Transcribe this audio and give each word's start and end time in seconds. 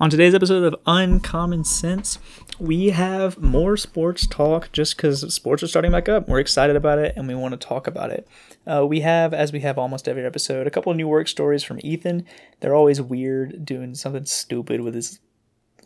On 0.00 0.08
today's 0.08 0.34
episode 0.34 0.64
of 0.64 0.80
Uncommon 0.86 1.62
Sense, 1.62 2.18
we 2.58 2.88
have 2.88 3.36
more 3.36 3.76
sports 3.76 4.26
talk 4.26 4.72
just 4.72 4.96
because 4.96 5.34
sports 5.34 5.62
are 5.62 5.66
starting 5.66 5.92
back 5.92 6.08
up. 6.08 6.26
We're 6.26 6.40
excited 6.40 6.74
about 6.74 6.98
it 6.98 7.12
and 7.18 7.28
we 7.28 7.34
want 7.34 7.52
to 7.52 7.58
talk 7.58 7.86
about 7.86 8.10
it. 8.10 8.26
Uh, 8.66 8.86
we 8.86 9.00
have, 9.00 9.34
as 9.34 9.52
we 9.52 9.60
have 9.60 9.76
almost 9.76 10.08
every 10.08 10.24
episode, 10.24 10.66
a 10.66 10.70
couple 10.70 10.94
new 10.94 11.06
work 11.06 11.28
stories 11.28 11.62
from 11.62 11.80
Ethan. 11.82 12.24
They're 12.60 12.74
always 12.74 13.02
weird, 13.02 13.66
doing 13.66 13.94
something 13.94 14.24
stupid 14.24 14.80
with 14.80 14.94
his 14.94 15.20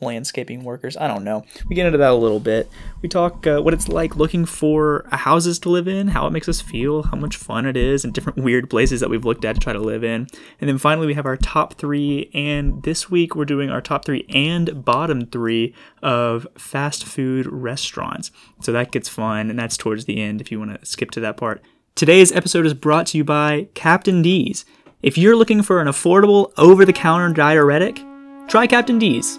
landscaping 0.00 0.64
workers. 0.64 0.96
I 0.96 1.08
don't 1.08 1.24
know. 1.24 1.44
We 1.68 1.76
get 1.76 1.86
into 1.86 1.98
that 1.98 2.10
a 2.10 2.14
little 2.14 2.40
bit. 2.40 2.68
We 3.02 3.08
talk 3.08 3.46
uh, 3.46 3.60
what 3.60 3.74
it's 3.74 3.88
like 3.88 4.16
looking 4.16 4.44
for 4.44 5.06
houses 5.10 5.58
to 5.60 5.68
live 5.68 5.88
in, 5.88 6.08
how 6.08 6.26
it 6.26 6.30
makes 6.30 6.48
us 6.48 6.60
feel, 6.60 7.04
how 7.04 7.16
much 7.16 7.36
fun 7.36 7.66
it 7.66 7.76
is, 7.76 8.04
and 8.04 8.12
different 8.12 8.38
weird 8.38 8.70
places 8.70 9.00
that 9.00 9.10
we've 9.10 9.24
looked 9.24 9.44
at 9.44 9.54
to 9.54 9.60
try 9.60 9.72
to 9.72 9.78
live 9.78 10.04
in. 10.04 10.26
And 10.60 10.68
then 10.68 10.78
finally, 10.78 11.06
we 11.06 11.14
have 11.14 11.26
our 11.26 11.36
top 11.36 11.74
three. 11.74 12.30
And 12.34 12.82
this 12.82 13.10
week, 13.10 13.34
we're 13.34 13.44
doing 13.44 13.70
our 13.70 13.80
top 13.80 14.04
three 14.04 14.26
and 14.28 14.84
bottom 14.84 15.26
three 15.26 15.74
of 16.02 16.46
fast 16.56 17.04
food 17.04 17.46
restaurants. 17.46 18.30
So 18.60 18.72
that 18.72 18.92
gets 18.92 19.08
fun, 19.08 19.50
and 19.50 19.58
that's 19.58 19.76
towards 19.76 20.04
the 20.04 20.20
end 20.20 20.40
if 20.40 20.50
you 20.50 20.58
want 20.58 20.80
to 20.80 20.86
skip 20.86 21.10
to 21.12 21.20
that 21.20 21.36
part. 21.36 21.62
Today's 21.94 22.32
episode 22.32 22.66
is 22.66 22.74
brought 22.74 23.06
to 23.08 23.18
you 23.18 23.24
by 23.24 23.68
Captain 23.74 24.20
D's. 24.20 24.64
If 25.02 25.18
you're 25.18 25.36
looking 25.36 25.62
for 25.62 25.80
an 25.80 25.86
affordable, 25.86 26.52
over 26.56 26.84
the 26.84 26.92
counter 26.92 27.32
diuretic, 27.32 28.00
try 28.48 28.66
Captain 28.66 28.98
D's. 28.98 29.38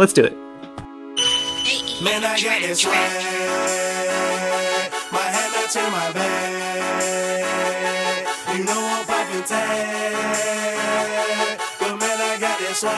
Let's 0.00 0.14
do 0.14 0.24
it. 0.24 0.32
Man, 2.02 2.24
I 2.24 2.40
got 2.40 2.62
this 2.62 2.80
swag. 2.80 2.96
My 5.12 5.20
hand 5.20 5.54
up 5.60 5.68
to 5.72 5.82
my 5.92 6.10
bag. 6.16 7.44
You 8.56 8.64
know 8.64 8.80
I'm 8.80 9.04
popping 9.04 9.44
tag. 9.44 10.16
But 11.80 12.00
man, 12.00 12.18
I 12.18 12.38
got 12.40 12.58
this 12.60 12.78
swag. 12.80 12.96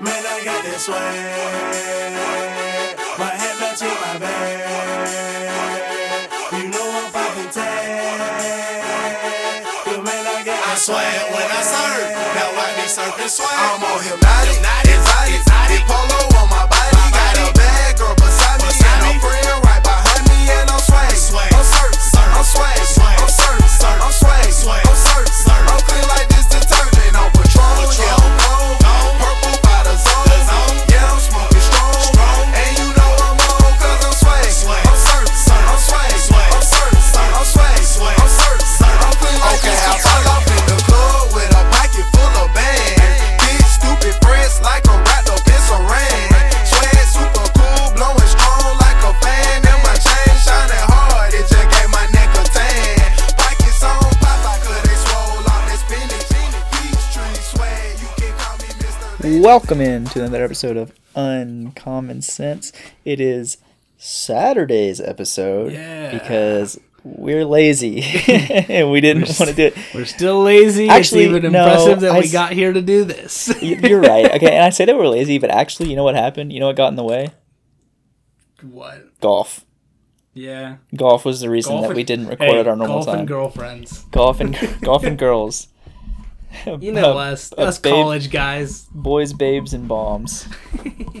Man, 0.00 0.24
I 0.24 0.40
got 0.42 0.64
this 0.64 0.86
swag. 0.86 2.96
My 3.18 3.28
hand 3.28 3.62
up 3.62 3.76
to 3.76 3.84
my 3.84 4.16
bag. 4.24 6.30
You 6.50 6.68
know 6.70 6.90
I'm 6.96 7.12
popping 7.12 7.50
tag. 7.50 9.64
But 9.84 10.02
man, 10.02 10.26
I 10.26 10.42
got 10.46 10.64
this 10.64 10.86
swear 10.86 11.31
Surfing 13.12 13.28
swag. 13.28 13.48
I'm 13.52 13.84
on 13.84 14.02
hypnotic, 14.02 14.56
Exotic, 15.28 15.84
polo 15.86 16.40
on 16.40 16.48
my 16.48 16.66
body. 16.66 16.96
Got 17.12 17.36
a 17.36 17.52
bad 17.52 17.98
girl 17.98 18.14
beside 18.14 18.60
me, 18.60 18.72
and 18.72 19.20
friend 19.20 19.64
right 19.64 19.82
behind 19.82 20.28
me, 20.28 20.48
and 20.50 20.70
I'm 20.70 20.80
swag. 20.80 21.52
I'm. 21.52 21.64
I'm 22.32 22.44
swag, 22.44 23.01
Welcome 59.42 59.80
in 59.80 60.04
to 60.06 60.20
another 60.20 60.44
episode 60.44 60.76
of 60.76 60.92
Uncommon 61.16 62.22
Sense. 62.22 62.72
It 63.04 63.20
is 63.20 63.58
Saturday's 63.98 65.00
episode 65.00 65.72
Yeah. 65.72 66.12
because 66.12 66.78
we're 67.02 67.44
lazy 67.44 68.02
and 68.28 68.90
we 68.92 69.00
didn't 69.00 69.22
want 69.40 69.50
to 69.50 69.52
do 69.54 69.64
it. 69.66 69.76
We're 69.94 70.04
still 70.04 70.42
lazy. 70.44 70.88
Actually, 70.88 71.24
it's 71.24 71.34
even 71.36 71.50
no, 71.50 71.64
impressive 71.64 72.00
that 72.02 72.12
I 72.12 72.18
we 72.20 72.24
s- 72.26 72.32
got 72.32 72.52
here 72.52 72.72
to 72.72 72.80
do 72.80 73.02
this. 73.02 73.52
You're 73.62 74.00
right. 74.00 74.30
Okay, 74.36 74.54
and 74.54 74.64
I 74.64 74.70
say 74.70 74.84
that 74.84 74.96
we're 74.96 75.08
lazy, 75.08 75.38
but 75.38 75.50
actually, 75.50 75.90
you 75.90 75.96
know 75.96 76.04
what 76.04 76.14
happened? 76.14 76.52
You 76.52 76.60
know 76.60 76.66
what 76.68 76.76
got 76.76 76.88
in 76.88 76.96
the 76.96 77.02
way? 77.04 77.32
what? 78.62 79.18
Golf. 79.20 79.64
Yeah. 80.34 80.76
Golf 80.94 81.24
was 81.24 81.40
the 81.40 81.50
reason 81.50 81.72
Golf 81.72 81.82
that 81.82 81.88
and- 81.88 81.96
we 81.96 82.04
didn't 82.04 82.28
record 82.28 82.48
Hey, 82.48 82.60
at 82.60 82.68
our 82.68 82.76
normal 82.76 82.98
golf 82.98 83.06
time. 83.06 83.18
and 83.20 83.28
girlfriends. 83.28 84.04
golf 84.12 84.38
and 84.40 84.56
golf 84.82 85.02
and 85.02 85.18
girls. 85.18 85.66
You 86.80 86.92
know 86.92 87.12
Uh, 87.18 87.32
us, 87.32 87.52
us 87.54 87.78
babe- 87.78 87.92
college 87.92 88.30
guys, 88.30 88.82
boys, 88.92 89.32
babes, 89.32 89.72
and 89.74 89.88
bombs. 89.88 90.46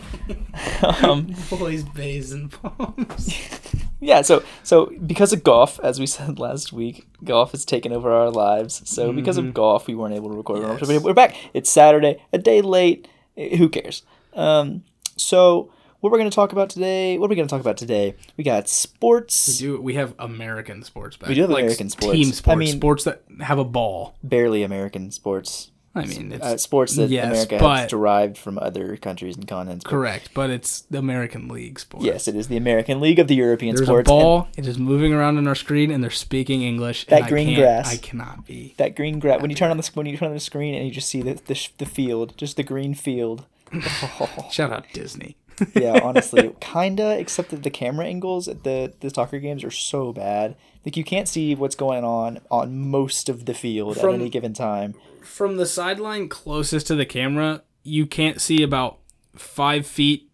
um, 1.02 1.34
boys, 1.50 1.82
babes, 1.84 2.32
and 2.32 2.54
bombs. 2.62 3.34
yeah, 4.00 4.22
so 4.22 4.42
so 4.62 4.92
because 5.06 5.32
of 5.32 5.42
golf, 5.44 5.80
as 5.82 5.98
we 5.98 6.06
said 6.06 6.38
last 6.38 6.72
week, 6.72 7.06
golf 7.24 7.52
has 7.52 7.64
taken 7.64 7.92
over 7.92 8.12
our 8.12 8.30
lives. 8.30 8.82
So 8.88 9.12
because 9.12 9.36
of 9.38 9.54
golf, 9.54 9.86
we 9.86 9.94
weren't 9.94 10.14
able 10.14 10.30
to 10.30 10.36
record. 10.36 10.80
Yes. 10.80 11.02
We're 11.02 11.14
back. 11.14 11.34
It's 11.54 11.70
Saturday, 11.70 12.22
a 12.32 12.38
day 12.38 12.60
late. 12.60 13.08
Eh, 13.36 13.56
Who 13.56 13.68
cares? 13.68 14.02
Um, 14.34 14.84
so 15.16 15.72
what 16.02 16.10
we're 16.12 16.18
going 16.18 16.28
to 16.30 16.34
talk 16.34 16.52
about 16.52 16.68
today? 16.68 17.16
What 17.16 17.26
are 17.26 17.30
we 17.30 17.36
going 17.36 17.46
to 17.48 17.52
talk 17.52 17.60
about 17.60 17.76
today? 17.76 18.16
We 18.36 18.44
got 18.44 18.68
sports. 18.68 19.58
Do 19.58 19.80
we 19.80 19.94
have 19.94 20.14
American 20.18 20.82
sports 20.82 21.16
back? 21.16 21.28
We 21.28 21.34
do 21.36 21.42
have 21.42 21.50
like 21.50 21.62
American 21.62 21.88
sports. 21.90 22.12
Team 22.12 22.32
sports. 22.32 22.48
I 22.48 22.54
mean- 22.56 22.72
sports 22.76 23.04
that 23.04 23.22
have 23.40 23.58
a 23.58 23.64
ball. 23.64 24.16
barely 24.22 24.62
American 24.64 25.10
sports. 25.12 25.70
I 25.94 26.06
mean, 26.06 26.32
it's 26.32 26.42
Uh, 26.42 26.56
sports 26.56 26.96
that 26.96 27.10
yes, 27.10 27.26
America 27.26 27.58
but- 27.60 27.80
has 27.80 27.90
derived 27.90 28.38
from 28.38 28.58
other 28.58 28.96
countries 28.96 29.36
and 29.36 29.46
continents. 29.46 29.84
but 29.84 29.90
correct, 29.90 30.30
but 30.32 30.48
it's 30.48 30.80
the 30.90 30.96
American 30.98 31.48
League 31.48 31.78
sports. 31.78 32.06
Yes, 32.06 32.26
it 32.26 32.34
is 32.34 32.48
the 32.48 32.56
American 32.56 32.98
League 32.98 33.18
of 33.18 33.28
the 33.28 33.34
European 33.34 33.76
There's 33.76 33.86
sports. 33.86 34.08
a 34.08 34.12
and 34.12 34.20
ball. 34.22 34.48
It 34.56 34.66
is 34.66 34.78
moving 34.78 35.12
around 35.12 35.36
on 35.36 35.46
our 35.46 35.54
screen, 35.54 35.90
and 35.90 36.02
they're 36.02 36.10
speaking 36.10 36.62
English. 36.62 37.04
That 37.08 37.16
and 37.16 37.24
I 37.26 37.28
green 37.28 37.46
can't- 37.48 37.58
grass. 37.58 37.92
I 37.92 37.96
cannot 37.98 38.46
be. 38.46 38.72
that 38.78 38.96
green 38.96 39.18
grass. 39.18 39.42
When 39.42 39.50
you 39.50 39.56
turn 39.56 39.70
on 39.70 39.76
the 39.76 39.88
when 39.92 40.06
you 40.06 40.16
turn 40.16 40.28
on 40.28 40.34
the 40.34 40.40
screen 40.40 40.74
and 40.74 40.86
you 40.86 40.90
just 40.90 41.08
see 41.10 41.20
the 41.20 41.34
the, 41.46 41.68
the 41.76 41.86
field, 41.86 42.38
just 42.38 42.56
the 42.56 42.62
green 42.64 42.94
field. 42.94 43.44
Shout 44.50 44.72
out 44.72 44.86
Disney. 44.94 45.36
yeah, 45.74 46.00
honestly, 46.02 46.54
kinda. 46.60 47.18
Except 47.18 47.50
that 47.50 47.62
the 47.62 47.70
camera 47.70 48.06
angles 48.06 48.48
at 48.48 48.64
the 48.64 48.92
the 49.00 49.10
soccer 49.10 49.38
games 49.38 49.64
are 49.64 49.70
so 49.70 50.12
bad. 50.12 50.56
Like 50.84 50.96
you 50.96 51.04
can't 51.04 51.28
see 51.28 51.54
what's 51.54 51.76
going 51.76 52.04
on 52.04 52.40
on 52.50 52.76
most 52.90 53.28
of 53.28 53.46
the 53.46 53.54
field 53.54 53.96
From- 53.98 54.10
at 54.10 54.20
any 54.20 54.28
given 54.30 54.52
time. 54.54 54.94
from 55.22 55.56
the 55.56 55.66
sideline 55.66 56.28
closest 56.28 56.86
to 56.88 56.94
the 56.96 57.06
camera, 57.06 57.62
you 57.84 58.06
can't 58.06 58.40
see 58.40 58.62
about 58.62 58.98
five 59.36 59.86
feet 59.86 60.28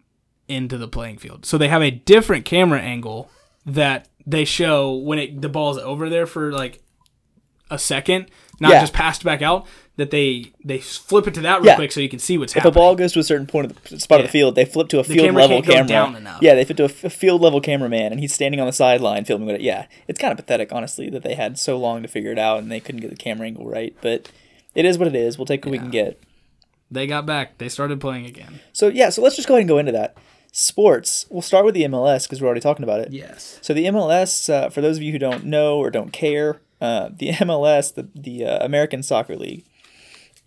into 0.49 0.79
the 0.79 0.89
playing 0.89 1.19
field. 1.19 1.45
So 1.45 1.59
they 1.59 1.69
have 1.69 1.83
a 1.83 1.91
different 1.91 2.45
camera 2.47 2.81
angle 2.81 3.31
that 3.67 4.09
they 4.27 4.45
show 4.45 4.95
when 4.95 5.19
it 5.19 5.43
the 5.43 5.49
ball's 5.49 5.79
over 5.79 6.09
there 6.09 6.27
for 6.27 6.53
like 6.53 6.83
a 7.71 7.79
second, 7.79 8.31
not 8.61 8.71
Yeah. 8.73 8.81
just 8.81 8.93
passed 8.93 9.25
back 9.25 9.43
out. 9.43 9.67
That 9.97 10.13
they 10.13 10.53
they 10.65 10.79
flip 10.79 11.27
it 11.27 11.35
to 11.35 11.41
that 11.41 11.57
real 11.59 11.67
Yeah. 11.71 11.75
quick 11.75 11.91
so 11.91 11.99
you 12.01 12.09
can 12.09 12.21
see 12.21 12.39
what's 12.39 12.53
happening. 12.53 12.71
If 12.71 12.77
a 12.77 12.79
ball 12.79 12.95
goes 12.95 13.13
to 13.15 13.19
a 13.19 13.25
certain 13.25 13.49
point 13.49 13.69
of 13.73 13.83
the 13.83 13.99
spot 13.99 14.21
of 14.21 14.27
the 14.27 14.31
field, 14.31 14.55
they 14.55 14.65
flip 14.65 14.89
to 14.91 15.01
a 15.01 15.05
field 15.05 15.19
camera 15.27 15.43
level 15.43 15.57
can't 15.57 15.67
go 15.67 15.73
camera. 15.73 15.89
down 15.89 16.15
enough. 16.17 16.39
Yeah, 16.41 16.55
they 16.55 16.65
flip 16.65 16.77
to 16.77 16.83
a, 16.85 16.87
f- 16.87 17.03
a 17.03 17.11
field 17.11 17.41
level 17.41 17.61
cameraman, 17.61 18.13
and 18.13 18.21
he's 18.21 18.33
standing 18.33 18.61
on 18.61 18.67
the 18.69 18.73
sideline 18.73 19.25
filming 19.25 19.47
with 19.49 19.57
it. 19.57 19.61
Yeah, 19.63 19.87
it's 20.07 20.21
kind 20.21 20.31
of 20.31 20.37
pathetic, 20.39 20.73
honestly, 20.73 21.11
that 21.11 21.25
they 21.25 21.35
had 21.35 21.59
so 21.59 21.77
long 21.77 22.03
to 22.03 22.09
figure 22.09 22.31
it 22.31 22.39
out 22.39 22.59
and 22.61 22.71
they 22.71 22.79
couldn't 22.79 23.01
get 23.01 23.11
the 23.11 23.17
camera 23.17 23.49
angle 23.49 23.67
right. 23.69 23.93
But 24.01 24.29
it 24.77 24.85
is 24.85 24.99
what 24.99 25.09
it 25.09 25.17
is. 25.17 25.37
We'll 25.37 25.47
take 25.47 25.65
what 25.65 25.73
we 25.73 25.79
can 25.79 25.91
get. 25.91 26.23
they 26.93 27.09
got 27.09 27.27
back. 27.27 27.59
They 27.59 27.69
started 27.69 28.01
playing 28.01 28.25
again. 28.27 28.61
So 28.73 28.87
yeah, 28.87 29.11
so 29.11 29.21
let's 29.21 29.35
just 29.35 29.49
go 29.49 29.55
ahead 29.55 29.63
and 29.63 29.69
go 29.69 29.79
into 29.79 29.91
that. 29.93 30.17
Sports. 30.53 31.27
We'll 31.29 31.43
start 31.43 31.65
with 31.65 31.75
the 31.75 31.83
MLS 31.85 32.23
because 32.23 32.41
we're 32.41 32.47
already 32.47 32.61
talking 32.61 32.85
about 32.85 33.01
it. 33.01 33.13
Yes. 33.13 33.59
So 33.63 33.75
the 33.75 33.85
MLS, 33.87 34.49
uh, 34.49 34.71
for 34.71 34.81
those 34.81 34.97
of 34.97 35.03
you 35.03 35.11
who 35.13 35.19
don't 35.19 35.45
know 35.45 35.77
or 35.79 35.91
don't 35.91 36.13
care, 36.13 36.61
uh, 36.81 37.11
the 37.15 37.29
MLS, 37.33 37.95
the 37.95 38.09
the 38.15 38.45
uh, 38.45 38.65
American 38.65 39.03
Soccer 39.03 39.37
League, 39.37 39.65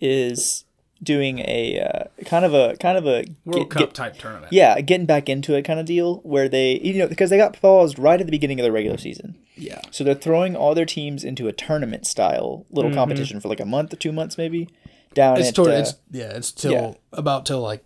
is 0.00 0.64
doing 1.02 1.40
a 1.40 1.80
uh, 1.80 2.24
kind 2.26 2.44
of 2.44 2.54
a 2.54 2.76
kind 2.76 2.96
of 2.96 3.06
a 3.06 3.24
World 3.44 3.68
get- 3.68 3.70
Cup 3.70 3.80
get- 3.80 3.94
type 3.94 4.18
tournament. 4.18 4.52
yeah, 4.52 4.80
getting 4.80 5.06
back 5.06 5.28
into 5.28 5.54
it 5.54 5.62
kind 5.62 5.80
of 5.80 5.86
deal 5.86 6.16
where 6.22 6.48
they 6.48 6.78
you 6.80 6.94
know 6.98 7.08
because 7.08 7.30
they 7.30 7.36
got 7.36 7.60
paused 7.60 7.98
right 7.98 8.20
at 8.20 8.26
the 8.26 8.30
beginning 8.30 8.60
of 8.60 8.64
the 8.64 8.72
regular 8.72 8.98
season. 8.98 9.36
Yeah. 9.56 9.80
So 9.90 10.02
they're 10.04 10.14
throwing 10.14 10.56
all 10.56 10.74
their 10.74 10.86
teams 10.86 11.24
into 11.24 11.46
a 11.48 11.52
tournament 11.52 12.06
style 12.06 12.64
little 12.70 12.92
competition 12.94 13.38
for 13.40 13.48
like 13.48 13.60
a 13.60 13.66
month 13.66 13.92
or 13.92 13.96
two 13.96 14.12
months 14.12 14.38
maybe. 14.38 14.68
Down 15.14 15.34
Mm-hmm. 15.34 15.40
It's 15.40 15.48
at, 15.50 15.54
toward, 15.54 15.68
uh, 15.68 15.72
it's 15.74 15.94
yeah, 16.10 16.36
it's 16.36 16.52
till 16.52 16.72
yeah. 16.72 16.92
about 17.12 17.44
till 17.46 17.60
like 17.60 17.84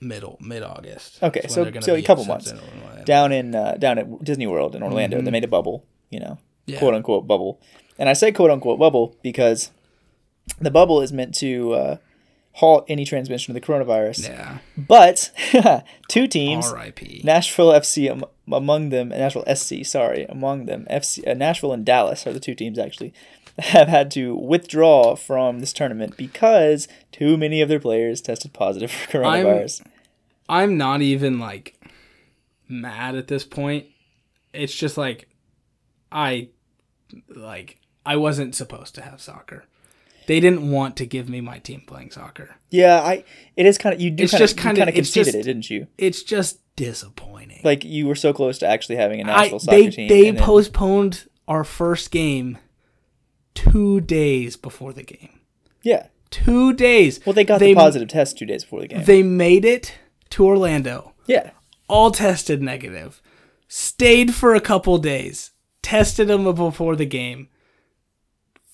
middle 0.00 0.38
mid 0.40 0.62
August. 0.62 1.20
Okay, 1.22 1.46
so- 1.48 1.70
so 1.80 1.94
a 1.96 2.02
couple 2.02 2.24
months. 2.24 2.52
down 3.04 3.32
in 3.32 3.54
uh, 3.54 3.74
down 3.78 3.98
at 3.98 4.22
Disney 4.24 4.46
World 4.46 4.76
in 4.76 4.82
Orlando. 4.82 5.20
They 5.20 5.30
made 5.32 5.42
a 5.44 5.48
bubble, 5.48 5.84
you 6.10 6.20
know, 6.20 6.38
Yeah. 6.66 6.78
quote 6.78 6.94
unquote 6.94 7.26
bubble. 7.26 7.60
And 7.98 8.08
I 8.08 8.12
say 8.14 8.32
quote 8.32 8.50
unquote 8.50 8.78
bubble 8.78 9.16
because 9.22 9.70
the 10.60 10.70
bubble 10.70 11.00
is 11.02 11.12
meant 11.12 11.34
to 11.36 11.72
uh, 11.74 11.96
halt 12.52 12.84
any 12.88 13.04
transmission 13.04 13.54
of 13.54 13.60
the 13.60 13.66
coronavirus. 13.66 14.28
Yeah. 14.28 14.58
But 14.76 15.30
two 16.08 16.26
teams, 16.26 16.66
R.I.P. 16.70 17.22
Nashville 17.24 17.72
FC 17.72 18.10
am- 18.10 18.24
among 18.52 18.88
them, 18.90 19.08
Nashville 19.10 19.44
SC, 19.54 19.84
sorry, 19.84 20.24
among 20.28 20.66
them, 20.66 20.86
FC, 20.90 21.26
uh, 21.28 21.34
Nashville 21.34 21.72
and 21.72 21.84
Dallas 21.84 22.26
are 22.26 22.32
the 22.32 22.40
two 22.40 22.54
teams 22.54 22.78
actually. 22.78 23.12
have 23.58 23.88
had 23.88 24.10
to 24.10 24.34
withdraw 24.34 25.14
from 25.14 25.60
this 25.60 25.74
tournament 25.74 26.16
because 26.16 26.88
too 27.12 27.36
many 27.36 27.60
of 27.60 27.68
their 27.68 27.78
players 27.80 28.22
tested 28.22 28.52
positive 28.54 28.90
for 28.90 29.22
I'm- 29.24 29.44
coronavirus. 29.44 29.82
I'm 30.48 30.76
not 30.76 31.02
even 31.02 31.38
like 31.38 31.78
mad 32.68 33.14
at 33.14 33.28
this 33.28 33.44
point. 33.44 33.86
It's 34.52 34.74
just 34.74 34.96
like 34.98 35.28
I 36.12 36.48
like 37.28 37.78
I 38.04 38.16
wasn't 38.16 38.54
supposed 38.54 38.94
to 38.96 39.02
have 39.02 39.20
soccer. 39.20 39.64
They 40.26 40.38
didn't 40.38 40.70
want 40.70 40.96
to 40.98 41.06
give 41.06 41.28
me 41.28 41.40
my 41.40 41.58
team 41.58 41.82
playing 41.86 42.12
soccer. 42.12 42.56
yeah, 42.70 43.00
I. 43.00 43.24
It 43.56 43.66
is 43.66 43.76
kind 43.78 43.94
of 43.94 44.00
you 44.00 44.10
do 44.10 44.22
It's 44.24 44.32
kind 44.32 44.42
of 44.42 44.48
just 44.50 44.56
kinda- 44.58 44.82
it's 44.88 44.94
conceded 45.12 45.24
just- 45.26 45.36
it, 45.36 45.42
didn't 45.42 45.70
you? 45.70 45.86
It's 45.98 46.22
just 46.22 46.60
disappointing. 46.76 47.60
Like 47.64 47.84
you 47.84 48.06
were 48.06 48.14
so 48.14 48.32
close 48.32 48.58
to 48.58 48.66
actually 48.68 48.96
having 48.96 49.20
a 49.20 49.24
national 49.24 49.58
soccer 49.58 49.76
they 49.76 49.90
team. 49.90 50.08
they 50.08 50.28
and 50.28 50.38
then- 50.38 50.44
postponed 50.44 51.28
our 51.48 51.64
first 51.64 52.10
game 52.12 52.58
2 53.54 54.00
days 54.00 54.56
before 54.56 54.92
the 54.92 55.02
game. 55.02 55.40
Yeah. 55.82 56.06
2 56.30 56.72
days. 56.72 57.20
Well, 57.26 57.34
they 57.34 57.44
got 57.44 57.58
they, 57.58 57.72
the 57.74 57.74
positive 57.74 58.08
test 58.08 58.38
two 58.38 58.46
days 58.46 58.62
before 58.64 58.80
the 58.80 58.88
game. 58.88 59.04
They 59.04 59.22
made 59.22 59.64
it 59.64 59.94
to 60.30 60.46
Orlando. 60.46 61.12
yeah. 61.26 61.50
all 61.88 62.10
tested 62.10 62.62
negative, 62.62 63.20
stayed 63.68 64.32
for 64.34 64.54
a 64.54 64.60
couple 64.62 64.96
days, 64.96 65.50
tested 65.82 66.28
them 66.28 66.44
before 66.54 66.96
the 66.96 67.06
game. 67.06 67.48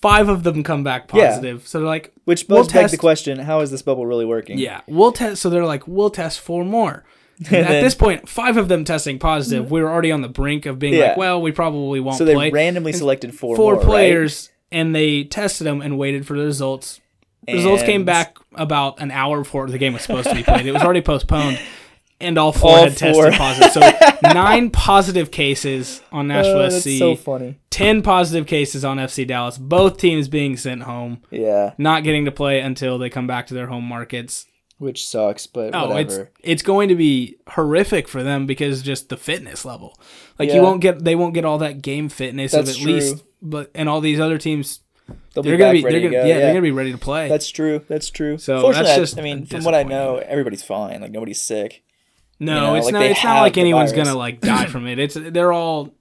Five 0.01 0.29
of 0.29 0.45
them 0.45 0.63
come 0.63 0.85
back 0.85 1.11
Yeah. 1.13 1.27
positive. 1.31 1.67
So 1.67 1.79
they're 1.79 1.89
like, 1.89 2.13
Which 2.25 2.47
we'll 2.49 2.63
does 2.63 2.73
beg 2.73 2.89
the 2.91 2.97
question: 2.97 3.41
How 3.41 3.61
is 3.61 3.71
this 3.73 3.83
bubble 3.83 4.07
really 4.07 4.25
working? 4.25 4.59
yeah, 4.59 4.83
we'll 4.87 5.11
test. 5.13 5.43
So 5.43 5.51
they're 5.51 5.65
like, 5.65 5.89
we'll 5.89 6.11
test 6.11 6.39
four 6.41 6.65
more. 6.65 7.05
And 7.39 7.47
And 7.53 7.57
at 7.67 7.69
then- 7.69 7.85
this 7.85 7.95
point, 7.97 8.29
five 8.29 8.57
of 8.57 8.69
them 8.69 8.85
testing 8.85 9.19
positive. 9.19 9.71
We 9.71 9.83
were 9.83 9.91
already 9.91 10.13
on 10.13 10.23
the 10.23 10.29
brink 10.29 10.67
of 10.67 10.79
being 10.79 10.95
Yeah. 10.95 11.09
like, 11.09 11.17
well, 11.17 11.43
we 11.43 11.51
probably 11.51 11.99
won't 12.01 12.17
So 12.19 12.25
they 12.25 12.35
play. 12.35 12.51
randomly 12.51 12.93
selected 12.93 13.35
four 13.35 13.57
four 13.57 13.73
more, 13.73 13.81
right? 13.83 13.85
players, 13.87 14.51
and 14.71 14.95
they 14.95 15.25
tested 15.25 15.67
them 15.67 15.81
and 15.83 15.99
waited 15.99 16.27
for 16.27 16.37
the 16.39 16.45
results. 16.45 17.01
Results 17.49 17.83
came 17.83 18.05
back 18.05 18.37
about 18.55 19.01
an 19.01 19.11
hour 19.11 19.39
before 19.39 19.67
the 19.69 19.79
game 19.79 19.95
was 19.95 20.03
supposed 20.03 20.29
to 20.29 20.35
be 20.35 20.43
played. 20.43 20.67
It 20.67 20.73
was 20.73 20.83
already 20.83 21.01
postponed, 21.13 21.59
and 22.21 22.37
all 22.39 22.53
four 22.53 22.71
All 22.71 22.77
had 22.85 22.99
four. 22.99 23.27
tested 23.31 23.35
positive. 23.35 23.71
So 23.73 24.19
nine 24.35 24.71
positive 24.71 25.31
cases 25.31 26.03
on 26.13 26.29
Nashville 26.29 26.57
Oh, 26.59 26.63
that's 26.71 26.83
SC, 26.85 26.99
so 26.99 27.15
funny. 27.17 27.59
ten 27.71 28.03
positive 28.03 28.47
cases 28.47 28.85
on 28.85 28.97
FC 28.99 29.27
Dallas. 29.27 29.59
Both 29.59 29.99
teams 29.99 30.29
being 30.29 30.57
sent 30.57 30.83
home, 30.83 31.23
Yeah, 31.31 31.75
not 31.79 32.03
getting 32.05 32.25
to 32.25 32.33
play 32.33 32.61
until 32.61 32.99
they 32.99 33.09
come 33.11 33.27
back 33.27 33.47
to 33.49 33.55
their 33.55 33.67
home 33.69 33.85
markets. 33.85 34.47
which 34.79 35.05
sucks, 35.07 35.47
but 35.47 35.75
Oh, 35.75 35.97
it's 35.97 36.15
whatever. 36.15 36.31
it's 36.43 36.63
going 36.63 36.89
to 36.89 36.95
be 36.95 37.37
horrific 37.49 38.07
for 38.09 38.23
them 38.23 38.47
because 38.47 38.81
just 38.83 39.09
the 39.09 39.17
fitness 39.17 39.65
level. 39.65 39.99
Like 40.39 40.49
Yeah. 40.51 40.57
you 40.57 40.63
won't 40.63 40.81
get 40.81 41.05
they 41.05 41.15
won't 41.17 41.35
get 41.35 41.45
all 41.45 41.59
that 41.59 41.83
game 41.83 42.09
fitness 42.09 42.53
That's 42.53 42.71
of 42.71 42.77
at 42.77 42.83
true. 42.83 42.93
least. 42.93 43.25
But 43.43 43.71
and 43.75 43.89
all 43.89 44.01
these 44.01 44.19
other 44.21 44.39
teams, 44.39 44.81
They'll 45.35 45.43
they're 45.45 45.55
back 45.55 45.61
gonna 45.61 45.73
be 45.75 45.85
ready 45.85 46.01
they're 46.01 46.11
to 46.11 46.17
gonna 46.17 46.23
go. 46.25 46.29
yeah, 46.29 46.39
they're 46.39 46.51
gonna 46.53 46.63
be 46.63 46.71
ready 46.73 46.93
to 46.93 46.99
play. 46.99 47.29
That's 47.29 47.49
true. 47.51 47.83
That's 47.89 48.11
true. 48.11 48.39
So 48.39 48.73
that's 48.73 48.97
just 48.97 49.19
I 49.19 49.23
mean, 49.23 49.47
from 49.47 49.63
what 49.65 49.75
I 49.75 49.83
know, 49.85 50.17
everybody's 50.17 50.63
fine. 50.63 51.01
Like 51.01 51.11
nobody's 51.13 51.41
sick. 51.41 51.83
No, 52.41 52.55
you 52.55 52.61
know, 52.61 52.75
it's 52.77 52.85
like 52.87 52.93
not. 52.93 53.03
It's 53.03 53.25
not 53.25 53.41
like 53.41 53.57
anyone's 53.59 53.93
virus. 53.93 54.07
gonna 54.09 54.19
like 54.19 54.41
die 54.41 54.67
from 54.67 54.87
it. 54.87 54.99
It's 54.99 55.15
they're 55.15 55.53
all. 55.53 55.95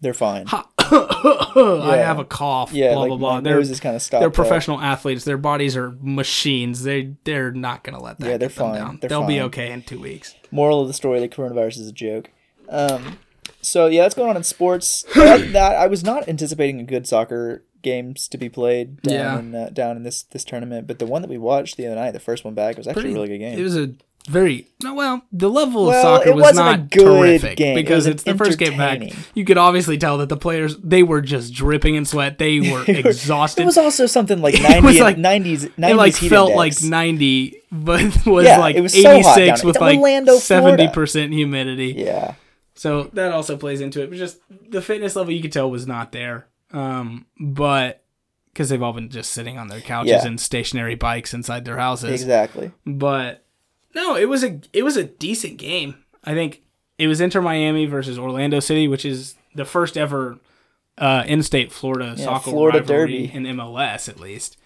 They're 0.00 0.14
fine. 0.14 0.46
I 0.92 2.02
have 2.04 2.18
a 2.18 2.24
cough. 2.24 2.72
Yeah, 2.72 2.92
blah 2.94 3.02
like 3.02 3.08
blah 3.08 3.16
blah. 3.16 3.40
They're 3.40 3.62
kind 3.62 3.96
of 3.96 4.02
stopped. 4.02 4.20
they're 4.20 4.28
up. 4.28 4.34
professional 4.34 4.80
athletes. 4.80 5.24
Their 5.24 5.38
bodies 5.38 5.76
are 5.76 5.94
machines. 6.00 6.82
They 6.82 7.14
they're 7.24 7.52
not 7.52 7.84
gonna 7.84 8.02
let 8.02 8.18
that. 8.18 8.28
Yeah, 8.28 8.36
they're 8.36 8.48
fine. 8.48 8.74
Down. 8.74 8.98
They're 9.00 9.08
They'll 9.08 9.26
be 9.26 9.40
okay 9.42 9.72
in 9.72 9.82
two 9.82 10.00
weeks. 10.00 10.34
Moral 10.50 10.80
of 10.80 10.88
the 10.88 10.94
story: 10.94 11.20
the 11.20 11.28
coronavirus 11.28 11.80
is 11.80 11.88
a 11.88 11.92
joke. 11.92 12.30
Um, 12.68 13.18
so 13.62 13.86
yeah, 13.86 14.02
that's 14.02 14.14
going 14.14 14.30
on 14.30 14.36
in 14.36 14.44
sports. 14.44 15.02
that, 15.14 15.52
that 15.52 15.76
I 15.76 15.86
was 15.86 16.02
not 16.02 16.28
anticipating 16.28 16.80
a 16.80 16.84
good 16.84 17.06
soccer 17.06 17.62
games 17.82 18.28
to 18.28 18.38
be 18.38 18.48
played 18.48 19.02
down 19.02 19.14
Yeah. 19.14 19.38
in 19.38 19.54
uh, 19.54 19.70
down 19.72 19.96
in 19.96 20.02
this 20.02 20.22
this 20.22 20.44
tournament, 20.44 20.86
but 20.86 20.98
the 20.98 21.06
one 21.06 21.22
that 21.22 21.28
we 21.30 21.38
watched 21.38 21.76
the 21.76 21.86
other 21.86 21.96
night, 21.96 22.12
the 22.12 22.20
first 22.20 22.44
one 22.44 22.54
back, 22.54 22.76
was 22.76 22.86
actually 22.86 23.10
a 23.10 23.14
really 23.14 23.28
good 23.28 23.38
game. 23.38 23.58
It 23.58 23.62
was 23.62 23.76
a 23.76 23.92
very 24.30 24.68
no. 24.82 24.94
Well, 24.94 25.22
the 25.32 25.48
level 25.50 25.90
of 25.90 25.94
soccer 26.00 26.28
it 26.30 26.34
was 26.36 26.56
good 26.90 27.04
terrific 27.04 27.56
game. 27.56 27.74
Because 27.74 28.06
was 28.06 28.14
it's 28.14 28.22
the 28.22 28.34
first 28.36 28.58
game 28.58 28.76
back. 28.78 29.02
You 29.34 29.44
could 29.44 29.58
obviously 29.58 29.98
tell 29.98 30.18
that 30.18 30.28
the 30.28 30.36
players 30.36 30.76
they 30.78 31.02
were 31.02 31.20
just 31.20 31.52
dripping 31.52 31.94
in 31.96 32.04
sweat. 32.04 32.38
They 32.38 32.60
were 32.72 32.84
exhausted. 32.86 33.62
It 33.62 33.66
was 33.66 33.76
also 33.78 34.06
something 34.06 34.40
like 34.40 34.54
It 34.58 34.62
90 34.62 34.86
was 34.86 35.00
like- 35.00 35.16
90s 35.16 35.70
90s 35.76 35.90
it 35.90 35.96
like 35.96 36.14
felt 36.14 36.50
index. 36.52 36.82
like 36.82 36.90
90 36.90 37.56
but 37.72 38.02
was 38.26 38.44
Yeah, 38.44 38.58
like 38.58 38.76
was 38.76 38.92
so 38.94 39.02
down 39.02 39.16
86 39.20 39.60
there. 39.60 39.66
with 39.66 39.80
like 39.80 39.98
Orlando, 39.98 40.36
70% 40.36 41.32
humidity 41.32 41.94
Yeah. 41.96 42.34
so 42.74 43.04
that 43.12 43.32
also 43.32 43.56
plays 43.56 43.80
into 43.80 44.02
it 44.02 44.10
but 44.10 44.18
just 44.18 44.38
the 44.68 44.82
fitness 44.82 45.14
level 45.16 45.32
you 45.32 45.40
could 45.42 45.52
tell 45.52 45.70
was 45.70 45.86
not 45.86 46.12
there 46.12 46.46
um 46.72 47.26
but 47.38 48.02
because 48.52 48.68
they've 48.68 48.82
all 48.82 48.92
been 48.92 49.08
just 49.08 49.30
sitting 49.32 49.56
on 49.58 49.68
their 49.68 49.80
couches 49.80 50.10
Yeah. 50.10 50.26
and 50.26 50.40
stationary 50.40 50.94
bikes 50.96 51.32
inside 51.34 51.64
their 51.64 51.76
houses 51.78 52.10
Exactly. 52.10 52.72
but 52.86 53.44
no 53.94 54.16
it 54.16 54.28
was 54.28 54.42
a 54.44 54.60
it 54.72 54.82
was 54.82 54.96
a 54.96 55.04
decent 55.04 55.56
game 55.56 55.94
i 56.24 56.34
think 56.34 56.62
it 56.98 57.06
was 57.06 57.20
inter 57.20 57.40
miami 57.40 57.86
versus 57.86 58.18
orlando 58.18 58.60
city 58.60 58.86
which 58.88 59.04
is 59.04 59.36
the 59.54 59.64
first 59.64 59.96
ever 59.96 60.38
uh, 60.98 61.24
in-state 61.26 61.72
florida 61.72 62.16
soccer 62.18 62.50
Florida 62.50 62.80
derby. 62.80 63.30
in 63.32 63.44
mls 63.44 64.08
at 64.08 64.20
least 64.20 64.56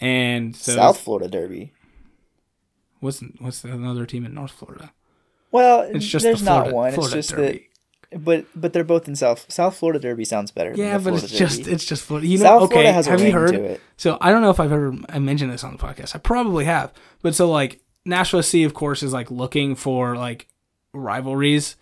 and 0.00 0.54
so 0.54 0.74
South 0.74 1.00
Florida 1.00 1.28
Derby. 1.28 1.72
What's 3.00 3.22
what's 3.38 3.64
another 3.64 4.06
team 4.06 4.24
in 4.24 4.34
North 4.34 4.52
Florida? 4.52 4.92
Well, 5.50 5.82
It's 5.82 6.06
just 6.06 6.24
there's 6.24 6.40
the 6.40 6.46
Florida, 6.46 6.70
not 6.70 6.74
one. 6.76 6.92
Florida 6.92 7.18
it's 7.18 7.28
just 7.28 7.36
Derby. 7.36 7.68
that 8.12 8.20
but 8.24 8.46
but 8.54 8.72
they're 8.72 8.84
both 8.84 9.06
in 9.06 9.16
South 9.16 9.50
South 9.52 9.76
Florida 9.76 9.98
Derby 9.98 10.24
sounds 10.24 10.50
better. 10.50 10.70
than 10.70 10.78
yeah, 10.78 10.98
the 10.98 11.10
but 11.10 11.18
Florida 11.18 11.26
it's 11.26 11.36
just 11.38 11.66
it's 11.66 11.84
just 11.84 12.04
Florida. 12.04 12.26
You 12.26 12.38
know, 12.38 12.44
South 12.44 12.62
okay. 12.62 12.72
Florida 12.74 12.92
has 12.92 13.06
a 13.06 13.10
have 13.10 13.20
you 13.20 13.32
heard? 13.32 13.52
to 13.52 13.64
it. 13.64 13.80
So 13.96 14.16
I 14.20 14.30
don't 14.30 14.40
know 14.40 14.50
if 14.50 14.60
I've 14.60 14.72
ever 14.72 14.94
I 15.10 15.18
mentioned 15.18 15.52
this 15.52 15.62
on 15.62 15.76
the 15.76 15.78
podcast. 15.78 16.14
I 16.14 16.18
probably 16.18 16.64
have, 16.64 16.92
but 17.22 17.34
so 17.34 17.50
like 17.50 17.80
Nashville 18.08 18.42
SC, 18.42 18.56
of 18.64 18.74
course, 18.74 19.02
is 19.02 19.12
like 19.12 19.30
looking 19.30 19.74
for 19.74 20.16
like 20.16 20.48
rivalries, 20.92 21.76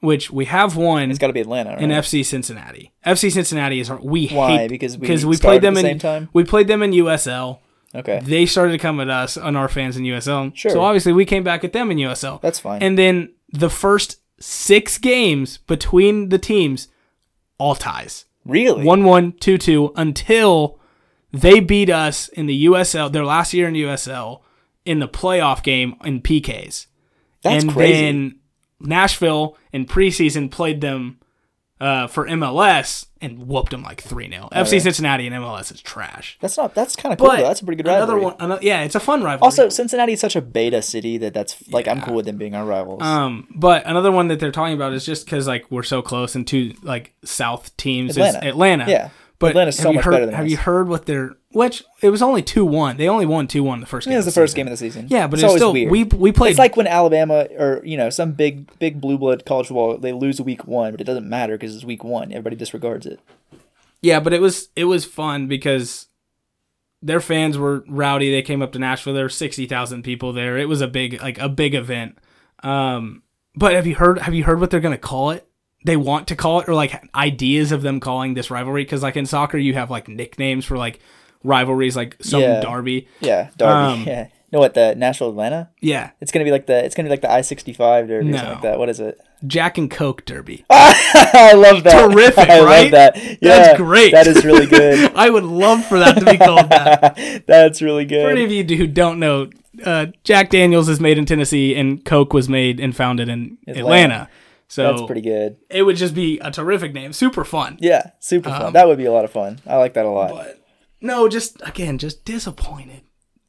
which 0.00 0.30
we 0.30 0.44
have 0.46 0.76
one 0.76 1.10
It's 1.10 1.18
got 1.18 1.28
to 1.28 1.32
be 1.32 1.40
Atlanta, 1.40 1.70
right? 1.70 1.80
in 1.82 1.90
FC 1.90 2.24
Cincinnati. 2.24 2.92
FC 3.06 3.32
Cincinnati 3.32 3.80
is 3.80 3.90
our, 3.90 4.00
we 4.00 4.28
Why? 4.28 4.58
hate 4.58 4.68
Because 4.70 4.96
we 4.96 5.00
because 5.00 5.26
we 5.26 5.36
played 5.36 5.62
them 5.62 5.76
at 5.76 5.82
the 5.82 5.90
in 5.90 5.94
same 5.94 5.98
time? 5.98 6.28
we 6.32 6.44
played 6.44 6.68
them 6.68 6.82
in 6.82 6.90
USL. 6.92 7.58
okay, 7.94 8.20
They 8.22 8.46
started 8.46 8.72
to 8.72 8.78
come 8.78 9.00
at 9.00 9.10
us 9.10 9.36
on 9.36 9.56
our 9.56 9.68
fans 9.68 9.96
in 9.96 10.04
USL. 10.04 10.54
Sure. 10.54 10.70
So 10.70 10.80
obviously 10.82 11.12
we 11.12 11.24
came 11.24 11.42
back 11.44 11.64
at 11.64 11.72
them 11.72 11.90
in 11.90 11.98
USL. 11.98 12.40
that's 12.40 12.58
fine. 12.58 12.82
And 12.82 12.98
then 12.98 13.32
the 13.50 13.70
first 13.70 14.18
six 14.40 14.98
games 14.98 15.58
between 15.58 16.28
the 16.30 16.38
teams, 16.38 16.88
all 17.58 17.74
ties. 17.74 18.24
really, 18.44 18.84
1 18.84 19.04
1, 19.04 19.32
2 19.40 19.56
2, 19.58 19.92
until 19.96 20.78
they 21.32 21.60
beat 21.60 21.88
us 21.88 22.28
in 22.28 22.46
the 22.46 22.66
USL, 22.66 23.10
their 23.12 23.24
last 23.24 23.54
year 23.54 23.68
in 23.68 23.74
USL, 23.74 24.40
in 24.84 24.98
the 24.98 25.08
playoff 25.08 25.62
game 25.62 25.94
in 26.04 26.20
PKs. 26.20 26.86
that's 27.42 27.64
and 27.64 27.72
crazy. 27.72 27.92
then 28.00 28.38
Nashville 28.80 29.56
in 29.72 29.86
preseason 29.86 30.50
played 30.50 30.80
them 30.80 31.18
uh, 31.80 32.06
for 32.06 32.26
MLS 32.28 33.06
and 33.20 33.46
whooped 33.48 33.70
them 33.72 33.82
like 33.82 34.00
3 34.00 34.28
0. 34.30 34.48
FC 34.52 34.80
Cincinnati 34.80 35.26
and 35.26 35.34
MLS 35.36 35.72
is 35.72 35.80
trash. 35.82 36.38
that's 36.40 36.56
not. 36.56 36.74
That's 36.74 36.94
kind 36.94 37.12
of 37.12 37.18
cool. 37.18 37.28
That's 37.30 37.60
a 37.60 37.64
pretty 37.64 37.82
good 37.82 37.88
another 37.90 38.14
rivalry. 38.14 38.24
one, 38.24 38.36
another, 38.38 38.60
yeah, 38.62 38.82
it's 38.82 38.94
a 38.94 39.00
fun 39.00 39.22
rivalry. 39.22 39.44
Also, 39.44 39.68
Cincinnati 39.68 40.12
is 40.12 40.20
such 40.20 40.36
a 40.36 40.40
beta 40.40 40.80
city 40.80 41.18
that 41.18 41.34
that's 41.34 41.68
like 41.72 41.88
I'm 41.88 42.00
cool 42.00 42.14
with 42.14 42.26
them 42.26 42.36
being 42.36 42.54
our 42.54 42.64
rivals. 42.64 43.02
Um, 43.02 43.48
but 43.54 43.84
another 43.86 44.12
one 44.12 44.28
that 44.28 44.38
they're 44.38 44.52
talking 44.52 44.74
about 44.74 44.92
is 44.92 45.04
just 45.04 45.24
because 45.24 45.48
like 45.48 45.68
we're 45.70 45.82
so 45.82 46.02
close 46.02 46.36
and 46.36 46.46
two 46.46 46.74
like 46.82 47.14
South 47.24 47.76
teams 47.76 48.16
Atlanta. 48.16 48.38
is 48.38 48.44
Atlanta. 48.44 48.84
Yeah. 48.88 49.08
but 49.40 49.50
Atlanta's 49.50 49.76
so 49.76 49.92
much 49.92 50.04
heard, 50.04 50.10
better 50.12 50.26
than 50.26 50.34
Have 50.36 50.44
us. 50.44 50.50
you 50.52 50.56
heard 50.56 50.88
what 50.88 51.06
they're? 51.06 51.34
Which 51.52 51.84
it 52.00 52.08
was 52.08 52.22
only 52.22 52.42
two 52.42 52.64
one. 52.64 52.96
They 52.96 53.08
only 53.08 53.26
won 53.26 53.46
two 53.46 53.62
one 53.62 53.80
the 53.80 53.86
first 53.86 54.06
game. 54.06 54.14
it 54.14 54.16
was 54.16 54.26
of 54.26 54.34
the 54.34 54.40
first 54.40 54.56
game 54.56 54.66
of 54.66 54.70
the 54.70 54.76
season. 54.76 55.06
Yeah, 55.10 55.26
but 55.26 55.38
it's, 55.38 55.44
it's, 55.44 55.48
always 55.48 55.60
still 55.60 55.72
weird. 55.72 55.90
we 55.90 56.04
we 56.04 56.32
played 56.32 56.50
It's 56.50 56.58
like 56.58 56.76
when 56.76 56.86
Alabama 56.86 57.46
or 57.58 57.82
you 57.84 57.96
know 57.96 58.08
some 58.08 58.32
big 58.32 58.78
big 58.78 59.00
blue 59.00 59.18
blood 59.18 59.44
college 59.44 59.66
football 59.66 59.98
they 59.98 60.12
lose 60.12 60.40
week 60.40 60.66
one, 60.66 60.92
but 60.92 61.00
it 61.00 61.04
doesn't 61.04 61.28
matter 61.28 61.54
because 61.54 61.74
it's 61.76 61.84
week 61.84 62.04
one. 62.04 62.32
Everybody 62.32 62.56
disregards 62.56 63.04
it. 63.06 63.20
yeah, 64.00 64.18
but 64.18 64.32
it 64.32 64.40
was 64.40 64.68
it 64.76 64.84
was 64.84 65.04
fun 65.04 65.46
because 65.46 66.08
their 67.02 67.20
fans 67.20 67.58
were 67.58 67.84
rowdy. 67.86 68.30
They 68.30 68.42
came 68.42 68.62
up 68.62 68.72
to 68.72 68.78
Nashville. 68.78 69.12
There 69.12 69.24
were 69.24 69.28
sixty 69.28 69.66
thousand 69.66 70.04
people 70.04 70.32
there. 70.32 70.56
It 70.56 70.68
was 70.68 70.80
a 70.80 70.88
big 70.88 71.20
like 71.20 71.38
a 71.38 71.48
big 71.48 71.74
event. 71.74 72.16
Um, 72.62 73.22
but 73.54 73.74
have 73.74 73.86
you 73.86 73.96
heard 73.96 74.20
have 74.20 74.34
you 74.34 74.44
heard 74.44 74.60
what 74.60 74.70
they're 74.70 74.80
gonna 74.80 74.96
call 74.96 75.30
it? 75.30 75.46
They 75.84 75.96
want 75.96 76.28
to 76.28 76.36
call 76.36 76.60
it 76.60 76.68
or 76.68 76.74
like 76.74 77.04
ideas 77.14 77.72
of 77.72 77.82
them 77.82 78.00
calling 78.00 78.34
this 78.34 78.50
rivalry 78.50 78.84
because 78.84 79.02
like 79.02 79.16
in 79.16 79.26
soccer 79.26 79.58
you 79.58 79.74
have 79.74 79.90
like 79.90 80.08
nicknames 80.08 80.64
for 80.64 80.78
like 80.78 81.00
rivalries 81.44 81.96
like 81.96 82.16
some 82.20 82.40
Yeah. 82.42 82.60
derby. 82.60 83.08
Yeah, 83.20 83.48
Derby. 83.56 83.72
Um, 83.72 84.02
yeah. 84.06 84.28
No, 84.52 84.58
what 84.58 84.74
the 84.74 84.94
Nashville 84.94 85.30
Atlanta? 85.30 85.70
Yeah, 85.80 86.10
It's 86.20 86.30
gonna 86.30 86.44
be 86.44 86.50
like 86.50 86.66
the 86.66 86.84
it's 86.84 86.94
gonna 86.94 87.06
be 87.06 87.10
like 87.12 87.22
the 87.22 87.30
I 87.32 87.40
sixty 87.40 87.72
five 87.72 88.06
derby 88.08 88.28
or 88.28 88.32
something 88.32 88.48
No. 88.48 88.52
like 88.52 88.62
that. 88.62 88.78
What 88.78 88.90
is 88.90 89.00
it? 89.00 89.18
Jack 89.46 89.78
and 89.78 89.90
Coke 89.90 90.26
derby. 90.26 90.66
I 90.70 91.52
love 91.54 91.84
that. 91.84 92.10
Terrific, 92.12 92.38
I 92.50 92.62
right? 92.62 92.82
love 92.82 92.90
that. 92.92 93.16
Yeah, 93.16 93.36
That's 93.40 93.78
great. 93.78 94.12
That 94.12 94.26
is 94.26 94.44
really 94.44 94.66
good. 94.66 95.10
I 95.14 95.30
would 95.30 95.44
love 95.44 95.84
for 95.86 95.98
that 95.98 96.18
to 96.18 96.24
be 96.26 96.36
called 96.36 96.68
that. 96.68 97.44
That's 97.46 97.80
really 97.80 98.04
good. 98.04 98.24
For 98.24 98.30
any 98.30 98.44
of 98.44 98.52
you 98.52 98.76
who 98.76 98.86
don't 98.86 99.18
know, 99.18 99.48
uh, 99.84 100.06
Jack 100.22 100.50
Daniels 100.50 100.88
is 100.90 101.00
made 101.00 101.16
in 101.16 101.24
Tennessee 101.24 101.74
and 101.74 102.04
Coke 102.04 102.34
was 102.34 102.46
made 102.48 102.78
and 102.78 102.94
founded 102.94 103.28
in 103.30 103.56
Atlanta. 103.66 103.80
Atlanta. 103.80 104.28
So 104.68 104.84
That's 104.90 105.02
pretty 105.06 105.20
good. 105.22 105.56
It 105.70 105.82
would 105.82 105.96
just 105.96 106.14
be 106.14 106.38
a 106.40 106.50
terrific 106.50 106.92
name, 106.94 107.12
super 107.12 107.44
fun. 107.44 107.76
Yeah, 107.80 108.10
super 108.20 108.48
fun. 108.50 108.72
That 108.74 108.86
would 108.86 108.96
be 108.98 109.04
a 109.06 109.12
lot 109.12 109.24
of 109.24 109.30
fun. 109.30 109.60
I 109.66 109.76
like 109.76 109.94
that 109.94 110.04
a 110.06 110.10
lot. 110.10 110.30
Um, 110.30 110.36
But 110.38 110.61
no, 111.02 111.28
just 111.28 111.60
again, 111.64 111.98
just 111.98 112.24
disappointed. 112.24 113.02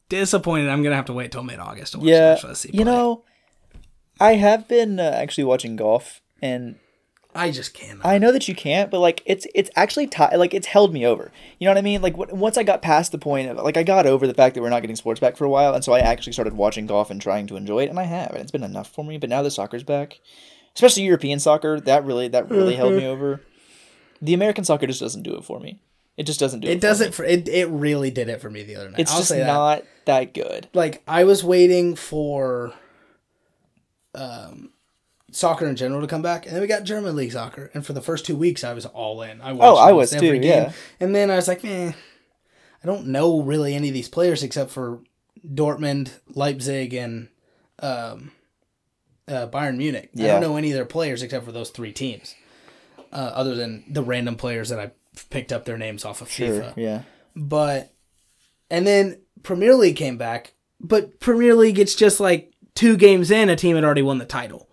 Disappointed. 0.09 0.69
I'm 0.69 0.83
gonna 0.83 0.95
have 0.95 1.05
to 1.05 1.13
wait 1.13 1.31
till 1.31 1.43
mid 1.43 1.59
August 1.59 1.93
to 1.93 1.99
watch 1.99 2.07
yeah, 2.07 2.31
Nashville 2.31 2.55
SC 2.55 2.73
you 2.73 2.83
know, 2.83 3.23
I 4.19 4.35
have 4.35 4.67
been 4.67 4.99
uh, 4.99 5.03
actually 5.15 5.45
watching 5.45 5.75
golf, 5.75 6.21
and 6.41 6.75
I 7.35 7.51
just 7.51 7.73
can't. 7.73 7.99
I 8.05 8.17
know 8.19 8.31
that 8.31 8.47
you 8.47 8.55
can't, 8.55 8.91
but 8.91 8.99
like 8.99 9.23
it's 9.25 9.47
it's 9.55 9.69
actually 9.75 10.07
ti 10.07 10.35
like 10.35 10.53
it's 10.53 10.67
held 10.67 10.93
me 10.93 11.05
over. 11.05 11.31
You 11.59 11.65
know 11.65 11.71
what 11.71 11.77
I 11.77 11.81
mean? 11.81 12.01
Like 12.01 12.17
w- 12.17 12.35
once 12.35 12.57
I 12.57 12.63
got 12.63 12.81
past 12.81 13.11
the 13.11 13.17
point 13.17 13.49
of 13.49 13.57
like 13.57 13.77
I 13.77 13.83
got 13.83 14.05
over 14.05 14.27
the 14.27 14.33
fact 14.33 14.55
that 14.55 14.61
we're 14.61 14.69
not 14.69 14.81
getting 14.81 14.95
sports 14.95 15.19
back 15.19 15.35
for 15.35 15.45
a 15.45 15.49
while, 15.49 15.73
and 15.73 15.83
so 15.83 15.93
I 15.93 15.99
actually 15.99 16.33
started 16.33 16.53
watching 16.53 16.85
golf 16.85 17.09
and 17.09 17.21
trying 17.21 17.47
to 17.47 17.55
enjoy 17.55 17.83
it, 17.83 17.89
and 17.89 17.99
I 17.99 18.03
have, 18.03 18.31
and 18.31 18.39
it's 18.39 18.51
been 18.51 18.63
enough 18.63 18.91
for 18.91 19.03
me. 19.03 19.17
But 19.17 19.29
now 19.29 19.41
the 19.41 19.51
soccer's 19.51 19.83
back, 19.83 20.19
especially 20.75 21.03
European 21.03 21.39
soccer. 21.39 21.79
That 21.79 22.05
really 22.05 22.27
that 22.27 22.49
really 22.49 22.75
held 22.75 22.93
me 22.93 23.05
over. 23.07 23.41
The 24.21 24.33
American 24.33 24.63
soccer 24.63 24.87
just 24.87 25.01
doesn't 25.01 25.23
do 25.23 25.35
it 25.35 25.43
for 25.43 25.59
me. 25.59 25.79
It 26.17 26.23
just 26.23 26.39
doesn't 26.39 26.59
do 26.59 26.67
it. 26.67 26.73
It 26.73 26.81
doesn't. 26.81 27.13
For, 27.13 27.23
it 27.25 27.47
it 27.47 27.67
really 27.69 28.11
did 28.11 28.29
it 28.29 28.39
for 28.41 28.49
me 28.49 28.63
the 28.63 28.75
other 28.75 28.89
night. 28.91 28.99
It's 28.99 29.11
I'll 29.11 29.17
just 29.19 29.29
that. 29.29 29.47
not 29.47 29.83
that 30.05 30.33
good. 30.33 30.67
like 30.73 31.01
I 31.07 31.23
was 31.23 31.43
waiting 31.43 31.95
for 31.95 32.73
um 34.15 34.69
soccer 35.31 35.65
in 35.67 35.75
general 35.75 36.01
to 36.01 36.07
come 36.07 36.21
back, 36.21 36.45
and 36.45 36.53
then 36.53 36.61
we 36.61 36.67
got 36.67 36.83
German 36.83 37.15
league 37.15 37.31
soccer, 37.31 37.71
and 37.73 37.85
for 37.85 37.93
the 37.93 38.01
first 38.01 38.25
two 38.25 38.35
weeks 38.35 38.63
I 38.63 38.73
was 38.73 38.85
all 38.85 39.21
in. 39.23 39.41
I 39.41 39.53
watched 39.53 39.63
Oh, 39.63 39.75
I 39.77 39.91
was 39.91 40.11
too, 40.11 40.35
yeah. 40.35 40.71
and 40.99 41.15
then 41.15 41.31
I 41.31 41.35
was 41.35 41.47
like, 41.47 41.63
man, 41.63 41.95
I 42.83 42.87
don't 42.87 43.07
know 43.07 43.41
really 43.41 43.73
any 43.73 43.87
of 43.87 43.93
these 43.95 44.09
players 44.09 44.43
except 44.43 44.69
for 44.69 44.99
Dortmund, 45.45 46.19
Leipzig, 46.35 46.93
and 46.93 47.29
um, 47.79 48.31
uh, 49.27 49.47
Bayern 49.47 49.77
Munich. 49.77 50.11
I 50.15 50.21
don't 50.27 50.41
know 50.41 50.57
any 50.57 50.69
of 50.69 50.75
their 50.75 50.85
players 50.85 51.23
except 51.23 51.43
for 51.45 51.51
those 51.51 51.71
three 51.71 51.91
teams, 51.91 52.35
uh, 53.11 53.31
other 53.33 53.55
than 53.55 53.83
the 53.89 54.03
random 54.03 54.35
players 54.35 54.69
that 54.69 54.79
I 54.79 54.91
picked 55.29 55.51
up 55.51 55.65
their 55.65 55.77
names 55.77 56.05
off 56.05 56.21
of 56.21 56.29
Sure. 56.31 56.47
FIFA 56.61 56.73
Yeah. 56.77 57.01
but 57.35 57.91
and 58.69 58.85
then 58.87 59.19
Premier 59.43 59.75
League 59.75 59.95
came 59.95 60.17
back, 60.17 60.53
but 60.79 61.19
Premier 61.19 61.53
League 61.55 61.79
it's 61.79 61.95
just 61.95 62.19
like 62.19 62.51
two 62.75 62.95
games 62.97 63.29
in, 63.31 63.49
a 63.49 63.55
team 63.55 63.75
had 63.75 63.83
already 63.85 64.01
won 64.01 64.17
the 64.17 64.25
title, 64.25 64.67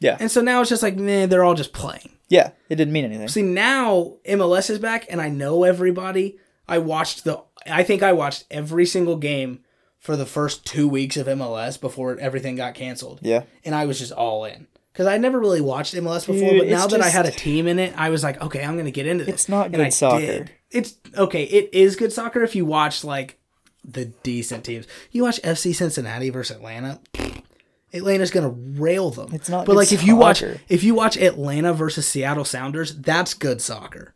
Yeah. 0.00 0.16
and 0.20 0.30
so 0.30 0.40
now 0.40 0.60
it's 0.60 0.70
just 0.70 0.82
like 0.82 0.96
man, 0.96 1.28
they're 1.28 1.44
all 1.44 1.54
just 1.54 1.72
playing. 1.72 2.10
Yeah. 2.28 2.50
It 2.68 2.76
didn't 2.76 2.92
mean 2.92 3.06
anything. 3.06 3.28
See 3.28 3.40
now 3.42 4.16
MLS 4.26 4.68
is 4.68 4.78
back, 4.78 5.06
and 5.08 5.20
I 5.20 5.28
know 5.30 5.64
everybody. 5.64 6.36
I 6.68 6.76
watched 6.78 7.24
the. 7.24 7.40
I 7.66 7.82
think 7.82 8.02
I 8.02 8.12
watched 8.12 8.44
every 8.50 8.84
single 8.84 9.16
game 9.16 9.60
for 9.98 10.14
the 10.14 10.26
first 10.26 10.66
two 10.66 10.86
weeks 10.88 11.16
of 11.16 11.26
MLS 11.26 11.80
before 11.80 12.18
everything 12.18 12.56
got 12.56 12.74
canceled. 12.74 13.20
Yeah. 13.22 13.44
and 13.64 13.74
I 13.74 13.86
was 13.86 13.98
just 13.98 14.12
all 14.12 14.44
in. 14.44 14.66
Because 14.92 15.06
I 15.06 15.16
never 15.18 15.38
really 15.38 15.60
watched 15.60 15.94
MLS 15.94 16.26
before, 16.26 16.50
Dude, 16.50 16.58
but 16.60 16.68
now 16.68 16.86
that 16.88 17.00
I 17.00 17.08
had 17.08 17.24
a 17.26 17.30
team 17.30 17.66
in 17.68 17.78
it, 17.78 17.94
I 17.96 18.10
was 18.10 18.22
like, 18.24 18.40
okay, 18.42 18.64
I'm 18.64 18.76
gonna 18.76 18.90
get 18.90 19.06
into 19.06 19.24
this. 19.24 19.34
It's 19.34 19.48
not 19.48 19.66
And 19.66 19.76
good 19.76 19.86
I 19.86 19.88
soccer. 19.90 20.18
did. 20.20 20.50
It's 20.70 20.94
okay. 21.16 21.44
It 21.44 21.70
is 21.72 21.94
good 21.96 22.12
soccer 22.12 22.42
if 22.42 22.56
you 22.56 22.64
watch 22.66 23.04
like 23.04 23.38
the 23.84 24.06
decent 24.22 24.64
teams. 24.64 24.86
You 25.12 25.22
watch 25.22 25.40
FC 25.42 25.74
Cincinnati 25.74 26.30
versus 26.30 26.56
Atlanta. 26.56 27.00
Atlanta's 27.94 28.30
gonna 28.30 28.50
rail 28.50 29.10
them. 29.10 29.32
It's 29.32 29.48
not 29.48 29.64
But 29.66 29.72
good 29.72 29.78
like 29.78 29.92
if 29.92 30.04
you 30.04 30.16
watch 30.16 30.42
if 30.68 30.82
you 30.84 30.94
watch 30.94 31.16
Atlanta 31.16 31.72
versus 31.72 32.06
Seattle 32.06 32.44
Sounders, 32.44 32.94
that's 32.96 33.34
good 33.34 33.62
soccer. 33.62 34.14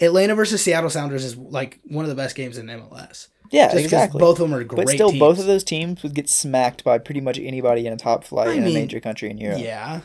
Atlanta 0.00 0.34
versus 0.34 0.60
Seattle 0.62 0.90
Sounders 0.90 1.24
is 1.24 1.36
like 1.36 1.78
one 1.84 2.04
of 2.04 2.08
the 2.08 2.16
best 2.16 2.34
games 2.34 2.58
in 2.58 2.66
MLS. 2.66 3.28
Yeah, 3.50 3.64
Just 3.66 3.74
'cause 3.76 3.84
exactly. 3.84 4.18
both 4.20 4.40
of 4.40 4.48
them 4.48 4.54
are 4.58 4.64
great 4.64 4.86
But 4.86 4.94
still, 4.94 5.10
both 5.12 5.36
teams. 5.36 5.40
of 5.40 5.46
those 5.46 5.64
teams 5.64 6.02
would 6.02 6.14
get 6.14 6.28
smacked 6.28 6.82
by 6.82 6.98
pretty 6.98 7.20
much 7.20 7.38
anybody 7.38 7.86
in 7.86 7.92
a 7.92 7.96
top 7.96 8.24
flight 8.24 8.48
I 8.48 8.52
in 8.54 8.64
mean, 8.64 8.76
a 8.76 8.80
major 8.80 9.00
country 9.00 9.30
in 9.30 9.38
Europe. 9.38 9.60
Yeah. 9.60 10.00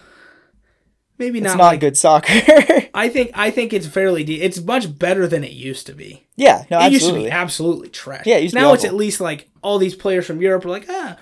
Maybe 1.17 1.39
It's 1.39 1.48
not, 1.48 1.58
not, 1.58 1.63
like 1.65 1.79
good 1.81 1.98
soccer. 1.98 2.31
I 2.93 3.10
think 3.10 3.31
I 3.34 3.51
think 3.51 3.74
it's 3.74 3.88
fairly 3.88 4.24
de- 4.24 4.41
it's 4.41 4.62
much 4.62 4.98
better 4.98 5.27
than 5.27 5.43
it 5.43 5.51
used 5.51 5.86
to 5.88 5.93
be. 5.93 6.25
yeah, 6.38 6.63
no, 6.72 6.79
it 6.79 6.91
used 6.93 7.03
to 7.03 7.08
absolutely. 7.10 7.24
be 7.25 7.31
absolutely 7.31 7.89
trash. 7.89 8.25
Yeah, 8.25 8.38
it 8.38 8.43
used 8.43 8.53
to 8.53 8.60
be 8.60 8.63
now 8.63 8.74
it's 8.74 8.86
awful. 8.86 8.96
at 8.96 9.00
least 9.00 9.19
like 9.19 9.50
all 9.62 9.77
these 9.79 9.96
players 9.96 10.25
from 10.25 10.41
Europe 10.41 10.63
are 10.65 10.69
like, 10.69 10.86
ah, 10.89 11.17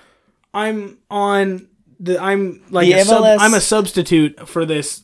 I'm 0.54 0.98
on 1.10 1.66
the 1.98 2.20
I'm 2.22 2.62
like 2.70 2.86
The 2.86 2.92
a 2.92 3.04
sub, 3.04 3.24
MLS 3.24 3.36
I'm 3.40 3.54
a 3.54 3.60
substitute 3.60 4.48
for 4.48 4.64
this 4.64 5.02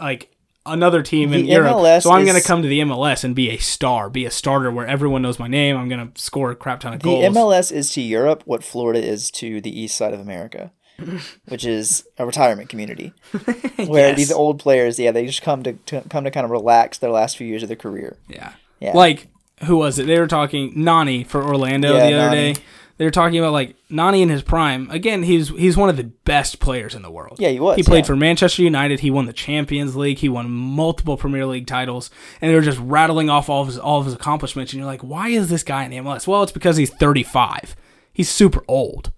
like 0.00 0.34
another 0.66 1.02
team 1.02 1.32
in 1.32 1.42
The 1.46 1.52
Europe. 1.52 1.76
MLS 1.76 2.02
so 2.02 2.12
I'm 2.12 2.24
gonna 2.26 2.40
come 2.40 2.62
to 2.62 2.68
the 2.68 2.80
MLS 2.80 3.24
and 3.24 3.34
be 3.34 3.50
a 3.50 3.56
star, 3.58 4.08
be 4.10 4.24
a 4.24 4.30
starter 4.30 4.70
where 4.70 4.86
everyone 4.86 5.22
knows 5.22 5.38
my 5.38 5.48
name. 5.48 5.76
I'm 5.76 5.88
gonna 5.88 6.10
score 6.14 6.50
a 6.50 6.56
crap 6.56 6.80
ton 6.80 6.92
of 6.94 7.00
the 7.00 7.04
goals. 7.04 7.22
The 7.34 7.40
MLS 7.40 7.72
is 7.72 7.90
to 7.92 8.00
Europe 8.00 8.42
what 8.44 8.62
Florida 8.64 9.02
is 9.04 9.30
to 9.32 9.60
the 9.60 9.80
east 9.80 9.96
side 9.96 10.14
of 10.14 10.20
America, 10.20 10.72
which 11.48 11.64
is 11.64 12.06
a 12.18 12.26
retirement 12.26 12.68
community 12.68 13.12
where 13.86 14.08
Yes. 14.08 14.16
these 14.16 14.32
old 14.32 14.58
players, 14.58 14.98
yeah, 14.98 15.10
they 15.10 15.26
just 15.26 15.42
come 15.42 15.62
to, 15.64 15.72
to 15.86 16.02
come 16.08 16.24
to 16.24 16.30
kind 16.30 16.44
of 16.44 16.50
relax 16.50 16.98
their 16.98 17.10
last 17.10 17.36
few 17.36 17.46
years 17.46 17.62
of 17.62 17.68
their 17.68 17.76
career. 17.76 18.16
Yeah. 18.28 18.52
Yeah. 18.80 18.92
Like 18.96 19.28
who 19.64 19.76
was 19.76 19.98
it? 19.98 20.06
They 20.06 20.18
were 20.18 20.26
talking 20.26 20.72
Nani 20.74 21.22
for 21.24 21.42
Orlando 21.42 21.94
Yeah, 21.94 22.06
the 22.10 22.14
other 22.14 22.36
Nani. 22.36 22.52
day. 22.54 22.60
They 22.98 23.04
were 23.04 23.10
talking 23.10 23.38
about 23.38 23.52
like 23.52 23.74
Nani 23.88 24.22
in 24.22 24.28
his 24.28 24.42
prime. 24.42 24.88
Again, 24.90 25.22
he's 25.22 25.48
he's 25.48 25.76
one 25.76 25.88
of 25.88 25.96
the 25.96 26.04
best 26.04 26.60
players 26.60 26.94
in 26.94 27.02
the 27.02 27.10
world. 27.10 27.38
Yeah, 27.40 27.48
he 27.48 27.58
was, 27.58 27.76
He 27.76 27.82
played 27.82 28.04
yeah. 28.04 28.08
for 28.08 28.16
Manchester 28.16 28.62
United. 28.62 29.00
He 29.00 29.10
won 29.10 29.26
the 29.26 29.32
Champions 29.32 29.96
League. 29.96 30.18
He 30.18 30.28
won 30.28 30.50
multiple 30.50 31.16
Premier 31.16 31.46
League 31.46 31.66
titles, 31.66 32.10
and 32.40 32.50
they 32.50 32.54
were 32.54 32.60
just 32.60 32.78
rattling 32.78 33.28
off 33.30 33.48
all 33.48 33.62
of 33.62 33.66
his 33.68 33.78
all 33.78 33.98
of 33.98 34.04
his 34.06 34.14
accomplishments. 34.14 34.72
And 34.72 34.78
you're 34.78 34.86
like, 34.86 35.00
why 35.02 35.28
is 35.28 35.48
this 35.48 35.62
guy 35.62 35.84
in 35.84 35.90
the 35.90 35.96
MLS? 35.98 36.26
Well, 36.26 36.42
it's 36.42 36.52
because 36.52 36.76
he's 36.76 36.90
35. 36.90 37.74
He's 38.12 38.28
super 38.28 38.62
old, 38.68 39.10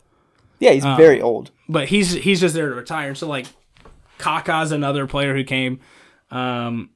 Yeah, 0.61 0.71
he's 0.71 0.85
Uh, 0.85 0.97
very 0.97 1.21
old. 1.21 1.51
but 1.69 1.89
he's 1.89 2.13
he's 2.13 2.41
just 2.41 2.55
there 2.55 2.69
to 2.69 2.75
retire. 2.75 3.09
And 3.09 3.19
So 3.19 3.27
like, 3.29 3.47
Kaká's 4.19 4.73
another 4.73 5.07
player 5.07 5.35
who 5.35 5.45
came. 5.45 5.81
Um, 6.31 6.91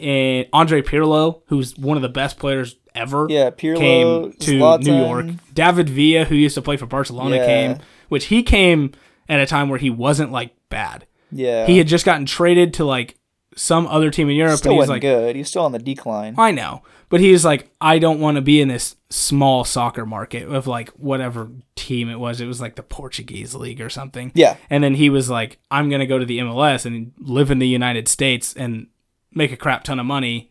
and 0.00 0.46
Andre 0.52 0.82
Pirlo, 0.82 1.42
who's 1.46 1.76
one 1.78 1.96
of 1.96 2.02
the 2.02 2.08
best 2.08 2.38
players 2.38 2.76
ever, 2.94 3.26
Yeah, 3.28 3.50
Pirlo, 3.50 3.78
came 3.78 4.32
to 4.32 4.58
Zlatan. 4.58 4.84
New 4.84 4.96
York. 4.96 5.26
David 5.52 5.88
Villa, 5.90 6.24
who 6.24 6.34
used 6.34 6.54
to 6.54 6.62
play 6.62 6.76
for 6.76 6.86
Barcelona, 6.86 7.36
Yeah. 7.36 7.46
came, 7.46 7.78
which 8.08 8.26
he 8.26 8.42
came 8.42 8.92
at 9.28 9.40
a 9.40 9.46
time 9.46 9.68
where 9.68 9.78
he 9.78 9.90
wasn't 9.90 10.30
like 10.32 10.54
bad. 10.68 11.06
Yeah, 11.32 11.66
He 11.66 11.78
had 11.78 11.88
just 11.88 12.04
gotten 12.04 12.26
traded 12.26 12.74
to 12.74 12.84
like 12.84 13.16
some 13.56 13.86
other 13.86 14.10
team 14.10 14.28
in 14.30 14.36
Europe, 14.36 14.58
still 14.58 14.72
and 14.72 14.76
he's 14.76 14.80
wasn't 14.88 14.94
like, 14.96 15.02
good. 15.02 15.36
He's 15.36 15.48
still 15.48 15.64
on 15.64 15.72
the 15.72 15.78
decline. 15.78 16.34
I 16.36 16.50
know, 16.50 16.82
but 17.08 17.20
he's 17.20 17.44
like, 17.44 17.70
I 17.80 17.98
don't 18.00 18.18
want 18.20 18.36
to 18.36 18.40
be 18.40 18.60
in 18.60 18.68
this 18.68 18.96
small 19.10 19.64
soccer 19.64 20.04
market 20.04 20.48
of 20.48 20.66
like 20.66 20.88
whatever 20.90 21.50
team 21.76 22.08
it 22.08 22.18
was. 22.18 22.40
It 22.40 22.46
was 22.46 22.60
like 22.60 22.74
the 22.74 22.82
Portuguese 22.82 23.54
league 23.54 23.80
or 23.80 23.88
something. 23.88 24.32
Yeah. 24.34 24.56
And 24.70 24.82
then 24.82 24.94
he 24.94 25.08
was 25.10 25.30
like, 25.30 25.58
I'm 25.70 25.88
gonna 25.88 26.06
go 26.06 26.18
to 26.18 26.24
the 26.26 26.38
MLS 26.40 26.84
and 26.84 27.12
live 27.18 27.50
in 27.50 27.58
the 27.60 27.68
United 27.68 28.08
States 28.08 28.54
and 28.54 28.88
make 29.32 29.52
a 29.52 29.56
crap 29.56 29.84
ton 29.84 29.98
of 30.00 30.06
money 30.06 30.50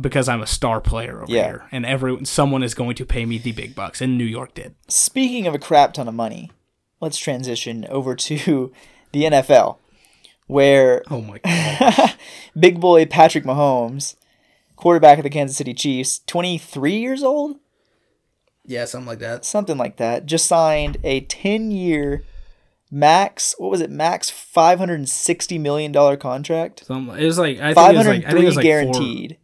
because 0.00 0.28
I'm 0.28 0.42
a 0.42 0.46
star 0.46 0.80
player 0.80 1.22
over 1.22 1.32
Yeah. 1.32 1.44
here, 1.46 1.64
and 1.72 1.86
every 1.86 2.24
someone 2.24 2.62
is 2.62 2.74
going 2.74 2.96
to 2.96 3.04
pay 3.06 3.24
me 3.24 3.38
the 3.38 3.52
big 3.52 3.74
bucks. 3.74 4.00
And 4.00 4.18
New 4.18 4.24
York 4.24 4.54
did. 4.54 4.74
Speaking 4.88 5.46
of 5.46 5.54
a 5.54 5.58
crap 5.58 5.92
ton 5.94 6.08
of 6.08 6.14
money, 6.14 6.50
let's 7.00 7.18
transition 7.18 7.86
over 7.88 8.14
to 8.16 8.72
the 9.12 9.22
NFL, 9.24 9.76
where 10.46 11.02
Oh 11.10 11.20
my 11.22 11.38
god. 11.44 12.14
big 12.58 12.80
boy 12.80 13.06
Patrick 13.06 13.44
Mahomes, 13.44 14.16
quarterback 14.76 15.18
of 15.18 15.24
the 15.24 15.30
Kansas 15.30 15.56
City 15.56 15.72
Chiefs, 15.74 16.20
23 16.26 16.96
years 16.96 17.22
old, 17.22 17.56
yeah, 18.64 18.84
something 18.84 19.06
like 19.06 19.20
that. 19.20 19.44
something 19.44 19.78
like 19.78 19.96
that, 19.98 20.26
just 20.26 20.46
signed 20.46 20.96
a 21.04 21.20
10 21.20 21.70
year 21.70 22.24
max, 22.90 23.54
what 23.58 23.70
was 23.70 23.80
it, 23.80 23.90
max 23.90 24.30
$560 24.30 25.60
million 25.60 25.92
contract? 26.18 26.84
Some 26.86 27.08
it 27.10 27.24
was 27.24 27.38
like 27.38 27.60
I 27.60 27.74
think 27.74 27.94
it 27.94 27.96
was 27.96 28.06
like 28.06 28.24
I 28.26 28.32
think 28.32 28.42
503 28.42 28.42
it 28.42 28.44
was 28.46 28.56
like 28.56 28.62
guaranteed. 28.64 29.30
Four, 29.32 29.38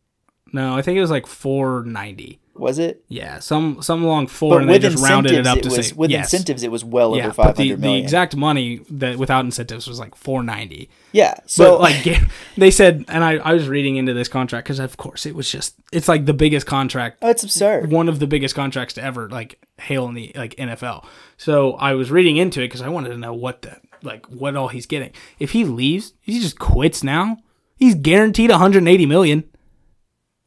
no, 0.52 0.76
I 0.76 0.82
think 0.82 0.96
it 0.98 1.00
was 1.00 1.10
like 1.10 1.26
490. 1.26 2.38
Was 2.54 2.78
it? 2.78 3.02
Yeah, 3.08 3.38
some 3.38 3.80
some 3.80 4.04
along 4.04 4.26
four, 4.26 4.56
But 4.56 4.62
and 4.62 4.70
they 4.70 4.78
just 4.78 5.02
rounded 5.02 5.32
it 5.32 5.46
up 5.46 5.56
it 5.56 5.62
to 5.62 5.70
was 5.70 5.88
say 5.88 5.94
with 5.94 6.10
yes. 6.10 6.26
incentives, 6.32 6.62
it 6.62 6.70
was 6.70 6.84
well 6.84 7.16
Yeah, 7.16 7.28
over 7.28 7.34
but 7.34 7.46
five 7.46 7.56
the, 7.56 7.72
the 7.74 7.94
exact 7.96 8.36
money 8.36 8.82
that 8.90 9.16
without 9.18 9.46
incentives 9.46 9.88
was 9.88 9.98
like 9.98 10.14
490. 10.14 10.90
yeah. 11.12 11.34
So 11.46 11.64
So 11.64 11.78
like 11.78 12.04
they 12.58 12.70
said, 12.70 13.06
and 13.08 13.24
I, 13.24 13.36
I 13.38 13.54
was 13.54 13.68
reading 13.68 13.96
into 13.96 14.12
this 14.12 14.28
contract 14.28 14.66
because 14.66 14.80
of 14.80 14.98
course 14.98 15.24
it 15.24 15.34
was 15.34 15.50
just 15.50 15.76
it's 15.92 16.08
like 16.08 16.26
the 16.26 16.34
biggest 16.34 16.66
contract, 16.66 17.18
oh, 17.22 17.30
it's 17.30 17.42
absurd. 17.42 17.90
one 17.90 18.06
of 18.08 18.18
the 18.18 18.26
biggest 18.26 18.54
contracts 18.54 18.92
to 18.94 19.02
ever 19.02 19.30
like 19.30 19.58
hail 19.78 20.06
in 20.06 20.14
the 20.14 20.30
like 20.36 20.54
NFL. 20.56 21.06
So 21.38 21.72
I 21.74 21.94
was 21.94 22.10
reading 22.10 22.36
into 22.36 22.60
it 22.60 22.66
because 22.66 22.82
I 22.82 22.90
wanted 22.90 23.08
to 23.10 23.16
know 23.16 23.32
what 23.32 23.62
the 23.62 23.78
like 24.02 24.26
what 24.26 24.56
all 24.56 24.68
he's 24.68 24.86
getting. 24.86 25.12
If 25.38 25.52
he 25.52 25.64
leaves, 25.64 26.12
he 26.20 26.38
just 26.38 26.58
quits 26.58 27.02
now. 27.02 27.38
He's 27.76 27.94
guaranteed 27.94 28.50
180 28.50 29.06
million. 29.06 29.44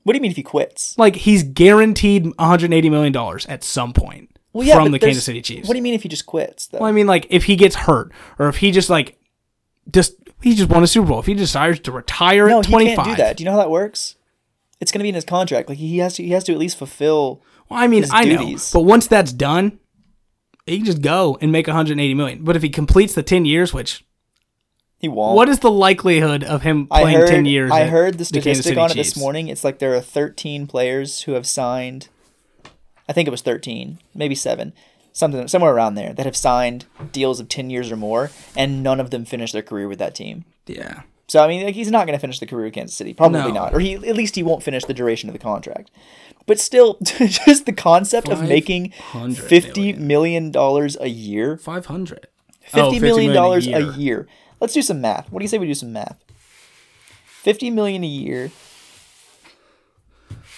What 0.06 0.14
do 0.14 0.18
you 0.18 0.22
mean 0.22 0.30
if 0.30 0.38
he 0.38 0.44
quits? 0.44 0.96
Like 1.00 1.16
he's 1.16 1.42
guaranteed 1.42 2.28
180 2.38 2.90
million 2.92 3.12
dollars 3.12 3.48
at 3.48 3.64
some 3.64 3.92
point 3.92 4.30
Well, 4.54 4.66
yeah, 4.66 4.76
from 4.76 4.92
the 4.92 5.00
Kansas 5.00 5.24
City 5.26 5.42
Chiefs. 5.42 5.68
What 5.68 5.74
do 5.74 5.80
you 5.80 5.84
mean 5.84 5.96
if 5.96 6.04
he 6.04 6.10
just 6.10 6.28
quits? 6.28 6.68
Though? 6.68 6.78
Well, 6.78 6.88
I 6.88 6.92
mean, 6.92 7.08
like 7.08 7.26
if 7.32 7.46
he 7.46 7.56
gets 7.56 7.76
hurt, 7.76 8.12
or 8.38 8.48
if 8.48 8.58
he 8.58 8.70
just 8.70 8.88
like 8.88 9.18
just 9.92 10.14
he 10.44 10.54
just 10.54 10.70
won 10.70 10.84
a 10.84 10.88
Super 10.88 11.08
Bowl. 11.08 11.20
If 11.20 11.26
he 11.26 11.34
decides 11.34 11.80
to 11.80 11.92
retire 11.92 12.48
no, 12.48 12.60
at 12.60 12.68
he 12.68 12.72
25, 12.72 12.96
can't 12.96 13.08
do 13.08 13.24
that. 13.24 13.38
Do 13.38 13.44
you 13.44 13.46
know 13.46 13.54
how 13.54 13.58
that 13.58 13.72
works? 13.72 14.16
It's 14.80 14.92
going 14.92 15.00
to 15.00 15.04
be 15.04 15.10
in 15.10 15.16
his 15.16 15.26
contract. 15.26 15.70
Like 15.70 15.80
he 15.80 15.98
has 15.98 16.14
to. 16.16 16.24
He 16.24 16.30
has 16.34 16.44
to 16.44 16.52
at 16.52 16.60
least 16.60 16.78
fulfill. 16.78 17.42
well, 17.68 17.80
I 17.80 17.88
mean, 17.88 18.06
I 18.12 18.26
know, 18.26 18.58
but 18.74 18.82
once 18.82 19.08
that's 19.08 19.34
done, 19.34 19.80
he 20.68 20.78
can 20.78 20.86
just 20.86 21.02
go 21.02 21.36
and 21.42 21.52
make 21.52 21.66
180 21.66 22.14
million. 22.14 22.44
But 22.44 22.56
if 22.56 22.62
he 22.62 22.70
completes 22.70 23.16
the 23.16 23.24
10 23.24 23.46
years, 23.46 23.74
which 23.74 24.06
He 25.06 25.10
won't. 25.10 25.36
What 25.36 25.50
is 25.50 25.60
the 25.60 25.70
likelihood 25.70 26.44
of 26.44 26.64
him 26.64 26.88
playing 26.88 27.16
heard, 27.18 27.28
ten 27.28 27.46
years? 27.46 27.70
I 27.70 27.84
heard 27.86 28.16
the 28.16 28.18
the 28.20 28.26
statistic 28.26 28.64
City 28.64 28.80
on 28.80 28.90
it 28.90 28.96
Chiefs? 28.96 29.14
this 29.14 29.18
morning. 29.22 29.50
It's 29.50 29.64
like 29.64 29.78
there 29.78 29.94
are 29.94 30.02
13 30.02 30.66
players 30.66 31.22
who 31.22 31.34
have 31.34 31.46
signed. 31.46 32.08
I 33.08 33.14
think 33.14 33.28
it 33.28 33.32
was 33.32 33.44
13, 33.44 34.00
maybe 34.16 34.34
seven, 34.34 34.74
something 35.14 35.48
somewhere 35.48 35.72
around 35.76 35.94
there 35.94 36.12
that 36.14 36.26
have 36.26 36.36
signed 36.36 36.86
deals 37.12 37.40
of 37.40 37.50
10 37.50 37.70
years 37.70 37.92
or 37.92 37.96
more, 37.98 38.32
and 38.58 38.82
none 38.82 39.00
of 39.00 39.12
them 39.12 39.26
finish 39.26 39.52
their 39.52 39.62
career 39.62 39.88
with 39.88 40.00
that 40.00 40.16
team. 40.16 40.44
Yeah. 40.66 41.02
So 41.28 41.44
I 41.44 41.48
mean, 41.48 41.66
like, 41.66 41.76
he's 41.76 41.92
not 41.92 42.08
going 42.08 42.18
to 42.18 42.22
finish 42.22 42.40
the 42.40 42.48
career 42.48 42.66
with 42.66 42.74
Kansas 42.74 42.96
City, 42.96 43.14
probably 43.14 43.42
No. 43.42 43.52
not, 43.52 43.76
or 43.76 43.80
he 43.80 43.94
at 43.94 44.16
least 44.16 44.36
he 44.36 44.42
won't 44.42 44.64
finish 44.64 44.86
the 44.86 44.94
duration 44.96 45.30
of 45.30 45.34
the 45.34 45.40
contract. 45.40 45.92
But 46.48 46.60
still, 46.60 46.98
just 47.04 47.68
the 47.68 47.74
concept 47.74 48.28
of 48.30 48.42
making 48.42 48.92
fifty 49.36 49.94
million 49.94 50.50
dollars 50.50 50.98
a 51.00 51.10
year, 51.10 51.58
Five 51.58 51.86
hundred. 51.86 52.26
Oh, 52.74 52.90
fifty 52.90 53.00
million 53.00 53.34
dollars 53.36 53.68
a 53.68 53.70
year. 53.70 53.92
year. 53.94 54.28
Let's 54.66 54.74
do 54.74 54.82
some 54.82 55.00
math. 55.00 55.32
What 55.32 55.42
do 55.42 55.44
you 55.44 55.48
say 55.48 55.60
we 55.60 55.68
do 55.68 55.76
some 55.76 55.94
math? 55.94 56.18
Fifty 57.28 57.70
million 57.70 58.04
a 58.04 58.08
year 58.08 58.50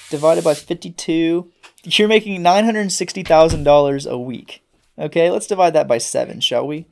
divided 0.10 0.46
by 0.46 0.54
fifty-two. 0.54 1.52
You're 1.84 2.08
making 2.08 2.42
nine 2.42 2.64
hundred 2.64 2.90
sixty 2.94 3.22
thousand 3.22 3.66
dollars 3.66 4.06
a 4.06 4.18
week. 4.18 4.64
Okay, 4.98 5.30
let's 5.30 5.46
divide 5.46 5.74
that 5.74 5.90
by 5.90 5.98
seven, 5.98 6.40
shall 6.40 6.66
we? 6.66 6.86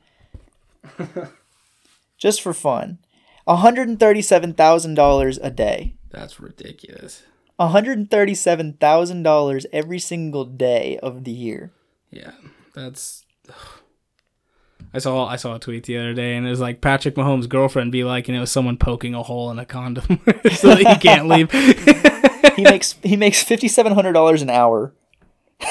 Just 2.18 2.42
for 2.42 2.52
fun, 2.52 2.98
one 3.44 3.60
hundred 3.60 3.98
thirty-seven 3.98 4.52
thousand 4.52 4.92
dollars 4.92 5.38
a 5.38 5.48
day. 5.48 5.94
That's 6.10 6.38
ridiculous. 6.38 7.22
One 7.56 7.70
hundred 7.70 8.10
thirty-seven 8.10 8.74
thousand 8.74 9.22
dollars 9.22 9.64
every 9.72 10.00
single 10.00 10.44
day 10.44 10.98
of 11.02 11.24
the 11.24 11.32
year. 11.32 11.70
Yeah, 12.10 12.32
that's. 12.74 13.24
I 14.96 14.98
saw 14.98 15.26
I 15.26 15.36
saw 15.36 15.54
a 15.54 15.58
tweet 15.58 15.84
the 15.84 15.98
other 15.98 16.14
day, 16.14 16.36
and 16.36 16.46
it 16.46 16.50
was 16.50 16.60
like 16.60 16.80
Patrick 16.80 17.16
Mahomes' 17.16 17.46
girlfriend 17.46 17.92
be 17.92 18.02
like, 18.02 18.28
and 18.28 18.36
it 18.36 18.40
was 18.40 18.50
someone 18.50 18.78
poking 18.78 19.14
a 19.14 19.22
hole 19.22 19.50
in 19.50 19.58
a 19.58 19.66
condom 19.66 20.20
so 20.54 20.68
that 20.68 20.78
he 20.78 20.96
can't 20.96 21.28
leave. 21.28 21.50
he 22.56 22.62
makes 22.62 22.94
he 23.02 23.14
makes 23.14 23.42
fifty 23.42 23.68
seven 23.68 23.92
hundred 23.92 24.14
dollars 24.14 24.40
an 24.40 24.48
hour. 24.48 24.94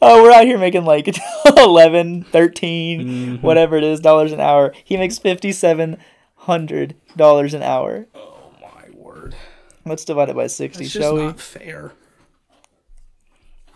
oh, 0.00 0.22
we're 0.22 0.32
out 0.32 0.46
here 0.46 0.56
making 0.56 0.86
like 0.86 1.14
11, 1.56 2.24
13, 2.24 3.00
mm-hmm. 3.00 3.46
whatever 3.46 3.76
it 3.76 3.84
is 3.84 4.00
dollars 4.00 4.32
an 4.32 4.40
hour. 4.40 4.72
He 4.82 4.96
makes 4.96 5.18
fifty 5.18 5.52
seven 5.52 5.98
hundred 6.36 6.96
dollars 7.14 7.52
an 7.52 7.62
hour. 7.62 8.06
Oh, 8.14 8.52
my 8.62 8.88
word, 8.94 9.36
Let's 9.84 10.06
divide 10.06 10.30
it 10.30 10.36
by 10.36 10.46
sixty, 10.46 10.84
it's 10.84 10.94
just 10.94 11.02
shall 11.02 11.16
we? 11.16 11.24
not 11.24 11.40
fair. 11.40 11.92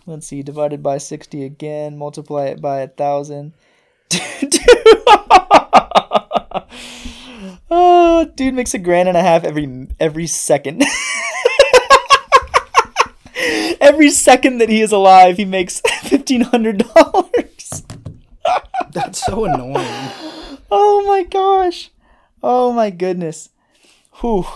Let's 0.09 0.27
see, 0.27 0.43
divided 0.43 0.83
by 0.83 0.97
sixty 0.97 1.45
again. 1.45 1.99
Multiply 1.99 2.47
it 2.47 2.63
by 2.63 2.81
a 2.81 2.89
thousand. 2.89 3.53
oh, 7.71 8.27
dude 8.35 8.55
makes 8.55 8.73
a 8.73 8.79
grand 8.79 9.11
and 9.11 9.19
a 9.19 9.23
half 9.23 9.45
every 9.45 9.87
every 10.01 10.27
second. 10.27 10.83
every 13.83 14.09
second 14.09 14.57
that 14.59 14.71
he 14.71 14.81
is 14.81 14.93
alive, 14.93 15.37
he 15.37 15.45
makes 15.45 15.81
fifteen 16.05 16.41
hundred 16.41 16.79
dollars. 16.95 17.85
That's 18.91 19.27
so 19.27 19.45
annoying. 19.45 20.11
Oh 20.71 21.05
my 21.07 21.23
gosh. 21.25 21.91
Oh 22.43 22.73
my 22.73 22.89
goodness. 22.89 23.51
Whew. 24.23 24.47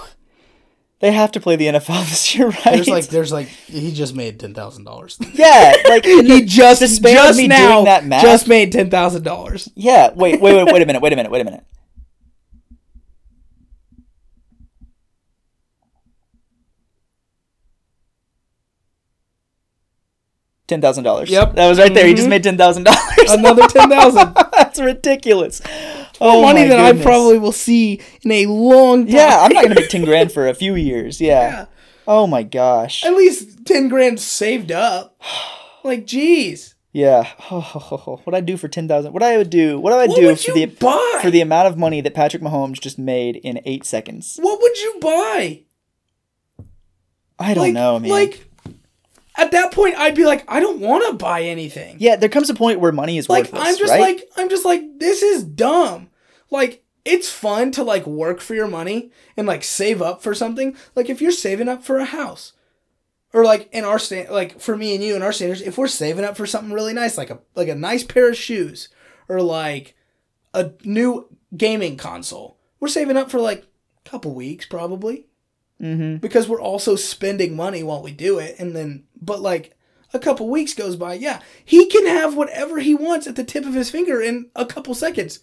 They 1.02 1.11
have 1.11 1.32
to 1.32 1.40
play 1.40 1.56
the 1.56 1.66
NFL 1.66 2.00
this 2.11 2.32
year, 2.32 2.47
right? 2.47 2.62
There's 2.64 2.88
like, 2.88 3.06
there's 3.09 3.32
like, 3.32 3.49
he 3.49 3.92
just 3.92 4.14
made 4.14 4.38
ten 4.38 4.54
thousand 4.54 4.85
dollars. 4.85 5.18
yeah, 5.35 5.75
like 5.88 6.04
he 6.04 6.44
just 6.44 6.78
the 6.78 6.87
span 6.87 7.16
of 7.16 7.35
just 7.37 7.49
now 7.49 7.82
that 7.85 8.06
math. 8.06 8.23
just 8.23 8.47
made 8.47 8.71
ten 8.71 8.88
thousand 8.88 9.25
dollars. 9.25 9.68
Yeah, 9.75 10.12
wait, 10.14 10.40
wait, 10.40 10.54
wait, 10.54 10.73
wait 10.73 10.80
a 10.80 10.87
minute, 10.87 11.02
wait 11.02 11.12
a 11.12 11.16
minute, 11.16 11.32
wait 11.32 11.40
a 11.40 11.44
minute. 11.44 11.64
Ten 20.69 20.81
thousand 20.81 21.04
dollars. 21.04 21.28
Yep. 21.28 21.54
that 21.54 21.69
was 21.69 21.78
right 21.78 21.92
there. 21.92 22.07
He 22.07 22.12
just 22.12 22.25
mm-hmm. 22.25 22.31
made 22.31 22.45
ten 22.45 22.57
thousand 22.57 22.85
dollars. 22.85 23.00
Another 23.28 23.66
ten 23.66 23.90
thousand. 23.90 24.35
That's 24.52 24.81
ridiculous. 24.81 25.61
Oh 26.21 26.42
money 26.42 26.69
that 26.69 26.78
I 26.78 27.00
probably 27.02 27.39
will 27.39 27.52
see 27.52 28.00
in 28.23 28.30
a 28.30 28.47
long 28.47 29.06
time. 29.06 29.15
Yeah, 29.15 29.41
I'm 29.41 29.52
not 29.52 29.65
gonna 29.65 29.75
make 29.75 29.89
ten 29.91 30.04
grand 30.04 30.32
for 30.32 30.47
a 30.49 30.54
few 30.54 30.76
years. 30.76 31.21
Yeah. 31.21 31.50
yeah. 31.50 31.67
Oh 32.06 32.26
my 32.26 32.43
gosh. 32.43 33.04
At 33.04 33.15
least 33.15 33.67
ten 33.67 33.89
grand 33.89 34.21
saved 34.21 34.73
up. 34.73 35.21
Like, 35.84 36.06
geez. 36.06 36.76
Yeah. 36.93 37.25
what 37.49 38.34
I 38.34 38.41
do 38.41 38.56
for 38.56 38.69
ten 38.69 38.86
thousand? 38.86 39.13
What 39.13 39.25
I 39.25 39.36
would 39.36 39.50
do? 39.50 39.80
What 39.80 39.91
do 39.91 39.97
I 39.97 40.06
What 40.06 40.17
do 40.17 40.26
would 40.26 40.39
for 40.39 40.52
the 40.52 40.67
buy? 40.67 41.19
for 41.21 41.28
the 41.28 41.41
amount 41.41 41.67
of 41.67 41.76
money 41.76 42.00
that 42.00 42.15
Patrick 42.15 42.41
Mahomes 42.41 42.80
just 42.80 43.00
made 43.00 43.34
in 43.34 43.60
eight 43.65 43.84
seconds? 43.84 44.39
What 44.41 44.60
would 44.60 44.78
you 44.78 44.99
buy? 45.00 45.63
I 47.36 47.54
don't 47.54 47.65
like, 47.65 47.75
know, 47.75 47.99
man. 47.99 48.10
Like, 48.13 48.49
at 49.36 49.52
that 49.52 49.73
point, 49.73 49.97
I'd 49.97 50.14
be 50.14 50.25
like, 50.25 50.45
I 50.49 50.60
don't 50.60 50.80
want 50.80 51.06
to 51.06 51.14
buy 51.14 51.42
anything. 51.42 51.97
Yeah, 51.99 52.16
there 52.16 52.28
comes 52.28 52.50
a 52.50 52.54
point 52.54 52.80
where 52.80 52.92
money 52.92 53.18
is 53.18 53.28
like, 53.28 53.45
worthless, 53.45 53.62
I'm 53.62 53.78
just 53.78 53.90
right? 53.90 54.00
like, 54.00 54.28
I'm 54.36 54.49
just 54.49 54.64
like, 54.64 54.82
this 54.99 55.23
is 55.23 55.42
dumb. 55.42 56.10
Like, 56.50 56.84
it's 57.04 57.30
fun 57.30 57.73
to 57.73 57.82
like 57.82 58.06
work 58.06 58.40
for 58.40 58.54
your 58.54 58.68
money 58.68 59.10
and 59.36 59.47
like 59.47 59.64
save 59.64 60.02
up 60.02 60.23
for 60.23 60.34
something. 60.34 60.76
Like, 60.95 61.08
if 61.08 61.21
you're 61.21 61.32
saving 61.32 61.68
up 61.68 61.82
for 61.82 61.99
a 61.99 62.04
house, 62.04 62.52
or 63.32 63.45
like 63.45 63.68
in 63.73 63.84
our 63.84 63.99
stand, 63.99 64.28
like 64.28 64.60
for 64.60 64.76
me 64.76 64.95
and 64.95 65.02
you 65.02 65.14
and 65.14 65.25
our 65.25 65.32
standards, 65.32 65.62
if 65.62 65.78
we're 65.78 65.88
saving 65.88 66.25
up 66.25 66.36
for 66.36 66.47
something 66.47 66.73
really 66.73 66.92
nice, 66.92 67.16
like 67.16 67.30
a 67.30 67.40
like 67.54 67.68
a 67.68 67.75
nice 67.75 68.04
pair 68.04 68.28
of 68.28 68.36
shoes, 68.36 68.88
or 69.28 69.40
like 69.40 69.97
a 70.52 70.73
new 70.84 71.28
gaming 71.56 71.97
console, 71.97 72.58
we're 72.78 72.88
saving 72.88 73.16
up 73.16 73.30
for 73.30 73.40
like 73.40 73.66
a 74.04 74.08
couple 74.08 74.34
weeks 74.34 74.66
probably 74.66 75.26
mm-hmm. 75.82 76.16
because 76.16 76.49
we're 76.49 76.60
also 76.60 76.97
spending 76.97 77.56
money 77.56 77.82
while 77.82 78.02
we 78.02 78.12
do 78.12 78.38
it 78.38 78.54
and 78.58 78.75
then 78.75 79.04
but 79.21 79.40
like 79.40 79.76
a 80.14 80.18
couple 80.18 80.49
weeks 80.49 80.75
goes 80.75 80.97
by 80.97 81.14
yeah 81.14 81.40
he 81.64 81.86
can 81.86 82.06
have 82.06 82.36
whatever 82.36 82.78
he 82.78 82.95
wants 82.95 83.26
at 83.26 83.36
the 83.36 83.45
tip 83.45 83.64
of 83.64 83.75
his 83.75 83.90
finger 83.90 84.21
in 84.21 84.49
a 84.54 84.64
couple 84.64 84.95
seconds 84.95 85.40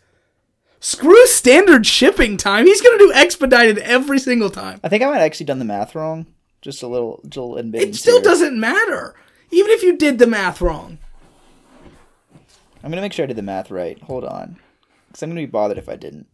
screw 0.80 1.26
standard 1.28 1.86
shipping 1.86 2.38
time 2.38 2.66
he's 2.66 2.82
gonna 2.82 2.98
do 2.98 3.12
expedited 3.14 3.78
every 3.80 4.20
single 4.20 4.50
time 4.50 4.80
I 4.84 4.90
think 4.90 5.04
I 5.04 5.08
might 5.08 5.16
have 5.16 5.24
actually 5.24 5.48
done 5.48 5.60
the 5.60 5.66
math 5.66 5.94
wrong. 5.94 6.26
Just 6.62 6.84
a 6.84 6.88
little, 6.88 7.22
just 7.24 7.38
a 7.38 7.44
little 7.44 7.76
it 7.76 7.96
still 7.96 8.18
here. 8.18 8.24
doesn't 8.24 8.60
matter 8.60 9.16
even 9.52 9.72
if 9.72 9.84
you 9.84 9.98
did 9.98 10.20
the 10.20 10.28
math 10.28 10.62
wrong 10.62 10.98
I'm 12.84 12.92
gonna 12.92 13.02
make 13.02 13.14
sure 13.14 13.24
I 13.24 13.28
did 13.28 13.36
the 13.36 13.42
math 13.42 13.72
right. 13.72 14.02
Hold 14.04 14.24
on, 14.24 14.58
because 15.08 15.24
I'm 15.24 15.30
gonna 15.30 15.42
be 15.42 15.46
bothered 15.46 15.78
if 15.78 15.90
I 15.90 15.96
didn't. 15.96 16.28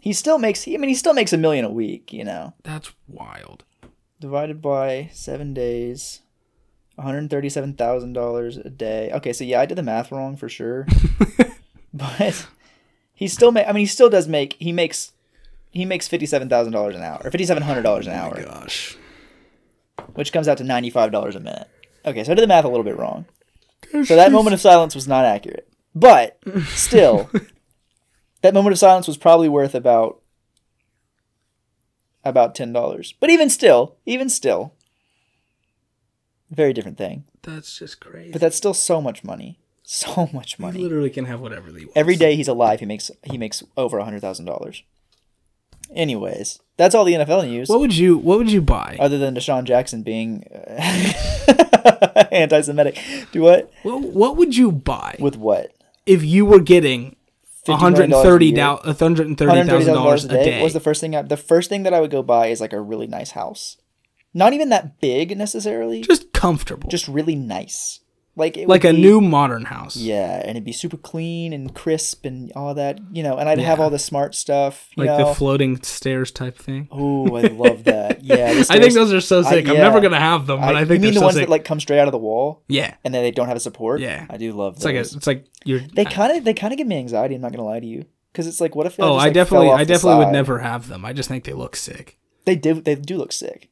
He 0.00 0.12
still 0.12 0.38
makes. 0.38 0.66
I 0.66 0.72
mean, 0.72 0.88
he 0.88 0.94
still 0.94 1.14
makes 1.14 1.32
a 1.32 1.36
million 1.36 1.64
a 1.64 1.70
week. 1.70 2.12
You 2.12 2.24
know, 2.24 2.54
That's 2.62 2.92
wild. 3.06 3.64
divided 4.20 4.62
by 4.62 5.10
seven 5.12 5.54
days, 5.54 6.20
one 6.94 7.06
hundred 7.06 7.28
thirty-seven 7.30 7.74
thousand 7.74 8.12
dollars 8.12 8.56
a 8.56 8.70
day. 8.70 9.10
Okay, 9.12 9.32
so 9.32 9.44
yeah, 9.44 9.60
I 9.60 9.66
did 9.66 9.76
the 9.78 9.82
math 9.82 10.10
wrong 10.12 10.36
for 10.36 10.48
sure. 10.48 10.86
but 11.94 12.46
he 13.12 13.28
still 13.28 13.50
make. 13.52 13.66
I 13.66 13.72
mean, 13.72 13.80
he 13.80 13.86
still 13.86 14.10
does 14.10 14.28
make. 14.28 14.54
He 14.58 14.72
makes. 14.72 15.12
He 15.70 15.84
makes 15.84 16.08
fifty-seven 16.08 16.48
thousand 16.48 16.72
dollars 16.72 16.96
an 16.96 17.02
hour, 17.02 17.20
or 17.24 17.30
fifty-seven 17.30 17.62
hundred 17.62 17.82
dollars 17.82 18.06
an 18.06 18.14
oh 18.14 18.16
hour. 18.16 18.42
Gosh. 18.42 18.96
which 20.14 20.32
comes 20.32 20.48
out 20.48 20.58
to 20.58 20.64
ninety-five 20.64 21.10
dollars 21.12 21.36
a 21.36 21.40
minute. 21.40 21.68
Okay, 22.06 22.24
so 22.24 22.32
I 22.32 22.34
did 22.34 22.42
the 22.42 22.46
math 22.48 22.64
a 22.64 22.68
little 22.68 22.84
bit 22.84 22.96
wrong. 22.96 23.26
So 24.04 24.16
that 24.16 24.32
moment 24.32 24.54
of 24.54 24.60
silence 24.60 24.94
was 24.94 25.06
not 25.08 25.24
accurate, 25.24 25.68
but 25.94 26.38
still, 26.68 27.28
that 28.42 28.54
moment 28.54 28.72
of 28.72 28.78
silence 28.78 29.06
was 29.08 29.16
probably 29.16 29.48
worth 29.48 29.74
about 29.74 30.20
about 32.24 32.54
ten 32.54 32.72
dollars. 32.72 33.14
But 33.20 33.30
even 33.30 33.48
still, 33.50 33.96
even 34.06 34.28
still, 34.28 34.74
very 36.50 36.72
different 36.72 36.98
thing. 36.98 37.24
That's 37.42 37.78
just 37.78 38.00
crazy. 38.00 38.32
But 38.32 38.40
that's 38.40 38.56
still 38.56 38.74
so 38.74 39.00
much 39.00 39.24
money, 39.24 39.58
so 39.82 40.28
much 40.32 40.56
he 40.56 40.62
money. 40.62 40.80
literally 40.80 41.10
can 41.10 41.24
have 41.26 41.40
whatever 41.40 41.68
he 41.68 41.84
wants. 41.84 41.92
Every 41.96 42.16
day 42.16 42.36
he's 42.36 42.48
alive, 42.48 42.80
he 42.80 42.86
makes 42.86 43.10
he 43.24 43.38
makes 43.38 43.62
over 43.76 43.98
a 43.98 44.04
hundred 44.04 44.20
thousand 44.20 44.44
dollars. 44.46 44.82
Anyways, 45.94 46.60
that's 46.76 46.94
all 46.94 47.04
the 47.06 47.14
NFL 47.14 47.48
news. 47.48 47.68
What 47.70 47.80
would 47.80 47.96
you 47.96 48.18
What 48.18 48.36
would 48.38 48.50
you 48.52 48.60
buy? 48.60 48.98
other 49.00 49.16
than 49.16 49.34
DeSean 49.34 49.64
Jackson 49.64 50.02
being 50.02 50.44
uh, 50.52 52.28
anti-Semitic. 52.32 52.98
Do 53.32 53.40
what? 53.42 53.72
what 53.82 54.02
What 54.02 54.36
would 54.36 54.54
you 54.54 54.70
buy 54.70 55.16
With 55.18 55.36
what? 55.36 55.72
if 56.04 56.22
you 56.22 56.44
were 56.44 56.60
getting 56.60 57.16
$50 57.68 57.80
one 57.80 57.92
million 57.92 58.12
a 58.12 58.16
hundred 58.16 58.22
thirty 58.22 58.46
year? 58.46 58.56
thousand 58.56 59.36
$130,000 59.36 60.24
a 60.24 60.28
day? 60.28 60.58
What 60.58 60.64
was 60.64 60.72
the 60.72 60.80
first 60.80 61.00
thing? 61.00 61.14
I, 61.14 61.22
the 61.22 61.36
first 61.36 61.68
thing 61.68 61.82
that 61.84 61.94
I 61.94 62.00
would 62.00 62.10
go 62.10 62.22
buy 62.22 62.48
is 62.48 62.60
like 62.60 62.72
a 62.72 62.80
really 62.80 63.06
nice 63.06 63.32
house. 63.32 63.76
Not 64.34 64.52
even 64.52 64.68
that 64.70 65.00
big 65.00 65.36
necessarily. 65.36 66.02
Just, 66.02 66.32
comfortable. 66.32 66.88
just 66.88 67.08
really 67.08 67.34
nice. 67.34 68.00
Like 68.38 68.56
it 68.56 68.68
like 68.68 68.84
a 68.84 68.92
be- 68.92 69.00
new 69.00 69.20
modern 69.20 69.64
house. 69.64 69.96
Yeah, 69.96 70.40
and 70.40 70.50
it'd 70.50 70.64
be 70.64 70.72
super 70.72 70.96
clean 70.96 71.52
and 71.52 71.74
crisp 71.74 72.24
and 72.24 72.52
all 72.54 72.72
that, 72.74 73.00
you 73.12 73.22
know. 73.22 73.36
And 73.36 73.48
I'd 73.48 73.58
have 73.58 73.80
all 73.80 73.90
the 73.90 73.98
smart 73.98 74.34
stuff, 74.34 74.88
you 74.96 75.04
like 75.04 75.18
know. 75.18 75.28
the 75.28 75.34
floating 75.34 75.82
stairs 75.82 76.30
type 76.30 76.56
thing. 76.56 76.88
oh, 76.92 77.36
I 77.36 77.42
love 77.48 77.84
that. 77.84 78.22
Yeah, 78.28 78.52
the 78.52 78.66
I 78.70 78.78
think 78.78 78.94
those 78.94 79.12
are 79.12 79.20
so 79.20 79.40
I- 79.40 79.50
sick. 79.50 79.68
I'm 79.68 79.74
yeah. 79.74 79.82
never 79.82 80.00
gonna 80.00 80.20
have 80.20 80.46
them, 80.46 80.60
but 80.60 80.76
I, 80.76 80.80
I, 80.80 80.84
think 80.84 81.00
you 81.00 81.08
mean 81.08 81.14
the 81.14 81.20
so 81.20 81.26
ones 81.26 81.36
sick. 81.36 81.46
that 81.46 81.50
like 81.50 81.64
come 81.64 81.80
straight 81.80 81.98
out 81.98 82.08
of 82.08 82.12
the 82.12 82.18
wall 82.18 82.62
yeah, 82.68 82.94
and 83.04 83.12
then 83.12 83.22
they 83.22 83.30
don't 83.30 83.48
have 83.48 83.56
a 83.56 83.60
support. 83.60 84.00
Yeah. 84.00 84.26
I 84.30 84.36
do 84.36 84.52
love 84.52 84.76
it's 84.76 84.84
like 84.84 84.94
a, 84.94 85.00
it's 85.00 85.26
like 85.26 85.46
you're. 85.64 85.80
They 85.80 86.04
kind 86.04 86.36
of 86.36 86.44
they 86.44 86.54
kind 86.54 86.72
of 86.72 86.78
give 86.78 86.86
me 86.86 86.96
anxiety. 86.98 87.34
I'm 87.34 87.40
not 87.40 87.52
gonna 87.52 87.64
lie 87.64 87.80
to 87.80 87.86
you, 87.86 88.04
because 88.32 88.46
it's 88.46 88.60
like, 88.60 88.76
what 88.76 88.86
if? 88.86 88.94
Oh, 89.00 89.02
just, 89.02 89.02
I 89.02 89.14
like, 89.14 89.22
fell 89.22 89.32
definitely, 89.32 89.70
I 89.70 89.84
definitely 89.84 90.24
would 90.24 90.32
never 90.32 90.58
have 90.60 90.88
them. 90.88 91.04
I 91.04 91.12
just 91.12 91.28
think 91.28 91.44
they 91.44 91.54
look 91.54 91.74
sick. 91.74 92.18
They 92.44 92.56
do. 92.56 92.80
They 92.80 92.94
do 92.94 93.18
look 93.18 93.32
sick. 93.32 93.70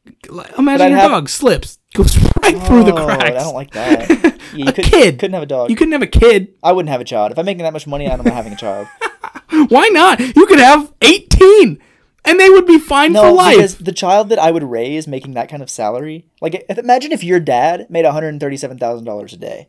Imagine 0.59 0.91
your 0.91 0.99
have- 0.99 1.11
dog 1.11 1.29
slips, 1.29 1.79
goes 1.97 2.17
right 2.43 2.57
through 2.67 2.85
the 2.85 2.95
Oh, 2.95 3.05
cracks. 3.07 3.25
I 3.25 3.31
don't 3.45 3.55
like 3.55 3.71
that. 3.73 4.37
Yeah, 4.57 4.65
you 4.65 4.71
A 4.71 4.73
could, 4.73 4.85
kid. 4.85 5.19
couldn't 5.19 5.35
have 5.35 5.43
a 5.43 5.47
dog. 5.47 5.69
You 5.71 5.77
couldn't 5.77 5.93
have 5.93 6.03
a 6.03 6.07
kid. 6.07 6.55
I 6.63 6.73
wouldn't 6.73 6.89
have 6.91 7.01
a 7.01 7.05
child. 7.05 7.33
If 7.33 7.39
I'm 7.39 7.45
making 7.45 7.65
that 7.65 7.73
much 7.75 7.87
money, 7.87 8.05
I'm 8.09 8.17
not 8.19 8.25
want 8.27 8.37
having 8.37 8.53
a 8.53 8.57
child. 8.57 8.87
Why 9.69 9.89
not? 9.89 10.19
You 10.21 10.47
could 10.47 10.61
have 10.61 10.95
eighteen, 11.03 11.79
and 12.25 12.41
they 12.41 12.49
would 12.49 12.65
be 12.67 12.79
fine 12.79 13.11
for 13.11 13.23
No, 13.23 13.35
life. 13.35 13.57
because 13.57 13.77
the 13.79 13.93
child 13.93 14.29
that 14.31 14.39
I 14.39 14.51
would 14.53 14.63
raise 14.63 15.07
making 15.07 15.35
that 15.35 15.49
kind 15.51 15.63
of 15.63 15.69
salary, 15.69 16.29
like 16.41 16.65
if, 16.71 16.79
imagine 16.79 17.13
if 17.13 17.23
your 17.25 17.41
dad 17.41 17.89
made 17.91 18.05
one 18.05 18.15
hundred 18.15 18.39
thirty-seven 18.41 18.79
thousand 18.79 19.05
dollars 19.05 19.33
a 19.35 19.37
day. 19.37 19.69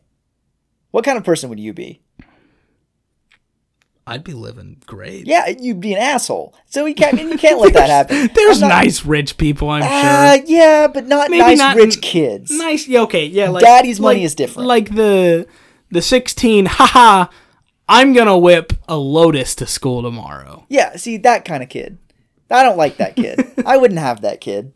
What 0.90 1.04
kind 1.04 1.18
of 1.18 1.24
person 1.24 1.50
would 1.50 1.60
you 1.60 1.74
be? 1.74 2.00
I'd 4.08 4.24
be 4.24 4.32
living 4.32 4.82
great. 4.86 5.26
Yeah, 5.26 5.46
you'd 5.48 5.80
be 5.80 5.92
an 5.92 5.98
asshole. 6.00 6.54
So 6.66 6.86
you 6.86 6.94
can't. 6.94 7.18
You 7.20 7.36
can't 7.38 7.60
let 7.60 7.74
that 7.74 7.88
happen. 8.08 8.30
There's 8.34 8.60
not- 8.60 8.68
nice 8.68 9.04
rich 9.04 9.36
people, 9.36 9.68
I'm 9.70 9.82
Uh, 9.82 10.36
sure. 10.36 10.44
yeah, 10.46 10.86
but 10.88 11.06
not 11.06 11.30
Maybe 11.30 11.40
nice 11.42 11.58
not 11.58 11.76
rich 11.76 12.00
kids. 12.00 12.50
Nice, 12.50 12.88
yeah, 12.88 13.00
okay, 13.02 13.26
yeah. 13.26 13.48
Like 13.50 13.62
Daddy's 13.64 14.00
money 14.00 14.20
like- 14.20 14.24
is 14.24 14.34
different. 14.34 14.66
Like 14.68 14.94
the 14.94 15.46
the 15.90 16.02
sixteen, 16.02 16.66
haha. 16.70 17.26
I'm 17.90 18.12
gonna 18.12 18.36
whip 18.38 18.72
a 18.88 18.96
Lotus 18.98 19.54
to 19.56 19.66
school 19.66 20.02
tomorrow. 20.02 20.66
Yeah, 20.68 20.96
see 20.96 21.16
that 21.18 21.44
kind 21.46 21.62
of 21.62 21.68
kid. 21.68 21.98
I 22.50 22.62
don't 22.62 22.76
like 22.76 22.96
that 22.98 23.16
kid. 23.16 23.40
I 23.66 23.76
wouldn't 23.78 24.00
have 24.00 24.20
that 24.22 24.40
kid. 24.40 24.72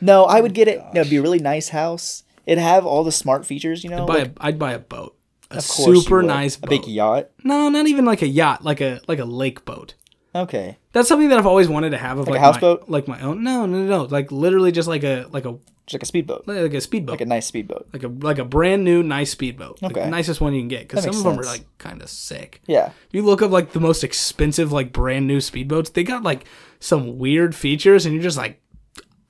No, 0.00 0.24
I 0.24 0.40
would 0.40 0.54
get 0.54 0.66
it. 0.68 0.78
No, 0.94 1.00
it'd 1.02 1.10
be 1.10 1.16
a 1.18 1.22
really 1.22 1.38
nice 1.40 1.68
house. 1.68 2.24
It'd 2.46 2.62
have 2.62 2.86
all 2.86 3.04
the 3.04 3.12
smart 3.12 3.44
features, 3.46 3.84
you 3.84 3.90
know. 3.90 4.06
Buy 4.06 4.14
like, 4.20 4.28
a, 4.28 4.32
I'd 4.40 4.58
buy 4.58 4.72
a 4.72 4.78
boat, 4.78 5.14
a 5.50 5.60
super 5.60 6.22
nice 6.22 6.56
a 6.56 6.66
big 6.66 6.86
yacht. 6.86 7.30
No, 7.44 7.68
not 7.68 7.86
even 7.86 8.04
like 8.04 8.22
a 8.22 8.28
yacht, 8.28 8.64
like 8.64 8.80
a 8.80 9.00
like 9.08 9.18
a 9.18 9.24
lake 9.24 9.64
boat. 9.64 9.94
Okay, 10.32 10.78
That's 10.92 11.08
something 11.08 11.28
that 11.30 11.40
I've 11.40 11.46
always 11.46 11.68
wanted 11.68 11.90
to 11.90 11.98
have 11.98 12.18
of 12.18 12.28
Like 12.28 12.36
a 12.38 12.40
houseboat? 12.40 12.88
my, 12.88 12.92
like 12.98 13.08
my 13.08 13.20
own. 13.20 13.42
No, 13.42 13.66
no, 13.66 13.78
no. 13.82 14.04
Like 14.04 14.30
literally 14.30 14.70
just 14.70 14.86
like 14.86 15.02
a 15.02 15.26
like 15.32 15.44
a 15.44 15.58
just 15.88 15.94
like 15.94 16.02
a 16.04 16.06
speedboat, 16.06 16.46
like 16.46 16.72
a 16.72 16.80
speedboat. 16.80 17.14
like 17.14 17.20
a 17.20 17.26
nice 17.26 17.46
speedboat. 17.46 17.88
like 17.92 18.04
a 18.04 18.08
like 18.08 18.38
a 18.38 18.44
brand 18.44 18.84
new 18.84 19.02
nice 19.02 19.32
speedboat. 19.32 19.82
Like 19.82 19.90
Okay. 19.90 20.04
the 20.04 20.10
nicest 20.10 20.40
one 20.40 20.54
you 20.54 20.60
can 20.60 20.68
get 20.68 20.82
because 20.86 21.02
some 21.02 21.16
of 21.16 21.24
them 21.24 21.40
are 21.40 21.42
like 21.42 21.64
kind 21.78 22.00
of 22.00 22.08
sick. 22.08 22.60
Yeah, 22.68 22.92
you 23.10 23.22
look 23.22 23.42
up 23.42 23.50
like 23.50 23.72
the 23.72 23.80
most 23.80 24.04
expensive 24.04 24.70
like 24.70 24.92
brand 24.92 25.26
new 25.26 25.38
speedboats, 25.38 25.92
they 25.94 26.04
got 26.04 26.22
like 26.22 26.44
some 26.78 27.18
weird 27.18 27.56
features, 27.56 28.06
and 28.06 28.14
you're 28.14 28.22
just 28.22 28.36
like, 28.38 28.60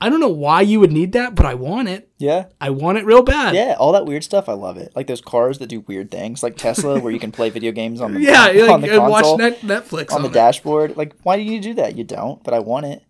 I 0.01 0.09
don't 0.09 0.19
know 0.19 0.27
why 0.29 0.61
you 0.61 0.79
would 0.79 0.91
need 0.91 1.11
that, 1.13 1.35
but 1.35 1.45
I 1.45 1.53
want 1.53 1.87
it. 1.87 2.09
yeah, 2.17 2.45
I 2.59 2.71
want 2.71 2.97
it 2.97 3.05
real 3.05 3.21
bad. 3.21 3.53
yeah. 3.55 3.75
All 3.79 3.91
that 3.91 4.05
weird 4.05 4.23
stuff, 4.23 4.49
I 4.49 4.53
love 4.53 4.77
it. 4.77 4.91
Like 4.95 5.05
those 5.07 5.21
cars 5.21 5.59
that 5.59 5.67
do 5.67 5.81
weird 5.81 6.09
things, 6.09 6.41
like 6.41 6.57
Tesla, 6.57 6.99
where 6.99 7.13
you 7.13 7.19
can 7.19 7.31
play 7.31 7.49
video 7.51 7.71
games 7.71 8.01
on 8.01 8.13
the 8.15 8.21
yeah. 8.21 8.45
on, 8.47 8.81
Like, 8.81 8.89
the 8.89 8.99
and 8.99 9.09
watch 9.11 9.37
net, 9.37 9.61
Netflix 9.61 10.11
on 10.11 10.23
the 10.23 10.29
it. 10.29 10.33
dashboard. 10.33 10.97
Like, 10.97 11.13
why 11.23 11.37
do 11.37 11.43
you 11.43 11.61
do 11.61 11.75
that? 11.75 11.95
You 11.97 12.03
don't, 12.03 12.43
but 12.43 12.53
I 12.53 12.59
want 12.59 12.87
it. 12.87 13.03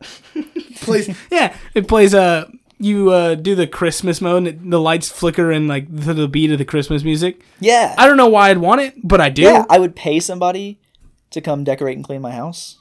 plays. 0.80 1.14
Yeah, 1.30 1.54
it 1.74 1.86
plays. 1.88 2.14
Uh, 2.14 2.48
you 2.78 3.10
uh 3.10 3.34
do 3.36 3.54
the 3.54 3.66
Christmas 3.66 4.20
mode, 4.20 4.38
and 4.38 4.48
it, 4.48 4.70
the 4.70 4.80
lights 4.80 5.08
flicker 5.08 5.52
and 5.52 5.68
like 5.68 5.86
to 6.04 6.14
the 6.14 6.26
beat 6.28 6.50
of 6.50 6.58
the 6.58 6.64
Christmas 6.64 7.04
music. 7.04 7.44
Yeah, 7.60 7.94
I 7.96 8.06
don't 8.06 8.16
know 8.16 8.28
why 8.28 8.50
I'd 8.50 8.58
want 8.58 8.80
it, 8.80 8.94
but 9.04 9.20
I 9.20 9.28
do. 9.28 9.42
yeah. 9.42 9.64
I 9.70 9.78
would 9.78 9.94
pay 9.94 10.18
somebody 10.18 10.80
to 11.30 11.40
come 11.40 11.62
decorate 11.62 11.96
and 11.96 12.04
clean 12.04 12.20
my 12.20 12.32
house. 12.32 12.78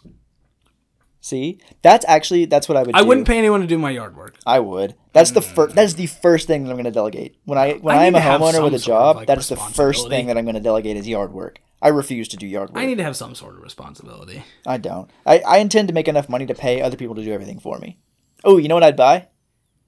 See, 1.23 1.59
that's 1.83 2.03
actually 2.07 2.45
that's 2.45 2.67
what 2.67 2.77
I 2.77 2.83
would. 2.83 2.95
I 2.95 3.01
do. 3.01 3.07
wouldn't 3.07 3.27
pay 3.27 3.37
anyone 3.37 3.61
to 3.61 3.67
do 3.67 3.77
my 3.77 3.91
yard 3.91 4.17
work. 4.17 4.37
I 4.45 4.59
would. 4.59 4.95
That's 5.13 5.29
the 5.31 5.41
first. 5.41 5.75
That's 5.75 5.93
the 5.93 6.07
first 6.07 6.47
thing 6.47 6.63
that 6.63 6.71
I'm 6.71 6.75
going 6.75 6.85
to 6.85 6.91
delegate 6.91 7.37
when 7.45 7.59
I 7.59 7.73
when 7.73 7.95
I 7.95 8.01
I, 8.01 8.05
am 8.05 8.15
a 8.15 8.19
homeowner 8.19 8.63
with 8.63 8.73
a 8.73 8.79
job. 8.79 9.17
like, 9.17 9.27
that 9.27 9.37
is 9.37 9.47
the 9.47 9.55
first 9.55 10.09
thing 10.09 10.25
that 10.27 10.37
I'm 10.37 10.45
going 10.45 10.55
to 10.55 10.61
delegate 10.61 10.97
is 10.97 11.07
yard 11.07 11.31
work. 11.31 11.59
I 11.79 11.89
refuse 11.89 12.27
to 12.29 12.37
do 12.37 12.47
yard 12.47 12.71
work. 12.71 12.77
I 12.77 12.87
need 12.87 12.97
to 12.97 13.03
have 13.03 13.15
some 13.15 13.35
sort 13.35 13.53
of 13.53 13.61
responsibility. 13.61 14.43
I 14.65 14.77
don't. 14.77 15.11
I, 15.23 15.39
I 15.39 15.57
intend 15.57 15.89
to 15.89 15.93
make 15.93 16.07
enough 16.07 16.27
money 16.27 16.47
to 16.47 16.55
pay 16.55 16.81
other 16.81 16.97
people 16.97 17.13
to 17.15 17.23
do 17.23 17.31
everything 17.31 17.59
for 17.59 17.77
me. 17.77 17.99
Oh, 18.43 18.57
you 18.57 18.67
know 18.67 18.75
what 18.75 18.83
I'd 18.83 18.97
buy? 18.97 19.27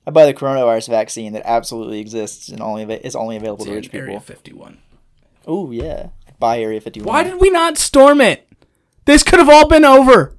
I'd 0.06 0.14
buy 0.14 0.28
the 0.28 0.34
coronavirus 0.36 0.90
vaccine 0.90 1.34
that 1.34 1.44
absolutely 1.46 2.00
exists 2.00 2.50
and 2.50 2.62
only 2.62 2.84
is 2.84 3.16
only 3.16 3.38
available 3.38 3.66
to 3.66 3.74
rich 3.74 3.90
Area 3.92 4.08
people. 4.08 4.22
Fifty 4.22 4.54
One. 4.54 4.80
Oh 5.48 5.72
yeah, 5.72 6.10
I'd 6.28 6.40
buy 6.40 6.60
Area 6.60 6.80
51. 6.80 7.08
Why 7.08 7.24
did 7.24 7.42
we 7.42 7.50
not 7.50 7.78
storm 7.78 8.22
it? 8.22 8.48
This 9.06 9.24
could 9.24 9.40
have 9.40 9.50
all 9.50 9.68
been 9.68 9.86
over. 9.86 10.36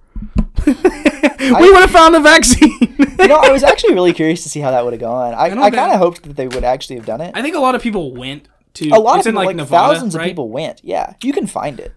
we 0.67 1.71
would 1.71 1.81
have 1.81 1.91
found 1.91 2.15
a 2.17 2.21
vaccine. 2.21 2.71
you 2.81 3.29
know, 3.29 3.37
I 3.37 3.51
was 3.51 3.63
actually 3.71 3.95
really 3.95 4.13
curious 4.13 4.43
to 4.45 4.49
see 4.49 4.61
how 4.61 4.71
that 4.71 4.85
would 4.85 4.93
have 4.93 5.01
gone. 5.01 5.35
I, 5.35 5.49
don't 5.49 5.59
I, 5.59 5.71
kind 5.71 5.93
of 5.93 5.99
hoped 5.99 6.23
that 6.23 6.37
they 6.37 6.49
would 6.49 6.65
actually 6.65 6.97
have 6.97 7.07
done 7.07 7.21
it. 7.21 7.33
I 7.35 7.43
think 7.43 7.55
a 7.55 7.61
lot 7.61 7.75
of 7.75 7.83
people 7.83 8.15
went 8.15 8.49
to. 8.75 8.89
a 8.91 8.99
lot 8.99 9.19
it's 9.19 9.27
of 9.27 9.31
in 9.31 9.33
people, 9.35 9.41
like, 9.41 9.47
like, 9.49 9.57
Nevada, 9.57 9.95
thousands 9.95 10.15
right? 10.17 10.23
of 10.23 10.29
people 10.29 10.49
went. 10.49 10.81
Yeah, 10.85 11.15
you 11.23 11.33
can 11.33 11.47
find 11.47 11.79
it. 11.81 11.93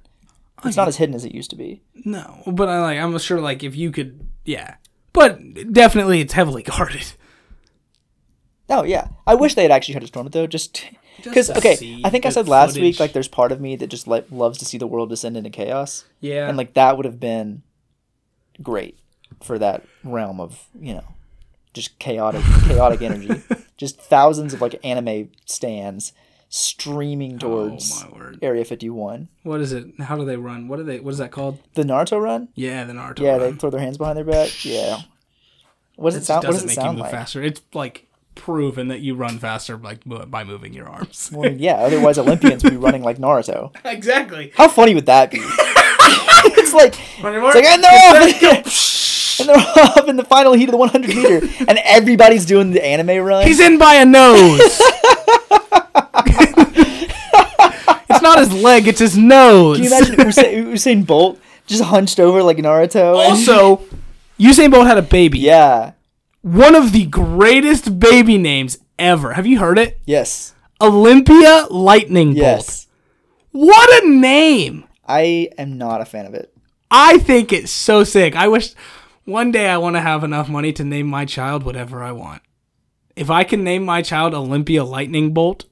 Oh, 0.63 0.67
it's 0.67 0.77
not 0.77 0.87
as 0.87 0.97
hidden 0.97 1.13
as 1.15 1.23
it 1.23 1.33
used 1.35 1.49
to 1.51 1.55
be. 1.55 1.81
No, 2.05 2.41
but 2.47 2.67
I 2.67 2.81
like. 2.81 2.99
I'm 2.99 3.17
sure 3.19 3.39
like 3.39 3.63
if 3.63 3.75
you 3.75 3.91
could, 3.91 4.27
yeah. 4.43 4.75
But 5.13 5.71
definitely, 5.71 6.21
it's 6.21 6.33
heavily 6.33 6.63
guarded. 6.63 7.13
Oh 8.69 8.83
yeah, 8.83 9.07
I 9.25 9.35
wish 9.35 9.55
they 9.55 9.61
had 9.61 9.71
actually 9.71 9.93
tried 9.93 10.01
to 10.01 10.07
storm 10.07 10.27
it 10.27 10.33
though. 10.33 10.47
Just 10.47 10.83
because, 11.23 11.49
okay, 11.49 12.01
I 12.03 12.09
think 12.09 12.25
I 12.25 12.29
said 12.29 12.47
last 12.47 12.71
footage. 12.71 12.81
week 12.81 12.99
like 12.99 13.13
there's 13.13 13.27
part 13.27 13.51
of 13.51 13.61
me 13.61 13.75
that 13.77 13.87
just 13.87 14.07
like 14.07 14.25
loves 14.31 14.57
to 14.59 14.65
see 14.65 14.77
the 14.77 14.87
world 14.87 15.09
descend 15.09 15.37
into 15.37 15.49
chaos, 15.49 16.05
Yeah. 16.19 16.47
and 16.47 16.57
like 16.57 16.73
that 16.73 16.97
would 16.97 17.05
have 17.05 17.19
been 17.19 17.63
great 18.61 18.97
for 19.41 19.59
that 19.59 19.83
realm 20.03 20.39
of 20.39 20.65
you 20.79 20.93
know 20.93 21.03
just 21.73 21.97
chaotic 21.99 22.41
chaotic 22.65 23.01
energy, 23.01 23.41
just 23.77 23.99
thousands 23.99 24.53
of 24.53 24.61
like 24.61 24.79
anime 24.83 25.29
stands 25.45 26.13
streaming 26.49 27.35
oh, 27.35 27.37
towards 27.39 28.03
oh! 28.03 28.31
Area 28.41 28.63
51. 28.63 29.27
What 29.43 29.59
is 29.61 29.73
it? 29.73 29.85
How 29.99 30.15
do 30.15 30.25
they 30.25 30.37
run? 30.37 30.67
What 30.67 30.79
are 30.79 30.83
they? 30.83 30.99
What 30.99 31.11
is 31.11 31.17
that 31.17 31.31
called? 31.31 31.59
The 31.73 31.83
Naruto 31.83 32.21
run, 32.21 32.47
Yeah, 32.55 32.83
the 32.85 32.93
Naruto. 32.93 33.19
yeah, 33.19 33.37
they 33.37 33.51
throw 33.53 33.69
their 33.69 33.81
hands 33.81 33.97
behind 33.97 34.17
their 34.17 34.23
back, 34.25 34.49
yeah. 34.65 35.01
What 35.95 36.11
does 36.11 36.17
It 36.17 36.21
it 36.21 36.25
sound? 36.25 36.43
What 36.45 36.51
does 36.53 36.63
doesn't 36.63 36.69
it 36.71 36.77
make 36.77 36.85
you 36.85 36.91
move 36.93 37.01
like? 37.01 37.11
faster. 37.11 37.43
It's 37.43 37.61
like 37.73 38.07
proven 38.35 38.87
that 38.89 39.01
you 39.01 39.15
run 39.15 39.39
faster 39.39 39.77
like 39.77 40.01
by 40.05 40.43
moving 40.43 40.73
your 40.73 40.87
arms. 40.87 41.29
Well, 41.33 41.51
yeah, 41.57 41.73
otherwise 41.75 42.17
Olympians 42.17 42.63
would 42.63 42.69
be 42.71 42.77
running 42.77 43.03
like 43.03 43.17
Naruto. 43.17 43.75
exactly. 43.83 44.51
How 44.55 44.67
funny 44.67 44.93
would 44.95 45.07
that 45.07 45.31
be? 45.31 45.39
it's 46.57 46.73
like 46.73 46.95
it's 46.97 47.23
like 47.23 47.65
and 47.65 47.83
they're 47.83 47.91
off, 47.91 49.39
and 49.39 49.49
they're 49.49 49.83
off 49.83 50.07
in 50.07 50.15
the 50.15 50.23
final 50.23 50.53
heat 50.53 50.65
of 50.65 50.71
the 50.71 50.77
100 50.77 51.07
meter, 51.09 51.47
and 51.67 51.79
everybody's 51.83 52.45
doing 52.45 52.71
the 52.71 52.83
anime 52.85 53.23
run. 53.23 53.45
He's 53.45 53.59
in 53.59 53.77
by 53.77 53.95
a 53.95 54.05
nose. 54.05 54.59
it's 58.09 58.21
not 58.21 58.39
his 58.39 58.53
leg; 58.53 58.87
it's 58.87 58.99
his 58.99 59.17
nose. 59.17 59.77
Can 59.77 59.83
you 59.85 59.95
imagine 59.95 60.15
Usain, 60.15 60.65
Usain 60.71 61.05
Bolt 61.07 61.39
just 61.65 61.83
hunched 61.83 62.19
over 62.19 62.43
like 62.43 62.57
Naruto? 62.57 63.15
also, 63.15 63.83
Usain 64.39 64.71
Bolt 64.71 64.87
had 64.87 64.97
a 64.97 65.01
baby. 65.01 65.39
yeah, 65.39 65.93
One 66.41 66.75
of 66.75 66.91
the 66.91 67.05
greatest 67.05 67.99
baby 67.99 68.37
names 68.37 68.77
ever. 68.99 69.33
Have 69.33 69.45
you 69.47 69.59
heard 69.59 69.77
it? 69.79 69.99
yes, 70.05 70.53
Olympia 70.81 71.67
Lightning 71.69 72.29
Bolt. 72.29 72.37
yes. 72.37 72.87
What 73.51 74.03
a 74.03 74.07
name! 74.07 74.83
I 75.07 75.49
am 75.57 75.77
not 75.77 76.01
a 76.01 76.05
fan 76.05 76.25
of 76.25 76.33
it. 76.33 76.53
I 76.91 77.17
think 77.19 77.51
it's 77.53 77.71
so 77.71 78.03
sick. 78.03 78.35
I 78.35 78.47
wish 78.47 78.73
one 79.25 79.51
day 79.51 79.67
I 79.69 79.77
want 79.77 79.95
to 79.95 80.01
have 80.01 80.23
enough 80.23 80.49
money 80.49 80.71
to 80.73 80.83
name 80.83 81.07
my 81.07 81.25
child 81.25 81.63
whatever 81.63 82.03
I 82.03 82.11
want. 82.11 82.41
If 83.15 83.29
I 83.29 83.43
can 83.43 83.63
name 83.63 83.83
my 83.83 84.01
child 84.01 84.33
Olympia 84.33 84.83
Lightning 84.83 85.33
Bolt, 85.33 85.65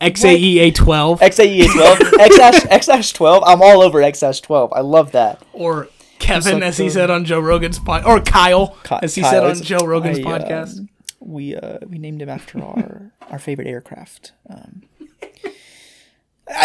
XAEA 0.00 0.74
12, 0.74 1.20
XAE 1.20 1.72
12, 1.72 2.68
X 2.70 2.88
X 2.88 3.12
12. 3.12 3.42
I'm 3.44 3.60
all 3.60 3.82
over 3.82 4.00
X 4.00 4.20
12. 4.20 4.72
I 4.72 4.80
love 4.80 5.12
that. 5.12 5.42
or 5.52 5.88
Kevin, 6.18 6.60
so 6.60 6.66
as 6.66 6.76
he 6.76 6.90
said 6.90 7.10
on 7.10 7.24
Joe 7.24 7.40
Rogan's 7.40 7.78
pod, 7.78 8.04
or 8.04 8.20
Kyle, 8.20 8.76
Ki- 8.84 8.96
as 9.02 9.14
he 9.14 9.22
Kyle, 9.22 9.30
said 9.30 9.44
on 9.44 9.62
Joe 9.62 9.86
Rogan's 9.86 10.18
I, 10.18 10.22
podcast. 10.22 10.78
um, 10.78 10.88
we 11.20 11.54
uh, 11.56 11.78
we 11.88 11.98
named 11.98 12.20
him 12.22 12.28
after 12.28 12.62
our 12.62 13.12
our 13.30 13.38
favorite 13.38 13.66
aircraft. 13.68 14.32
Um, 14.48 14.67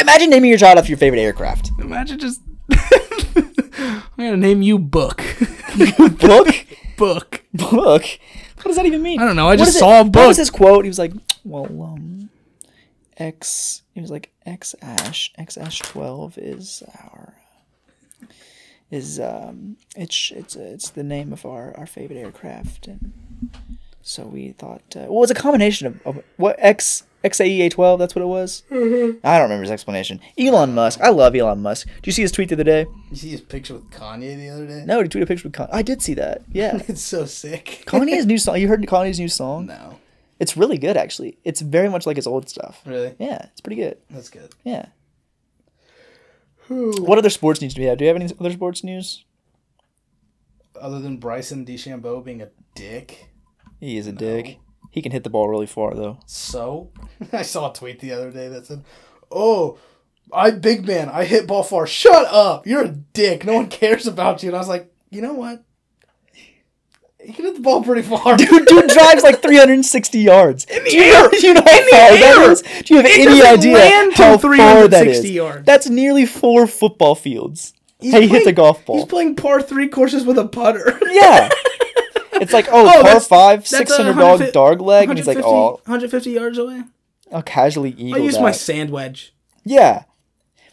imagine 0.02 0.30
naming 0.30 0.50
your 0.50 0.58
child 0.58 0.78
after 0.78 0.90
your 0.90 0.98
favorite 0.98 1.20
aircraft. 1.22 1.72
Imagine 1.80 2.20
just. 2.20 2.42
I'm 2.72 4.02
gonna 4.18 4.38
name 4.38 4.62
you 4.62 4.80
Book. 4.80 5.18
Book. 6.20 6.66
book. 6.98 7.44
book. 7.54 8.04
What 8.56 8.66
does 8.66 8.76
that 8.78 8.86
even 8.86 9.02
mean? 9.02 9.20
I 9.20 9.26
don't 9.26 9.36
know, 9.36 9.48
I 9.48 9.52
What 9.54 9.58
just 9.60 9.70
is 9.72 9.76
it- 9.78 9.80
saw 9.80 10.02
a 10.02 10.04
What 10.06 10.28
was 10.28 10.38
his 10.38 10.50
quote? 10.50 10.86
He 10.86 10.90
was 10.90 11.00
like, 11.00 11.12
"Well, 11.44 11.66
um, 11.84 12.30
X." 13.18 13.82
He 13.94 14.00
was 14.02 14.10
like, 14.12 14.32
"X 14.46 14.74
Ash 14.82 15.34
X 15.38 15.58
Ash 15.58 15.80
twelve 15.80 16.38
is 16.38 16.82
our 17.04 17.34
is 18.92 19.20
um 19.20 19.76
it's 19.96 20.32
it's 20.36 20.56
it's 20.56 20.90
the 20.92 21.04
name 21.04 21.34
of 21.34 21.46
our 21.46 21.76
our 21.78 21.88
favorite 21.88 22.18
aircraft 22.18 22.88
and 22.88 23.12
so 24.04 24.24
we 24.24 24.52
thought 24.52 24.84
uh, 24.96 25.00
well 25.10 25.18
it 25.18 25.22
was 25.22 25.32
a 25.32 25.36
combination 25.36 25.88
of, 25.88 26.00
of 26.06 26.24
what 26.38 26.56
X 26.60 27.04
XAEA 27.24 27.72
twelve 27.72 28.00
that's 28.00 28.16
what 28.16 28.22
it 28.22 28.28
was. 28.28 28.64
Mm-hmm. 28.70 29.26
I 29.26 29.38
don't 29.38 29.44
remember 29.44 29.64
his 29.64 29.72
explanation. 29.72 30.20
Elon 30.38 30.74
Musk. 30.74 31.00
I 31.02 31.10
love 31.10 31.36
Elon 31.36 31.62
Musk. 31.62 31.88
Did 31.88 32.08
you 32.08 32.12
see 32.12 32.22
his 32.22 32.32
tweet 32.32 32.50
the 32.50 32.56
other 32.56 32.64
day? 32.64 32.86
You 33.10 33.16
see 33.16 33.30
his 33.30 33.42
picture 33.42 33.76
with 33.76 33.90
Kanye 33.92 34.36
the 34.38 34.50
other 34.50 34.68
day? 34.68 34.84
No, 34.86 35.02
he 35.02 35.08
tweeted 35.08 35.24
a 35.24 35.28
picture 35.28 35.48
with 35.48 35.54
Kanye. 35.56 35.70
I 35.72 35.82
did 35.82 36.02
see 36.02 36.14
that. 36.16 36.42
Yeah. 36.52 36.82
It's 36.88 37.02
so 37.02 37.26
sick. 37.26 37.84
Kanye's 37.86 38.26
new 38.26 38.38
song. 38.46 38.60
You 38.60 38.68
heard 38.68 38.82
Kanye's 38.82 39.20
new 39.20 39.30
song? 39.30 39.68
No. 39.68 40.00
It's 40.40 40.58
really 40.58 40.78
good, 40.78 40.98
actually. 40.98 41.38
It's 41.46 41.62
very 41.62 41.88
much 41.90 42.06
like 42.06 42.18
his 42.18 42.28
old 42.28 42.50
stuff. 42.50 42.82
Really? 42.86 43.16
Yeah, 43.20 43.46
it's 43.52 43.62
pretty 43.62 43.82
good. 43.82 43.98
That's 44.10 44.30
good. 44.30 44.50
Yeah. 44.64 44.88
What 46.68 47.18
other 47.18 47.30
sports 47.30 47.62
news 47.62 47.74
do 47.74 47.82
we 47.82 47.88
have? 47.88 47.98
Do 47.98 48.04
you 48.06 48.08
have 48.12 48.20
any 48.22 48.32
other 48.40 48.52
sports 48.52 48.84
news? 48.84 49.24
Other 50.80 51.00
than 51.00 51.18
Bryson 51.18 51.66
DeChambeau 51.66 52.24
being 52.24 52.42
a 52.42 52.50
dick. 52.76 53.30
He 53.80 53.98
is 53.98 54.08
a 54.08 54.12
dick. 54.12 54.58
He 54.94 55.02
can 55.02 55.12
hit 55.12 55.24
the 55.24 55.30
ball 55.32 55.50
really 55.50 55.66
far 55.66 55.96
though. 55.96 56.20
So, 56.28 56.92
I 57.34 57.42
saw 57.42 57.72
a 57.72 57.74
tweet 57.74 58.00
the 58.00 58.12
other 58.12 58.30
day 58.30 58.48
that 58.48 58.68
said, 58.68 58.84
"Oh, 59.32 59.80
I 60.32 60.52
big 60.52 60.86
man, 60.86 61.10
I 61.10 61.26
hit 61.26 61.48
ball 61.48 61.64
far. 61.64 61.88
Shut 61.88 62.28
up, 62.28 62.68
you're 62.68 62.84
a 62.84 62.90
dick. 62.90 63.44
No 63.44 63.56
one 63.56 63.70
cares 63.70 64.06
about 64.06 64.44
you." 64.44 64.50
And 64.50 64.56
I 64.56 64.60
was 64.60 64.68
like, 64.68 64.94
you 65.10 65.22
know 65.22 65.34
what? 65.34 65.64
He 67.20 67.34
can 67.34 67.46
hit 67.46 67.56
the 67.56 67.62
ball 67.62 67.82
pretty 67.84 68.04
far. 68.04 68.38
Dude, 68.38 68.68
dude 68.68 68.90
drives 68.90 69.24
like 69.24 69.42
360 69.42 70.20
yards. 70.20 70.66
In 70.66 70.84
the 70.84 70.90
do 70.92 70.98
you 70.98 71.04
air! 71.04 71.24
know, 71.24 71.30
do 71.32 71.48
you 71.48 71.54
know 71.56 71.62
how 71.62 71.72
In 71.72 71.86
the 71.86 71.90
far 71.92 72.18
that 72.20 72.52
is? 72.52 72.62
Do 72.62 72.94
you 72.94 72.98
have 72.98 73.06
It 73.08 73.28
any 73.28 73.42
idea 73.42 74.12
how 74.14 74.38
far 74.38 74.88
that 74.90 75.04
360 75.04 75.30
yards. 75.32 75.66
That's 75.66 75.90
nearly 75.90 76.28
four 76.28 76.68
football 76.68 77.16
fields. 77.16 77.74
He's 78.00 78.12
hey, 78.12 78.24
he 78.24 78.28
hits 78.28 78.46
a 78.46 78.52
golf 78.52 78.86
ball. 78.86 78.98
He's 78.98 79.06
playing 79.06 79.38
par 79.38 79.62
three 79.62 79.88
courses 79.88 80.26
with 80.26 80.38
a 80.38 80.46
putter. 80.46 81.00
Yeah. 81.10 81.50
It's 82.36 82.54
like, 82.54 82.68
oh, 82.72 82.92
Oh, 83.00 83.02
par 83.04 83.20
five, 83.20 83.68
600 83.68 84.16
dog 84.16 84.52
dog 84.54 84.82
leg. 84.82 85.10
And 85.10 85.18
he's 85.18 85.28
like, 85.28 85.38
150 85.38 85.48
oh, 85.48 85.72
150 85.86 86.32
yards 86.32 86.58
away. 86.58 86.84
I'll 87.32 87.42
casually 87.44 87.92
eagle. 87.92 88.22
I 88.22 88.26
use 88.26 88.40
my 88.40 88.52
sand 88.52 88.90
wedge. 88.90 89.34
Yeah. 89.64 90.04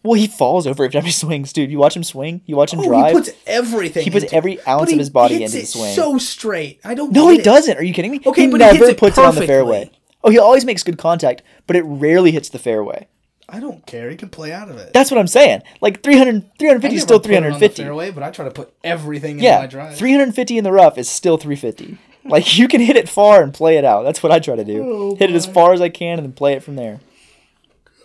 Well, 0.02 0.14
he 0.14 0.26
falls 0.26 0.66
over 0.66 0.84
every 0.84 0.92
time 0.92 1.04
he 1.04 1.10
swings, 1.12 1.52
dude. 1.52 1.70
You 1.70 1.78
watch 1.78 1.94
him 1.96 2.04
swing. 2.04 2.40
You 2.46 2.56
watch 2.56 2.72
him 2.72 2.80
Oh, 2.80 2.84
drive. 2.88 3.08
he 3.08 3.12
puts 3.12 3.30
everything. 3.46 4.04
He 4.04 4.10
puts 4.10 4.32
every 4.32 4.54
it. 4.54 4.66
ounce 4.68 4.92
of 4.92 4.98
his 4.98 5.10
body 5.10 5.42
into 5.44 5.58
the 5.58 5.66
swing. 5.66 5.94
So 5.94 6.18
straight. 6.18 6.80
I 6.84 6.94
don't. 6.94 7.12
no, 7.12 7.28
he 7.28 7.38
it. 7.38 7.44
doesn't. 7.44 7.76
Are 7.76 7.82
you 7.82 7.92
kidding 7.92 8.10
me? 8.10 8.20
Okay, 8.24 8.42
he 8.42 8.46
but 8.48 8.60
he 8.60 8.66
never 8.66 8.78
hits 8.78 8.88
it 8.90 8.98
puts 8.98 9.18
it 9.18 9.24
on 9.24 9.34
the 9.34 9.46
fairway. 9.46 9.90
Oh, 10.22 10.30
he 10.30 10.38
always 10.38 10.64
makes 10.64 10.82
good 10.82 10.98
contact, 10.98 11.42
but 11.66 11.76
it 11.76 11.82
rarely 11.82 12.30
hits 12.30 12.48
the 12.50 12.58
fairway. 12.58 13.08
I 13.52 13.60
don't 13.60 13.84
care. 13.86 14.08
He 14.10 14.16
can 14.16 14.28
play 14.28 14.52
out 14.52 14.68
of 14.68 14.76
it. 14.76 14.92
That's 14.92 15.10
what 15.10 15.18
I'm 15.18 15.26
saying. 15.26 15.62
Like 15.80 16.02
300, 16.02 16.58
350 16.58 16.96
is 16.96 17.02
still 17.02 17.16
never 17.18 17.22
put 17.22 17.32
it 17.32 17.36
on 17.36 17.42
the 17.42 17.48
350. 17.58 17.82
fairway, 17.82 18.10
but 18.10 18.22
I 18.22 18.30
try 18.30 18.44
to 18.44 18.50
put 18.50 18.72
everything 18.84 19.32
in 19.32 19.36
my 19.38 19.42
Yeah, 19.42 19.66
drive. 19.66 19.96
350 19.96 20.58
in 20.58 20.64
the 20.64 20.72
rough 20.72 20.96
is 20.98 21.08
still 21.08 21.36
350. 21.36 21.98
Like 22.24 22.58
you 22.58 22.68
can 22.68 22.80
hit 22.80 22.96
it 22.96 23.08
far 23.08 23.42
and 23.42 23.52
play 23.52 23.76
it 23.78 23.84
out. 23.84 24.02
That's 24.04 24.22
what 24.22 24.30
I 24.30 24.38
try 24.38 24.54
to 24.56 24.64
do. 24.64 24.82
Oh, 24.84 25.16
hit 25.16 25.30
it 25.30 25.36
as 25.36 25.46
far 25.46 25.72
as 25.72 25.80
I 25.80 25.88
can 25.88 26.18
and 26.18 26.26
then 26.26 26.32
play 26.32 26.52
it 26.54 26.62
from 26.62 26.76
there. 26.76 27.00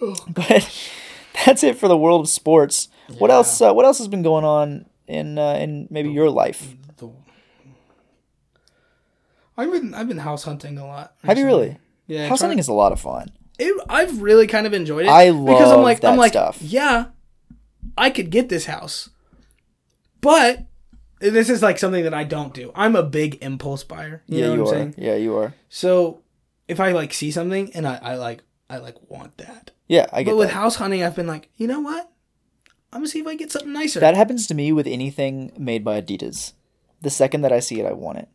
But 0.29 0.69
that's 1.45 1.63
it 1.63 1.77
for 1.77 1.87
the 1.87 1.97
world 1.97 2.21
of 2.21 2.29
sports. 2.29 2.89
What 3.17 3.29
else? 3.31 3.61
Uh, 3.61 3.73
what 3.73 3.85
else 3.85 3.97
has 3.99 4.07
been 4.07 4.23
going 4.23 4.43
on 4.45 4.85
in 5.07 5.37
uh, 5.37 5.53
in 5.53 5.87
maybe 5.89 6.09
your 6.11 6.29
life? 6.29 6.75
The- 6.97 7.09
I've 9.57 9.71
been 9.71 9.93
I've 9.93 10.07
been 10.07 10.17
house 10.19 10.43
hunting 10.43 10.77
a 10.77 10.85
lot. 10.85 11.15
Have 11.23 11.37
you 11.37 11.45
really? 11.45 11.77
Yeah, 12.07 12.27
House 12.27 12.41
hunting 12.41 12.59
is 12.59 12.67
a 12.67 12.73
lot 12.73 12.91
of 12.91 12.99
fun. 12.99 13.31
It, 13.59 13.85
I've 13.89 14.21
really 14.21 14.47
kind 14.47 14.65
of 14.67 14.73
enjoyed 14.73 15.05
it. 15.05 15.09
I 15.09 15.31
because 15.31 15.71
I'm 15.71 15.81
like 15.81 16.01
that 16.01 16.11
I'm 16.11 16.17
like 16.17 16.33
stuff. 16.33 16.61
yeah, 16.61 17.05
I 17.97 18.09
could 18.09 18.29
get 18.29 18.49
this 18.49 18.65
house, 18.65 19.09
but 20.21 20.65
this 21.19 21.49
is 21.49 21.61
like 21.61 21.77
something 21.79 22.03
that 22.03 22.13
I 22.13 22.23
don't 22.23 22.53
do. 22.53 22.71
I'm 22.75 22.95
a 22.95 23.03
big 23.03 23.41
impulse 23.41 23.83
buyer. 23.83 24.23
You 24.27 24.39
yeah, 24.39 24.45
know 24.47 24.53
you 24.55 24.63
what 24.63 24.73
are. 24.73 24.77
I'm 24.77 24.93
saying? 24.93 24.95
Yeah, 25.07 25.15
you 25.15 25.35
are. 25.37 25.53
So 25.69 26.21
if 26.67 26.79
I 26.79 26.91
like 26.91 27.13
see 27.13 27.31
something 27.31 27.73
and 27.73 27.87
I, 27.87 27.99
I 28.01 28.15
like 28.15 28.43
I 28.69 28.77
like 28.77 28.95
want 29.09 29.37
that, 29.37 29.71
Yeah, 29.87 30.07
I 30.11 30.23
get 30.23 30.31
but 30.31 30.37
with 30.37 30.47
that. 30.49 30.55
house 30.55 30.75
hunting, 30.75 31.03
I've 31.03 31.15
been 31.15 31.27
like, 31.27 31.49
you 31.55 31.67
know 31.67 31.79
what? 31.79 32.11
I'm 32.91 32.99
gonna 33.01 33.07
see 33.07 33.19
if 33.19 33.27
I 33.27 33.35
get 33.35 33.51
something 33.51 33.73
nicer. 33.73 33.99
That 33.99 34.15
happens 34.15 34.47
to 34.47 34.53
me 34.55 34.71
with 34.71 34.87
anything 34.87 35.51
made 35.57 35.83
by 35.83 36.01
Adidas. 36.01 36.53
The 37.01 37.09
second 37.09 37.41
that 37.41 37.51
I 37.51 37.59
see 37.59 37.79
it, 37.79 37.85
I 37.85 37.93
want 37.93 38.19
it. 38.19 38.29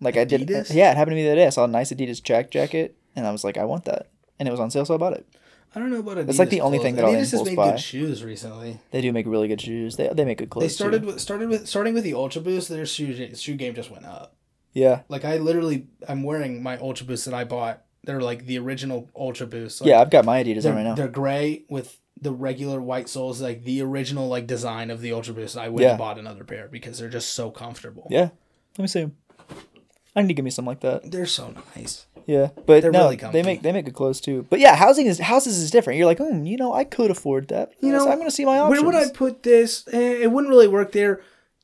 Like 0.00 0.16
I 0.16 0.24
did. 0.24 0.48
Yeah, 0.70 0.90
it 0.90 0.96
happened 0.96 1.12
to 1.12 1.16
me 1.16 1.22
the 1.22 1.28
other 1.30 1.36
day. 1.36 1.46
I 1.46 1.50
saw 1.50 1.64
a 1.64 1.68
nice 1.68 1.92
Adidas 1.92 2.22
track 2.22 2.50
jacket, 2.50 2.96
and 3.14 3.26
I 3.26 3.32
was 3.32 3.44
like, 3.44 3.56
I 3.58 3.64
want 3.64 3.84
that. 3.86 4.08
And 4.38 4.48
it 4.48 4.50
was 4.50 4.60
on 4.60 4.70
sale, 4.70 4.84
so 4.84 4.94
I 4.94 4.98
bought 4.98 5.14
it. 5.14 5.26
I 5.74 5.78
don't 5.78 5.90
know 5.90 5.98
about 5.98 6.16
Adidas. 6.16 6.30
It's 6.30 6.38
like 6.38 6.50
the 6.50 6.60
only 6.62 6.78
clothes. 6.78 6.84
thing 6.86 6.96
that 6.96 7.04
I'll 7.04 7.12
Adidas 7.12 7.18
has 7.18 7.32
impulse 7.34 7.46
made 7.48 7.56
buy. 7.56 7.70
good 7.72 7.80
shoes 7.80 8.24
recently. 8.24 8.80
They 8.92 9.00
do 9.00 9.12
make 9.12 9.26
really 9.26 9.48
good 9.48 9.60
shoes. 9.60 9.96
They, 9.96 10.08
they 10.08 10.24
make 10.24 10.38
good 10.38 10.48
clothes. 10.50 10.64
They 10.64 10.68
started 10.68 11.02
too. 11.02 11.08
with 11.08 11.20
started 11.20 11.48
with 11.48 11.68
starting 11.68 11.92
with 11.94 12.04
the 12.04 12.14
Ultra 12.14 12.40
Boost. 12.40 12.68
Their 12.68 12.86
shoe 12.86 13.34
shoe 13.34 13.54
game 13.56 13.74
just 13.74 13.90
went 13.90 14.06
up. 14.06 14.34
Yeah, 14.72 15.02
Like 15.08 15.24
I 15.24 15.38
literally, 15.38 15.86
I'm 16.06 16.22
wearing 16.22 16.62
my 16.62 16.76
Ultra 16.76 17.06
Boost 17.06 17.24
that 17.24 17.32
I 17.32 17.44
bought. 17.44 17.82
They're 18.04 18.20
like 18.20 18.44
the 18.44 18.58
original 18.58 19.08
Ultra 19.16 19.46
Boost. 19.46 19.80
Like, 19.80 19.88
yeah. 19.88 20.00
I've 20.02 20.10
got 20.10 20.26
my 20.26 20.44
Adidas 20.44 20.66
on 20.66 20.76
right 20.76 20.82
now. 20.82 20.94
they're 20.94 21.08
gray 21.08 21.64
with 21.70 21.98
the 22.20 22.30
regular 22.30 22.78
white 22.78 23.08
soles, 23.08 23.40
like 23.40 23.64
the 23.64 23.80
original 23.80 24.28
like 24.28 24.46
design 24.46 24.90
of 24.90 25.00
the 25.00 25.12
Ultra 25.12 25.32
Boost. 25.32 25.56
I 25.56 25.70
would 25.70 25.82
yeah. 25.82 25.90
and 25.90 25.98
bought 25.98 26.18
another 26.18 26.44
pair 26.44 26.68
because 26.68 26.98
they're 26.98 27.08
just 27.08 27.32
so 27.32 27.50
comfortable. 27.50 28.06
Yeah, 28.10 28.28
let 28.76 28.82
me 28.82 28.86
see 28.86 29.00
'em. 29.00 29.16
I 30.14 30.20
need 30.20 30.28
to 30.28 30.34
give 30.34 30.44
me 30.44 30.50
something 30.50 30.68
like 30.68 30.80
that. 30.80 31.10
They're 31.10 31.24
so 31.24 31.54
nice. 31.74 32.06
Yeah, 32.26 32.48
but 32.66 32.82
They're 32.82 32.90
no, 32.90 33.04
really 33.04 33.16
they 33.16 33.20
comfy. 33.20 33.42
make 33.42 33.62
they 33.62 33.70
make 33.72 33.84
good 33.84 33.94
clothes 33.94 34.20
too. 34.20 34.46
But 34.50 34.58
yeah, 34.58 34.74
housing 34.74 35.06
is 35.06 35.18
houses 35.20 35.58
is 35.58 35.70
different. 35.70 35.96
You're 35.98 36.06
like, 36.06 36.18
hmm, 36.18 36.44
you 36.44 36.56
know, 36.56 36.72
I 36.74 36.82
could 36.84 37.10
afford 37.10 37.48
that. 37.48 37.72
You 37.80 37.92
know, 37.92 38.08
I'm 38.10 38.18
gonna 38.18 38.30
see 38.32 38.44
my 38.44 38.58
options. 38.58 38.82
Where 38.82 38.84
would 38.86 38.94
I 39.00 39.10
put 39.12 39.44
this? 39.44 39.84
Eh, 39.92 40.22
it 40.22 40.32
wouldn't 40.32 40.50
really 40.50 40.66
work 40.68 40.92
there. 40.92 41.20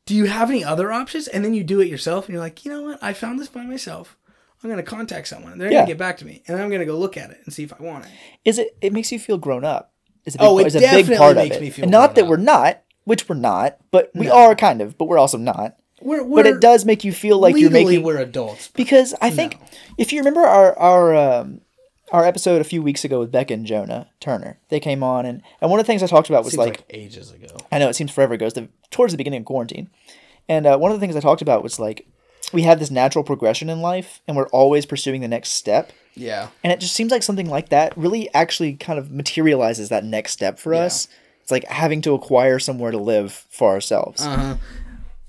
Do 0.06 0.14
you 0.14 0.26
have 0.26 0.50
any 0.50 0.64
other 0.64 0.92
options? 0.92 1.26
And 1.28 1.44
then 1.44 1.52
you 1.54 1.64
do 1.64 1.80
it 1.80 1.88
yourself, 1.88 2.26
and 2.26 2.32
you're 2.34 2.42
like, 2.42 2.64
you 2.64 2.70
know 2.70 2.82
what? 2.82 3.02
I 3.02 3.12
found 3.12 3.38
this 3.40 3.48
by 3.48 3.64
myself. 3.64 4.16
I'm 4.62 4.70
gonna 4.70 4.82
contact 4.84 5.26
someone. 5.26 5.58
They're 5.58 5.70
Yeah. 5.70 5.78
gonna 5.80 5.88
get 5.88 5.98
back 5.98 6.16
to 6.18 6.24
me, 6.24 6.42
and 6.46 6.60
I'm 6.60 6.70
gonna 6.70 6.84
go 6.86 6.96
look 6.96 7.16
at 7.16 7.30
it 7.30 7.38
and 7.44 7.52
see 7.52 7.64
if 7.64 7.72
I 7.72 7.82
want 7.82 8.04
it. 8.06 8.10
Is 8.44 8.58
it? 8.58 8.76
It 8.80 8.92
makes 8.92 9.10
you 9.10 9.18
feel 9.18 9.38
grown 9.38 9.64
up. 9.64 9.92
A 10.24 10.30
big, 10.30 10.36
Oh, 10.40 10.58
it 10.60 10.66
it's 10.66 10.76
a 10.76 10.78
big 10.78 10.90
definitely 10.90 11.16
part 11.16 11.36
makes 11.36 11.56
of 11.56 11.62
it. 11.62 11.64
me 11.64 11.70
feel 11.70 11.82
and 11.84 11.90
not 11.90 12.14
that 12.14 12.22
up. 12.22 12.28
we're 12.30 12.36
not, 12.36 12.82
which 13.02 13.28
we're 13.28 13.34
not, 13.34 13.78
but 13.90 14.12
we 14.14 14.26
No. 14.26 14.36
are 14.36 14.54
kind 14.54 14.80
of, 14.80 14.96
but 14.96 15.06
we're 15.06 15.18
also 15.18 15.36
not. 15.38 15.74
We're, 16.02 16.22
we're 16.22 16.42
But 16.42 16.46
it 16.46 16.60
does 16.60 16.84
make 16.84 17.04
you 17.04 17.12
feel 17.12 17.38
like 17.38 17.56
you're 17.56 17.70
making 17.70 18.02
we're 18.02 18.18
adults. 18.18 18.68
because 18.68 19.14
I 19.20 19.30
think 19.30 19.58
if 19.98 20.12
you 20.12 20.20
remember 20.20 20.40
our 20.40 20.78
our 20.78 21.14
um, 21.14 21.60
our 22.10 22.24
episode 22.24 22.60
a 22.60 22.64
few 22.64 22.82
weeks 22.82 23.04
ago 23.04 23.20
with 23.20 23.32
Becca 23.32 23.54
and 23.54 23.66
Jonah 23.66 24.08
Turner, 24.20 24.58
they 24.68 24.80
came 24.80 25.02
on 25.02 25.26
and 25.26 25.42
and 25.60 25.70
one 25.70 25.80
of 25.80 25.86
the 25.86 25.90
things 25.90 26.02
I 26.02 26.06
talked 26.06 26.28
about 26.28 26.44
was 26.44 26.52
Seems 26.52 26.58
like 26.58 26.68
like, 26.68 26.84
ages 26.90 27.30
ago. 27.30 27.56
I 27.70 27.78
know 27.78 27.88
it 27.88 27.94
seems 27.94 28.10
forever 28.10 28.34
ago. 28.34 28.46
It's 28.46 28.54
the, 28.54 28.68
towards 28.90 29.12
the 29.12 29.16
beginning 29.16 29.40
of 29.40 29.46
quarantine. 29.46 29.90
And 30.48 30.66
uh, 30.66 30.76
one 30.76 30.90
of 30.90 30.98
the 30.98 31.00
things 31.00 31.16
I 31.16 31.20
talked 31.20 31.42
about 31.42 31.62
was 31.62 31.78
like 31.78 32.06
we 32.52 32.62
have 32.62 32.78
this 32.78 32.90
natural 32.90 33.24
progression 33.24 33.70
in 33.70 33.80
life 33.80 34.20
and 34.26 34.36
we're 34.36 34.48
always 34.48 34.86
pursuing 34.86 35.20
the 35.20 35.28
next 35.28 35.50
step. 35.50 35.92
Yeah. 36.14 36.48
And 36.62 36.72
it 36.72 36.80
just 36.80 36.94
seems 36.94 37.10
like 37.10 37.22
something 37.22 37.48
like 37.48 37.70
that 37.70 37.96
really 37.96 38.32
actually 38.34 38.74
kind 38.74 38.98
of 38.98 39.10
materializes 39.10 39.88
that 39.88 40.04
next 40.04 40.32
step 40.32 40.58
for 40.58 40.74
us. 40.74 41.08
It's 41.40 41.50
like 41.50 41.64
having 41.64 42.02
to 42.02 42.14
acquire 42.14 42.58
somewhere 42.58 42.90
to 42.90 42.98
live 42.98 43.32
for 43.32 43.70
ourselves. 43.70 44.22
Uh-huh. 44.22 44.56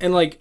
and 0.01 0.13
like 0.13 0.39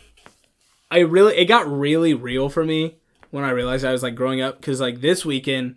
i 0.93 0.99
really 0.99 1.35
it 1.37 1.47
got 1.47 1.71
really 1.71 2.15
real 2.15 2.49
for 2.49 2.65
me 2.65 2.97
when 3.31 3.45
i 3.45 3.51
realized 3.51 3.85
i 3.85 3.93
was 3.93 4.03
like 4.03 4.15
growing 4.15 4.41
up 4.41 4.61
because 4.61 4.81
like 4.81 5.01
this 5.01 5.25
weekend 5.25 5.77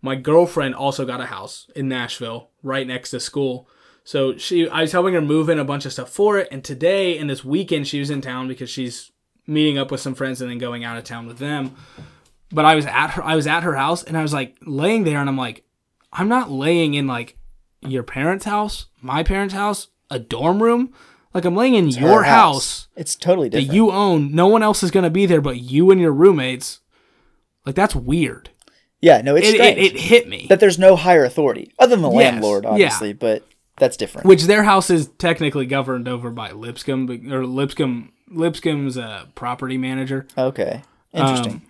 my 0.00 0.16
girlfriend 0.16 0.74
also 0.74 1.06
got 1.06 1.20
a 1.20 1.26
house 1.26 1.70
in 1.76 1.88
nashville 1.88 2.50
right 2.62 2.86
next 2.86 3.10
to 3.10 3.20
school. 3.20 3.68
So 4.04 4.36
she 4.36 4.68
i 4.68 4.80
was 4.80 4.92
helping 4.92 5.14
her 5.14 5.20
move 5.20 5.48
in 5.48 5.60
a 5.60 5.64
bunch 5.64 5.86
of 5.86 5.92
stuff 5.92 6.10
for 6.10 6.38
it 6.38 6.48
and 6.50 6.64
today 6.64 7.16
and 7.18 7.30
this 7.30 7.44
weekend 7.44 7.86
she 7.86 8.00
was 8.00 8.10
in 8.10 8.20
town 8.20 8.48
because 8.48 8.68
she's 8.68 9.12
meeting 9.46 9.78
up 9.78 9.90
with 9.90 10.00
some 10.00 10.14
friends 10.14 10.40
and 10.40 10.50
then 10.50 10.58
going 10.58 10.84
out 10.84 10.98
of 10.98 11.04
town 11.04 11.26
with 11.26 11.38
them. 11.38 11.76
But 12.50 12.64
i 12.64 12.74
was 12.74 12.84
at 12.86 13.10
her 13.10 13.22
i 13.22 13.36
was 13.36 13.46
at 13.46 13.62
her 13.62 13.76
house 13.76 14.02
and 14.02 14.16
i 14.16 14.22
was 14.22 14.32
like 14.32 14.56
laying 14.66 15.04
there 15.04 15.18
and 15.18 15.28
i'm 15.28 15.36
like 15.36 15.64
i'm 16.12 16.28
not 16.28 16.50
laying 16.50 16.94
in 16.94 17.06
like 17.06 17.38
your 17.80 18.02
parents 18.02 18.44
house 18.44 18.86
my 19.00 19.22
parents 19.22 19.54
house 19.54 19.88
a 20.10 20.18
dorm 20.18 20.62
room 20.62 20.92
like 21.34 21.44
i'm 21.44 21.54
laying 21.56 21.74
in 21.74 21.88
your 21.88 22.10
Our 22.12 22.22
house 22.24 22.88
It's 22.96 23.16
totally 23.16 23.48
that 23.50 23.58
different. 23.60 23.74
you 23.74 23.90
own. 23.90 24.34
No 24.34 24.46
one 24.48 24.62
else 24.62 24.82
is 24.82 24.90
going 24.90 25.04
to 25.04 25.10
be 25.10 25.26
there 25.26 25.40
but 25.40 25.58
you 25.58 25.90
and 25.90 26.00
your 26.00 26.12
roommates. 26.12 26.80
Like 27.66 27.74
that's 27.74 27.94
weird. 27.94 28.50
yeah, 29.00 29.20
no, 29.22 29.36
it's 29.36 29.48
It, 29.48 29.60
it, 29.60 29.78
it 29.78 30.00
hit 30.00 30.28
me. 30.28 30.46
that 30.48 30.60
there's 30.60 30.78
no 30.78 30.96
higher 30.96 31.24
authority 31.24 31.72
other 31.78 31.94
than 31.96 32.02
the 32.02 32.10
Yes, 32.10 32.32
landlord, 32.32 32.64
yeah. 32.64 32.70
obviously, 32.70 33.12
but 33.12 33.46
that's 33.78 33.96
different. 33.96 34.26
Which 34.26 34.44
their 34.44 34.64
house 34.64 34.90
is 34.90 35.08
technically 35.18 35.66
governed 35.66 36.06
over 36.08 36.30
by 36.30 36.50
Lipscomb 36.52 37.08
or 37.32 37.46
Lipscomb 37.46 38.12
Lipscomb's 38.28 38.96
uh, 38.98 39.26
property 39.34 39.76
manager 39.78 40.26
okay. 40.36 40.82
Interesting. 41.12 41.52
Um, 41.52 41.62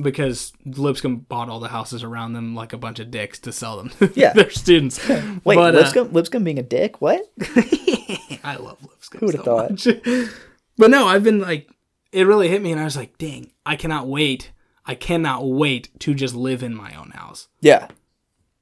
because 0.00 0.52
Lipscomb 0.64 1.18
bought 1.18 1.48
all 1.48 1.60
the 1.60 1.68
houses 1.68 2.02
around 2.02 2.32
them 2.32 2.54
like 2.54 2.72
a 2.72 2.78
bunch 2.78 2.98
of 2.98 3.10
dicks 3.10 3.38
to 3.40 3.52
sell 3.52 3.76
them 3.76 3.90
to 3.90 4.12
Yeah. 4.16 4.32
their 4.32 4.50
students. 4.50 5.06
Wait, 5.08 5.56
but, 5.56 5.74
uh, 5.74 5.78
Lipscomb, 5.78 6.12
Lipscomb 6.12 6.44
being 6.44 6.58
a 6.58 6.62
dick? 6.62 7.00
What? 7.00 7.22
I 8.44 8.56
love 8.58 8.78
Lipscomb. 8.82 9.20
Who 9.20 9.26
would've 9.26 9.40
so 9.44 9.44
thought? 9.44 9.70
much. 9.70 9.88
but 10.76 10.90
no, 10.90 11.06
I've 11.06 11.22
been 11.24 11.40
like, 11.40 11.70
it 12.12 12.26
really 12.26 12.48
hit 12.48 12.62
me, 12.62 12.70
and 12.72 12.80
I 12.80 12.84
was 12.84 12.96
like, 12.96 13.18
dang, 13.18 13.50
I 13.66 13.76
cannot 13.76 14.06
wait. 14.06 14.52
I 14.86 14.94
cannot 14.94 15.48
wait 15.48 15.88
to 16.00 16.14
just 16.14 16.34
live 16.34 16.62
in 16.62 16.74
my 16.74 16.94
own 16.94 17.10
house. 17.10 17.48
Yeah. 17.60 17.88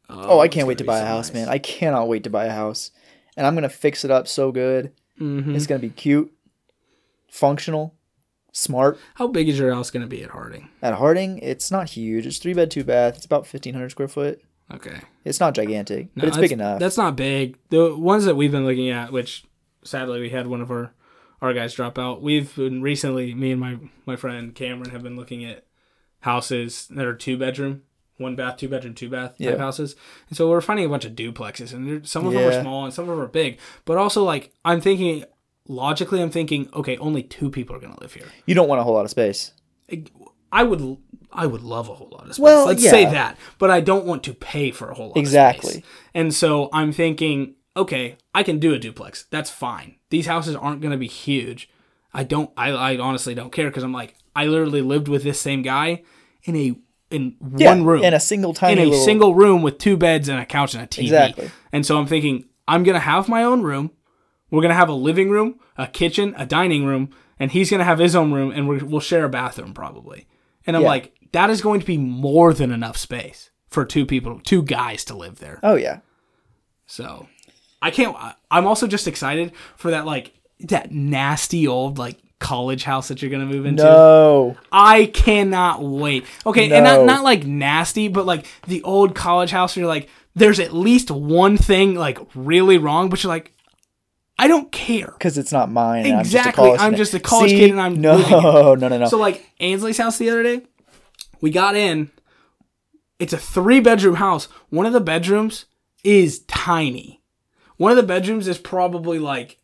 Oh, 0.08 0.40
I 0.40 0.48
can't 0.48 0.68
wait 0.68 0.78
to 0.78 0.84
buy 0.84 0.98
so 1.00 1.04
a 1.04 1.08
house, 1.08 1.28
nice. 1.28 1.34
man. 1.34 1.48
I 1.48 1.58
cannot 1.58 2.06
wait 2.08 2.24
to 2.24 2.30
buy 2.30 2.44
a 2.46 2.52
house. 2.52 2.90
And 3.36 3.46
I'm 3.46 3.54
going 3.54 3.62
to 3.62 3.68
fix 3.70 4.04
it 4.04 4.10
up 4.10 4.28
so 4.28 4.52
good. 4.52 4.92
Mm-hmm. 5.18 5.54
It's 5.56 5.66
going 5.66 5.80
to 5.80 5.86
be 5.86 5.92
cute, 5.92 6.32
functional, 7.30 7.94
smart. 8.52 8.98
How 9.16 9.26
big 9.26 9.48
is 9.48 9.58
your 9.58 9.74
house 9.74 9.90
going 9.90 10.02
to 10.02 10.06
be 10.08 10.22
at 10.22 10.30
Harding? 10.30 10.68
At 10.80 10.94
Harding, 10.94 11.38
it's 11.38 11.70
not 11.70 11.90
huge. 11.90 12.26
It's 12.26 12.38
three 12.38 12.54
bed, 12.54 12.70
two 12.70 12.84
bath. 12.84 13.16
It's 13.16 13.24
about 13.26 13.40
1,500 13.52 13.90
square 13.90 14.08
foot. 14.08 14.40
Okay, 14.72 15.00
It's 15.24 15.40
not 15.40 15.54
gigantic, 15.54 16.08
but 16.14 16.24
it's 16.28 16.38
big 16.38 16.52
enough. 16.52 16.78
That's 16.78 16.96
not 16.96 17.14
big. 17.14 17.58
The 17.68 17.94
ones 17.94 18.24
that 18.24 18.36
we've 18.36 18.52
been 18.52 18.64
looking 18.64 18.88
at, 18.88 19.12
which 19.12 19.44
sadly 19.84 20.20
we 20.20 20.30
had 20.30 20.46
one 20.46 20.60
of 20.62 20.70
our 20.70 20.94
our 21.42 21.52
guys 21.52 21.74
drop 21.74 21.98
out. 21.98 22.22
We've 22.22 22.54
been 22.54 22.80
recently, 22.80 23.34
me 23.34 23.50
and 23.50 23.60
my 23.60 23.76
my 24.06 24.16
friend 24.16 24.54
Cameron 24.54 24.90
have 24.90 25.02
been 25.02 25.16
looking 25.16 25.44
at 25.44 25.66
houses 26.20 26.86
that 26.90 27.04
are 27.04 27.14
two 27.14 27.36
bedroom, 27.36 27.82
one 28.16 28.34
bath, 28.36 28.56
two 28.58 28.68
bedroom, 28.68 28.94
two 28.94 29.10
bath 29.10 29.32
type 29.32 29.40
Yeah. 29.40 29.58
houses. 29.58 29.94
And 30.28 30.36
so 30.38 30.48
we're 30.48 30.60
finding 30.60 30.86
a 30.86 30.88
bunch 30.88 31.04
of 31.04 31.12
duplexes, 31.12 31.74
and 31.74 32.06
some 32.08 32.26
of 32.26 32.32
them 32.32 32.46
are 32.48 32.60
small 32.62 32.84
and 32.84 32.94
some 32.94 33.08
of 33.08 33.10
them 33.10 33.20
are 33.20 33.26
big. 33.28 33.58
But 33.84 33.98
also, 33.98 34.24
like 34.24 34.52
I'm 34.64 34.80
thinking 34.80 35.24
logically, 35.68 36.20
I'm 36.22 36.30
thinking, 36.30 36.68
okay, 36.74 36.96
only 36.98 37.22
two 37.22 37.50
people 37.50 37.76
are 37.76 37.80
gonna 37.80 38.00
live 38.00 38.12
here. 38.14 38.26
You 38.46 38.54
don't 38.54 38.68
want 38.68 38.80
a 38.80 38.84
whole 38.84 38.94
lot 38.94 39.04
of 39.04 39.10
space. 39.10 39.52
I 40.52 40.62
would 40.62 40.98
I 41.32 41.46
would 41.46 41.62
love 41.62 41.88
a 41.88 41.94
whole 41.94 42.08
lot 42.12 42.26
of 42.26 42.34
space. 42.34 42.42
Well, 42.42 42.66
Let's 42.66 42.82
say 42.88 43.04
that, 43.04 43.38
but 43.58 43.70
I 43.70 43.80
don't 43.80 44.04
want 44.04 44.22
to 44.24 44.34
pay 44.34 44.70
for 44.70 44.90
a 44.90 44.94
whole 44.94 45.08
lot. 45.08 45.16
Of 45.16 45.20
Exactly. 45.20 45.82
And 46.14 46.34
so 46.34 46.68
I'm 46.72 46.92
thinking, 46.92 47.54
okay, 47.76 48.16
I 48.34 48.42
can 48.42 48.58
do 48.58 48.74
a 48.74 48.78
duplex. 48.78 49.24
That's 49.30 49.50
fine. 49.50 49.96
These 50.10 50.26
houses 50.26 50.54
aren't 50.54 50.82
going 50.82 50.92
to 50.92 50.98
be 50.98 51.06
huge. 51.08 51.70
I 52.12 52.24
don't. 52.24 52.50
I, 52.56 52.70
I 52.70 52.98
honestly 52.98 53.34
don't 53.34 53.50
care 53.52 53.68
because 53.68 53.82
I'm 53.82 53.92
like 53.92 54.14
I 54.36 54.46
literally 54.46 54.82
lived 54.82 55.08
with 55.08 55.22
this 55.22 55.40
same 55.40 55.62
guy 55.62 56.02
in 56.44 56.56
a 56.56 56.74
in 57.10 57.36
Yeah, 57.56 57.70
one 57.70 57.84
room 57.84 58.04
in 58.04 58.12
a 58.14 58.20
single 58.20 58.52
tiny 58.52 58.72
in 58.82 58.88
a 58.88 58.90
little- 58.90 59.04
single 59.04 59.34
room 59.34 59.62
with 59.62 59.78
two 59.78 59.96
beds 59.96 60.28
and 60.28 60.38
a 60.38 60.44
couch 60.46 60.74
and 60.74 60.82
a 60.82 60.86
TV. 60.86 61.04
Exactly. 61.04 61.50
And 61.72 61.86
so 61.86 61.98
I'm 61.98 62.06
thinking 62.06 62.44
I'm 62.68 62.82
gonna 62.82 62.98
have 63.00 63.28
my 63.28 63.42
own 63.44 63.62
room. 63.62 63.90
We're 64.52 64.62
gonna 64.62 64.74
have 64.74 64.88
a 64.88 64.94
living 64.94 65.30
room, 65.30 65.58
a 65.76 65.88
kitchen, 65.88 66.34
a 66.38 66.46
dining 66.46 66.84
room, 66.86 67.10
and 67.40 67.50
he's 67.50 67.70
gonna 67.70 67.82
have 67.84 67.98
his 67.98 68.14
own 68.14 68.30
room, 68.32 68.52
and 68.52 68.68
we're, 68.68 68.84
we'll 68.84 69.00
share 69.00 69.24
a 69.24 69.28
bathroom 69.28 69.74
probably. 69.74 70.28
And 70.66 70.76
I'm 70.76 70.82
Yeah. 70.82 70.88
like, 70.88 71.14
that 71.32 71.50
is 71.50 71.60
going 71.62 71.80
to 71.80 71.86
be 71.86 71.96
more 71.98 72.52
than 72.54 72.70
enough 72.70 72.96
space 72.96 73.50
for 73.68 73.84
two 73.84 74.06
people, 74.06 74.38
two 74.44 74.62
guys 74.62 75.04
to 75.06 75.16
live 75.16 75.38
there. 75.40 75.58
Oh 75.64 75.74
yeah. 75.74 76.00
So 76.86 77.26
I 77.80 77.90
can't. 77.90 78.14
I'm 78.50 78.66
also 78.66 78.86
just 78.86 79.08
excited 79.08 79.52
for 79.76 79.90
that 79.92 80.04
like 80.06 80.32
that 80.60 80.92
nasty 80.92 81.66
old 81.66 81.98
like 81.98 82.18
college 82.38 82.84
house 82.84 83.08
that 83.08 83.22
you're 83.22 83.30
gonna 83.30 83.46
move 83.46 83.64
into. 83.66 83.82
No. 83.84 84.56
I 84.70 85.06
cannot 85.06 85.82
wait. 85.82 86.26
Okay, 86.44 86.70
and 86.72 86.84
not 86.84 87.06
not 87.06 87.24
like 87.24 87.44
nasty, 87.46 88.08
but 88.08 88.26
like 88.26 88.46
the 88.66 88.82
old 88.82 89.14
college 89.14 89.50
house 89.50 89.74
where 89.74 89.82
you're 89.84 89.88
like, 89.88 90.08
there's 90.34 90.60
at 90.60 90.72
least 90.74 91.10
one 91.10 91.56
thing 91.56 91.94
like 91.94 92.18
really 92.34 92.78
wrong, 92.78 93.08
but 93.08 93.22
you're 93.22 93.32
like, 93.32 93.52
I 94.42 94.48
don't 94.48 94.72
care. 94.72 95.06
Because 95.06 95.38
it's 95.38 95.52
not 95.52 95.70
mine. 95.70 96.04
Exactly, 96.04 96.72
I'm 96.72 96.96
just 96.96 97.12
just 97.12 97.14
a 97.14 97.16
a 97.18 97.20
college 97.20 97.22
college 97.22 97.50
See? 97.52 97.58
kid 97.58 97.70
and 97.70 97.80
I'm 97.80 98.00
no, 98.00 98.16
no, 98.74 98.88
no, 98.88 98.98
no. 98.98 99.06
So 99.06 99.16
like 99.16 99.48
Ainsley's 99.60 99.98
house 99.98 100.18
the 100.18 100.30
other 100.30 100.42
day, 100.42 100.62
we 101.40 101.52
got 101.52 101.76
in. 101.76 102.10
It's 103.20 103.32
a 103.32 103.38
three 103.38 103.78
bedroom 103.78 104.16
house. 104.16 104.46
One 104.68 104.84
of 104.84 104.92
the 104.92 105.00
bedrooms 105.00 105.66
is 106.02 106.40
tiny. 106.40 107.22
One 107.76 107.92
of 107.92 107.96
the 107.96 108.02
bedrooms 108.02 108.48
is 108.48 108.58
probably 108.58 109.20
like 109.20 109.58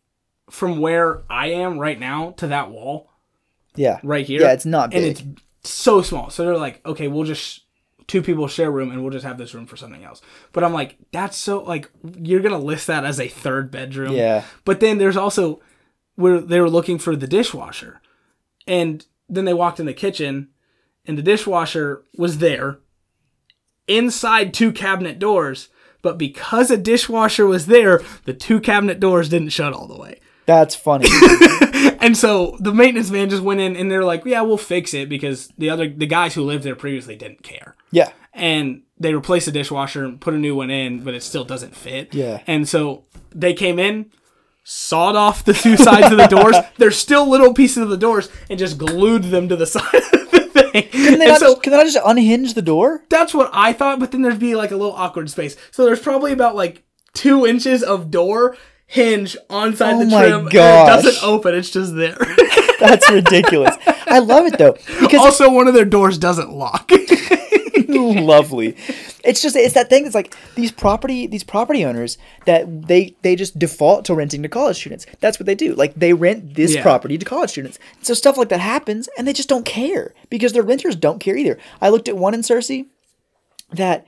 from 0.49 0.79
where 0.79 1.23
I 1.29 1.47
am 1.47 1.77
right 1.77 1.99
now 1.99 2.31
to 2.37 2.47
that 2.47 2.71
wall 2.71 3.11
yeah, 3.75 3.99
right 4.01 4.25
here. 4.25 4.39
Yeah, 4.39 4.53
it's 4.53 4.65
not 4.65 4.91
big. 4.91 4.97
And 4.97 5.05
it's 5.05 5.69
so 5.69 6.01
small. 6.01 6.29
So 6.29 6.45
they're 6.45 6.57
like, 6.57 6.85
okay, 6.85 7.09
we'll 7.09 7.25
just 7.25 7.63
two 8.09 8.21
people 8.21 8.47
share 8.47 8.71
room 8.71 8.91
and 8.91 9.01
we'll 9.01 9.11
just 9.11 9.25
have 9.25 9.37
this 9.37 9.53
room 9.53 9.65
for 9.65 9.77
something 9.77 10.03
else. 10.03 10.21
But 10.51 10.63
I'm 10.65 10.73
like, 10.73 10.97
that's 11.11 11.37
so 11.37 11.63
like 11.63 11.89
you're 12.17 12.41
gonna 12.41 12.57
list 12.57 12.87
that 12.87 13.05
as 13.05 13.19
a 13.19 13.27
third 13.29 13.71
bedroom. 13.71 14.13
Yeah. 14.13 14.43
But 14.65 14.81
then 14.81 14.97
there's 14.97 15.15
also 15.15 15.61
where 16.15 16.41
they 16.41 16.59
were 16.59 16.69
looking 16.69 16.97
for 16.97 17.15
the 17.15 17.27
dishwasher. 17.27 18.01
And 18.67 19.05
then 19.29 19.45
they 19.45 19.53
walked 19.53 19.79
in 19.79 19.85
the 19.85 19.93
kitchen 19.93 20.49
and 21.05 21.17
the 21.17 21.23
dishwasher 21.23 22.03
was 22.17 22.39
there 22.39 22.79
inside 23.87 24.53
two 24.53 24.71
cabinet 24.71 25.19
doors. 25.19 25.69
But 26.01 26.17
because 26.17 26.71
a 26.71 26.77
dishwasher 26.77 27.45
was 27.45 27.65
there, 27.65 28.01
the 28.25 28.33
two 28.33 28.59
cabinet 28.59 28.99
doors 28.99 29.29
didn't 29.29 29.49
shut 29.49 29.73
all 29.73 29.87
the 29.87 29.97
way. 29.97 30.19
That's 30.49 30.75
funny. 30.75 31.07
And 32.01 32.15
so 32.17 32.57
the 32.59 32.73
maintenance 32.73 33.09
man 33.09 33.29
just 33.29 33.43
went 33.43 33.59
in 33.59 33.75
and 33.75 33.89
they're 33.91 34.03
like, 34.05 34.23
"Yeah, 34.25 34.41
we'll 34.41 34.57
fix 34.57 34.93
it," 34.93 35.09
because 35.09 35.49
the 35.57 35.69
other 35.69 35.87
the 35.89 36.05
guys 36.05 36.33
who 36.33 36.43
lived 36.43 36.63
there 36.63 36.75
previously 36.75 37.15
didn't 37.15 37.43
care. 37.43 37.75
yeah. 37.91 38.09
And 38.33 38.83
they 38.97 39.13
replaced 39.13 39.45
the 39.47 39.51
dishwasher 39.51 40.05
and 40.05 40.19
put 40.19 40.33
a 40.33 40.37
new 40.37 40.55
one 40.55 40.69
in, 40.69 41.03
but 41.03 41.13
it 41.13 41.23
still 41.23 41.43
doesn't 41.43 41.75
fit. 41.75 42.13
Yeah. 42.13 42.41
And 42.47 42.67
so 42.67 43.03
they 43.31 43.53
came 43.53 43.79
in, 43.79 44.11
sawed 44.63 45.15
off 45.17 45.43
the 45.43 45.53
two 45.53 45.75
sides 45.77 46.11
of 46.11 46.17
the 46.17 46.27
doors. 46.27 46.55
They're 46.77 46.91
still 46.91 47.27
little 47.29 47.53
pieces 47.53 47.83
of 47.83 47.89
the 47.89 47.97
doors, 47.97 48.29
and 48.49 48.57
just 48.59 48.77
glued 48.77 49.23
them 49.25 49.49
to 49.49 49.55
the 49.57 49.65
side 49.75 49.83
of 49.93 50.31
the 50.31 50.49
thing. 50.53 50.83
Can 50.89 51.01
they, 51.19 51.25
And 51.25 51.31
not 51.31 51.39
so 51.39 51.53
just, 51.53 51.63
can 51.63 51.71
they 51.71 51.77
not 51.77 51.85
just 51.85 51.97
unhinge 52.05 52.53
the 52.53 52.61
door? 52.61 53.03
that's 53.09 53.33
what 53.33 53.49
I 53.53 53.73
thought, 53.73 53.99
but 53.99 54.11
then 54.11 54.21
there'd 54.21 54.39
be 54.39 54.55
like 54.55 54.71
a 54.71 54.77
little 54.77 54.93
awkward 54.93 55.29
space. 55.29 55.55
So 55.71 55.83
there's 55.85 55.99
probably 56.01 56.31
about 56.31 56.55
like 56.55 56.83
two 57.13 57.45
inches 57.45 57.83
of 57.83 58.09
door 58.11 58.55
hinge 58.89 59.37
on 59.51 59.75
side 59.75 59.93
Oh 59.93 59.99
the 60.03 60.09
trim. 60.09 60.39
And 60.39 60.47
it 60.47 60.51
doesn't 60.53 61.23
open, 61.23 61.53
it's 61.55 61.69
just 61.69 61.95
there. 61.95 62.17
That's 62.79 63.09
ridiculous. 63.09 63.75
I 64.07 64.19
love 64.19 64.45
it 64.47 64.57
though 64.57 64.73
because 64.99 65.19
also, 65.21 65.49
one 65.51 65.67
of 65.67 65.73
their 65.73 65.85
doors 65.85 66.17
doesn't 66.17 66.51
lock. 66.51 66.91
lovely. 67.87 68.75
It's 69.23 69.41
just 69.41 69.55
it's 69.55 69.73
that 69.73 69.89
thing 69.89 70.03
that's 70.03 70.15
like 70.15 70.33
these 70.55 70.71
property 70.71 71.27
these 71.27 71.43
property 71.43 71.83
owners 71.85 72.17
that 72.45 72.87
they 72.87 73.15
they 73.21 73.35
just 73.35 73.59
default 73.59 74.05
to 74.05 74.15
renting 74.15 74.41
to 74.43 74.49
college 74.49 74.77
students. 74.77 75.05
That's 75.19 75.39
what 75.39 75.45
they 75.45 75.55
do. 75.55 75.75
Like 75.75 75.93
they 75.95 76.13
rent 76.13 76.55
this 76.55 76.73
Yeah. 76.75 76.81
property 76.81 77.17
to 77.17 77.25
college 77.25 77.49
students. 77.49 77.77
So 78.01 78.13
stuff 78.13 78.37
like 78.37 78.49
that 78.49 78.61
happens 78.61 79.09
and 79.17 79.27
they 79.27 79.33
just 79.33 79.49
don't 79.49 79.65
care 79.65 80.13
because 80.29 80.53
their 80.53 80.63
renters 80.63 80.95
don't 80.95 81.19
care 81.19 81.35
either. 81.35 81.57
I 81.81 81.89
looked 81.89 82.07
at 82.07 82.17
one 82.17 82.33
in 82.33 82.41
Searcy 82.41 82.87
that 83.71 84.05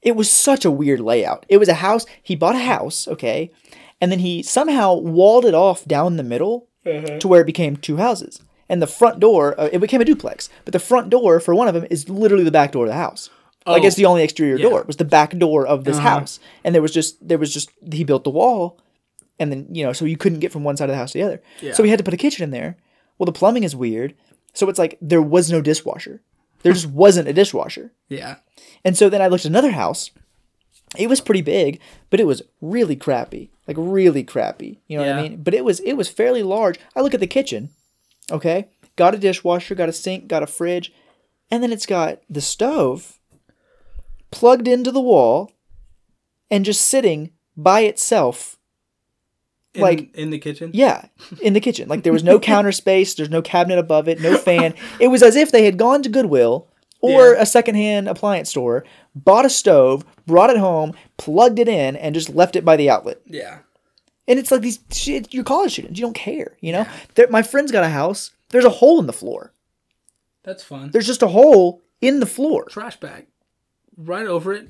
it 0.00 0.14
was 0.14 0.30
such 0.30 0.64
a 0.64 0.70
weird 0.70 1.00
layout. 1.00 1.44
It 1.48 1.56
was 1.56 1.68
a 1.68 1.74
house, 1.74 2.06
he 2.22 2.36
bought 2.36 2.54
a 2.54 2.58
house, 2.60 3.08
okay? 3.08 3.50
And 4.04 4.12
then 4.12 4.18
he 4.18 4.42
somehow 4.42 4.92
walled 4.94 5.46
it 5.46 5.54
off 5.54 5.84
down 5.86 6.16
the 6.16 6.22
middle 6.22 6.68
to 6.84 7.26
where 7.26 7.40
it 7.40 7.46
became 7.46 7.76
two 7.76 7.96
houses. 7.96 8.40
And 8.68 8.82
the 8.82 8.86
front 8.86 9.18
door, 9.18 9.58
uh, 9.58 9.70
it 9.72 9.78
became 9.80 10.00
a 10.02 10.04
duplex. 10.04 10.48
But 10.66 10.72
the 10.72 10.78
front 10.78 11.08
door 11.08 11.40
for 11.40 11.54
one 11.54 11.68
of 11.68 11.74
them 11.74 11.86
is 11.90 12.08
literally 12.10 12.44
the 12.44 12.50
back 12.50 12.72
door 12.72 12.84
of 12.84 12.90
the 12.90 12.94
house. 12.96 13.30
Like 13.66 13.82
Oh. 13.82 13.86
it's 13.86 13.96
the 13.96 14.04
only 14.04 14.22
exterior 14.22 14.56
Yeah. 14.58 14.68
door. 14.68 14.80
It 14.80 14.86
was 14.86 14.96
the 14.96 15.04
back 15.06 15.30
door 15.38 15.66
of 15.66 15.84
this 15.84 15.96
house. 15.98 16.38
And 16.64 16.74
there 16.74 16.82
was 16.82 16.92
just 16.92 17.26
there 17.26 17.38
was 17.38 17.52
just 17.54 17.70
he 17.92 18.04
built 18.04 18.24
the 18.24 18.30
wall 18.30 18.78
and 19.38 19.50
then, 19.50 19.66
you 19.70 19.84
know, 19.84 19.92
so 19.94 20.04
you 20.04 20.16
couldn't 20.18 20.40
get 20.40 20.52
from 20.52 20.64
one 20.64 20.76
side 20.76 20.90
of 20.90 20.94
the 20.94 20.98
house 20.98 21.12
to 21.12 21.18
the 21.18 21.24
other. 21.24 21.42
So 21.72 21.82
he 21.82 21.88
had 21.90 21.98
to 21.98 22.04
put 22.04 22.14
a 22.14 22.18
kitchen 22.18 22.44
in 22.44 22.50
there. 22.50 22.76
Well, 23.18 23.24
the 23.26 23.32
plumbing 23.40 23.64
is 23.64 23.74
weird. 23.74 24.14
So 24.52 24.68
it's 24.68 24.78
like 24.78 24.98
there 25.00 25.22
was 25.22 25.50
no 25.50 25.60
dishwasher. 25.62 26.20
There 26.62 26.72
just 26.74 26.86
wasn't 27.04 27.28
a 27.28 27.32
dishwasher. 27.32 27.92
yeah. 28.08 28.36
And 28.84 28.96
so 28.98 29.08
then 29.08 29.22
I 29.22 29.28
looked 29.28 29.46
at 29.46 29.50
another 29.50 29.70
house. 29.72 30.10
It 30.96 31.08
was 31.08 31.20
pretty 31.22 31.40
big, 31.42 31.80
but 32.10 32.20
it 32.20 32.26
was 32.26 32.42
really 32.60 32.96
crappy. 32.96 33.50
Like 33.66 33.76
really 33.78 34.24
crappy. 34.24 34.80
You 34.88 34.98
know 34.98 35.06
what 35.06 35.16
I 35.16 35.22
mean? 35.22 35.42
But 35.42 35.54
it 35.54 35.64
was 35.64 35.80
it 35.80 35.94
was 35.94 36.08
fairly 36.08 36.42
large. 36.42 36.78
I 36.94 37.00
look 37.00 37.14
at 37.14 37.20
the 37.20 37.26
kitchen. 37.26 37.70
Okay? 38.30 38.68
Got 38.96 39.14
a 39.14 39.18
dishwasher, 39.18 39.74
got 39.74 39.88
a 39.88 39.92
sink, 39.92 40.28
got 40.28 40.42
a 40.42 40.46
fridge, 40.46 40.92
and 41.50 41.62
then 41.62 41.72
it's 41.72 41.86
got 41.86 42.20
the 42.30 42.40
stove 42.40 43.18
plugged 44.30 44.68
into 44.68 44.90
the 44.90 45.00
wall 45.00 45.50
and 46.50 46.64
just 46.64 46.82
sitting 46.82 47.30
by 47.56 47.80
itself. 47.80 48.56
In, 49.74 49.80
Like- 49.80 50.14
in 50.14 50.30
the 50.30 50.38
kitchen. 50.38 50.70
Yeah, 50.72 51.06
in 51.42 51.52
the 51.52 51.60
kitchen. 51.60 51.88
Like 51.88 52.02
there 52.04 52.12
was 52.12 52.22
no 52.24 52.38
counter 52.52 52.72
space, 52.72 53.14
there's 53.14 53.30
no 53.30 53.42
cabinet 53.42 53.78
above 53.78 54.08
it, 54.08 54.20
no 54.20 54.36
fan. 54.36 54.74
It 55.00 55.08
was 55.08 55.22
as 55.22 55.36
if 55.36 55.50
they 55.50 55.64
had 55.64 55.76
gone 55.78 56.02
to 56.02 56.08
Goodwill 56.08 56.68
or 57.00 57.32
Yeah. 57.34 57.42
a 57.42 57.46
secondhand 57.46 58.08
appliance 58.08 58.50
store, 58.50 58.84
bought 59.14 59.44
a 59.46 59.50
stove, 59.50 60.04
brought 60.26 60.50
it 60.50 60.56
home, 60.56 60.92
plugged 61.16 61.58
it 61.58 61.68
in, 61.68 61.96
and 61.96 62.14
just 62.14 62.30
left 62.30 62.56
it 62.56 62.64
by 62.64 62.76
the 62.76 62.90
outlet. 62.90 63.18
Yeah. 63.26 63.58
And 64.26 64.38
it's 64.38 64.50
like 64.50 64.62
these 64.62 64.80
shit, 64.90 65.32
you're 65.34 65.44
college 65.44 65.72
students, 65.72 65.98
you 65.98 66.04
don't 66.06 66.14
care, 66.14 66.56
you 66.60 66.72
know? 66.72 66.86
There- 67.14 67.28
My 67.28 67.42
friend's 67.42 67.70
got 67.72 67.84
a 67.84 67.88
house. 67.88 68.30
There's 68.50 68.64
a 68.64 68.70
hole 68.70 68.98
in 69.00 69.06
the 69.06 69.12
floor. 69.12 69.52
That's 70.44 70.62
fun. 70.62 70.90
There's 70.92 71.06
just 71.06 71.22
a 71.22 71.28
hole 71.28 71.82
in 72.00 72.20
the 72.20 72.26
floor. 72.26 72.64
trash 72.66 72.98
bag. 73.00 73.26
Right 73.96 74.26
over 74.26 74.52
it. 74.52 74.68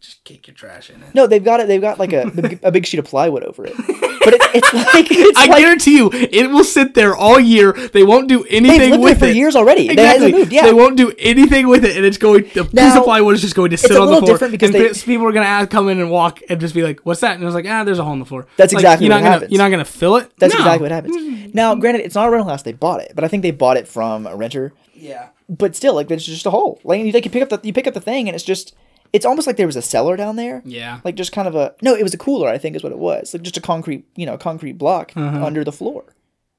Just 0.00 0.24
kick 0.24 0.46
your 0.46 0.54
trash 0.54 0.90
in 0.90 1.02
it. 1.02 1.14
No, 1.14 1.26
they've 1.26 1.42
got 1.42 1.60
it. 1.60 1.68
They've 1.68 1.80
got 1.80 1.98
like 1.98 2.12
a 2.12 2.58
a 2.62 2.70
big 2.70 2.86
sheet 2.86 2.98
of 3.00 3.06
plywood 3.06 3.42
over 3.44 3.66
it. 3.66 3.74
But 4.26 4.34
it, 4.34 4.42
it's 4.58 4.72
like 4.74 5.06
it's 5.10 5.38
I 5.38 5.46
like 5.46 5.60
guarantee 5.62 5.96
you, 5.96 6.10
it 6.12 6.50
will 6.50 6.64
sit 6.64 6.92
there 6.94 7.14
all 7.16 7.38
year. 7.40 7.72
They 7.72 8.02
won't 8.02 8.28
do 8.28 8.44
anything 8.50 9.00
with 9.00 9.20
there 9.20 9.28
for 9.28 9.32
it. 9.32 9.36
years 9.36 9.54
already. 9.56 9.86
They 9.86 9.92
Exactly. 9.94 10.32
moved. 10.32 10.52
Yeah, 10.52 10.66
They 10.66 10.72
won't 10.74 10.96
do 10.96 11.12
anything 11.18 11.68
with 11.68 11.84
it, 11.84 11.96
and 11.96 12.04
it's 12.04 12.18
going. 12.18 12.42
The 12.54 12.64
piece 12.64 12.74
Now, 12.74 12.98
of 12.98 13.04
plywood 13.04 13.34
is 13.36 13.40
just 13.40 13.54
going 13.54 13.70
to 13.70 13.76
sit 13.76 13.96
on 13.96 14.08
the 14.10 14.20
floor. 14.36 14.50
because 14.50 14.72
they- 14.72 14.88
pe- 14.88 14.94
people 15.12 15.26
are 15.28 15.32
going 15.32 15.46
to 15.60 15.66
come 15.68 15.88
in 15.88 16.00
and 16.00 16.10
walk 16.10 16.40
and 16.50 16.60
just 16.60 16.74
be 16.74 16.82
like, 16.82 17.00
"What's 17.06 17.20
that?" 17.20 17.34
And 17.36 17.42
I 17.42 17.46
was 17.46 17.54
like, 17.54 17.66
"Ah, 17.68 17.84
there's 17.84 17.98
a 18.00 18.04
hole 18.04 18.12
in 18.14 18.18
the 18.18 18.26
floor." 18.26 18.46
That's 18.56 18.72
Like, 18.74 18.80
exactly 18.82 19.06
you're 19.06 19.14
what 19.14 19.20
not 19.20 19.24
gonna, 19.24 19.32
happens. 19.34 19.52
You're 19.52 19.62
not 19.62 19.68
going 19.70 19.84
to 19.84 19.90
fill 19.90 20.16
it. 20.16 20.30
That's 20.38 20.52
No. 20.54 20.60
exactly 20.60 20.82
what 20.84 20.92
happens. 20.92 21.54
Now, 21.54 21.74
granted, 21.76 22.02
it's 22.04 22.14
not 22.16 22.26
a 22.26 22.30
rental 22.30 22.50
house. 22.50 22.62
They 22.62 22.72
bought 22.72 23.00
it, 23.00 23.12
but 23.14 23.24
I 23.24 23.28
think 23.28 23.42
they 23.42 23.52
bought 23.52 23.76
it 23.76 23.86
from 23.88 24.26
a 24.26 24.34
renter. 24.36 24.72
Yeah. 24.94 25.28
But 25.48 25.76
still, 25.76 25.94
like, 25.94 26.08
there's 26.08 26.26
just 26.26 26.44
a 26.46 26.50
hole. 26.50 26.80
Like, 26.82 27.00
you, 27.04 27.12
like, 27.12 27.24
you 27.24 27.30
pick 27.30 27.42
up 27.42 27.48
the 27.50 27.60
you 27.62 27.72
pick 27.72 27.86
up 27.86 27.94
the 27.94 28.00
thing, 28.00 28.28
and 28.28 28.34
it's 28.34 28.42
just 28.44 28.74
it's 29.12 29.26
almost 29.26 29.46
like 29.46 29.56
there 29.56 29.66
was 29.66 29.76
a 29.76 29.82
cellar 29.82 30.16
down 30.16 30.36
there. 30.36 30.62
Yeah. 30.64 31.00
Like 31.04 31.14
just 31.14 31.32
kind 31.32 31.48
of 31.48 31.54
a 31.54 31.74
no, 31.82 31.94
it 31.94 32.02
was 32.02 32.14
a 32.14 32.18
cooler. 32.18 32.48
I 32.48 32.58
think 32.58 32.76
is 32.76 32.82
what 32.82 32.92
it 32.92 32.98
was. 32.98 33.32
Like 33.34 33.42
just 33.42 33.56
a 33.56 33.60
concrete, 33.60 34.04
you 34.16 34.26
know, 34.26 34.36
concrete 34.36 34.72
block 34.78 35.12
Uh-huh. 35.16 35.44
under 35.44 35.64
the 35.64 35.72
floor. 35.72 36.04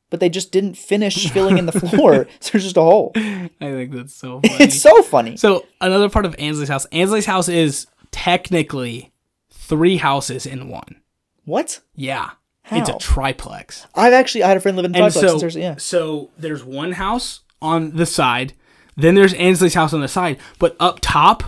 But 0.10 0.22
they 0.22 0.30
just 0.30 0.52
didn't 0.54 0.76
finish 0.76 1.30
filling 1.34 1.58
in 1.58 1.66
the 1.66 1.74
floor, 1.74 2.28
so 2.40 2.52
there's 2.52 2.64
just 2.64 2.78
a 2.78 2.82
hole. 2.82 3.12
I 3.16 3.50
think 3.60 3.92
that's 3.92 4.14
so 4.16 4.40
funny. 4.46 4.64
It's 4.64 4.82
so 4.82 5.02
funny. 5.04 5.36
So 5.38 5.66
another 5.82 6.10
part 6.10 6.26
of 6.26 6.34
Ansley's 6.40 6.70
house. 6.70 6.86
Ansley's 6.94 7.26
house 7.26 7.50
is 7.50 7.88
technically 8.12 9.12
three 9.52 9.98
houses 9.98 10.46
in 10.46 10.70
one. 10.70 11.02
What? 11.46 11.82
Yeah. 11.96 12.32
It's 12.70 12.90
a 12.90 12.98
triplex. 12.98 13.88
I've 13.96 14.12
actually 14.12 14.44
I 14.44 14.50
had 14.50 14.58
a 14.58 14.60
friend 14.60 14.76
live 14.76 14.86
in 14.86 14.96
And 14.96 15.14
triplex. 15.14 15.40
so, 15.42 15.46
Searcy, 15.48 15.62
yeah. 15.62 15.76
so 15.78 16.30
there's 16.38 16.64
one 16.66 16.92
house 16.94 17.42
on 17.62 17.96
the 17.96 18.06
side, 18.06 18.54
then 18.98 19.16
there's 19.16 19.34
Ansley's 19.36 19.74
house 19.74 19.94
on 19.94 20.02
the 20.02 20.08
side, 20.10 20.38
but 20.60 20.76
up 20.80 21.00
top 21.02 21.44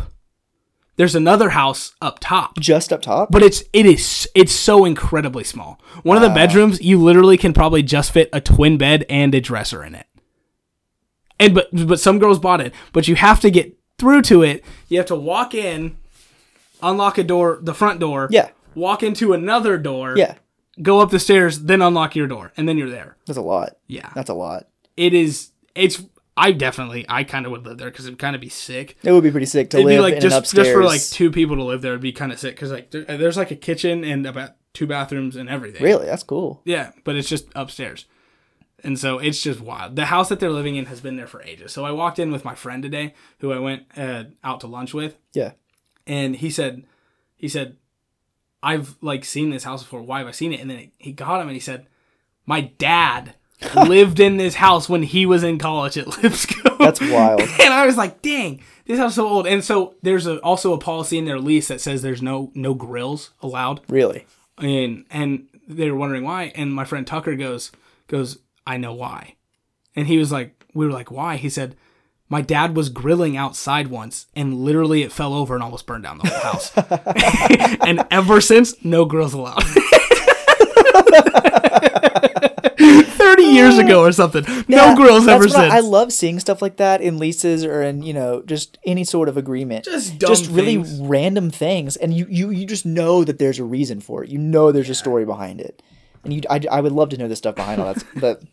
There's 0.99 1.15
another 1.15 1.51
house 1.51 1.93
up 2.01 2.17
top. 2.19 2.59
Just 2.59 2.91
up 2.91 3.01
top. 3.01 3.31
But 3.31 3.41
it's 3.41 3.63
it 3.71 3.85
is 3.85 4.27
it's 4.35 4.51
so 4.51 4.83
incredibly 4.83 5.45
small. 5.45 5.79
One 6.03 6.17
of 6.17 6.23
the 6.23 6.29
bedrooms 6.29 6.81
you 6.81 7.01
literally 7.01 7.37
can 7.37 7.53
probably 7.53 7.81
just 7.83 8.11
fit 8.11 8.27
a 8.33 8.41
twin 8.41 8.77
bed 8.77 9.05
and 9.09 9.33
a 9.33 9.39
dresser 9.39 9.81
in 9.81 9.95
it. 9.95 10.07
And 11.39 11.55
but 11.55 11.69
but 11.87 12.01
some 12.01 12.19
girls 12.19 12.37
bought 12.37 12.59
it, 12.59 12.73
but 12.91 13.07
you 13.07 13.15
have 13.15 13.39
to 13.39 13.49
get 13.49 13.77
through 13.97 14.23
to 14.23 14.43
it. 14.43 14.61
You 14.89 14.97
have 14.97 15.05
to 15.05 15.15
walk 15.15 15.53
in, 15.55 15.95
unlock 16.83 17.17
a 17.17 17.23
door, 17.23 17.59
the 17.61 17.73
front 17.73 18.01
door. 18.01 18.27
Yeah. 18.29 18.49
Walk 18.75 19.01
into 19.01 19.31
another 19.31 19.77
door. 19.77 20.15
yeah, 20.17 20.35
Go 20.81 20.99
up 20.99 21.11
the 21.11 21.19
stairs, 21.19 21.61
then 21.61 21.81
unlock 21.81 22.13
your 22.13 22.27
door, 22.27 22.51
and 22.57 22.67
then 22.67 22.77
you're 22.77 22.89
there. 22.89 23.15
that's 23.25 23.39
a 23.39 23.41
lot. 23.41 23.77
Yeah. 23.87 24.09
That's 24.15 24.29
a 24.29 24.33
lot. 24.33 24.67
It 24.97 25.13
is. 25.13 25.51
It's. 25.75 26.03
I 26.39 26.51
definitely. 26.51 27.05
I 27.09 27.23
kind 27.23 27.45
of 27.45 27.51
would 27.51 27.65
live 27.65 27.77
there 27.77 27.89
because 27.91 28.05
it'd 28.05 28.19
kind 28.19 28.35
of 28.35 28.41
be 28.41 28.49
sick. 28.49 28.97
It 29.03 29.11
would 29.11 29.23
be 29.23 29.31
pretty 29.31 29.45
sick 29.45 29.69
to 29.71 29.77
It'd 29.77 29.87
live 29.87 30.01
like 30.01 30.13
in 30.15 30.21
just 30.21 30.33
an 30.33 30.39
upstairs. 30.39 30.67
just 30.67 30.73
for 30.75 30.83
like 30.83 31.01
two 31.01 31.31
people 31.31 31.55
to 31.57 31.63
live 31.63 31.81
there. 31.81 31.91
It'd 31.91 32.01
be 32.01 32.11
kind 32.11 32.31
of 32.31 32.39
sick 32.39 32.55
because 32.55 32.71
like 32.71 32.91
there, 32.91 33.03
there's 33.03 33.37
like 33.37 33.51
a 33.51 33.55
kitchen 33.55 34.03
and 34.03 34.25
about 34.25 34.51
two 34.73 34.87
bathrooms 34.87 35.35
and 35.35 35.49
everything. 35.49 35.83
really, 35.83 36.05
that's 36.05 36.23
cool. 36.23 36.61
Yeah, 36.65 36.91
but 37.03 37.15
it's 37.15 37.27
just 37.29 37.47
upstairs. 37.55 38.05
And 38.83 38.97
so 38.97 39.17
it's 39.19 39.41
just 39.41 39.59
wild. 39.59 39.97
The 39.97 40.05
house 40.05 40.29
that 40.29 40.39
they're 40.39 40.49
living 40.49 40.77
in 40.77 40.85
has 40.85 41.01
been 41.01 41.17
there 41.17 41.27
for 41.27 41.41
ages. 41.43 41.73
So 41.73 41.83
I 41.85 41.91
walked 41.91 42.17
in 42.19 42.31
with 42.31 42.45
my 42.45 42.55
friend 42.55 42.81
today, 42.81 43.13
who 43.39 43.51
I 43.51 43.59
went 43.59 43.83
uh, 43.97 44.23
out 44.41 44.61
to 44.61 44.67
lunch 44.67 44.93
with, 44.93 45.17
Yeah. 45.33 45.51
and 46.07 46.35
he 46.37 46.49
said, 46.49 46.85
he 47.35 47.49
said, 47.49 47.75
I've 48.63 48.95
like 49.01 49.25
seen 49.25 49.49
this 49.49 49.63
house 49.65 49.83
before. 49.83 50.01
Why 50.01 50.19
have 50.19 50.27
I 50.27 50.31
seen 50.31 50.53
it? 50.53 50.61
And 50.61 50.69
then 50.69 50.91
he 50.97 51.11
got 51.11 51.41
him 51.41 51.47
and 51.47 51.55
he 51.55 51.59
said, 51.59 51.87
my 52.45 52.61
dad 52.61 53.35
lived 53.87 54.19
in 54.19 54.37
this 54.37 54.55
house 54.55 54.87
when 54.89 55.03
he 55.03 55.25
was 55.25 55.43
in 55.43 55.57
college 55.57 55.97
at 55.97 56.07
Lipscomb. 56.23 56.77
That's 56.79 57.01
wild. 57.01 57.41
and 57.61 57.73
I 57.73 57.85
was 57.85 57.97
like, 57.97 58.21
dang, 58.21 58.61
this 58.85 58.97
house 58.99 59.11
is 59.11 59.15
so 59.15 59.27
old. 59.27 59.47
And 59.47 59.63
so 59.63 59.95
there's 60.01 60.25
a, 60.27 60.37
also 60.39 60.73
a 60.73 60.77
policy 60.77 61.17
in 61.17 61.25
their 61.25 61.39
lease 61.39 61.67
that 61.67 61.81
says 61.81 62.01
there's 62.01 62.21
no 62.21 62.51
no 62.55 62.73
grills 62.73 63.31
allowed 63.41 63.81
Really. 63.89 64.25
and 64.57 65.05
and 65.11 65.47
they 65.67 65.89
were 65.91 65.97
wondering 65.97 66.23
why 66.23 66.51
and 66.55 66.73
my 66.73 66.83
friend 66.85 67.05
tucker 67.05 67.35
goes 67.35 67.71
goes 68.07 68.39
i 68.65 68.75
know 68.75 68.91
why 68.93 69.35
and 69.95 70.07
he 70.07 70.17
was 70.17 70.31
like 70.31 70.65
we 70.73 70.83
were 70.85 70.91
like 70.91 71.11
why 71.11 71.35
he 71.35 71.47
said 71.47 71.75
my 72.27 72.41
dad 72.41 72.75
was 72.75 72.89
grilling 72.89 73.37
outside 73.37 73.87
once 73.87 74.25
and 74.35 74.55
literally 74.55 75.03
it 75.03 75.11
fell 75.11 75.33
over 75.35 75.53
and 75.53 75.61
almost 75.63 75.85
burned 75.85 76.03
down 76.03 76.17
the 76.17 76.27
whole 76.27 76.39
house 76.51 77.77
and 77.87 78.03
ever 78.09 78.41
since 78.41 78.73
no 78.83 79.05
grills 79.05 79.33
allowed 79.35 79.63
30 83.41 83.53
years 83.53 83.77
ago 83.77 84.01
or 84.01 84.11
something 84.11 84.43
no 84.67 84.77
Yeah, 84.77 84.95
grills 84.95 85.25
that's 85.25 85.35
ever 85.35 85.49
since 85.49 85.73
I, 85.73 85.77
I 85.77 85.79
love 85.79 86.11
seeing 86.13 86.39
stuff 86.39 86.61
like 86.61 86.77
that 86.77 87.01
in 87.01 87.17
leases 87.17 87.65
or 87.65 87.81
in 87.81 88.03
you 88.03 88.13
know 88.13 88.41
just 88.43 88.77
any 88.85 89.03
sort 89.03 89.29
of 89.29 89.37
agreement. 89.37 89.85
Just 89.85 90.17
dumb 90.19 90.27
just 90.27 90.49
really 90.49 90.75
things. 90.75 90.99
random 91.01 91.49
things, 91.49 91.95
and 91.95 92.13
you 92.13 92.27
you 92.29 92.49
you 92.49 92.65
just 92.65 92.85
know 92.85 93.23
that 93.23 93.39
there's 93.39 93.59
a 93.59 93.63
reason 93.63 93.99
for 93.99 94.23
it. 94.23 94.29
You 94.29 94.37
know 94.37 94.71
there's 94.71 94.89
a 94.89 94.95
story 94.95 95.25
behind 95.25 95.61
it, 95.61 95.81
and 96.23 96.33
you 96.33 96.41
I, 96.49 96.61
I 96.71 96.81
would 96.81 96.91
love 96.91 97.09
to 97.09 97.17
know 97.17 97.27
the 97.27 97.35
stuff 97.35 97.55
behind 97.55 97.81
all 97.81 97.93
that. 97.93 98.03
but 98.15 98.43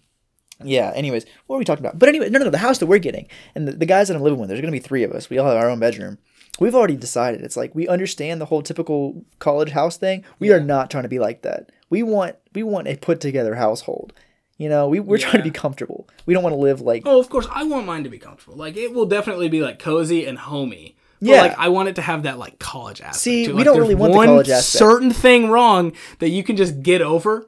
yeah, 0.65 0.93
anyways, 0.95 1.25
what 1.47 1.57
were 1.57 1.59
we 1.59 1.65
talking 1.65 1.85
about? 1.85 1.99
But 1.99 2.09
anyway, 2.09 2.31
no, 2.31 2.39
no, 2.39 2.47
no, 2.47 2.51
the 2.51 2.59
house 2.59 2.79
that 2.79 2.87
we're 2.87 2.99
getting 2.99 3.29
and 3.55 3.69
the, 3.69 3.73
the 3.73 3.87
guys 3.87 4.09
that 4.09 4.17
I'm 4.17 4.23
living 4.23 4.39
with. 4.39 4.49
There's 4.49 4.61
gonna 4.61 4.73
be 4.73 4.79
three 4.79 5.03
of 5.03 5.13
us. 5.13 5.29
We 5.29 5.39
all 5.39 5.49
have 5.49 5.57
our 5.57 5.69
own 5.71 5.81
bedroom. 5.81 6.19
We've 6.59 6.75
already 6.75 6.97
decided. 6.97 7.43
It's 7.43 7.57
like 7.57 7.75
we 7.75 7.87
understand 7.87 8.41
the 8.41 8.47
whole 8.47 8.63
typical 8.63 9.25
college 9.39 9.71
house 9.71 9.99
thing. 9.99 10.25
We 10.39 10.53
are 10.53 10.61
not 10.61 10.91
trying 10.91 11.03
to 11.03 11.09
be 11.09 11.19
like 11.19 11.43
that. 11.43 11.71
We 11.91 12.03
want 12.03 12.37
we 12.55 12.63
want 12.63 12.89
a 12.89 12.97
put 12.97 13.21
together 13.21 13.57
household. 13.57 14.13
You 14.59 14.69
know, 14.71 14.89
we, 14.89 15.01
we're 15.01 15.19
trying 15.19 15.37
to 15.37 15.43
be 15.43 15.51
comfortable. 15.51 16.09
We 16.25 16.33
don't 16.33 16.43
want 16.43 16.55
to 16.55 16.59
live 16.61 16.81
like 16.81 17.03
Oh, 17.05 17.21
of 17.21 17.29
course, 17.29 17.47
I 17.53 17.65
want 17.65 17.85
mine 17.87 18.05
to 18.05 18.11
be 18.11 18.19
comfortable. 18.19 18.57
Like 18.57 18.77
it 18.77 18.93
will 18.95 19.07
definitely 19.07 19.49
be 19.49 19.61
like 19.61 19.79
cozy 19.79 20.25
and 20.27 20.39
homey. 20.39 20.97
But, 21.21 21.29
Yeah. 21.29 21.41
like 21.43 21.59
I 21.59 21.69
want 21.69 21.89
it 21.91 21.97
to 21.97 22.03
have 22.03 22.23
that 22.25 22.39
like 22.39 22.59
college 22.59 23.01
aspect. 23.01 23.17
See, 23.17 23.45
to 23.45 23.51
it. 23.51 23.55
we 23.55 23.59
Like, 23.59 23.65
don't 23.67 23.79
really 23.79 23.95
want 23.95 24.13
the 24.13 24.17
one 24.19 24.27
college 24.29 24.49
aspect. 24.49 24.79
certain 24.79 25.11
thing 25.11 25.51
wrong 25.51 25.93
that 26.21 26.31
you 26.31 26.43
can 26.43 26.57
just 26.57 26.83
get 26.83 27.03
over, 27.03 27.47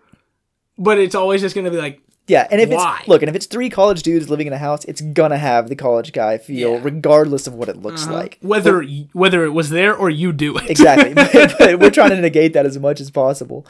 but 0.77 0.99
it's 0.99 1.15
always 1.15 1.41
just 1.41 1.55
gonna 1.55 1.71
be 1.71 1.77
like, 1.79 2.01
Yeah, 2.29 2.47
and 2.51 2.61
if 2.61 2.69
Why? 2.69 2.99
it's 3.01 3.09
look, 3.09 3.23
and 3.23 3.31
if 3.31 3.35
it's 3.37 3.47
three 3.47 3.71
college 3.71 4.03
dudes 4.03 4.29
living 4.29 4.47
in 4.47 4.53
a 4.53 4.59
house, 4.59 4.85
it's 4.85 5.01
gonna 5.01 5.39
have 5.39 5.71
the 5.71 5.77
college 5.77 6.13
guy 6.13 6.37
feel, 6.37 6.57
Yeah. 6.73 6.75
Uh-huh. 6.77 6.85
regardless 6.85 7.47
of 7.47 7.55
what 7.55 7.69
it 7.71 7.77
looks 7.81 8.07
like. 8.07 8.37
whether 8.43 8.81
y 8.81 9.09
whether 9.15 9.45
it 9.47 9.51
was 9.55 9.71
there 9.71 9.95
or 9.97 10.11
you 10.11 10.33
do 10.33 10.57
it. 10.59 10.69
Exactly, 10.71 11.15
but, 11.15 11.33
but 11.59 11.79
we're 11.81 11.91
trying 11.91 12.11
to 12.11 12.21
negate 12.21 12.53
that 12.53 12.67
as 12.67 12.79
much 12.79 13.01
as 13.01 13.11
possible. 13.11 13.67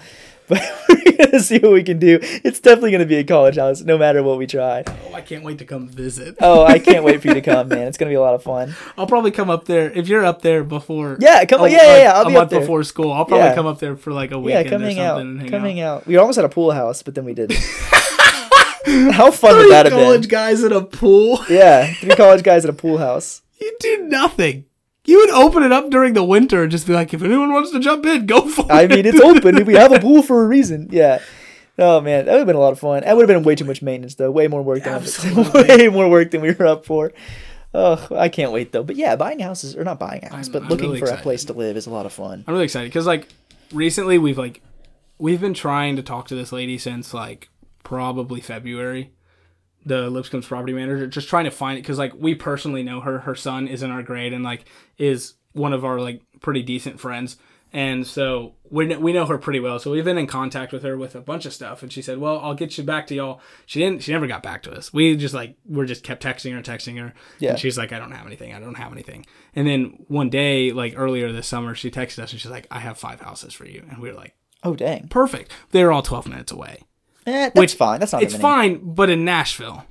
But 0.88 1.18
we're 1.20 1.26
gonna 1.26 1.40
see 1.40 1.58
what 1.58 1.72
we 1.72 1.82
can 1.82 1.98
do. 1.98 2.18
It's 2.22 2.60
definitely 2.60 2.92
gonna 2.92 3.04
be 3.04 3.16
a 3.16 3.24
college 3.24 3.56
house, 3.56 3.82
no 3.82 3.98
matter 3.98 4.22
what 4.22 4.38
we 4.38 4.46
try. 4.46 4.84
Oh, 4.86 5.14
I 5.14 5.20
can't 5.20 5.42
wait 5.44 5.58
to 5.58 5.64
come 5.64 5.88
visit. 5.88 6.36
Oh, 6.40 6.64
I 6.64 6.78
can't 6.78 7.02
wait 7.04 7.20
for 7.20 7.28
you 7.28 7.34
to 7.34 7.40
come, 7.40 7.68
man. 7.74 7.88
It's 7.88 7.98
gonna 7.98 8.10
be 8.10 8.14
a 8.14 8.20
lot 8.20 8.34
of 8.34 8.42
fun. 8.42 8.74
I'll 8.96 9.06
probably 9.08 9.30
come 9.32 9.50
up 9.50 9.64
there 9.66 9.90
if 9.90 10.08
you're 10.08 10.24
up 10.24 10.42
there 10.42 10.62
before. 10.64 11.16
Yeah, 11.20 11.44
come- 11.44 11.62
a- 11.62 11.68
yeah, 11.68 11.82
yeah, 11.82 12.02
yeah, 12.04 12.12
I'll 12.14 12.22
a 12.22 12.28
be 12.28 12.36
up 12.36 12.40
month 12.42 12.50
there. 12.50 12.60
before 12.60 12.82
school. 12.84 13.12
I'll 13.12 13.24
probably 13.26 13.46
Yeah. 13.48 13.54
come 13.54 13.66
up 13.66 13.78
there 13.80 13.96
for 13.96 14.12
like 14.12 14.30
a 14.30 14.34
Yeah, 14.36 14.40
weekend 14.40 14.70
come 14.70 14.82
or 14.82 14.86
something. 14.86 15.00
out. 15.04 15.20
and 15.20 15.40
hang 15.40 15.50
Come 15.50 15.64
out. 15.66 15.78
out. 15.78 16.06
We 16.06 16.16
almost 16.16 16.36
had 16.36 16.44
a 16.44 16.48
pool 16.48 16.70
house, 16.70 17.02
but 17.02 17.14
then 17.14 17.24
we 17.24 17.34
didn't. 17.34 17.58
How 19.12 19.30
fun 19.30 19.56
would 19.56 19.70
that 19.70 19.84
have 19.86 19.92
been? 19.92 20.02
college 20.04 20.28
guys 20.28 20.62
in 20.64 20.72
a 20.72 20.80
pool. 20.80 21.40
Yeah, 21.50 21.92
three 21.94 22.10
college 22.14 22.42
guys 22.42 22.64
at 22.64 22.70
a 22.70 22.74
pool 22.74 22.96
house. 22.98 23.42
You 23.60 23.76
do 23.80 24.04
nothing. 24.04 24.64
You 25.08 25.18
would 25.20 25.30
open 25.30 25.62
it 25.62 25.72
up 25.72 25.88
during 25.90 26.12
the 26.12 26.22
winter 26.24 26.62
and 26.62 26.70
just 26.70 26.86
be 26.86 26.92
like, 26.92 27.14
if 27.14 27.22
anyone 27.22 27.52
wants 27.52 27.70
to 27.72 27.80
jump 27.80 28.04
in, 28.06 28.26
go 28.26 28.46
for 28.48 28.70
I 28.70 28.82
it. 28.82 28.90
mean, 28.90 29.06
it's 29.06 29.20
open. 29.20 29.64
We 29.64 29.74
have 29.74 29.92
a 29.92 29.98
pool 30.06 30.22
for 30.22 30.44
a 30.44 30.46
reason. 30.46 30.88
Yeah. 30.90 31.20
Oh 31.78 32.00
man, 32.00 32.24
that 32.26 32.32
would 32.32 32.38
have 32.38 32.46
been 32.46 32.56
a 32.56 32.60
lot 32.60 32.72
of 32.72 32.80
fun. 32.80 33.02
That 33.04 33.16
would 33.16 33.28
have 33.28 33.34
been 33.36 33.44
way 33.44 33.54
too 33.54 33.64
much 33.64 33.82
maintenance, 33.82 34.16
though. 34.16 34.30
Way 34.30 34.48
more 34.48 34.62
work 34.62 34.82
than 34.84 35.02
way 35.54 35.88
more 35.88 36.08
work 36.10 36.30
than 36.32 36.40
we 36.40 36.50
were 36.52 36.66
up 36.66 36.84
for. 36.84 37.12
Oh, 37.72 38.06
I 38.16 38.28
can't 38.28 38.50
wait 38.52 38.72
though. 38.72 38.82
But 38.82 38.96
yeah, 38.96 39.14
buying 39.16 39.38
houses 39.40 39.76
or 39.76 39.84
not 39.84 39.98
buying 39.98 40.24
a 40.24 40.28
house, 40.34 40.46
I'm- 40.46 40.52
but 40.52 40.62
I'm 40.64 40.68
looking 40.68 40.86
really 40.88 41.00
for 41.00 41.06
a 41.06 41.16
place 41.18 41.44
to 41.44 41.52
live 41.52 41.76
is 41.76 41.86
a 41.86 41.90
lot 41.90 42.04
of 42.06 42.12
fun. 42.12 42.44
I'm 42.46 42.54
really 42.54 42.64
excited 42.64 42.88
because 42.88 43.06
like 43.06 43.28
recently 43.72 44.18
we've 44.18 44.38
like 44.38 44.60
we've 45.18 45.40
been 45.40 45.54
trying 45.54 45.96
to 45.96 46.02
talk 46.02 46.26
to 46.28 46.34
this 46.34 46.50
lady 46.52 46.78
since 46.78 47.14
like 47.14 47.48
probably 47.84 48.40
February. 48.40 49.12
The 49.86 50.10
Lipscomb's 50.10 50.46
property 50.46 50.72
manager, 50.72 51.06
just 51.06 51.28
trying 51.28 51.44
to 51.44 51.50
find 51.50 51.78
it 51.78 51.82
because 51.82 51.98
like 51.98 52.12
we 52.14 52.34
personally 52.34 52.82
know 52.82 53.00
her. 53.00 53.20
Her 53.20 53.34
son 53.34 53.68
is 53.68 53.82
in 53.82 53.90
our 53.90 54.02
grade 54.02 54.32
and 54.32 54.44
like 54.44 54.64
is 54.98 55.34
one 55.52 55.72
of 55.72 55.84
our 55.84 56.00
like 56.00 56.22
pretty 56.40 56.62
decent 56.62 57.00
friends, 57.00 57.36
and 57.72 58.06
so 58.06 58.54
we 58.70 58.94
we 58.96 59.12
know 59.12 59.26
her 59.26 59.38
pretty 59.38 59.60
well. 59.60 59.78
So 59.78 59.90
we've 59.90 60.04
been 60.04 60.18
in 60.18 60.26
contact 60.26 60.72
with 60.72 60.82
her 60.82 60.96
with 60.96 61.14
a 61.14 61.20
bunch 61.20 61.46
of 61.46 61.52
stuff, 61.52 61.82
and 61.82 61.92
she 61.92 62.02
said, 62.02 62.18
"Well, 62.18 62.38
I'll 62.40 62.54
get 62.54 62.76
you 62.76 62.84
back 62.84 63.06
to 63.08 63.14
y'all." 63.14 63.40
She 63.66 63.78
didn't. 63.80 64.02
She 64.02 64.12
never 64.12 64.26
got 64.26 64.42
back 64.42 64.62
to 64.64 64.72
us. 64.72 64.92
We 64.92 65.16
just 65.16 65.34
like 65.34 65.56
we're 65.64 65.86
just 65.86 66.04
kept 66.04 66.22
texting 66.22 66.54
her, 66.54 66.62
texting 66.62 66.98
her. 66.98 67.14
Yeah. 67.38 67.50
And 67.50 67.58
she's 67.58 67.78
like, 67.78 67.92
"I 67.92 67.98
don't 67.98 68.12
have 68.12 68.26
anything. 68.26 68.54
I 68.54 68.60
don't 68.60 68.76
have 68.76 68.92
anything." 68.92 69.26
And 69.54 69.66
then 69.66 70.04
one 70.08 70.28
day, 70.28 70.72
like 70.72 70.94
earlier 70.96 71.32
this 71.32 71.46
summer, 71.46 71.74
she 71.74 71.90
texted 71.90 72.20
us 72.20 72.32
and 72.32 72.40
she's 72.40 72.50
like, 72.50 72.66
"I 72.70 72.80
have 72.80 72.98
five 72.98 73.20
houses 73.20 73.54
for 73.54 73.66
you," 73.66 73.84
and 73.88 73.98
we 73.98 74.08
were 74.10 74.16
like, 74.16 74.34
Oh 74.64 74.74
dang, 74.74 75.08
"Perfect." 75.08 75.52
They're 75.70 75.92
all 75.92 76.02
twelve 76.02 76.26
minutes 76.26 76.52
away. 76.52 76.82
Eh, 77.28 77.32
that's 77.44 77.54
Which- 77.58 77.74
fine. 77.74 78.00
That's 78.00 78.12
not. 78.12 78.22
It's 78.22 78.34
fine, 78.36 78.80
but 78.82 79.10
in 79.10 79.24
Nashville, 79.24 79.84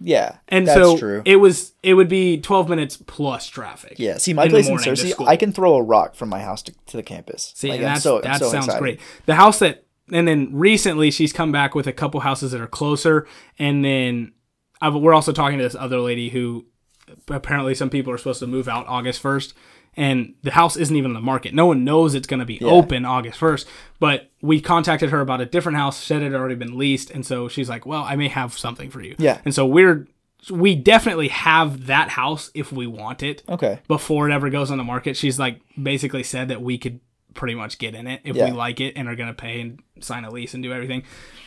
Yeah, 0.00 0.36
and 0.48 0.66
so 0.66 0.96
true. 0.98 1.22
it 1.24 1.36
was. 1.36 1.72
It 1.82 1.94
would 1.94 2.08
be 2.08 2.40
twelve 2.40 2.68
minutes 2.68 2.96
plus 2.96 3.46
traffic. 3.48 3.94
yeah, 3.98 4.16
see, 4.18 4.32
my 4.34 4.44
in 4.44 4.50
place 4.50 4.68
in 4.68 4.76
Searcy. 4.76 5.14
I 5.26 5.36
can 5.36 5.52
throw 5.52 5.74
a 5.76 5.82
rock 5.82 6.14
from 6.14 6.28
my 6.28 6.40
house 6.40 6.62
to, 6.62 6.74
to 6.86 6.96
the 6.96 7.02
campus. 7.02 7.52
See, 7.54 7.68
Like, 7.70 7.80
that's, 7.80 8.02
so- 8.02 8.20
that 8.20 8.38
so 8.38 8.50
sounds 8.50 8.66
excited. 8.66 8.80
great. 8.82 9.00
The 9.26 9.34
house 9.36 9.58
that, 9.60 9.84
and 10.12 10.26
then 10.26 10.50
recently 10.52 11.10
she's 11.10 11.32
come 11.32 11.52
back 11.52 11.74
with 11.74 11.86
a 11.86 11.92
couple 11.92 12.20
houses 12.20 12.52
that 12.52 12.60
are 12.60 12.66
closer, 12.66 13.26
and 13.58 13.84
then 13.84 14.32
i 14.80 14.88
we're 14.88 15.14
also 15.14 15.32
talking 15.32 15.58
to 15.58 15.64
this 15.64 15.76
other 15.76 16.00
lady 16.00 16.30
who 16.30 16.66
apparently 17.28 17.74
some 17.74 17.88
people 17.90 18.12
are 18.12 18.18
supposed 18.18 18.40
to 18.40 18.46
move 18.46 18.68
out 18.68 18.86
August 18.88 19.20
first, 19.20 19.54
and 19.96 20.34
the 20.42 20.50
house 20.50 20.76
isn't 20.76 20.94
even 20.96 21.10
on 21.12 21.14
the 21.14 21.20
market. 21.20 21.54
No 21.54 21.66
one 21.66 21.84
knows 21.84 22.14
it's 22.14 22.26
going 22.26 22.40
to 22.40 22.46
be 22.46 22.60
open 22.62 23.04
August 23.04 23.38
first, 23.38 23.66
but 24.00 24.30
we 24.42 24.60
contacted 24.60 25.10
her 25.10 25.20
about 25.20 25.40
a 25.40 25.46
different 25.46 25.78
house, 25.78 25.96
said 25.96 26.22
it 26.22 26.32
had 26.32 26.34
already 26.40 26.54
been 26.56 26.76
leased, 26.78 27.10
and 27.10 27.24
so 27.24 27.48
she's 27.48 27.68
like, 27.68 27.86
"Well, 27.86 28.02
I 28.02 28.16
may 28.16 28.28
have 28.28 28.56
something 28.58 28.90
for 28.90 29.00
you." 29.02 29.14
Yeah. 29.18 29.40
and 29.44 29.54
so 29.54 29.66
we're 29.66 30.06
we 30.50 30.74
definitely 30.74 31.28
have 31.28 31.86
that 31.86 32.10
house 32.10 32.50
if 32.54 32.70
we 32.70 32.86
want 32.86 33.22
it 33.22 33.42
Okay. 33.48 33.78
before 33.88 34.28
it 34.28 34.32
ever 34.34 34.50
goes 34.50 34.70
on 34.70 34.76
the 34.76 34.84
market. 34.84 35.16
She's 35.16 35.38
like 35.38 35.58
basically 35.82 36.22
said 36.22 36.48
that 36.48 36.60
we 36.60 36.76
could 36.76 37.00
pretty 37.32 37.54
much 37.54 37.78
get 37.78 37.94
in 37.94 38.06
it 38.06 38.20
if 38.24 38.36
Yeah. 38.36 38.46
we 38.46 38.50
like 38.52 38.78
it 38.78 38.92
and 38.94 39.08
are 39.08 39.16
gonna 39.16 39.32
pay 39.32 39.60
and 39.62 39.80
sign 40.00 40.24
a 40.24 40.30
lease 40.30 40.52
and 40.52 40.62
do 40.62 40.70
everything. 40.72 41.02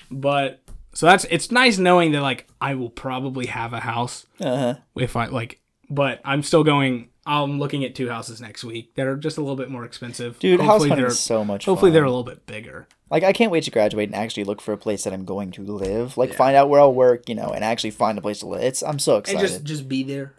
But 0.09 0.61
so 0.93 1.05
that's 1.05 1.25
it's 1.29 1.51
nice 1.51 1.77
knowing 1.77 2.11
that 2.13 2.21
like 2.21 2.47
I 2.59 2.73
will 2.73 2.89
probably 2.89 3.45
have 3.45 3.71
a 3.73 3.81
house 3.81 4.25
Uh 4.41 4.57
huh. 4.57 4.75
if 4.95 5.15
I 5.15 5.27
like. 5.27 5.59
But 5.91 6.19
I'm 6.25 6.41
still 6.41 6.63
going. 6.63 7.09
I'm 7.27 7.59
looking 7.59 7.83
at 7.83 7.93
two 7.93 8.09
houses 8.09 8.39
next 8.41 8.63
week 8.63 8.95
that 8.95 9.05
are 9.05 9.17
just 9.17 9.37
a 9.37 9.41
little 9.41 9.55
bit 9.57 9.69
more 9.69 9.83
expensive. 9.85 10.39
Dude, 10.39 10.59
house 10.61 10.67
hopefully 10.69 10.89
hunting 10.89 11.03
they're 11.03 11.11
is 11.11 11.19
so 11.19 11.43
much 11.43 11.65
hopefully 11.65 11.89
fun. 11.89 11.93
they're 11.95 12.03
a 12.05 12.09
little 12.09 12.23
bit 12.23 12.45
bigger. 12.45 12.87
Like 13.09 13.23
I 13.23 13.33
can't 13.33 13.51
wait 13.51 13.63
to 13.65 13.71
graduate 13.71 14.09
and 14.09 14.15
actually 14.15 14.43
look 14.45 14.61
for 14.61 14.73
a 14.73 14.77
place 14.77 15.03
that 15.03 15.13
I'm 15.13 15.25
going 15.25 15.51
to 15.51 15.61
live. 15.63 16.17
Like 16.17 16.33
find 16.33 16.55
out 16.55 16.69
where 16.69 16.79
I'll 16.81 16.93
work, 16.93 17.27
you 17.29 17.35
know, 17.35 17.49
and 17.49 17.63
actually 17.63 17.91
find 17.91 18.17
a 18.17 18.21
place 18.21 18.39
to 18.39 18.47
live. 18.47 18.61
It's 18.63 18.81
I'm 18.81 18.99
so 18.99 19.17
excited. 19.17 19.39
And 19.41 19.47
just 19.49 19.63
just 19.65 19.87
be 19.89 20.03
there. 20.03 20.33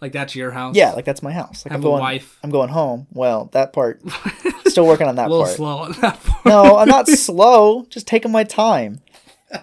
Like 0.00 0.12
that's 0.12 0.34
your 0.34 0.50
house. 0.50 0.76
yeah, 0.76 0.92
like 0.92 1.04
that's 1.04 1.22
my 1.22 1.32
house. 1.32 1.64
Like 1.64 1.72
Have 1.72 1.80
I'm 1.80 1.84
a 1.86 1.90
going. 1.90 2.00
wife. 2.00 2.38
I'm 2.42 2.50
going 2.50 2.70
home. 2.70 3.06
Well, 3.12 3.50
that 3.52 3.72
part. 3.74 4.00
still 4.66 4.86
working 4.86 5.08
on 5.08 5.16
that 5.16 5.26
A 5.26 5.30
little 5.30 5.44
part. 5.44 5.56
slow 5.56 5.76
on 5.78 5.92
that 6.00 6.22
part. 6.22 6.46
No, 6.46 6.78
I'm 6.78 6.88
not 6.88 7.06
slow. 7.08 7.84
Just 7.90 8.06
taking 8.06 8.32
my 8.32 8.44
time. 8.44 9.00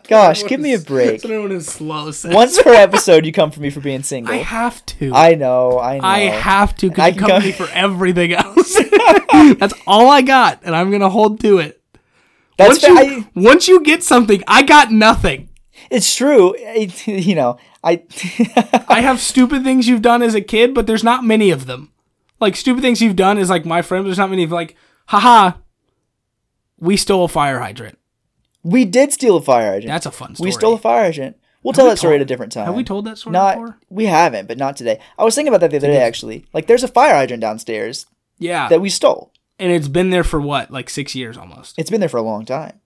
Gosh, 0.10 0.44
give 0.46 0.60
me 0.60 0.74
a 0.74 0.80
break. 0.80 1.12
That's 1.12 1.24
what 1.26 1.32
everyone 1.32 1.52
in 1.54 1.62
slow 1.62 2.12
says. 2.12 2.34
Once 2.34 2.62
per 2.62 2.74
episode, 2.74 3.26
you 3.26 3.32
come 3.32 3.52
for 3.52 3.62
me 3.62 3.70
for 3.70 3.80
being 3.80 4.04
single. 4.04 4.34
I 4.34 4.38
have 4.38 4.86
to. 4.88 5.12
I 5.14 5.36
know, 5.36 5.80
I 5.80 6.00
know. 6.00 6.06
I 6.06 6.20
have 6.20 6.76
to 6.78 6.90
because 6.90 7.14
you 7.16 7.20
come 7.22 7.30
come- 7.30 7.42
to 7.42 7.48
me 7.48 7.54
for 7.54 7.68
everything 7.74 8.34
else. 8.34 8.78
That's 9.58 9.74
all 9.88 10.10
I 10.10 10.22
got, 10.22 10.62
and 10.64 10.76
I'm 10.76 10.92
gonna 10.92 11.10
hold 11.10 11.40
to 11.42 11.60
it. 11.60 11.82
That's 12.58 12.84
Once 12.84 13.00
fa- 13.00 13.06
you, 13.06 13.20
I- 13.22 13.28
once 13.36 13.68
you 13.68 13.82
get 13.84 14.04
something, 14.04 14.44
I 14.48 14.64
got 14.64 14.92
nothing. 14.92 15.50
it's 15.90 16.14
true. 16.16 16.54
It- 16.58 17.08
you 17.08 17.36
know, 17.36 17.58
I. 17.84 18.04
I 18.90 19.02
have 19.02 19.20
stupid 19.22 19.64
things 19.64 19.88
you've 19.88 20.02
done 20.02 20.22
as 20.22 20.36
a 20.36 20.42
kid, 20.42 20.74
but 20.74 20.88
there's 20.88 21.04
not 21.04 21.24
many 21.24 21.50
of 21.52 21.66
them. 21.66 21.92
Like 22.42 22.56
stupid 22.56 22.82
things 22.82 23.02
you've 23.02 23.16
done 23.16 23.38
is 23.38 23.50
like 23.50 23.66
my 23.66 23.82
friend. 23.82 24.06
There's 24.06 24.18
not 24.18 24.30
many 24.30 24.44
of 24.44 24.52
like, 24.52 24.76
haha, 25.08 25.54
we 26.80 26.98
stole 26.98 27.26
a 27.26 27.28
fire 27.30 27.60
hydrant. 27.60 27.97
We 28.68 28.86
did 28.86 29.14
steal 29.14 29.38
a 29.38 29.42
fire 29.42 29.66
hydrant. 29.72 29.88
That's 29.88 30.06
a 30.06 30.12
fun 30.12 30.36
story. 30.36 30.48
we 30.48 30.52
stole 30.52 30.74
a 30.74 30.78
fire 30.78 31.04
hydrant. 31.04 31.38
We'll 31.64 31.74
tell 31.74 31.86
we 31.86 31.92
that 31.92 31.98
story 31.98 32.14
told- 32.14 32.22
at 32.22 32.24
a 32.24 32.26
different 32.26 32.52
time. 32.52 32.66
Have 32.66 32.76
we 32.76 32.84
told 32.84 33.06
that 33.06 33.18
story 33.18 33.34
Not 33.34 33.56
before? 33.56 33.80
we 33.90 34.06
haven't, 34.06 34.48
but 34.48 34.58
not 34.58 34.78
today. 34.78 35.00
I 35.18 35.24
was 35.24 35.36
thinking 35.36 35.50
about 35.50 35.62
that 35.62 35.72
the 35.72 35.78
other 35.78 35.88
day 35.88 36.02
actually. 36.02 36.46
Like, 36.54 36.68
there's 36.68 36.84
a 36.84 36.88
fire 36.88 37.14
hydrant 37.16 37.42
downstairs 37.42 38.06
Yeah, 38.38 38.70
that 38.70 38.80
we 38.82 38.90
stole. 38.90 39.32
and 39.60 39.72
it's 39.72 39.88
been 39.88 40.10
there 40.12 40.24
for 40.24 40.40
what, 40.40 40.72
like 40.72 40.90
six 40.90 41.16
years 41.16 41.38
almost. 41.38 41.76
It's 41.78 41.90
been 41.90 42.00
there 42.00 42.10
for 42.10 42.18
a 42.18 42.22
long 42.22 42.46
time. 42.46 42.80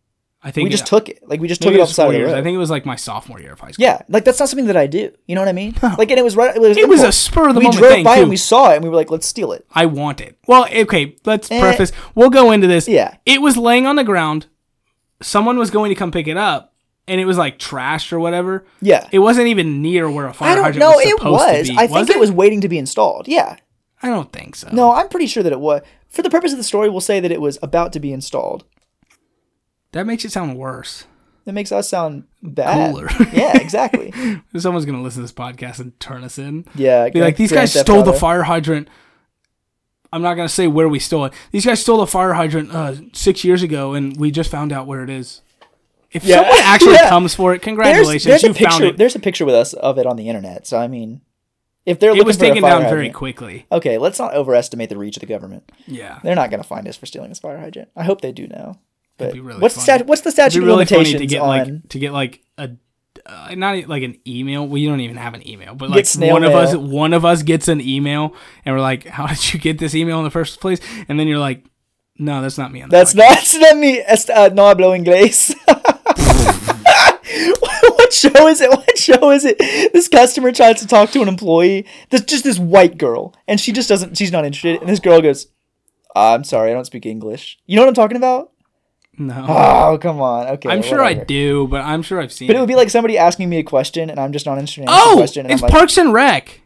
I 0.43 0.49
think 0.49 0.63
We 0.65 0.71
just 0.71 0.87
took 0.87 1.07
it. 1.07 1.19
Like 1.27 1.39
we 1.39 1.47
just 1.47 1.61
took 1.61 1.71
it 1.73 1.75
it 1.75 1.81
off 1.81 1.89
the 1.89 1.93
side 1.93 2.07
of 2.07 2.13
the 2.13 2.23
road. 2.23 2.33
I 2.35 2.41
think 2.41 2.55
it 2.55 2.57
was 2.57 2.71
like 2.71 2.83
my 2.83 2.95
sophomore 2.95 3.39
year 3.39 3.51
of 3.53 3.59
high 3.59 3.69
school. 3.71 3.83
Yeah, 3.83 4.01
like 4.09 4.25
that's 4.25 4.39
not 4.39 4.49
something 4.49 4.65
that 4.65 4.77
I 4.77 4.87
do. 4.87 5.11
You 5.27 5.35
know 5.35 5.41
what 5.41 5.47
I 5.47 5.51
mean? 5.53 5.75
Like, 5.99 6.09
and 6.09 6.17
it 6.17 6.23
was 6.23 6.35
right. 6.35 6.55
It 6.55 6.59
was, 6.59 6.77
It 6.77 6.89
was 6.89 7.03
a 7.03 7.11
spur 7.11 7.49
of 7.49 7.53
the 7.53 7.59
we 7.59 7.65
moment 7.65 7.81
We 7.81 7.87
drove 7.87 8.03
by 8.03 8.15
too. 8.15 8.21
and 8.21 8.29
we 8.31 8.37
saw 8.37 8.71
it, 8.71 8.77
and 8.77 8.83
we 8.83 8.89
were 8.89 8.95
like, 8.95 9.11
"Let's 9.11 9.27
steal 9.27 9.51
it." 9.51 9.67
I 9.71 9.85
want 9.85 10.19
it. 10.19 10.39
Well, 10.47 10.65
okay, 10.75 11.15
let's 11.25 11.51
Eh. 11.51 11.59
preface. 11.59 11.91
We'll 12.15 12.31
go 12.31 12.51
into 12.51 12.65
this. 12.65 12.87
Yeah. 12.87 13.17
It 13.23 13.39
was 13.43 13.55
laying 13.55 13.85
on 13.85 13.97
the 13.97 14.03
ground. 14.03 14.47
Someone 15.21 15.57
was 15.57 15.69
going 15.71 15.89
to 15.89 15.95
come 15.95 16.11
pick 16.11 16.27
it 16.27 16.37
up, 16.37 16.73
and 17.07 17.19
it 17.21 17.25
was 17.25 17.37
like 17.37 17.59
trashed 17.59 18.11
or 18.13 18.19
whatever. 18.19 18.65
Yeah, 18.81 19.07
It 19.11 19.19
wasn't 19.19 19.47
even 19.47 19.81
near 19.81 20.09
where 20.09 20.27
a 20.27 20.33
fire 20.33 20.51
I 20.51 20.55
don't 20.55 20.63
hydrant 20.65 20.79
know. 20.79 20.91
was 20.97 21.05
It 21.05 21.09
supposed 21.17 21.31
was. 21.33 21.67
to 21.67 21.73
be. 21.73 21.79
I 21.79 21.87
think 21.87 22.09
it? 22.09 22.15
it 22.15 22.19
was 22.19 22.31
waiting 22.31 22.61
to 22.61 22.69
be 22.69 22.77
installed. 22.77 23.27
Yeah. 23.27 23.57
I 24.03 24.09
don't 24.09 24.31
think 24.31 24.55
so. 24.55 24.69
No, 24.71 24.91
I'm 24.93 25.09
pretty 25.09 25.27
sure 25.27 25.43
that 25.43 25.51
it 25.51 25.59
was. 25.59 25.81
For 26.09 26.21
the 26.23 26.29
purpose 26.29 26.51
of 26.51 26.57
the 26.57 26.63
story, 26.63 26.89
we'll 26.89 27.01
say 27.01 27.19
that 27.19 27.31
it 27.31 27.39
was 27.39 27.57
about 27.61 27.93
to 27.93 27.99
be 27.99 28.11
installed. 28.11 28.65
That 29.91 30.05
makes 30.07 30.25
it 30.25 30.31
sound 30.31 30.57
worse. 30.57 31.05
That 31.45 31.53
makes 31.53 31.71
us 31.71 31.89
sound 31.89 32.25
bad. 32.41 32.93
Cooler. 32.93 33.07
yeah, 33.33 33.57
exactly. 33.57 34.11
Someone's 34.57 34.85
gonna 34.85 35.01
listen 35.01 35.19
to 35.19 35.23
this 35.23 35.33
podcast 35.33 35.79
and 35.79 35.99
turn 35.99 36.23
us 36.23 36.37
in. 36.37 36.65
Yeah, 36.75 37.09
Be 37.09 37.19
like, 37.21 37.35
these 37.35 37.51
guys 37.51 37.73
stole 37.73 38.03
the 38.03 38.13
fire 38.13 38.43
hydrant. 38.43 38.87
I'm 40.13 40.21
not 40.21 40.33
gonna 40.35 40.49
say 40.49 40.67
where 40.67 40.89
we 40.89 40.99
stole 40.99 41.25
it. 41.25 41.33
These 41.51 41.65
guys 41.65 41.79
stole 41.81 41.97
the 41.99 42.07
fire 42.07 42.33
hydrant 42.33 42.73
uh, 42.73 42.95
six 43.13 43.43
years 43.43 43.63
ago, 43.63 43.93
and 43.93 44.15
we 44.17 44.31
just 44.31 44.51
found 44.51 44.71
out 44.73 44.87
where 44.87 45.03
it 45.03 45.09
is. 45.09 45.41
If 46.11 46.25
Yeah. 46.25 46.37
someone 46.37 46.59
actually 46.63 46.93
Yeah. 46.95 47.09
comes 47.09 47.33
for 47.33 47.53
it, 47.53 47.61
congratulations, 47.61 48.23
there's 48.25 48.43
a 48.43 48.47
you 48.49 48.53
found 48.53 48.83
it. 48.83 48.97
There's 48.97 49.15
a 49.15 49.19
picture 49.19 49.45
with 49.45 49.55
us 49.55 49.71
of 49.73 49.97
it 49.97 50.05
on 50.05 50.17
the 50.17 50.27
internet. 50.27 50.67
So 50.67 50.77
I 50.77 50.87
mean, 50.89 51.21
if 51.85 51.99
they're 51.99 52.09
It 52.09 52.15
looking 52.15 52.27
was 52.27 52.37
for 52.37 52.43
a 52.43 52.47
taken 52.49 52.61
fire 52.63 52.81
down 52.81 52.89
very 52.89 53.09
quickly. 53.09 53.65
Okay, 53.71 53.97
let's 53.97 54.19
not 54.19 54.33
overestimate 54.35 54.89
the 54.89 54.97
reach 54.97 55.15
of 55.15 55.21
the 55.21 55.25
government. 55.27 55.71
Yeah. 55.87 56.19
They're 56.23 56.35
not 56.35 56.49
going 56.51 56.61
to 56.61 56.67
find 56.67 56.85
us 56.87 56.97
for 56.97 57.05
stealing 57.05 57.29
this 57.29 57.39
fire 57.39 57.57
hydrant. 57.57 57.87
I 57.95 58.03
hope 58.03 58.19
they 58.21 58.33
do 58.33 58.47
now. 58.47 58.79
But 59.17 59.33
really 59.33 59.59
what's 59.59 59.75
the 59.75 59.81
stat- 59.81 60.07
what's 60.07 60.21
the 60.21 60.31
statute 60.31 60.59
of 60.59 60.65
really 60.65 60.77
limitations 60.79 61.21
to 61.21 61.27
get 61.27 61.41
on? 61.41 61.47
like 61.47 61.89
to 61.89 61.99
get 61.99 62.11
like 62.11 62.41
a 62.50 62.50
uh, 63.25 63.53
not 63.55 63.87
like 63.87 64.03
an 64.03 64.17
email. 64.25 64.67
Well, 64.67 64.77
you 64.77 64.89
don't 64.89 65.01
even 65.01 65.17
have 65.17 65.33
an 65.33 65.47
email, 65.47 65.75
but 65.75 65.89
like 65.89 66.07
one 66.15 66.43
of 66.43 66.53
us, 66.53 66.75
one 66.75 67.13
of 67.13 67.25
us 67.25 67.43
gets 67.43 67.67
an 67.67 67.81
email, 67.81 68.35
and 68.65 68.75
we're 68.75 68.81
like, 68.81 69.07
"How 69.07 69.27
did 69.27 69.53
you 69.53 69.59
get 69.59 69.79
this 69.79 69.95
email 69.95 70.17
in 70.19 70.23
the 70.23 70.31
first 70.31 70.59
place?" 70.59 70.79
And 71.07 71.19
then 71.19 71.27
you're 71.27 71.39
like, 71.39 71.65
"No, 72.17 72.41
that's 72.41 72.57
not 72.57 72.71
me." 72.71 72.83
That's 72.89 73.13
podcast." 73.13 73.17
not, 73.17 73.29
that's 73.35 73.57
not 73.57 73.77
me. 73.77 74.01
Uh, 74.01 74.49
no 74.53 74.73
hablo 74.73 74.97
inglés. 74.97 75.55
what 77.81 78.13
show 78.13 78.47
is 78.47 78.61
it? 78.61 78.69
What 78.69 78.97
show 78.97 79.31
is 79.31 79.45
it? 79.45 79.57
This 79.93 80.07
customer 80.07 80.51
tries 80.51 80.79
to 80.81 80.87
talk 80.87 81.11
to 81.11 81.21
an 81.21 81.27
employee. 81.27 81.85
There's 82.09 82.25
just 82.25 82.43
this 82.43 82.59
white 82.59 82.97
girl, 82.97 83.33
and 83.47 83.59
she 83.59 83.71
just 83.71 83.89
doesn't. 83.89 84.17
She's 84.17 84.31
not 84.31 84.45
interested. 84.45 84.81
And 84.81 84.89
this 84.89 84.99
girl 84.99 85.21
goes, 85.21 85.47
"I'm 86.15 86.43
sorry, 86.43 86.71
I 86.71 86.73
don't 86.73 86.85
speak 86.85 87.05
English." 87.05 87.59
You 87.65 87.75
know 87.75 87.83
what 87.83 87.89
I'm 87.89 87.95
talking 87.95 88.17
about? 88.17 88.50
No, 89.27 89.45
Oh, 89.47 89.97
come 89.99 90.21
on. 90.21 90.47
Okay, 90.47 90.69
I'm 90.69 90.81
sure 90.81 91.03
I 91.03 91.13
do, 91.13 91.67
but 91.67 91.81
I'm 91.81 92.01
sure 92.01 92.19
I've 92.21 92.31
seen. 92.33 92.47
But 92.47 92.55
it 92.55 92.59
would 92.59 92.67
be 92.67 92.75
like 92.75 92.89
somebody 92.89 93.17
asking 93.17 93.49
me 93.49 93.57
a 93.57 93.63
question, 93.63 94.09
and 94.09 94.19
I'm 94.19 94.31
just 94.31 94.45
not 94.45 94.57
interested 94.57 94.81
in 94.83 94.89
answering 94.89 95.05
the 95.05 95.11
oh, 95.13 95.17
question. 95.17 95.45
And 95.45 95.53
it's 95.53 95.61
I'm 95.61 95.67
like, 95.67 95.71
Parks 95.77 95.97
and 95.97 96.13
Rec. 96.13 96.61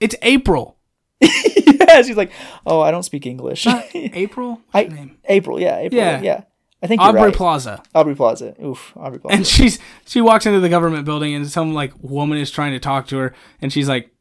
It's 0.00 0.14
April. 0.22 0.76
yeah. 1.20 2.02
She's 2.02 2.16
like, 2.16 2.30
"Oh, 2.66 2.80
I 2.80 2.90
don't 2.90 3.02
speak 3.02 3.26
English." 3.26 3.66
April. 3.94 4.60
I? 4.72 5.10
April, 5.24 5.60
yeah, 5.60 5.78
April, 5.78 6.00
Yeah. 6.00 6.20
yeah. 6.20 6.42
I 6.80 6.86
think 6.86 7.00
Aubrey 7.00 7.20
right. 7.22 7.34
Plaza. 7.34 7.82
Aubrey 7.92 8.14
Plaza. 8.14 8.54
Oof, 8.62 8.92
Aubrey 8.96 9.18
Plaza. 9.18 9.36
And 9.36 9.46
she's 9.46 9.80
she 10.06 10.20
walks 10.20 10.46
into 10.46 10.60
the 10.60 10.68
government 10.68 11.04
building, 11.04 11.34
and 11.34 11.50
some 11.50 11.74
like 11.74 11.92
woman 12.00 12.38
is 12.38 12.50
trying 12.52 12.72
to 12.72 12.78
talk 12.78 13.08
to 13.08 13.16
her, 13.18 13.34
and 13.60 13.72
she's 13.72 13.88
like, 13.88 14.12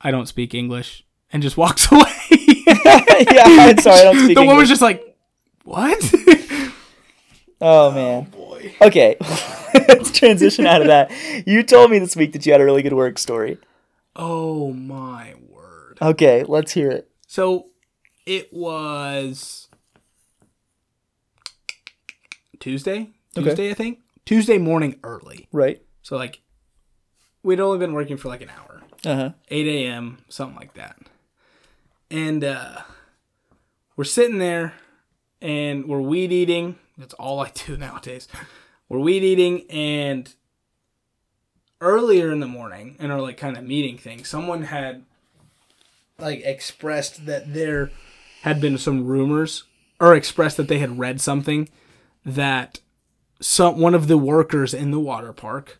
"I 0.00 0.12
don't 0.12 0.26
speak 0.26 0.54
English," 0.54 1.04
and 1.32 1.42
just 1.42 1.56
walks 1.56 1.90
away. 1.90 2.02
yeah, 2.28 3.42
I'm 3.44 3.78
sorry, 3.78 4.00
I 4.00 4.02
don't 4.04 4.14
speak 4.14 4.36
the 4.36 4.42
English. 4.42 4.46
woman's 4.46 4.68
just 4.68 4.82
like, 4.82 5.16
"What?" 5.64 5.98
Oh 7.60 7.90
man. 7.90 8.24
boy. 8.24 8.74
Okay. 8.80 9.16
Let's 9.88 10.10
transition 10.10 10.66
out 10.66 10.80
of 10.80 10.88
that. 10.88 11.10
You 11.46 11.62
told 11.62 11.90
me 11.90 11.98
this 11.98 12.16
week 12.16 12.32
that 12.32 12.44
you 12.46 12.52
had 12.52 12.60
a 12.60 12.64
really 12.64 12.82
good 12.82 12.94
work 12.94 13.18
story. 13.18 13.58
oh 14.14 14.72
my 14.72 15.34
word! 15.48 15.98
Okay, 16.00 16.44
let's 16.44 16.72
hear 16.72 16.90
it. 16.90 17.10
So 17.26 17.66
it 18.24 18.52
was 18.52 19.68
Tuesday. 22.58 23.10
Okay. 23.36 23.50
Tuesday, 23.50 23.70
I 23.70 23.74
think. 23.74 23.98
Tuesday 24.24 24.58
morning 24.58 24.98
early. 25.04 25.48
Right. 25.52 25.82
So 26.02 26.16
like, 26.16 26.40
we'd 27.42 27.60
only 27.60 27.78
been 27.78 27.92
working 27.92 28.16
for 28.16 28.28
like 28.28 28.40
an 28.40 28.50
hour. 28.50 28.82
Uh 29.04 29.16
huh. 29.16 29.30
8 29.48 29.66
a.m., 29.66 30.18
something 30.28 30.56
like 30.56 30.74
that. 30.74 30.96
And 32.10 32.42
uh, 32.42 32.82
we're 33.96 34.04
sitting 34.04 34.38
there 34.38 34.74
and 35.40 35.86
we're 35.86 36.00
weed 36.00 36.32
eating. 36.32 36.76
That's 36.96 37.14
all 37.14 37.40
I 37.40 37.50
do 37.50 37.76
nowadays. 37.78 38.28
We're 38.88 39.00
weed 39.00 39.24
eating, 39.24 39.68
and 39.70 40.32
earlier 41.80 42.30
in 42.30 42.40
the 42.40 42.46
morning, 42.46 42.96
in 42.98 43.10
our 43.10 43.20
like 43.20 43.36
kind 43.36 43.56
of 43.56 43.64
meeting 43.64 43.98
thing, 43.98 44.24
someone 44.24 44.62
had 44.62 45.04
like 46.18 46.42
expressed 46.44 47.26
that 47.26 47.52
there 47.52 47.90
had 48.42 48.60
been 48.60 48.78
some 48.78 49.06
rumors 49.06 49.64
or 50.00 50.14
expressed 50.14 50.56
that 50.56 50.68
they 50.68 50.78
had 50.78 50.98
read 50.98 51.20
something 51.20 51.68
that 52.24 52.80
some 53.40 53.78
one 53.78 53.94
of 53.94 54.08
the 54.08 54.18
workers 54.18 54.72
in 54.72 54.90
the 54.90 55.00
water 55.00 55.32
park 55.32 55.78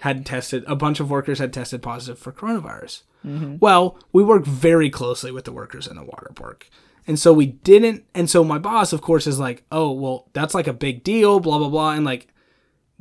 had 0.00 0.26
tested 0.26 0.64
a 0.66 0.76
bunch 0.76 1.00
of 1.00 1.10
workers 1.10 1.38
had 1.38 1.52
tested 1.52 1.82
positive 1.82 2.18
for 2.18 2.32
coronavirus. 2.32 3.02
Mm-hmm. 3.24 3.56
Well, 3.58 3.98
we 4.12 4.22
work 4.22 4.44
very 4.44 4.90
closely 4.90 5.30
with 5.30 5.44
the 5.44 5.52
workers 5.52 5.86
in 5.86 5.96
the 5.96 6.04
water 6.04 6.30
park. 6.34 6.68
And 7.06 7.18
so 7.18 7.32
we 7.32 7.46
didn't 7.46 8.04
and 8.14 8.30
so 8.30 8.42
my 8.44 8.58
boss 8.58 8.92
of 8.92 9.00
course 9.02 9.26
is 9.26 9.38
like, 9.38 9.64
"Oh, 9.70 9.92
well, 9.92 10.28
that's 10.32 10.54
like 10.54 10.66
a 10.66 10.72
big 10.72 11.04
deal, 11.04 11.38
blah 11.40 11.58
blah 11.58 11.68
blah." 11.68 11.92
And 11.92 12.04
like 12.04 12.28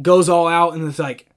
goes 0.01 0.27
all 0.27 0.47
out 0.47 0.73
and 0.73 0.87
it's 0.87 0.99
like 0.99 1.27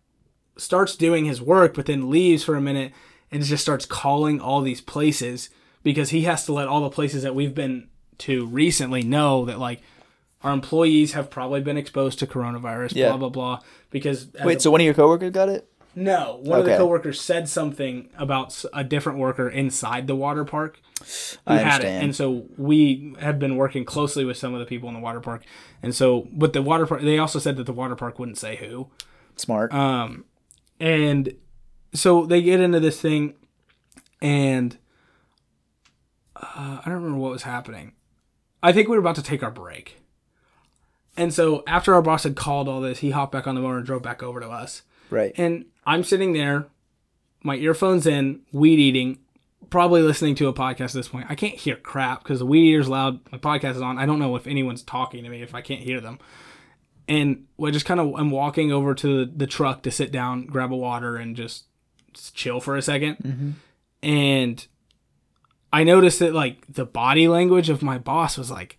starts 0.57 0.97
doing 0.97 1.27
his 1.27 1.41
work 1.43 1.75
but 1.75 1.85
then 1.87 2.09
leaves 2.11 2.43
for 2.43 2.57
a 2.57 2.61
minute 2.61 2.91
and 3.31 3.43
just 3.45 3.63
starts 3.63 3.85
calling 3.85 4.41
all 4.41 4.63
these 4.63 4.81
places 4.81 5.51
because 5.83 6.09
he 6.11 6.23
has 6.23 6.47
to 6.47 6.53
let 6.53 6.67
all 6.67 6.81
the 6.81 6.89
places 6.91 7.23
that 7.23 7.35
we've 7.35 7.55
been 7.55 7.89
to 8.19 8.47
recently 8.47 9.03
know 9.03 9.45
that 9.45 9.59
like 9.59 9.83
our 10.43 10.53
employees 10.53 11.13
have 11.13 11.29
probably 11.31 11.61
been 11.61 11.77
exposed 11.77 12.19
to 12.19 12.27
coronavirus, 12.27 12.95
Yeah. 12.95 13.09
blah 13.09 13.17
blah 13.19 13.29
blah. 13.29 13.59
Because 13.91 14.29
Wait, 14.45 14.57
a- 14.59 14.61
so 14.61 14.71
one 14.71 14.81
of 14.81 14.85
your 14.85 14.95
coworkers 14.95 15.31
got 15.31 15.49
it? 15.49 15.69
No, 15.97 16.39
one 16.43 16.59
of 16.61 16.65
the 16.67 16.73
Okay. 16.73 16.79
coworkers 16.79 17.21
said 17.21 17.49
something 17.49 18.11
about 18.19 18.65
a 18.73 18.85
different 18.85 19.19
worker 19.19 19.49
inside 19.49 20.07
the 20.07 20.15
water 20.15 20.45
park 20.45 20.79
who 21.01 21.05
I 21.47 21.57
had 21.57 21.81
it, 21.81 21.87
understand. 21.87 22.05
and 22.05 22.15
so 22.17 22.45
we 22.57 23.15
had 23.19 23.39
been 23.39 23.57
working 23.57 23.85
closely 23.85 24.25
with 24.25 24.37
some 24.37 24.53
of 24.55 24.61
the 24.61 24.67
people 24.67 24.89
in 24.89 24.95
the 24.95 25.01
water 25.01 25.21
park, 25.21 25.43
and 25.83 25.95
so 25.95 26.29
but 26.33 26.53
the 26.53 26.63
water 26.63 26.87
park 26.87 27.01
they 27.03 27.19
also 27.19 27.39
said 27.39 27.57
that 27.57 27.65
the 27.67 27.73
water 27.73 27.97
park 27.97 28.19
wouldn't 28.19 28.39
say 28.39 28.57
who, 28.57 28.89
Smart. 29.37 29.73
um, 29.75 30.25
and 30.79 31.35
so 31.95 32.27
they 32.27 32.43
get 32.43 32.61
into 32.61 32.79
this 32.81 33.01
thing, 33.01 33.35
and 34.21 34.77
uh, 36.37 36.81
I 36.81 36.83
don't 36.85 36.95
remember 36.95 37.19
what 37.19 37.33
was 37.33 37.45
happening. 37.45 37.93
I 38.63 38.73
think 38.73 38.89
we 38.89 38.97
were 38.97 39.01
about 39.01 39.17
to 39.17 39.23
take 39.23 39.43
our 39.43 39.51
break. 39.51 40.03
And 41.17 41.33
so 41.33 41.63
after 41.67 41.95
our 41.95 42.03
boss 42.03 42.25
had 42.25 42.37
called 42.37 42.69
all 42.69 42.81
this, 42.83 42.99
he 42.99 43.11
hopped 43.11 43.33
back 43.33 43.47
on 43.47 43.55
the 43.55 43.61
motor 43.63 43.79
and 43.79 43.87
drove 43.87 44.03
back 44.03 44.23
over 44.23 44.39
to 44.41 44.49
us. 44.49 44.83
Right. 45.11 45.33
And 45.37 45.67
I'm 45.87 46.05
sitting 46.05 46.33
there, 46.33 46.67
my 47.43 47.57
earphones 47.57 48.07
in, 48.07 48.41
weed 48.53 48.79
eating, 48.79 49.19
probably 49.71 50.03
listening 50.03 50.35
to 50.37 50.49
a 50.49 50.53
podcast 50.53 50.87
at 50.87 50.93
this 50.93 51.09
point. 51.09 51.27
I 51.29 51.35
can't 51.35 51.55
hear 51.55 51.77
crap 51.77 52.23
because 52.23 52.39
the 52.39 52.47
weed 52.47 52.69
eater's 52.69 52.89
loud. 52.89 53.21
My 53.33 53.39
podcast 53.39 53.77
is 53.77 53.83
on. 53.83 53.99
I 53.99 54.07
don't 54.07 54.19
know 54.19 54.37
if 54.37 54.47
anyone's 54.47 54.83
talking 54.83 55.25
to 55.25 55.31
me 55.31 55.43
if 55.43 55.55
I 55.55 55.61
can't 55.61 55.81
hear 55.81 56.01
them. 56.01 56.19
And 57.09 57.47
I 57.65 57.71
just 57.71 57.87
kind 57.87 58.01
of 58.01 58.15
I'm 58.17 58.31
walking 58.31 58.73
over 58.73 58.95
to 58.95 59.27
the, 59.27 59.47
truck 59.47 59.83
to 59.83 59.91
sit 59.91 60.11
down, 60.11 60.47
grab 60.47 60.73
a 60.73 60.77
water, 60.77 61.17
and 61.17 61.37
just, 61.37 61.65
just 62.13 62.35
chill 62.35 62.61
for 62.61 62.77
a 62.77 62.81
2nd 62.81 63.23
mm-hmm. 63.23 63.51
And 64.03 64.67
I 65.73 65.83
noticed 65.83 66.19
that 66.21 66.33
like 66.33 66.65
the 66.69 66.85
body 66.85 67.29
language 67.29 67.71
of 67.71 67.83
my 67.83 67.99
boss 67.99 68.39
was 68.39 68.51
like 68.51 68.79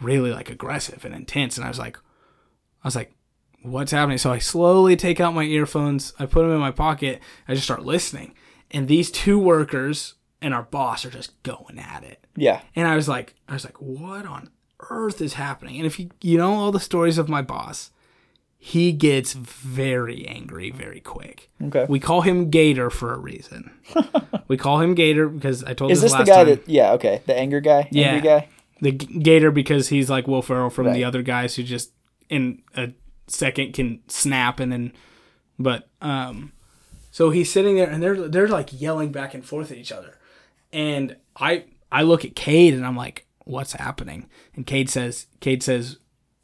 really 0.00 0.32
like 0.32 0.50
aggressive 0.50 1.04
and 1.04 1.14
intense, 1.14 1.56
and 1.56 1.64
I 1.64 1.68
was 1.68 1.78
like, 1.78 1.96
I 1.96 2.86
was 2.86 2.96
like, 2.96 3.14
what's 3.62 3.92
happening? 3.92 4.18
So 4.18 4.30
I 4.32 4.38
slowly 4.38 4.96
take 4.96 5.20
out 5.20 5.34
my 5.34 5.44
earphones, 5.44 6.12
I 6.18 6.26
put 6.26 6.42
them 6.42 6.52
in 6.52 6.58
my 6.60 6.70
pocket, 6.70 7.20
I 7.46 7.54
just 7.54 7.64
start 7.64 7.84
listening. 7.84 8.34
And 8.70 8.86
these 8.88 9.10
two 9.10 9.38
workers 9.38 10.14
and 10.40 10.52
our 10.54 10.62
boss 10.62 11.04
are 11.04 11.10
just 11.10 11.42
going 11.42 11.78
at 11.78 12.04
it. 12.04 12.24
Yeah. 12.36 12.60
And 12.76 12.86
I 12.86 12.94
was 12.96 13.08
like, 13.08 13.34
I 13.48 13.54
was 13.54 13.64
like, 13.64 13.80
what 13.80 14.26
on 14.26 14.50
earth 14.90 15.20
is 15.20 15.34
happening? 15.34 15.76
And 15.78 15.86
if 15.86 15.98
you 15.98 16.10
you 16.20 16.36
know 16.38 16.52
all 16.54 16.70
the 16.72 16.78
stories 16.80 17.18
of 17.18 17.28
my 17.28 17.42
boss, 17.42 17.90
he 18.60 18.92
gets 18.92 19.32
very 19.32 20.26
angry 20.26 20.70
very 20.70 21.00
quick. 21.00 21.50
Okay. 21.62 21.86
We 21.88 21.98
call 22.00 22.20
him 22.22 22.50
Gator 22.50 22.90
for 22.90 23.12
a 23.14 23.18
reason. 23.18 23.70
we 24.48 24.56
call 24.56 24.80
him 24.80 24.94
Gator 24.94 25.28
because 25.28 25.64
I 25.64 25.74
told 25.74 25.90
Is 25.92 26.00
this 26.02 26.12
this 26.12 26.18
the 26.20 26.24
guy 26.24 26.36
time. 26.44 26.46
that? 26.46 26.68
Yeah. 26.68 26.92
Okay. 26.92 27.22
The 27.26 27.36
anger 27.36 27.60
guy. 27.60 27.88
Yeah. 27.90 28.06
Angry 28.08 28.28
guy. 28.28 28.48
the 28.80 28.92
Gator 28.92 29.50
because 29.50 29.88
he's 29.88 30.10
like 30.10 30.26
Will 30.28 30.42
Ferrell 30.42 30.70
from 30.70 30.86
Right. 30.86 30.94
the 30.94 31.04
other 31.04 31.22
guys 31.22 31.56
who 31.56 31.62
just 31.62 31.92
in 32.28 32.62
a 32.76 32.90
second 33.28 33.74
can 33.74 34.00
snap 34.08 34.60
and 34.60 34.72
then, 34.72 34.92
but 35.58 35.88
um, 36.00 36.52
so 37.10 37.30
he's 37.30 37.50
sitting 37.50 37.76
there 37.76 37.88
and 37.88 38.02
they're 38.02 38.28
they're 38.28 38.48
like 38.48 38.80
yelling 38.80 39.12
back 39.12 39.34
and 39.34 39.44
forth 39.44 39.70
at 39.70 39.78
each 39.78 39.92
other, 39.92 40.18
and 40.72 41.16
I 41.36 41.64
I 41.90 42.02
look 42.02 42.24
at 42.24 42.36
Cade 42.36 42.74
and 42.74 42.86
I'm 42.86 42.96
like, 42.96 43.26
what's 43.44 43.72
happening? 43.72 44.28
And 44.54 44.66
Cade 44.66 44.90
says 44.90 45.26
Cade 45.40 45.62
says 45.62 45.98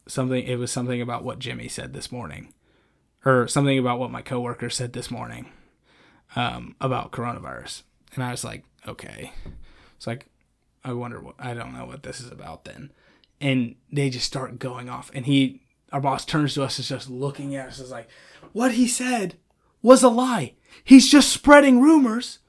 something. 0.09 0.45
It 0.45 0.57
was 0.57 0.71
something 0.71 1.01
about 1.01 1.25
what 1.25 1.39
Jimmy 1.39 1.69
said 1.69 1.93
this 1.93 2.11
morning, 2.13 2.53
or 3.25 3.49
something 3.49 3.79
about 3.79 3.99
what 3.99 4.11
my 4.11 4.23
coworker 4.23 4.71
said 4.71 4.93
this 4.93 5.11
morning, 5.11 5.47
um, 6.37 6.77
about 6.81 7.13
coronavirus. 7.13 7.83
And 8.15 8.23
I 8.23 8.31
was 8.31 8.45
like, 8.45 8.65
okay. 8.87 9.33
It's 9.97 10.07
like, 10.07 10.27
I 10.85 10.93
wonder 10.93 11.21
what 11.21 11.35
I 11.39 11.55
don't 11.55 11.73
know 11.73 11.87
what 11.87 12.03
this 12.03 12.21
is 12.21 12.31
about 12.31 12.65
then. 12.65 12.93
And 13.41 13.75
they 13.93 14.11
just 14.11 14.27
start 14.27 14.59
going 14.59 14.89
off. 14.89 15.11
And 15.15 15.27
he, 15.27 15.63
our 15.95 16.01
boss 16.01 16.25
turns 16.25 16.55
to 16.55 16.63
us, 16.65 16.81
is 16.81 16.89
just 16.89 17.09
looking 17.09 17.55
at 17.55 17.69
us, 17.69 17.79
is 17.79 17.93
like, 17.93 18.09
what 18.53 18.73
he 18.73 18.89
said 18.89 19.37
was 19.81 20.03
a 20.03 20.09
lie. 20.09 20.55
He's 20.83 21.09
just 21.09 21.33
spreading 21.33 21.81
rumors 21.81 22.41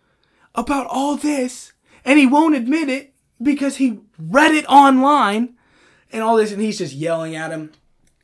about 0.56 0.88
all 0.90 1.16
this, 1.16 1.72
and 2.04 2.18
he 2.18 2.26
won't 2.26 2.56
admit 2.56 2.90
it 2.90 3.14
because 3.40 3.78
he 3.78 4.00
read 4.18 4.56
it 4.56 4.66
online 4.66 5.54
and 6.12 6.24
all 6.24 6.38
this. 6.38 6.52
And 6.52 6.60
he's 6.60 6.80
just 6.80 6.96
yelling 6.96 7.36
at 7.36 7.52
him. 7.52 7.72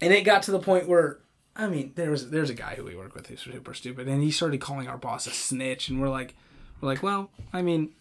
And 0.01 0.11
it 0.11 0.24
got 0.24 0.41
to 0.43 0.51
the 0.51 0.57
point 0.57 0.88
where, 0.88 1.19
I 1.55 1.67
mean, 1.67 1.91
there 1.93 2.09
was 2.09 2.32
there's 2.32 2.49
a 2.49 2.55
guy 2.55 2.74
who 2.74 2.84
we 2.84 2.95
work 2.95 3.13
with 3.13 3.28
who's 3.28 3.41
super 3.41 3.76
stupid, 3.76 4.07
and 4.07 4.24
he 4.24 4.32
started 4.32 4.59
calling 4.59 4.88
our 4.88 4.97
boss 4.97 5.28
a 5.28 5.32
snitch, 5.32 5.88
and 5.88 6.01
we're 6.01 6.09
like, 6.09 6.34
we're 6.82 6.89
like, 6.89 7.03
well, 7.03 7.30
I 7.53 7.61
mean, 7.61 7.91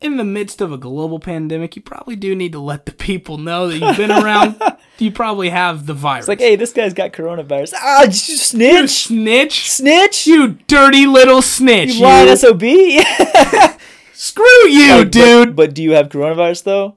in 0.00 0.16
the 0.16 0.22
midst 0.22 0.60
of 0.60 0.70
a 0.70 0.78
global 0.78 1.18
pandemic, 1.18 1.74
you 1.74 1.82
probably 1.82 2.14
do 2.14 2.36
need 2.36 2.52
to 2.52 2.60
let 2.60 2.86
the 2.86 2.92
people 2.92 3.36
know 3.36 3.66
that 3.66 3.78
you've 3.78 3.96
been 3.96 4.12
around. 4.12 4.62
you 4.98 5.10
probably 5.10 5.48
have 5.50 5.86
the 5.86 5.94
virus. 5.94 6.24
It's 6.24 6.28
like, 6.28 6.40
hey, 6.40 6.56
this 6.56 6.72
guy's 6.72 6.94
got 6.94 7.12
coronavirus. 7.12 7.74
Ah, 7.76 8.02
you 8.02 8.06
you 8.08 8.12
snitch, 8.12 8.90
snitch, 9.06 9.70
snitch. 9.70 10.26
you 10.26 10.58
dirty 10.66 11.06
little 11.06 11.42
snitch, 11.42 11.88
You 11.90 11.94
you. 11.94 12.02
lying 12.02 12.36
sob. 12.36 12.62
Screw 14.12 14.68
you, 14.68 15.04
dude. 15.04 15.48
But, 15.48 15.56
but 15.68 15.74
do 15.74 15.82
you 15.82 15.92
have 15.92 16.08
coronavirus 16.08 16.64
though? 16.64 16.96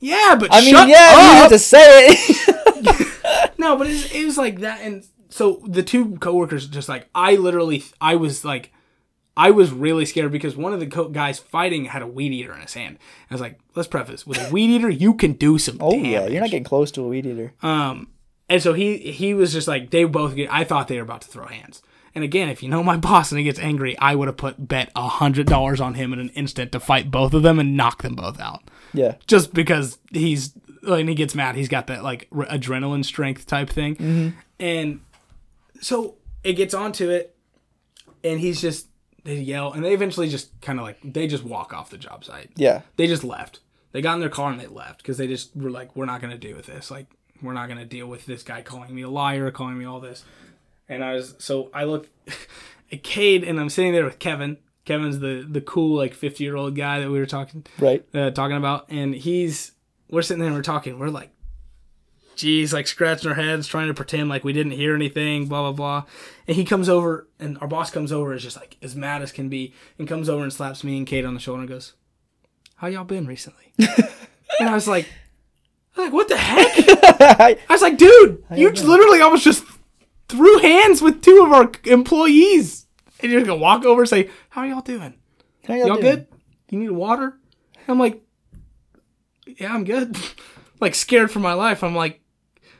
yeah, 0.00 0.36
but 0.38 0.48
I 0.52 0.60
mean, 0.60 0.74
yeah, 0.74 0.84
you 0.84 0.94
up. 0.94 1.36
have 1.42 1.50
to 1.50 1.58
say 1.58 2.08
it. 2.10 3.02
No, 3.58 3.76
but 3.76 3.86
it 3.88 3.90
was, 3.90 4.12
it 4.12 4.24
was 4.24 4.38
like 4.38 4.60
that, 4.60 4.80
and 4.82 5.04
so 5.30 5.60
the 5.66 5.82
two 5.82 6.16
coworkers 6.18 6.68
just 6.68 6.88
like 6.88 7.08
I 7.14 7.34
literally 7.34 7.82
I 8.00 8.14
was 8.14 8.44
like 8.44 8.72
I 9.36 9.50
was 9.50 9.70
really 9.70 10.06
scared 10.06 10.32
because 10.32 10.56
one 10.56 10.72
of 10.72 10.80
the 10.80 10.86
co- 10.86 11.08
guys 11.08 11.38
fighting 11.38 11.84
had 11.86 12.00
a 12.02 12.06
weed 12.06 12.32
eater 12.32 12.54
in 12.54 12.60
his 12.62 12.74
hand. 12.74 12.98
I 13.30 13.34
was 13.34 13.40
like, 13.40 13.58
let's 13.74 13.86
preface 13.88 14.26
with 14.26 14.38
a 14.38 14.50
weed 14.52 14.70
eater, 14.70 14.88
you 14.88 15.14
can 15.14 15.32
do 15.34 15.58
some. 15.58 15.76
oh 15.80 15.90
damage. 15.92 16.06
yeah, 16.10 16.26
you're 16.26 16.40
not 16.40 16.50
getting 16.50 16.64
close 16.64 16.90
to 16.92 17.04
a 17.04 17.08
weed 17.08 17.26
eater. 17.26 17.52
Um, 17.62 18.08
and 18.48 18.62
so 18.62 18.72
he 18.72 18.96
he 18.98 19.34
was 19.34 19.52
just 19.52 19.68
like 19.68 19.90
they 19.90 20.04
both 20.04 20.34
get. 20.36 20.50
I 20.52 20.64
thought 20.64 20.88
they 20.88 20.96
were 20.96 21.02
about 21.02 21.22
to 21.22 21.28
throw 21.28 21.46
hands. 21.46 21.82
And 22.14 22.24
again, 22.24 22.48
if 22.48 22.62
you 22.62 22.68
know 22.70 22.82
my 22.82 22.96
boss 23.08 23.30
and 23.30 23.38
he 23.38 23.44
gets 23.44 23.58
angry, 23.58 23.98
I 23.98 24.14
would 24.14 24.28
have 24.28 24.36
put 24.38 24.68
bet 24.68 24.90
a 24.96 25.06
hundred 25.08 25.46
dollars 25.46 25.80
on 25.80 25.94
him 25.94 26.12
in 26.12 26.18
an 26.18 26.30
instant 26.30 26.72
to 26.72 26.80
fight 26.80 27.10
both 27.10 27.34
of 27.34 27.42
them 27.42 27.58
and 27.58 27.76
knock 27.76 28.02
them 28.02 28.14
both 28.14 28.40
out. 28.40 28.62
Yeah. 28.94 29.16
Just 29.26 29.52
because 29.52 29.98
he's 30.12 30.54
when 30.82 31.08
he 31.08 31.14
gets 31.14 31.34
mad, 31.34 31.56
he's 31.56 31.68
got 31.68 31.88
that 31.88 32.02
like 32.04 32.28
r- 32.34 32.46
adrenaline 32.46 33.04
strength 33.04 33.46
type 33.46 33.68
thing. 33.68 34.34
And 34.58 35.00
so 35.82 36.14
it 36.42 36.54
gets 36.54 36.72
onto 36.72 37.10
it, 37.10 37.36
and 38.24 38.40
he's 38.40 38.60
just 38.62 38.86
they 39.26 39.36
yell, 39.36 39.72
and 39.72 39.84
they 39.84 39.92
eventually 39.92 40.28
just 40.28 40.58
kind 40.62 40.78
of 40.78 40.84
like 40.86 40.98
they 41.04 41.26
just 41.26 41.44
walk 41.44 41.74
off 41.74 41.90
the 41.90 41.98
job 41.98 42.24
site 42.24 42.50
Yeah. 42.56 42.82
they 42.96 43.06
just 43.06 43.22
left. 43.24 43.60
They 43.92 44.00
got 44.02 44.14
in 44.14 44.20
their 44.20 44.28
car 44.28 44.50
and 44.50 44.60
they 44.60 44.66
left 44.66 44.98
because 44.98 45.16
they 45.18 45.26
just 45.26 45.54
were 45.56 45.70
like, 45.70 45.94
we're 45.96 46.04
not 46.06 46.20
going 46.20 46.32
to 46.32 46.38
deal 46.38 46.56
with 46.56 46.66
this. 46.66 46.90
Like, 46.90 47.06
we're 47.42 47.52
not 47.54 47.66
going 47.66 47.78
to 47.78 47.84
deal 47.86 48.06
with 48.06 48.26
this 48.26 48.42
guy 48.42 48.60
calling 48.62 48.94
me 48.94 49.02
a 49.02 49.08
liar, 49.08 49.50
calling 49.50 49.78
me 49.78 49.84
all 49.86 50.00
this. 50.00 50.24
And 50.88 51.02
I 51.02 51.14
was, 51.14 51.34
so 51.38 51.70
I 51.72 51.84
look 51.84 52.08
at 52.92 53.02
Cade 53.02 53.42
and 53.44 53.58
I'm 53.58 53.70
sitting 53.70 53.92
there 53.92 54.04
with 54.04 54.18
Kevin. 54.18 54.58
Kevin's 54.84 55.18
the, 55.20 55.46
the 55.48 55.60
cool, 55.60 55.96
like 55.96 56.14
50 56.14 56.44
year 56.44 56.56
old 56.56 56.76
guy 56.76 57.00
that 57.00 57.10
we 57.10 57.18
were 57.18 57.26
talking, 57.26 57.64
Right. 57.78 58.04
uh, 58.14 58.30
talking 58.30 58.56
about. 58.56 58.86
And 58.90 59.14
he's, 59.14 59.72
we're 60.10 60.22
sitting 60.22 60.40
there 60.40 60.48
and 60.48 60.56
we're 60.56 60.62
talking. 60.62 60.98
We're 60.98 61.08
like, 61.08 61.30
geez, 62.36 62.72
like 62.72 62.86
scratching 62.86 63.28
our 63.28 63.34
heads, 63.34 63.66
trying 63.66 63.88
to 63.88 63.94
pretend 63.94 64.28
like 64.28 64.44
we 64.44 64.52
didn't 64.52 64.72
hear 64.72 64.94
anything, 64.94 65.46
blah, 65.46 65.62
blah, 65.62 65.72
blah. 65.72 66.10
And 66.46 66.56
he 66.56 66.64
comes 66.64 66.88
over 66.88 67.28
and 67.38 67.58
our 67.58 67.68
boss 67.68 67.90
comes 67.90 68.12
over, 68.12 68.34
is 68.34 68.42
just 68.42 68.56
like 68.56 68.76
as 68.82 68.94
mad 68.94 69.22
as 69.22 69.32
can 69.32 69.48
be, 69.48 69.74
and 69.98 70.06
comes 70.06 70.28
over 70.28 70.42
and 70.42 70.52
slaps 70.52 70.84
me 70.84 70.96
and 70.98 71.06
Cade 71.06 71.24
on 71.24 71.34
the 71.34 71.40
shoulder 71.40 71.60
and 71.60 71.68
goes, 71.68 71.94
How 72.76 72.86
y'all 72.88 73.04
been 73.04 73.26
recently? 73.26 73.72
and 73.78 74.68
I 74.68 74.74
was 74.74 74.86
like, 74.86 75.08
like, 75.96 76.12
what 76.12 76.28
the 76.28 76.36
heck? 76.36 76.74
I 77.20 77.56
was 77.70 77.82
like, 77.82 77.96
dude, 77.98 78.44
you 78.54 78.70
literally 78.70 79.20
almost 79.20 79.44
just 79.44 79.64
threw 80.28 80.58
hands 80.58 81.00
with 81.00 81.22
two 81.22 81.42
of 81.44 81.52
our 81.52 81.70
employees. 81.84 82.86
And 83.20 83.32
you're 83.32 83.40
gonna 83.40 83.56
walk 83.56 83.84
over 83.84 84.02
and 84.02 84.08
say, 84.08 84.30
How 84.50 84.64
y'all 84.64 84.82
doing? 84.82 85.14
How 85.66 85.74
Y'all 85.74 85.86
doing? 85.88 86.00
good? 86.00 86.26
You 86.70 86.78
need 86.78 86.90
water? 86.90 87.38
I'm 87.88 87.98
like, 87.98 88.22
Yeah, 89.46 89.74
I'm 89.74 89.84
good. 89.84 90.16
like 90.80 90.94
scared 90.94 91.30
for 91.30 91.38
my 91.38 91.54
life. 91.54 91.82
I'm 91.82 91.94
like, 91.94 92.20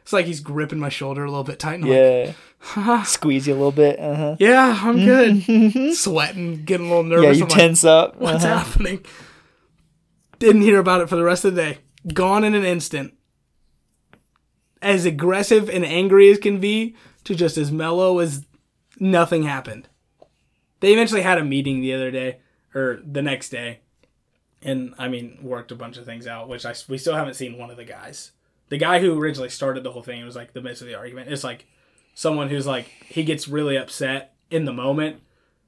it's 0.07 0.12
like 0.12 0.26
he's 0.26 0.38
gripping 0.38 0.78
my 0.78 0.88
shoulder 0.88 1.24
a 1.24 1.28
little 1.28 1.42
bit 1.42 1.59
tight. 1.59 1.80
And 1.80 1.84
I'm 1.86 1.90
like, 1.90 2.36
Yeah. 2.76 3.02
Squeeze 3.02 3.48
you 3.48 3.54
a 3.54 3.57
little 3.57 3.72
bit. 3.72 3.98
Uh 3.98 4.14
huh. 4.14 4.36
yeah, 4.38 4.78
I'm 4.80 4.96
good. 5.04 5.94
Sweating, 5.96 6.64
getting 6.64 6.86
a 6.86 6.88
little 6.90 7.02
nervous. 7.02 7.24
Yeah, 7.24 7.32
you 7.32 7.42
I'm 7.42 7.48
like, 7.48 7.59
tense 7.59 7.84
up. 7.84 8.16
What's 8.20 8.44
Uh-huh. 8.44 8.59
happening? 8.59 9.04
Didn't 10.38 10.62
hear 10.62 10.78
about 10.78 11.00
it 11.00 11.09
for 11.09 11.16
the 11.16 11.24
rest 11.24 11.44
of 11.44 11.57
the 11.57 11.61
day. 11.62 11.78
Gone 12.14 12.44
in 12.44 12.54
an 12.54 12.64
instant. 12.64 13.14
As 14.80 15.04
aggressive 15.04 15.68
and 15.68 15.84
angry 15.84 16.30
as 16.30 16.38
can 16.38 16.61
be, 16.61 16.94
to 17.24 17.34
just 17.34 17.59
as 17.59 17.72
mellow 17.72 18.20
as 18.20 18.46
nothing 19.00 19.42
happened. 19.42 19.88
They 20.78 20.92
eventually 20.92 21.22
had 21.22 21.38
a 21.38 21.44
meeting 21.44 21.80
the 21.80 21.94
other 21.94 22.12
day, 22.12 22.38
or 22.74 23.00
the 23.04 23.22
next 23.22 23.48
day, 23.48 23.80
and 24.62 24.94
I 24.98 25.09
mean, 25.09 25.38
worked 25.42 25.72
a 25.72 25.74
bunch 25.74 25.96
of 25.96 26.04
things 26.04 26.26
out, 26.28 26.48
which 26.48 26.64
I 26.64 26.74
we 26.88 26.98
still 26.98 27.16
haven't 27.16 27.34
seen 27.34 27.59
one 27.59 27.70
of 27.70 27.76
the 27.76 27.84
guys. 27.84 28.30
The 28.68 28.78
guy 28.78 28.98
who 29.00 29.18
originally 29.18 29.48
started 29.50 29.84
the 29.84 29.92
whole 29.92 30.02
thing 30.02 30.24
was 30.24 30.36
like 30.36 30.52
the 30.52 30.60
midst 30.60 30.82
of 30.82 30.88
the 30.88 30.94
argument. 30.94 31.30
It's 31.30 31.44
like 31.44 31.66
someone 32.14 32.48
who's 32.48 32.66
like 32.66 32.86
he 33.06 33.22
gets 33.24 33.46
really 33.48 33.76
upset 33.76 34.34
in 34.50 34.64
the 34.64 34.72
moment, 34.72 35.20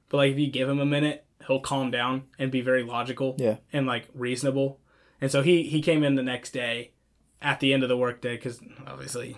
but 0.09 0.17
like 0.17 0.31
if 0.31 0.39
you 0.39 0.47
give 0.51 0.67
him 0.69 0.79
a 0.79 0.85
minute, 0.85 1.25
he'll 1.47 1.59
calm 1.61 1.91
down 1.91 2.23
and 2.37 2.51
be 2.51 2.61
very 2.61 2.83
logical 2.83 3.35
Yeah. 3.37 3.57
and 3.71 3.85
like 3.87 4.07
reasonable. 4.13 4.79
And 5.21 5.31
so 5.31 5.41
he 5.41 5.63
he 5.63 5.81
came 5.81 6.03
in 6.03 6.15
the 6.15 6.23
next 6.23 6.51
day 6.51 6.91
at 7.41 7.59
the 7.61 7.73
end 7.73 7.83
of 7.83 7.89
the 7.89 7.97
workday 7.97 8.35
because 8.35 8.59
obviously 8.85 9.37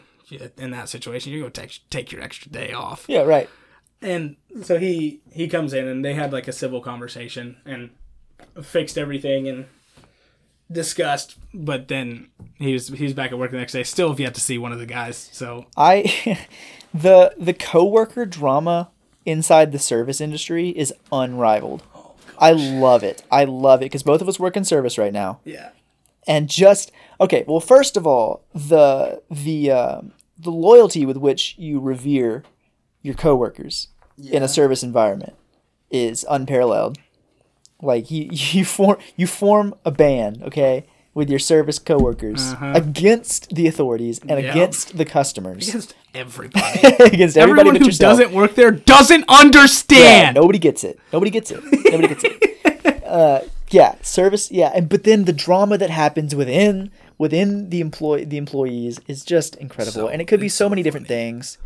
in 0.57 0.71
that 0.71 0.89
situation 0.89 1.31
you're 1.31 1.41
gonna 1.41 1.51
take 1.51 1.79
take 1.89 2.11
your 2.11 2.21
extra 2.21 2.51
day 2.51 2.71
off. 2.73 3.05
Yeah, 3.07 3.21
right. 3.21 3.49
And 4.01 4.37
so 4.63 4.79
he 4.79 5.21
he 5.31 5.47
comes 5.47 5.73
in 5.73 5.87
and 5.87 6.03
they 6.03 6.13
had 6.15 6.33
like 6.33 6.47
a 6.47 6.51
civil 6.53 6.81
conversation 6.81 7.57
and 7.65 7.91
fixed 8.63 8.97
everything 8.97 9.47
and 9.47 9.65
discussed. 10.71 11.37
But 11.53 11.87
then 11.87 12.29
he 12.55 12.73
was 12.73 12.87
he 12.89 13.03
was 13.03 13.13
back 13.13 13.31
at 13.31 13.37
work 13.37 13.51
the 13.51 13.57
next 13.57 13.73
day. 13.73 13.83
Still 13.83 14.11
if 14.11 14.19
you 14.19 14.25
have 14.25 14.31
yet 14.31 14.35
to 14.35 14.41
see 14.41 14.57
one 14.57 14.71
of 14.71 14.79
the 14.79 14.85
guys. 14.85 15.29
So 15.31 15.65
I 15.77 16.47
the 16.93 17.33
the 17.37 17.53
coworker 17.53 18.25
drama 18.25 18.89
inside 19.25 19.71
the 19.71 19.79
service 19.79 20.21
industry 20.21 20.69
is 20.69 20.93
unrivaled. 21.11 21.83
Oh, 21.95 22.13
I 22.37 22.51
love 22.53 23.03
it. 23.03 23.23
I 23.31 23.43
love 23.43 23.81
it 23.81 23.85
because 23.85 24.03
both 24.03 24.21
of 24.21 24.27
us 24.29 24.39
work 24.39 24.57
in 24.57 24.63
service 24.65 24.97
right 24.97 25.13
now. 25.13 25.39
yeah, 25.43 25.69
and 26.27 26.49
just 26.49 26.91
okay 27.19 27.43
well 27.47 27.59
first 27.59 27.97
of 27.97 28.05
all 28.07 28.43
the 28.53 29.21
the 29.29 29.71
uh, 29.71 30.01
the 30.37 30.51
loyalty 30.51 31.05
with 31.05 31.17
which 31.17 31.55
you 31.57 31.79
revere 31.79 32.43
your 33.01 33.15
coworkers 33.15 33.87
in 34.31 34.43
a 34.43 34.47
service 34.47 34.83
environment 34.83 35.33
is 35.89 36.25
unparalleled 36.29 36.97
like 37.81 38.09
you 38.11 38.27
you 38.31 38.65
form 38.65 38.97
you 39.15 39.27
form 39.27 39.73
a 39.85 39.91
band 39.91 40.41
okay 40.43 40.85
with 41.13 41.29
your 41.29 41.39
service 41.39 41.77
coworkers 41.77 42.53
against 42.61 43.53
the 43.53 43.67
authorities 43.67 44.19
and 44.19 44.31
Uh-huh. 44.31 44.49
Against 44.51 44.97
the 44.97 45.03
customers 45.03 45.67
against 45.67 45.93
everybody. 46.15 46.79
against 47.13 47.35
everybody 47.37 47.67
Everyone 47.69 47.75
who 47.75 47.85
yourself 47.85 48.17
doesn't 48.17 48.31
work 48.33 48.55
there 48.55 48.71
doesn't 48.71 49.25
yeah, 49.27 49.35
understand. 49.43 50.35
nobody 50.35 50.57
gets 50.59 50.83
it. 50.85 50.99
Nobody 51.11 51.29
gets 51.31 51.51
it. 51.51 51.61
Nobody 51.91 52.07
gets 52.07 52.23
it. 52.23 52.37
Uh, 53.11 53.41
yeah, 53.71 53.95
service. 54.01 54.49
Yeah, 54.51 54.71
and 54.73 54.87
but 54.87 55.03
then 55.03 55.25
the 55.25 55.33
drama 55.33 55.77
that 55.77 55.89
happens 55.89 56.33
within 56.33 56.91
within 57.17 57.69
the 57.69 57.81
employee 57.81 58.23
the 58.23 58.37
employees 58.37 59.01
is 59.05 59.25
just 59.25 59.57
incredible, 59.57 60.07
and 60.07 60.21
it 60.21 60.29
could 60.29 60.39
be 60.39 60.47
so 60.47 60.69
many 60.69 60.81
different 60.81 61.07
things. 61.09 61.57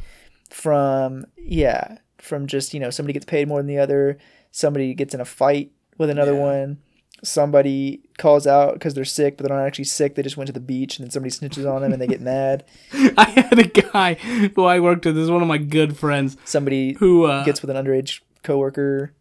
from 0.49 1.26
yeah, 1.38 1.97
from 2.18 2.47
just 2.47 2.74
you 2.74 2.80
know 2.80 2.89
somebody 2.89 3.13
gets 3.13 3.26
paid 3.26 3.47
more 3.47 3.59
than 3.59 3.68
the 3.68 3.78
other, 3.78 4.18
somebody 4.51 4.95
gets 4.95 5.13
in 5.13 5.22
a 5.22 5.26
fight 5.26 5.72
with 5.97 6.09
another 6.09 6.35
one, 6.35 6.77
somebody 7.23 8.01
calls 8.17 8.45
out 8.47 8.73
because 8.73 8.93
they're 8.93 9.05
sick, 9.05 9.37
but 9.37 9.47
they're 9.47 9.57
not 9.57 9.65
actually 9.65 9.85
sick. 9.85 10.15
They 10.15 10.21
just 10.23 10.37
went 10.37 10.47
to 10.47 10.53
the 10.53 10.59
beach, 10.59 10.97
and 10.97 11.05
then 11.05 11.11
somebody 11.11 11.31
snitches 11.33 11.69
on 11.71 11.81
them, 11.81 11.93
and 11.93 12.01
they 12.01 12.07
get 12.07 12.21
mad. 12.21 12.65
I 12.93 13.29
had 13.49 13.59
a 13.59 13.63
guy 13.67 14.15
who 14.15 14.63
I 14.65 14.79
worked 14.79 15.05
with. 15.05 15.15
This 15.15 15.23
is 15.23 15.31
one 15.31 15.41
of 15.41 15.47
my 15.47 15.57
good 15.57 15.97
friends 15.97 16.37
Somebody 16.45 16.93
who 16.93 17.25
uh, 17.25 17.43
gets 17.43 17.61
with 17.61 17.69
an 17.71 17.83
underage 17.83 18.21
coworker. 18.43 19.13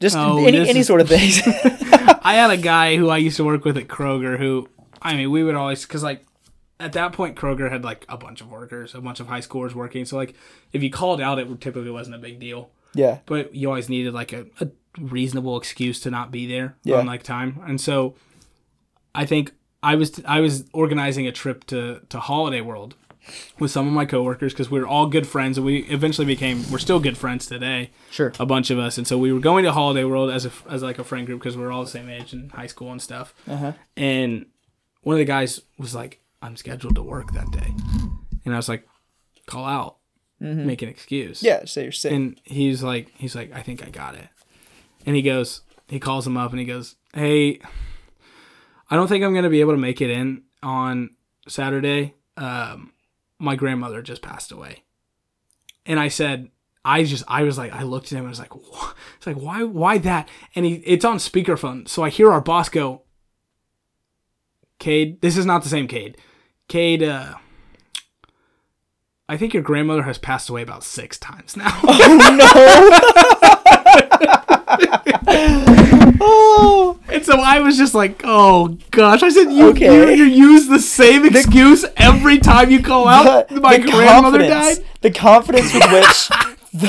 Just 0.00 0.16
Oh, 0.16 0.38
any 0.46 0.58
any 0.68 0.80
is- 0.80 0.86
sort 0.86 1.00
of 1.02 1.08
things. 1.08 1.40
I 2.22 2.34
had 2.34 2.50
a 2.50 2.56
guy 2.56 2.96
who 2.96 3.08
I 3.08 3.18
used 3.18 3.36
to 3.36 3.44
work 3.44 3.64
with 3.64 3.76
at 3.76 3.88
Kroger 3.88 4.38
who, 4.38 4.68
I 5.02 5.14
mean, 5.14 5.30
we 5.30 5.42
would 5.42 5.54
always, 5.54 5.82
because 5.86 6.02
like 6.02 6.24
at 6.78 6.92
that 6.94 7.12
point, 7.12 7.36
Kroger 7.36 7.70
had 7.70 7.84
like 7.84 8.04
a 8.08 8.16
bunch 8.16 8.40
of 8.40 8.48
workers, 8.50 8.94
a 8.94 9.00
bunch 9.00 9.20
of 9.20 9.26
high 9.26 9.40
schoolers 9.40 9.74
working. 9.74 10.04
So 10.06 10.16
like 10.16 10.34
if 10.72 10.82
you 10.82 10.90
called 10.90 11.20
out, 11.20 11.38
it 11.38 11.46
typically 11.60 11.90
wasn't 11.90 12.16
a 12.16 12.18
big 12.18 12.38
deal. 12.40 12.70
yeah, 12.94 13.18
But 13.26 13.54
you 13.54 13.68
always 13.68 13.88
needed 13.90 14.14
like 14.14 14.32
a, 14.32 14.46
a 14.60 14.68
reasonable 14.98 15.56
excuse 15.56 16.00
to 16.00 16.10
not 16.10 16.30
be 16.30 16.46
there 16.46 16.76
Yeah. 16.84 16.96
on 16.98 17.06
like 17.06 17.22
time. 17.22 17.60
And 17.66 17.80
so 17.80 18.14
I 19.14 19.24
think 19.26 19.52
I 19.82 19.94
was 19.94 20.20
I 20.26 20.40
was 20.40 20.64
organizing 20.72 21.26
a 21.26 21.32
trip 21.32 21.64
to 21.68 22.00
to 22.08 22.20
Holiday 22.20 22.60
World 22.60 22.94
with 23.58 23.70
some 23.70 23.86
of 23.86 23.92
my 23.92 24.04
coworkers 24.06 24.52
because 24.52 24.70
we 24.70 24.80
were 24.80 24.86
all 24.86 25.06
good 25.06 25.26
friends 25.26 25.56
and 25.58 25.64
we 25.64 25.80
eventually 25.84 26.26
became 26.26 26.64
we're 26.70 26.78
still 26.78 26.98
good 27.00 27.16
friends 27.16 27.46
today 27.46 27.90
sure. 28.10 28.32
a 28.40 28.46
bunch 28.46 28.70
of 28.70 28.78
us, 28.78 28.98
and 28.98 29.06
so 29.06 29.16
we 29.18 29.32
were 29.32 29.40
going 29.40 29.64
to 29.64 29.72
Holiday 29.72 30.04
World 30.04 30.30
as 30.30 30.46
a 30.46 30.50
as 30.68 30.82
like 30.82 30.98
a 30.98 31.04
friend 31.04 31.26
group 31.26 31.40
because 31.40 31.56
we 31.56 31.62
are 31.64 31.70
all 31.72 31.84
the 31.84 31.90
same 31.90 32.08
age 32.08 32.32
in 32.32 32.50
high 32.50 32.66
school 32.66 32.90
and 32.92 33.00
stuff. 33.00 33.32
Uh-huh. 33.48 33.72
And 33.96 34.46
one 35.02 35.14
of 35.14 35.18
the 35.18 35.24
guys 35.24 35.60
was 35.78 35.94
like, 35.94 36.20
"I'm 36.42 36.56
scheduled 36.56 36.94
to 36.96 37.02
work 37.02 37.32
that 37.32 37.50
day," 37.52 37.74
and 38.44 38.52
I 38.54 38.56
was 38.56 38.68
like, 38.68 38.86
"Call 39.46 39.64
out, 39.64 39.96
make 40.40 40.82
an 40.82 40.88
excuse." 40.88 41.38
Mm-hmm. 41.38 41.46
Yeah, 41.46 41.64
say 41.66 41.84
you're 41.84 41.92
sick. 41.92 42.12
And 42.12 42.40
he's 42.44 42.82
like, 42.82 43.12
he's 43.16 43.34
like, 43.34 43.52
"I 43.54 43.62
think 43.62 43.86
I 43.86 43.90
got 43.90 44.14
it," 44.14 44.28
and 45.06 45.16
he 45.16 45.22
goes, 45.22 45.62
he 45.88 45.98
calls 45.98 46.26
him 46.26 46.36
up 46.36 46.50
and 46.50 46.60
he 46.60 46.66
goes, 46.66 46.96
"Hey, 47.14 47.60
I 48.90 48.96
don't 48.96 49.08
think 49.08 49.24
I'm 49.24 49.34
gonna 49.34 49.50
be 49.50 49.60
able 49.60 49.72
to 49.72 49.78
make 49.78 50.00
it 50.00 50.10
in 50.10 50.42
on 50.62 51.10
Saturday. 51.48 52.14
Um, 52.36 52.92
my 53.38 53.56
grandmother 53.56 54.02
just 54.02 54.22
passed 54.22 54.52
away." 54.52 54.84
And 55.86 55.98
I 55.98 56.08
said, 56.08 56.50
I 56.84 57.04
just, 57.04 57.24
I 57.28 57.42
was 57.42 57.58
like, 57.58 57.72
I 57.72 57.82
looked 57.82 58.06
at 58.06 58.12
him 58.12 58.20
and 58.20 58.28
I 58.28 58.30
was 58.30 58.38
like, 58.38 58.54
what? 58.54 58.94
it's 59.16 59.26
like, 59.26 59.36
why, 59.36 59.62
why 59.64 59.98
that? 59.98 60.28
And 60.54 60.64
he, 60.64 60.74
it's 60.86 61.04
on 61.04 61.18
speakerphone. 61.18 61.86
So 61.88 62.02
I 62.02 62.08
hear 62.08 62.32
our 62.32 62.40
boss 62.40 62.68
go, 62.68 63.02
Cade, 64.78 65.20
this 65.20 65.36
is 65.36 65.44
not 65.44 65.62
the 65.62 65.68
same 65.68 65.86
Cade. 65.86 66.16
Cade, 66.68 67.02
uh, 67.02 67.34
I 69.28 69.36
think 69.36 69.52
your 69.52 69.62
grandmother 69.62 70.04
has 70.04 70.16
passed 70.18 70.48
away 70.48 70.62
about 70.62 70.82
six 70.82 71.18
times 71.18 71.56
now. 71.56 71.78
oh, 71.82 73.66
and 77.10 77.24
so 77.24 77.40
I 77.40 77.60
was 77.60 77.76
just 77.76 77.94
like, 77.94 78.20
oh 78.24 78.76
gosh. 78.90 79.22
I 79.22 79.28
said, 79.30 79.50
you, 79.52 79.68
Okay. 79.70 80.14
you, 80.16 80.24
you 80.24 80.48
use 80.52 80.66
the 80.68 80.78
same 80.78 81.24
excuse 81.26 81.84
every 81.96 82.38
time 82.38 82.70
you 82.70 82.82
call 82.82 83.08
out. 83.08 83.48
the, 83.48 83.60
My 83.60 83.78
the 83.78 83.84
grandmother 83.90 84.38
died. 84.38 84.78
the 85.00 85.10
confidence 85.10 85.72
with 85.74 85.90
which 85.92 86.28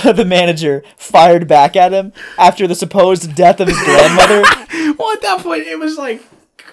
the, 0.03 0.13
the 0.13 0.25
manager 0.25 0.83
fired 0.97 1.47
back 1.47 1.75
at 1.75 1.91
him 1.91 2.13
after 2.37 2.67
the 2.67 2.75
supposed 2.75 3.35
death 3.35 3.59
of 3.59 3.67
his 3.67 3.77
grandmother. 3.81 4.43
Well, 4.97 5.11
at 5.13 5.21
that 5.21 5.39
point, 5.41 5.63
it 5.67 5.79
was 5.79 5.97
like 5.97 6.21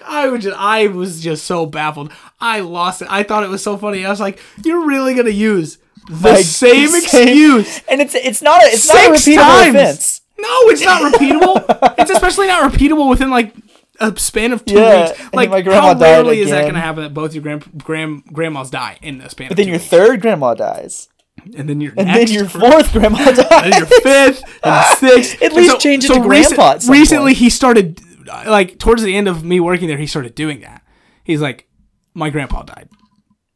I 0.05 0.27
was 0.27 0.43
just 0.43 0.57
I 0.57 0.87
was 0.87 1.21
just 1.21 1.45
so 1.45 1.65
baffled. 1.65 2.11
I 2.39 2.59
lost 2.59 3.01
it. 3.01 3.07
I 3.09 3.23
thought 3.23 3.43
it 3.43 3.49
was 3.49 3.63
so 3.63 3.77
funny. 3.77 4.05
I 4.05 4.09
was 4.09 4.19
like, 4.19 4.39
"You're 4.63 4.85
really 4.85 5.15
gonna 5.15 5.29
use 5.29 5.77
the 6.09 6.29
Like, 6.33 6.43
same 6.45 6.89
same- 6.89 7.01
excuse 7.01 7.81
and 7.87 8.01
it's 8.01 8.13
it's 8.15 8.41
not 8.41 8.61
a 8.63 8.67
it's 8.67 8.87
not 8.87 9.11
a 9.15 9.17
six 9.17 9.27
repeatable 9.37 9.41
times?" 9.63 9.75
offense. 9.75 10.21
No, 10.41 10.69
it's 10.69 10.81
not 10.83 11.13
repeatable. 11.13 11.93
it's 11.97 12.11
especially 12.11 12.47
not 12.47 12.71
repeatable 12.71 13.09
within 13.09 13.29
like 13.29 13.53
a 13.99 14.17
span 14.17 14.53
of 14.53 14.63
two 14.65 14.75
Yeah, 14.75 15.07
weeks. 15.09 15.33
Like, 15.33 15.49
my 15.49 15.61
grandma 15.61 15.93
how 15.93 15.99
rarely 15.99 16.39
is 16.39 16.49
that 16.51 16.65
gonna 16.65 16.79
happen 16.79 17.03
that 17.03 17.13
both 17.13 17.33
your 17.33 17.43
grand, 17.43 17.83
grand 17.83 18.23
grandmas 18.31 18.69
die 18.69 18.97
in 19.01 19.19
a 19.21 19.29
span? 19.29 19.49
But 19.49 19.57
then 19.57 19.67
your 19.67 19.75
weeks? 19.77 19.87
third 19.87 20.21
grandma 20.21 20.53
dies, 20.53 21.09
and 21.57 21.67
then 21.67 21.81
your 21.81 21.93
and 21.97 22.07
then 22.09 22.27
your 22.29 22.47
fourth 22.47 22.91
grandma 22.93 23.17
dies. 23.31 23.63
and 23.65 23.73
your 23.75 23.85
fifth 23.87 24.43
and 24.63 24.85
sixth. 24.97 25.41
At 25.41 25.53
least 25.53 25.79
change 25.79 26.05
it 26.05 26.13
to 26.13 26.21
grandpa 26.21 26.77
some 26.79 26.93
recently, 26.93 27.31
point. 27.31 27.37
he 27.37 27.49
started 27.49 27.99
like 28.47 28.79
towards 28.79 29.03
the 29.03 29.15
end 29.15 29.27
of 29.27 29.43
me 29.43 29.59
working 29.59 29.87
there. 29.87 29.97
He 29.97 30.07
started 30.07 30.33
doing 30.35 30.61
that. 30.61 30.83
He's 31.25 31.41
like, 31.41 31.67
my 32.13 32.29
grandpa 32.29 32.63
died, 32.63 32.89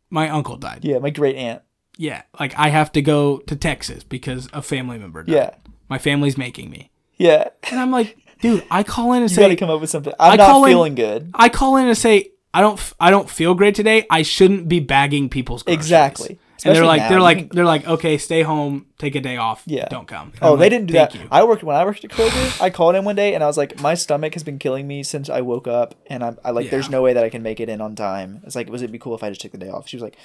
my 0.10 0.30
uncle 0.30 0.58
died. 0.58 0.80
yeah, 0.84 1.00
my 1.00 1.10
great 1.10 1.36
aunt. 1.38 1.62
Yeah, 1.98 2.24
like 2.40 2.58
I 2.58 2.70
have 2.70 2.92
to 2.94 3.02
go 3.02 3.38
to 3.40 3.56
Texas 3.56 4.04
because 4.04 4.50
a 4.52 4.62
family 4.62 4.98
member 4.98 5.24
died. 5.24 5.34
Yeah, 5.34 5.50
my 5.90 5.98
family's 5.98 6.38
making 6.38 6.70
me, 6.70 6.90
yeah. 7.18 7.50
and 7.70 7.80
I'm 7.80 7.92
like, 7.92 8.18
dude, 8.42 8.64
I 8.72 8.84
call 8.84 9.14
in 9.14 9.22
and 9.22 9.32
You 9.32 9.36
say, 9.36 9.42
got 9.44 9.48
to 9.50 9.56
come 9.56 9.70
up 9.70 9.82
with 9.82 9.90
something. 9.90 10.14
I'm 10.20 10.34
I 10.34 10.36
not 10.38 10.48
call 10.50 10.66
in- 10.66 10.72
feeling 10.72 10.96
good. 10.96 11.32
I 11.34 11.50
call 11.50 11.78
in 11.78 11.88
and 11.88 11.98
say, 11.98 12.32
I 12.54 12.62
don't, 12.62 12.80
I 13.00 13.10
don't 13.12 13.30
feel 13.30 13.56
great 13.56 13.76
today. 13.76 14.06
I 14.10 14.22
shouldn't 14.22 14.68
be 14.70 14.80
bagging 14.80 15.30
people's 15.30 15.64
groceries. 15.64 15.86
Exactly. 15.86 16.40
And 16.66 16.74
they're 16.74 16.86
like, 16.86 17.02
now, 17.02 17.10
they're 17.10 17.20
like, 17.20 17.52
they're 17.52 17.66
like, 17.66 17.86
okay, 17.88 18.18
stay 18.18 18.42
home, 18.42 18.86
take 18.98 19.16
a 19.16 19.20
day 19.20 19.36
off. 19.36 19.64
Yeah. 19.66 19.90
don't 19.90 20.08
come. 20.08 20.30
And 20.36 20.40
Oh, 20.44 20.54
I'm 20.54 20.60
they 20.60 20.66
like, 20.66 20.70
didn't 20.70 20.88
do 20.88 20.94
Thank 20.94 21.12
that. 21.12 21.20
you. 21.22 21.28
I 21.30 21.44
worked 21.44 21.62
when 21.62 21.76
I 21.76 21.84
worked 21.84 22.06
at 22.06 22.12
Kroger. 22.12 22.62
I 22.62 22.70
called 22.70 22.96
in 22.96 23.04
one 23.04 23.18
day 23.18 23.34
and 23.34 23.44
I 23.44 23.48
was 23.48 23.58
like, 23.58 23.82
my 23.82 23.96
stomach 23.96 24.34
has 24.36 24.44
been 24.46 24.60
killing 24.60 24.88
me 24.88 25.04
since 25.04 25.30
I 25.30 25.42
woke 25.42 25.68
up, 25.68 25.96
and 26.08 26.24
I'm 26.24 26.38
I 26.46 26.52
like, 26.52 26.70
there's 26.70 26.90
no 26.90 27.02
way 27.02 27.12
that 27.14 27.24
I 27.24 27.28
can 27.30 27.44
make 27.44 27.60
it 27.60 27.68
in 27.68 27.82
on 27.82 27.96
time. 27.98 28.42
It's 28.46 28.56
like, 28.56 28.70
was 28.70 28.82
it 28.82 28.92
be 28.94 28.98
cool 29.00 29.14
if 29.14 29.24
I 29.24 29.30
just 29.30 29.42
took 29.42 29.52
the 29.52 29.58
day 29.58 29.68
off? 29.70 29.90
She 29.90 29.98
was 29.98 30.04
like, 30.04 30.16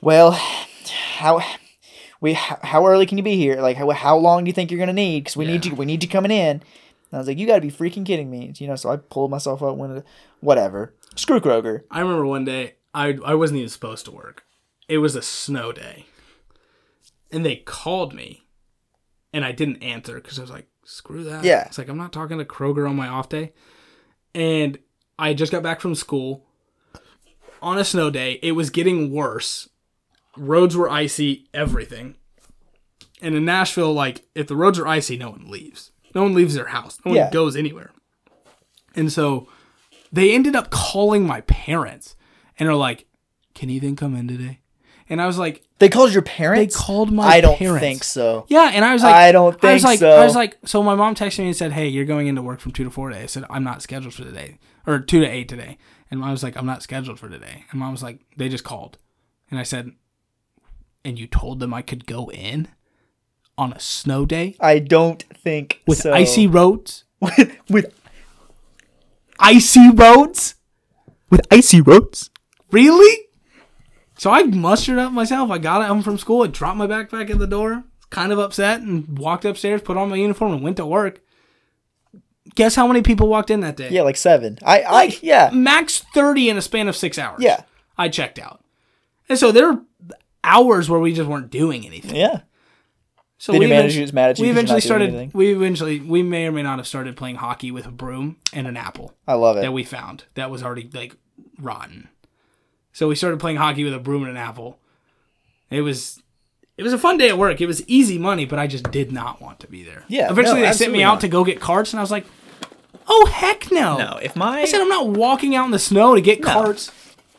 well, 0.00 0.32
how 1.16 1.40
we 2.24 2.32
how, 2.32 2.58
how 2.62 2.86
early 2.86 3.04
can 3.04 3.18
you 3.18 3.24
be 3.24 3.36
here? 3.36 3.60
Like, 3.60 3.76
how, 3.76 3.90
how 3.90 4.16
long 4.16 4.44
do 4.44 4.48
you 4.48 4.54
think 4.54 4.70
you're 4.70 4.80
gonna 4.80 4.94
need? 4.94 5.24
Because 5.24 5.36
we 5.36 5.44
need 5.44 5.66
you 5.66 5.74
we 5.74 5.84
need 5.84 6.02
you 6.02 6.08
coming 6.08 6.30
in. 6.30 6.56
And 6.56 6.62
I 7.12 7.18
was 7.18 7.28
like, 7.28 7.36
you 7.36 7.46
got 7.46 7.56
to 7.56 7.60
be 7.60 7.70
freaking 7.70 8.06
kidding 8.06 8.30
me, 8.30 8.50
you 8.56 8.66
know. 8.66 8.76
So 8.76 8.90
I 8.90 8.96
pulled 8.96 9.30
myself 9.30 9.62
up, 9.62 9.76
went, 9.76 10.04
whatever. 10.40 10.94
Screw 11.16 11.38
Kroger. 11.38 11.82
I 11.90 12.00
remember 12.00 12.24
one 12.26 12.46
day 12.46 12.76
I 12.94 13.18
I 13.24 13.34
wasn't 13.34 13.58
even 13.58 13.68
supposed 13.68 14.06
to 14.06 14.10
work. 14.10 14.44
It 14.88 14.98
was 14.98 15.14
a 15.14 15.20
snow 15.20 15.70
day, 15.70 16.06
and 17.30 17.44
they 17.44 17.56
called 17.56 18.14
me, 18.14 18.46
and 19.34 19.44
I 19.44 19.52
didn't 19.52 19.82
answer 19.82 20.14
because 20.14 20.38
I 20.38 20.42
was 20.42 20.50
like, 20.50 20.68
"Screw 20.86 21.24
that." 21.24 21.44
Yeah. 21.44 21.66
it's 21.66 21.76
like 21.76 21.90
I'm 21.90 21.98
not 21.98 22.12
talking 22.12 22.38
to 22.38 22.44
Kroger 22.46 22.88
on 22.88 22.96
my 22.96 23.06
off 23.06 23.28
day, 23.28 23.52
and 24.34 24.78
I 25.18 25.34
just 25.34 25.52
got 25.52 25.62
back 25.62 25.82
from 25.82 25.94
school 25.94 26.46
on 27.60 27.76
a 27.76 27.84
snow 27.84 28.08
day. 28.08 28.38
It 28.42 28.52
was 28.52 28.70
getting 28.70 29.12
worse. 29.12 29.68
Roads 30.36 30.76
were 30.76 30.90
icy. 30.90 31.46
Everything. 31.54 32.16
And 33.22 33.34
in 33.34 33.44
Nashville, 33.44 33.92
like 33.92 34.26
if 34.34 34.46
the 34.46 34.56
roads 34.56 34.78
are 34.78 34.86
icy, 34.86 35.16
no 35.16 35.30
one 35.30 35.48
leaves. 35.48 35.92
No 36.14 36.22
one 36.22 36.34
leaves 36.34 36.54
their 36.54 36.66
house. 36.66 36.98
No 37.04 37.10
one 37.10 37.16
Yeah. 37.16 37.30
goes 37.30 37.56
anywhere. 37.56 37.90
And 38.94 39.10
so 39.12 39.48
they 40.12 40.32
ended 40.34 40.54
up 40.54 40.70
calling 40.70 41.26
my 41.26 41.40
parents 41.42 42.14
and 42.58 42.68
are 42.68 42.74
like, 42.74 43.06
"Can 43.54 43.70
Ethan 43.70 43.96
come 43.96 44.14
in 44.14 44.28
today?" 44.28 44.60
And 45.08 45.20
I 45.20 45.26
was 45.26 45.36
like, 45.38 45.62
They 45.80 45.88
called 45.88 46.12
your 46.12 46.22
parents. 46.22 46.74
They 46.76 46.80
called 46.82 47.12
my 47.12 47.24
parents. 47.24 47.36
I 47.36 47.40
don't 47.42 47.58
parents. 47.58 47.80
think 47.80 48.04
so. 48.04 48.46
"Yeah." 48.48 48.70
And 48.72 48.84
I 48.84 48.92
was 48.92 49.02
like, 49.02 49.14
I 49.14 49.32
don't 49.32 49.62
I 49.64 49.72
was 49.74 49.82
think 49.82 49.84
like, 49.84 49.98
so. 49.98 50.10
I 50.10 50.24
was 50.24 50.34
like, 50.36 50.56
so 50.64 50.82
my 50.82 50.94
mom 50.94 51.14
texted 51.14 51.40
me 51.40 51.46
and 51.46 51.56
said, 51.56 51.72
"Hey, 51.72 51.88
you're 51.88 52.04
going 52.04 52.26
into 52.28 52.42
work 52.42 52.60
from 52.60 52.72
two 52.72 52.84
to 52.84 52.90
four 52.90 53.08
today." 53.10 53.22
I 53.24 53.26
said, 53.26 53.44
"I'm 53.50 53.64
not 53.64 53.82
scheduled 53.82 54.14
for 54.14 54.22
today, 54.24 54.58
or 54.86 55.00
two 55.00 55.20
to 55.20 55.26
eight 55.26 55.48
today." 55.48 55.76
And 56.10 56.20
mom 56.20 56.30
was 56.30 56.42
like, 56.44 56.56
"I'm 56.56 56.64
not 56.66 56.82
scheduled 56.82 57.18
for 57.18 57.28
today." 57.28 57.64
And 57.70 57.80
mom 57.80 57.90
was 57.92 58.02
like, 58.02 58.20
"They 58.36 58.48
just 58.48 58.64
called," 58.64 58.98
and 59.50 59.58
I 59.58 59.62
said, 59.64 59.92
"And 61.04 61.18
you 61.18 61.26
told 61.26 61.60
them 61.60 61.74
I 61.74 61.82
could 61.82 62.06
go 62.06 62.30
in 62.30 62.68
on 63.56 63.72
a 63.72 63.80
snow 63.80 64.26
day 64.26 64.56
I 64.58 64.78
don't 64.80 65.22
think 65.34 65.82
with 65.86 65.98
so. 65.98 66.12
icy 66.12 66.46
roads, 66.46 67.04
with, 67.20 67.56
with 67.68 67.94
icy 69.38 69.90
roads." 69.90 70.54
with 71.34 71.46
icy 71.50 71.80
roads. 71.80 72.30
Really? 72.70 73.26
So 74.16 74.30
I 74.30 74.44
mustered 74.44 74.98
up 74.98 75.12
myself. 75.12 75.50
I 75.50 75.58
got 75.58 75.86
home 75.86 76.02
from 76.02 76.18
school. 76.18 76.44
I 76.44 76.46
dropped 76.46 76.76
my 76.76 76.86
backpack 76.86 77.30
at 77.30 77.38
the 77.38 77.46
door, 77.46 77.84
kind 78.10 78.32
of 78.32 78.38
upset, 78.38 78.80
and 78.80 79.18
walked 79.18 79.44
upstairs, 79.44 79.82
put 79.82 79.96
on 79.96 80.10
my 80.10 80.16
uniform, 80.16 80.52
and 80.52 80.62
went 80.62 80.76
to 80.76 80.86
work. 80.86 81.20
Guess 82.54 82.76
how 82.76 82.86
many 82.86 83.02
people 83.02 83.26
walked 83.26 83.50
in 83.50 83.60
that 83.60 83.76
day? 83.76 83.88
Yeah, 83.90 84.02
like 84.02 84.16
seven. 84.16 84.58
I, 84.62 84.82
I, 84.82 85.18
yeah, 85.22 85.50
Max 85.52 86.04
30 86.14 86.50
in 86.50 86.56
a 86.56 86.62
span 86.62 86.86
of 86.86 86.94
six 86.94 87.18
hours. 87.18 87.40
Yeah. 87.42 87.62
I 87.98 88.08
checked 88.08 88.38
out. 88.38 88.62
And 89.28 89.38
so 89.38 89.50
there 89.50 89.80
hours 90.44 90.88
where 90.88 91.00
we 91.00 91.12
just 91.14 91.28
weren't 91.28 91.50
doing 91.50 91.84
anything. 91.86 92.14
yeah. 92.16 92.40
So 93.36 93.52
Did 93.52 93.58
we 93.58 93.66
your 93.66 93.76
manager 93.76 93.98
eventu- 93.98 94.02
just 94.04 94.12
mad 94.14 94.30
at 94.30 94.38
you 94.38 94.42
We 94.42 94.48
'cause 94.48 94.54
you're 94.54 94.58
eventually 94.58 94.76
not 94.76 94.82
started. 94.84 95.08
anything? 95.08 95.30
We 95.34 95.52
eventually, 95.54 96.00
we 96.00 96.22
may 96.22 96.46
or 96.46 96.52
may 96.52 96.62
not 96.62 96.78
have 96.78 96.86
started 96.86 97.16
playing 97.16 97.36
hockey 97.36 97.70
with 97.72 97.84
a 97.86 97.90
broom 97.90 98.36
and 98.52 98.66
an 98.66 98.76
apple 98.76 99.12
I 99.26 99.34
love 99.34 99.56
it. 99.56 99.62
that 99.62 99.72
we 99.72 99.82
found 99.82 100.24
that 100.34 100.50
was 100.50 100.62
already 100.62 100.88
like 100.94 101.16
rotten. 101.60 102.08
So 102.92 103.08
we 103.08 103.16
started 103.16 103.40
playing 103.40 103.56
hockey 103.56 103.82
with 103.84 103.92
a 103.92 103.98
broom 103.98 104.22
and 104.22 104.30
an 104.30 104.36
apple. 104.36 104.78
It 105.70 105.80
was 105.82 106.22
it 106.78 106.82
was 106.84 106.92
a 106.92 106.98
fun 106.98 107.18
day 107.18 107.28
at 107.28 107.36
work. 107.38 107.60
It 107.60 107.66
was 107.66 107.86
easy 107.88 108.18
money, 108.18 108.44
but 108.46 108.58
I 108.58 108.66
just 108.66 108.90
did 108.90 109.12
not 109.12 109.40
want 109.42 109.60
to 109.60 109.66
be 109.68 109.82
there. 109.82 110.04
Yeah, 110.08 110.30
Eventually 110.30 110.60
no, 110.60 110.66
they 110.66 110.72
sent 110.72 110.92
me 110.92 111.02
out 111.02 111.14
not. 111.14 111.20
to 111.22 111.28
go 111.28 111.44
get 111.44 111.60
carts 111.60 111.92
and 111.92 112.00
I 112.00 112.02
was 112.02 112.10
like, 112.10 112.26
"Oh 113.08 113.26
heck 113.26 113.70
no." 113.70 113.98
no, 113.98 114.18
if 114.22 114.34
my 114.36 114.60
I 114.60 114.64
said 114.64 114.80
I'm 114.80 114.88
not 114.88 115.08
walking 115.08 115.54
out 115.54 115.66
in 115.66 115.70
the 115.72 115.78
snow 115.78 116.14
to 116.14 116.20
get 116.20 116.42
carts. 116.42 116.90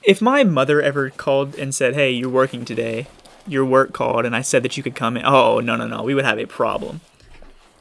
If 0.06 0.22
my 0.22 0.44
mother 0.44 0.82
ever 0.82 1.10
called 1.10 1.56
and 1.56 1.74
said, 1.74 1.94
"Hey, 1.94 2.12
you're 2.12 2.30
working 2.30 2.66
today," 2.66 3.08
your 3.48 3.66
work 3.66 3.94
called 3.94 4.26
and 4.26 4.36
I 4.36 4.42
said 4.42 4.64
that 4.64 4.78
you 4.78 4.84
could 4.84 4.96
come 4.96 5.18
in, 5.18 5.26
oh 5.26 5.60
no 5.60 5.76
no 5.76 5.88
no, 5.88 6.04
we 6.04 6.14
would 6.14 6.26
have 6.26 6.40
a 6.40 6.46
problem. 6.46 7.02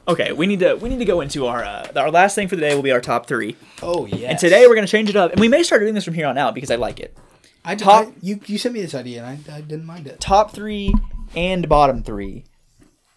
Okay, 0.07 0.31
we 0.31 0.45
need 0.45 0.59
to 0.59 0.75
we 0.75 0.89
need 0.89 0.99
to 0.99 1.05
go 1.05 1.21
into 1.21 1.47
our 1.47 1.63
uh, 1.63 1.87
our 1.95 2.11
last 2.11 2.35
thing 2.35 2.47
for 2.47 2.55
the 2.55 2.61
day 2.61 2.75
will 2.75 2.83
be 2.83 2.91
our 2.91 3.01
top 3.01 3.25
three. 3.25 3.55
Oh 3.81 4.05
yeah. 4.05 4.29
and 4.29 4.39
today 4.39 4.67
we're 4.67 4.75
gonna 4.75 4.87
change 4.87 5.09
it 5.09 5.15
up, 5.15 5.31
and 5.31 5.39
we 5.39 5.47
may 5.47 5.63
start 5.63 5.81
doing 5.81 5.95
this 5.95 6.05
from 6.05 6.13
here 6.13 6.27
on 6.27 6.37
out 6.37 6.53
because 6.53 6.69
I 6.69 6.75
like 6.75 6.99
it. 6.99 7.17
I, 7.63 7.73
did, 7.73 7.83
top- 7.83 8.07
I 8.07 8.13
you 8.21 8.39
you 8.45 8.57
sent 8.57 8.75
me 8.75 8.81
this 8.81 8.93
idea 8.93 9.23
and 9.23 9.49
I, 9.49 9.55
I 9.55 9.61
didn't 9.61 9.85
mind 9.85 10.07
it. 10.07 10.19
Top 10.19 10.51
three 10.51 10.93
and 11.35 11.67
bottom 11.67 12.03
three 12.03 12.43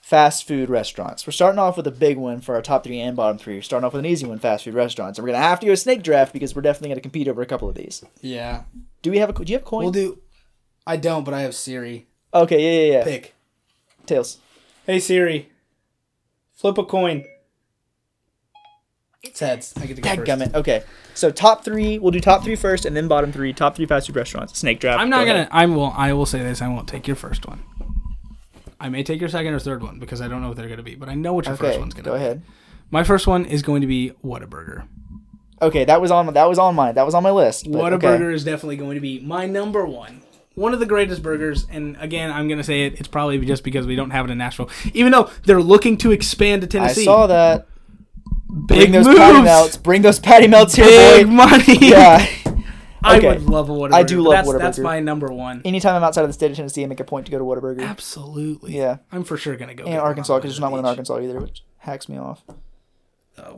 fast 0.00 0.48
food 0.48 0.70
restaurants. 0.70 1.26
We're 1.26 1.32
starting 1.32 1.58
off 1.58 1.76
with 1.76 1.86
a 1.86 1.90
big 1.90 2.16
one 2.16 2.40
for 2.40 2.54
our 2.54 2.62
top 2.62 2.84
three 2.84 2.98
and 2.98 3.14
bottom 3.14 3.36
three. 3.36 3.56
We're 3.56 3.62
starting 3.62 3.84
off 3.84 3.92
with 3.92 4.00
an 4.00 4.06
easy 4.06 4.26
one, 4.26 4.38
fast 4.38 4.64
food 4.64 4.72
restaurants, 4.72 5.18
and 5.18 5.26
we're 5.26 5.32
gonna 5.34 5.44
have 5.44 5.60
to 5.60 5.66
do 5.66 5.72
a 5.72 5.76
snake 5.76 6.02
draft 6.02 6.32
because 6.32 6.56
we're 6.56 6.62
definitely 6.62 6.88
gonna 6.88 7.02
compete 7.02 7.28
over 7.28 7.42
a 7.42 7.46
couple 7.46 7.68
of 7.68 7.74
these. 7.74 8.02
Yeah. 8.22 8.62
Do 9.02 9.10
we 9.10 9.18
have 9.18 9.30
a? 9.30 9.32
Do 9.32 9.50
you 9.50 9.56
have 9.58 9.64
coins? 9.64 9.84
We'll 9.84 9.92
do. 9.92 10.18
I 10.86 10.96
don't, 10.96 11.24
but 11.24 11.34
I 11.34 11.42
have 11.42 11.54
Siri. 11.54 12.06
Okay, 12.32 12.60
yeah, 12.60 12.86
yeah, 12.92 12.98
yeah. 12.98 13.04
Pick. 13.04 13.34
Tails. 14.06 14.38
Hey 14.86 14.98
Siri, 15.00 15.50
flip 16.54 16.78
a 16.78 16.84
coin. 16.84 17.24
It's 19.22 19.40
heads. 19.40 19.74
I 19.76 19.86
get 19.86 19.96
to 19.96 20.02
go 20.02 20.08
first. 20.14 20.20
Dadgummit. 20.30 20.54
Okay, 20.54 20.82
so 21.14 21.30
top 21.30 21.64
three. 21.64 21.98
We'll 21.98 22.12
do 22.12 22.20
top 22.20 22.44
three 22.44 22.56
first, 22.56 22.86
and 22.86 22.96
then 22.96 23.08
bottom 23.08 23.32
three. 23.32 23.52
Top 23.52 23.76
three 23.76 23.86
fast 23.86 24.06
food 24.06 24.16
restaurants. 24.16 24.56
Snake 24.58 24.80
draft. 24.80 25.00
I'm 25.00 25.10
not 25.10 25.20
Go 25.20 25.26
gonna. 25.26 25.38
ahead. 25.40 25.48
I 25.50 25.66
will. 25.66 25.92
I 25.96 26.12
will 26.12 26.26
say 26.26 26.38
this. 26.42 26.62
I 26.62 26.68
won't 26.68 26.88
take 26.88 27.06
your 27.06 27.16
first 27.16 27.46
one. 27.46 27.62
I 28.80 28.88
may 28.88 29.02
take 29.02 29.20
your 29.20 29.28
second 29.28 29.52
or 29.52 29.58
third 29.58 29.82
one 29.82 29.98
because 29.98 30.20
I 30.20 30.28
don't 30.28 30.40
know 30.40 30.48
what 30.48 30.56
they're 30.56 30.68
gonna 30.68 30.82
be, 30.84 30.94
but 30.94 31.08
I 31.08 31.14
know 31.14 31.34
what 31.34 31.46
your 31.46 31.56
first 31.56 31.78
one's 31.80 31.94
gonna 31.94 32.04
be. 32.04 32.10
go 32.10 32.16
be. 32.16 32.22
ahead. 32.22 32.42
My 32.90 33.02
first 33.04 33.26
one 33.26 33.44
is 33.44 33.62
going 33.62 33.80
to 33.82 33.86
be 33.86 34.12
Whataburger. 34.24 34.86
Okay, 35.60 35.84
that 35.84 36.00
was 36.00 36.10
on. 36.10 36.32
That 36.34 36.48
was 36.48 36.58
on 36.58 36.74
my 36.74 36.92
That 36.92 37.04
was 37.04 37.14
on 37.14 37.22
my 37.22 37.30
list. 37.30 37.70
but 37.70 37.92
okay. 37.94 38.06
Whataburger 38.06 38.32
is 38.32 38.44
definitely 38.44 38.76
going 38.76 38.94
to 38.94 39.00
be 39.00 39.20
my 39.20 39.46
number 39.46 39.84
one. 39.86 40.22
One 40.54 40.74
of 40.74 40.80
the 40.80 40.86
greatest 40.86 41.22
burgers, 41.22 41.66
and 41.70 41.96
again, 42.00 42.32
I'm 42.32 42.48
gonna 42.48 42.64
say 42.64 42.86
it. 42.86 42.98
It's 42.98 43.06
probably 43.06 43.38
just 43.46 43.62
because 43.62 43.86
we 43.86 43.94
don't 43.94 44.10
have 44.10 44.24
it 44.26 44.32
in 44.32 44.38
Nashville, 44.38 44.68
even 44.92 45.12
though 45.12 45.30
they're 45.44 45.62
looking 45.62 45.96
to 45.98 46.10
expand 46.10 46.62
to 46.62 46.66
Tennessee. 46.66 47.02
I 47.02 47.04
saw 47.04 47.26
that. 47.28 47.68
Big 48.66 48.66
Bring 48.66 48.92
those 48.92 49.06
moves, 49.06 49.18
patty 49.18 49.42
melts. 49.42 49.76
Bring 49.76 50.02
those 50.02 50.18
patty 50.18 50.48
melts 50.48 50.74
here, 50.74 50.86
big 50.86 51.26
boy. 51.26 51.32
money. 51.32 51.78
Yeah. 51.80 52.26
I 53.00 53.20
would 53.20 53.42
love 53.42 53.70
a 53.70 53.72
Whataburger. 53.72 53.92
I 53.92 54.02
do 54.02 54.20
love 54.20 54.46
that's, 54.46 54.58
That's 54.58 54.78
my 54.80 54.98
number 54.98 55.28
one. 55.28 55.62
Anytime 55.64 55.94
I'm 55.94 56.02
outside 56.02 56.22
of 56.22 56.28
the 56.28 56.32
state 56.32 56.50
of 56.50 56.56
Tennessee, 56.56 56.82
I 56.82 56.86
make 56.86 56.98
a 56.98 57.04
point 57.04 57.26
to 57.26 57.32
go 57.32 57.38
to 57.38 57.44
Whataburger. 57.44 57.82
Absolutely. 57.82 58.76
Yeah. 58.76 58.98
I'm 59.12 59.22
for 59.22 59.36
sure 59.36 59.56
gonna 59.56 59.74
go. 59.74 59.84
And 59.84 59.98
Arkansas, 59.98 60.36
because 60.38 60.50
there's 60.52 60.60
not 60.60 60.72
one 60.72 60.80
in 60.80 60.86
Arkansas 60.86 61.20
either, 61.20 61.38
which 61.38 61.62
hacks 61.78 62.08
me 62.08 62.18
off. 62.18 62.42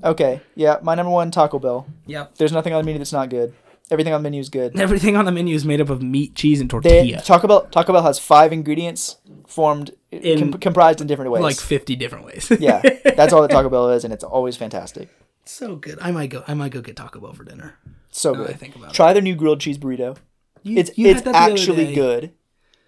Okay, 0.05 0.41
yeah, 0.55 0.78
my 0.83 0.95
number 0.95 1.11
one 1.11 1.31
Taco 1.31 1.59
Bell. 1.59 1.87
Yep. 2.07 2.37
There's 2.37 2.53
nothing 2.53 2.72
on 2.72 2.81
the 2.83 2.85
menu 2.87 2.99
that's 2.99 3.12
not 3.12 3.28
good. 3.31 3.55
Everything 3.91 4.12
on 4.12 4.22
the 4.22 4.26
menu 4.28 4.41
is 4.41 4.49
good. 4.49 4.78
Everything 4.81 5.16
on 5.16 5.24
the 5.24 5.33
menu 5.33 5.55
is 5.55 5.64
made 5.64 5.81
up 5.81 5.91
of 5.91 6.01
meat, 6.03 6.35
cheese, 6.37 6.61
and 6.61 6.70
They, 6.70 6.78
tortilla. 6.81 7.22
Taco 7.22 7.49
Bell 7.49 7.62
Taco 7.66 7.93
Bell 7.93 8.03
has 8.03 8.18
five 8.18 8.53
ingredients 8.53 9.16
formed 9.49 9.91
In- 10.12 10.53
com- 10.53 10.61
comprised 10.61 11.01
in 11.01 11.07
different 11.09 11.31
ways. 11.33 11.43
like 11.43 11.57
50 11.57 11.97
different 11.97 12.24
ways. 12.24 12.51
yeah, 12.61 12.81
that's 13.16 13.33
all 13.33 13.43
that 13.43 13.51
Taco 13.51 13.68
Bell 13.68 13.91
is, 13.91 14.05
and 14.05 14.12
it's 14.12 14.22
always 14.24 14.57
fantastic. 14.57 15.09
so 15.45 15.74
good. 15.76 15.99
I 16.01 16.12
might 16.12 16.31
go. 16.31 16.45
I 16.47 16.55
might 16.55 16.70
go 16.72 16.81
get 16.81 16.97
Taco 16.97 17.20
Bell 17.20 17.33
for 17.33 17.45
dinner. 17.45 17.78
So 18.12 18.35
good. 18.35 18.51
I 18.51 18.53
think 18.53 18.76
about 18.76 18.91
it. 18.91 18.95
Try 18.95 19.12
their 19.12 19.22
new 19.22 19.35
grilled 19.35 19.61
cheese 19.61 19.78
burrito. 19.78 20.16
You, 20.62 20.78
It's 20.78 20.97
you 20.97 21.09
it's 21.09 21.22
that 21.22 21.33
the 21.33 21.39
other 21.39 21.53
actually 21.53 21.95
good. 21.95 22.33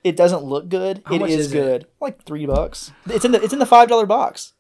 It 0.05 0.17
doesn't 0.17 0.43
look 0.45 0.69
good. 0.69 1.01
How 1.07 1.15
it 1.15 1.23
is 1.23 1.47
is 1.47 1.53
it? 1.53 1.57
good. 1.57 1.87
Like 2.01 2.23
three 2.25 2.45
bucks. 2.47 2.93
It's 3.07 3.25
in 3.25 3.33
the 3.33 3.43
it's 3.43 3.53
in 3.53 3.59
the 3.59 3.67
five 3.67 3.89
dollar 3.89 4.07
box. 4.07 4.53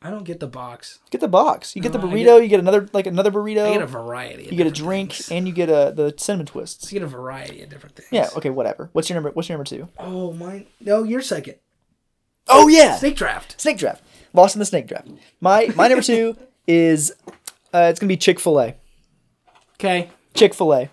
I 0.00 0.10
don't 0.10 0.22
get 0.24 0.38
the 0.38 0.46
box. 0.46 1.00
Get 1.10 1.20
the 1.20 1.26
box. 1.28 1.74
You 1.74 1.82
get 1.82 1.92
the 1.92 1.98
No, 1.98 2.06
burrito. 2.06 2.40
you 2.40 2.46
get 2.48 2.60
another 2.60 2.88
like 2.92 3.06
another 3.06 3.32
burrito. 3.32 3.66
I 3.68 3.72
get 3.72 3.82
a 3.82 3.86
variety. 3.86 4.46
Of 4.46 4.52
you 4.52 4.56
get 4.58 4.66
a 4.68 4.70
drink 4.70 5.12
things. 5.12 5.30
and 5.32 5.46
you 5.48 5.52
get 5.52 5.68
a 5.68 5.92
the 5.94 6.14
cinnamon 6.16 6.46
twists. 6.46 6.92
You 6.92 7.00
get 7.00 7.04
a 7.04 7.08
variety 7.10 7.62
of 7.62 7.68
different 7.70 7.96
things. 7.96 8.08
Yeah. 8.12 8.28
Okay. 8.36 8.50
Whatever. 8.50 8.90
What's 8.92 9.08
your 9.08 9.14
number? 9.14 9.30
What's 9.30 9.48
your 9.48 9.58
number 9.58 9.68
two? 9.68 9.88
Oh, 9.98 10.32
mine. 10.32 10.66
No, 10.80 11.02
you're 11.02 11.20
second. 11.20 11.56
Oh 12.48 12.68
yeah. 12.68 12.96
Snake 12.96 13.16
draft. 13.16 13.60
Snake 13.60 13.76
draft. 13.78 14.02
Lost 14.32 14.54
in 14.54 14.60
the 14.60 14.66
snake 14.66 14.86
draft. 14.86 15.08
My 15.40 15.68
my 15.74 15.88
number 15.88 16.02
two 16.02 16.36
is 16.68 17.12
uh, 17.74 17.88
it's 17.90 17.98
gonna 17.98 18.08
be 18.08 18.16
Chick 18.16 18.38
Fil 18.38 18.60
A. 18.60 18.74
Okay. 19.74 20.10
Chick 20.34 20.54
Fil 20.54 20.72
A. 20.74 20.90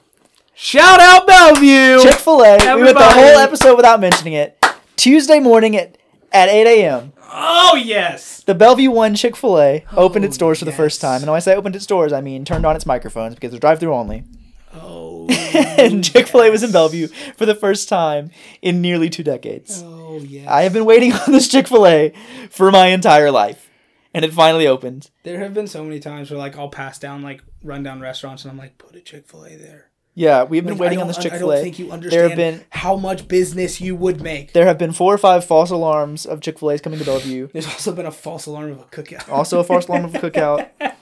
Shout 0.56 1.00
out 1.00 1.28
Bellevue. 1.28 2.02
Chick 2.02 2.16
Fil 2.18 2.42
A. 2.44 2.76
We 2.76 2.84
went 2.84 2.98
the 2.98 3.04
whole 3.04 3.38
episode 3.38 3.76
without 3.76 4.00
mentioning 4.00 4.34
it. 4.34 4.58
Tuesday 4.96 5.40
morning 5.40 5.76
at 5.76 5.98
at 6.36 6.50
8 6.50 6.68
a.m. 6.68 7.14
oh 7.32 7.82
yes. 7.82 8.44
The 8.44 8.54
Bellevue 8.54 8.92
One 8.92 9.16
Chick 9.16 9.36
Fil 9.36 9.60
A 9.60 9.86
opened 9.94 10.26
its 10.26 10.38
oh, 10.38 10.40
doors 10.40 10.60
for 10.60 10.66
the 10.66 10.72
first 10.72 11.00
time, 11.00 11.22
and 11.22 11.28
when 11.28 11.38
I 11.38 11.40
say 11.40 11.56
opened 11.56 11.76
its 11.76 11.86
doors, 11.86 12.12
I 12.12 12.22
mean 12.22 12.44
turned 12.44 12.66
on 12.66 12.76
its 12.76 12.86
microphones 12.86 13.36
because 13.36 13.52
they're 13.52 13.60
drive-through 13.60 13.94
only. 13.94 14.26
Oh. 14.74 15.28
and 15.78 16.04
Chick 16.04 16.28
Fil 16.28 16.42
A 16.42 16.52
was 16.52 16.62
in 16.62 16.74
Bellevue 16.74 17.08
for 17.38 17.46
the 17.46 17.56
first 17.56 17.88
time 17.88 18.32
in 18.62 18.82
nearly 18.82 19.10
two 19.10 19.24
decades. 19.24 19.82
oh 19.84 20.18
yes. 20.18 20.48
I 20.48 20.64
have 20.64 20.74
been 20.74 20.86
waiting 20.86 21.14
on 21.14 21.32
this 21.32 21.48
Chick 21.48 21.68
Fil 21.68 21.88
A 21.88 22.14
for 22.50 22.70
my 22.70 22.88
entire 22.88 23.32
life, 23.32 23.72
and 24.14 24.26
it 24.26 24.34
finally 24.34 24.68
opened. 24.68 25.10
There 25.24 25.40
have 25.40 25.54
been 25.54 25.68
so 25.68 25.84
many 25.84 26.02
times 26.02 26.30
where 26.30 26.40
like 26.40 26.58
I'll 26.58 26.70
pass 26.70 27.00
down 27.00 27.22
like 27.24 27.42
rundown 27.64 28.02
restaurants 28.02 28.44
and 28.44 28.52
I'm 28.52 28.58
like, 28.58 28.78
put 28.78 28.96
a 28.96 29.02
Chick 29.02 29.28
Fil 29.28 29.46
A 29.46 29.56
there. 29.56 29.90
Yeah, 30.18 30.44
we've 30.44 30.64
been 30.64 30.74
Like, 30.74 30.80
waiting 30.82 31.00
on 31.02 31.08
this 31.08 31.18
Chick 31.18 31.34
I 31.34 31.38
Fil 31.40 31.50
don't 31.50 31.58
A. 31.60 31.62
think 31.62 31.78
you 31.78 31.86
There 31.88 31.94
understand 31.94 32.30
have 32.30 32.38
been 32.38 32.66
how 32.70 32.96
much 32.96 33.28
business 33.28 33.82
you 33.82 33.96
would 33.98 34.22
make. 34.22 34.54
there 34.54 34.66
have 34.66 34.78
been 34.78 34.94
four 34.94 35.14
or 35.14 35.18
five 35.18 35.44
false 35.44 35.70
alarms 35.72 36.26
of 36.26 36.40
Chick 36.40 36.58
Fil 36.60 36.72
A's 36.72 36.80
coming 36.82 37.00
to 37.00 37.06
Bellevue. 37.06 37.50
There's 37.54 37.68
also 37.68 37.92
been 37.94 38.06
a 38.06 38.12
false 38.12 38.46
alarm 38.46 38.72
of 38.72 38.80
a 38.80 38.84
cookout. 38.86 39.28
Also 39.30 39.60
a 39.60 39.64
false 39.66 39.88
alarm 39.88 40.06
of 40.06 40.16
a 40.16 40.20
cookout. 40.20 40.70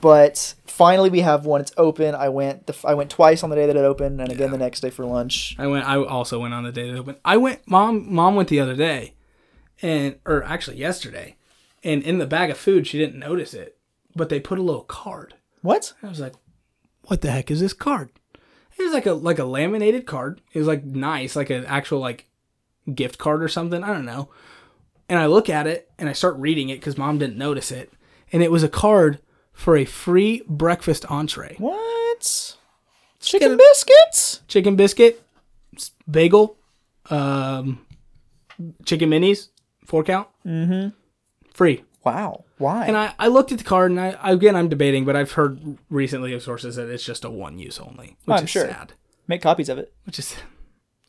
But 0.00 0.54
finally, 0.66 1.10
we 1.10 1.20
have 1.20 1.44
one. 1.44 1.60
It's 1.60 1.72
open. 1.76 2.14
I 2.14 2.30
went. 2.30 2.66
The, 2.66 2.74
I 2.86 2.94
went 2.94 3.10
twice 3.10 3.42
on 3.42 3.50
the 3.50 3.56
day 3.56 3.66
that 3.66 3.76
it 3.76 3.84
opened, 3.84 4.18
and 4.18 4.32
again 4.32 4.50
the 4.50 4.56
next 4.56 4.80
day 4.80 4.88
for 4.88 5.04
lunch. 5.04 5.54
I 5.58 5.66
went. 5.66 5.86
I 5.86 5.96
also 6.02 6.38
went 6.40 6.54
on 6.54 6.64
the 6.64 6.72
day 6.72 6.86
that 6.88 6.96
it 6.96 6.98
opened. 6.98 7.18
I 7.22 7.36
went. 7.36 7.60
Mom. 7.68 8.10
Mom 8.10 8.34
went 8.34 8.48
the 8.48 8.60
other 8.60 8.74
day, 8.74 9.12
and 9.82 10.16
or 10.24 10.42
actually 10.44 10.78
yesterday, 10.78 11.36
and 11.84 12.02
in 12.02 12.16
the 12.16 12.24
bag 12.26 12.48
of 12.48 12.56
food 12.56 12.86
she 12.86 12.96
didn't 12.96 13.18
notice 13.18 13.52
it, 13.52 13.76
but 14.16 14.30
they 14.30 14.40
put 14.40 14.58
a 14.58 14.62
little 14.62 14.84
card. 14.84 15.34
What? 15.60 15.92
I 16.02 16.08
was 16.08 16.18
like, 16.20 16.32
"What 17.02 17.20
the 17.20 17.30
heck 17.30 17.50
is 17.50 17.60
this 17.60 17.74
card?" 17.74 18.08
It 18.80 18.84
was 18.84 18.92
like 18.94 19.06
a 19.06 19.12
like 19.12 19.38
a 19.38 19.44
laminated 19.44 20.06
card. 20.06 20.40
It 20.52 20.58
was 20.58 20.66
like 20.66 20.84
nice, 20.84 21.36
like 21.36 21.50
an 21.50 21.66
actual 21.66 22.00
like 22.00 22.26
gift 22.92 23.18
card 23.18 23.42
or 23.42 23.48
something. 23.48 23.84
I 23.84 23.88
don't 23.88 24.06
know. 24.06 24.30
And 25.08 25.18
I 25.18 25.26
look 25.26 25.50
at 25.50 25.66
it 25.66 25.90
and 25.98 26.08
I 26.08 26.12
start 26.14 26.36
reading 26.36 26.70
it 26.70 26.76
because 26.76 26.96
mom 26.96 27.18
didn't 27.18 27.36
notice 27.36 27.70
it, 27.70 27.92
and 28.32 28.42
it 28.42 28.50
was 28.50 28.62
a 28.62 28.68
card 28.68 29.20
for 29.52 29.76
a 29.76 29.84
free 29.84 30.42
breakfast 30.48 31.04
entree. 31.10 31.56
What? 31.58 32.56
Chicken 33.20 33.58
biscuits? 33.58 34.40
chicken 34.48 34.76
biscuit, 34.76 35.22
bagel, 36.10 36.56
um, 37.10 37.84
chicken 38.86 39.10
minis, 39.10 39.48
four 39.84 40.02
count, 40.04 40.28
mm-hmm. 40.46 40.88
free. 41.52 41.84
Wow. 42.04 42.44
Why? 42.58 42.86
And 42.86 42.96
I, 42.96 43.14
I 43.18 43.28
looked 43.28 43.52
at 43.52 43.58
the 43.58 43.64
card, 43.64 43.90
and 43.90 44.00
I 44.00 44.16
again 44.22 44.56
I'm 44.56 44.68
debating, 44.68 45.04
but 45.04 45.16
I've 45.16 45.32
heard 45.32 45.78
recently 45.90 46.32
of 46.32 46.42
sources 46.42 46.76
that 46.76 46.88
it's 46.88 47.04
just 47.04 47.24
a 47.24 47.30
one 47.30 47.58
use 47.58 47.78
only, 47.78 48.16
which 48.24 48.38
I'm 48.38 48.44
is 48.44 48.50
sure. 48.50 48.66
sad. 48.66 48.94
Make 49.28 49.42
copies 49.42 49.68
of 49.68 49.78
it. 49.78 49.92
Which 50.04 50.18
is 50.18 50.34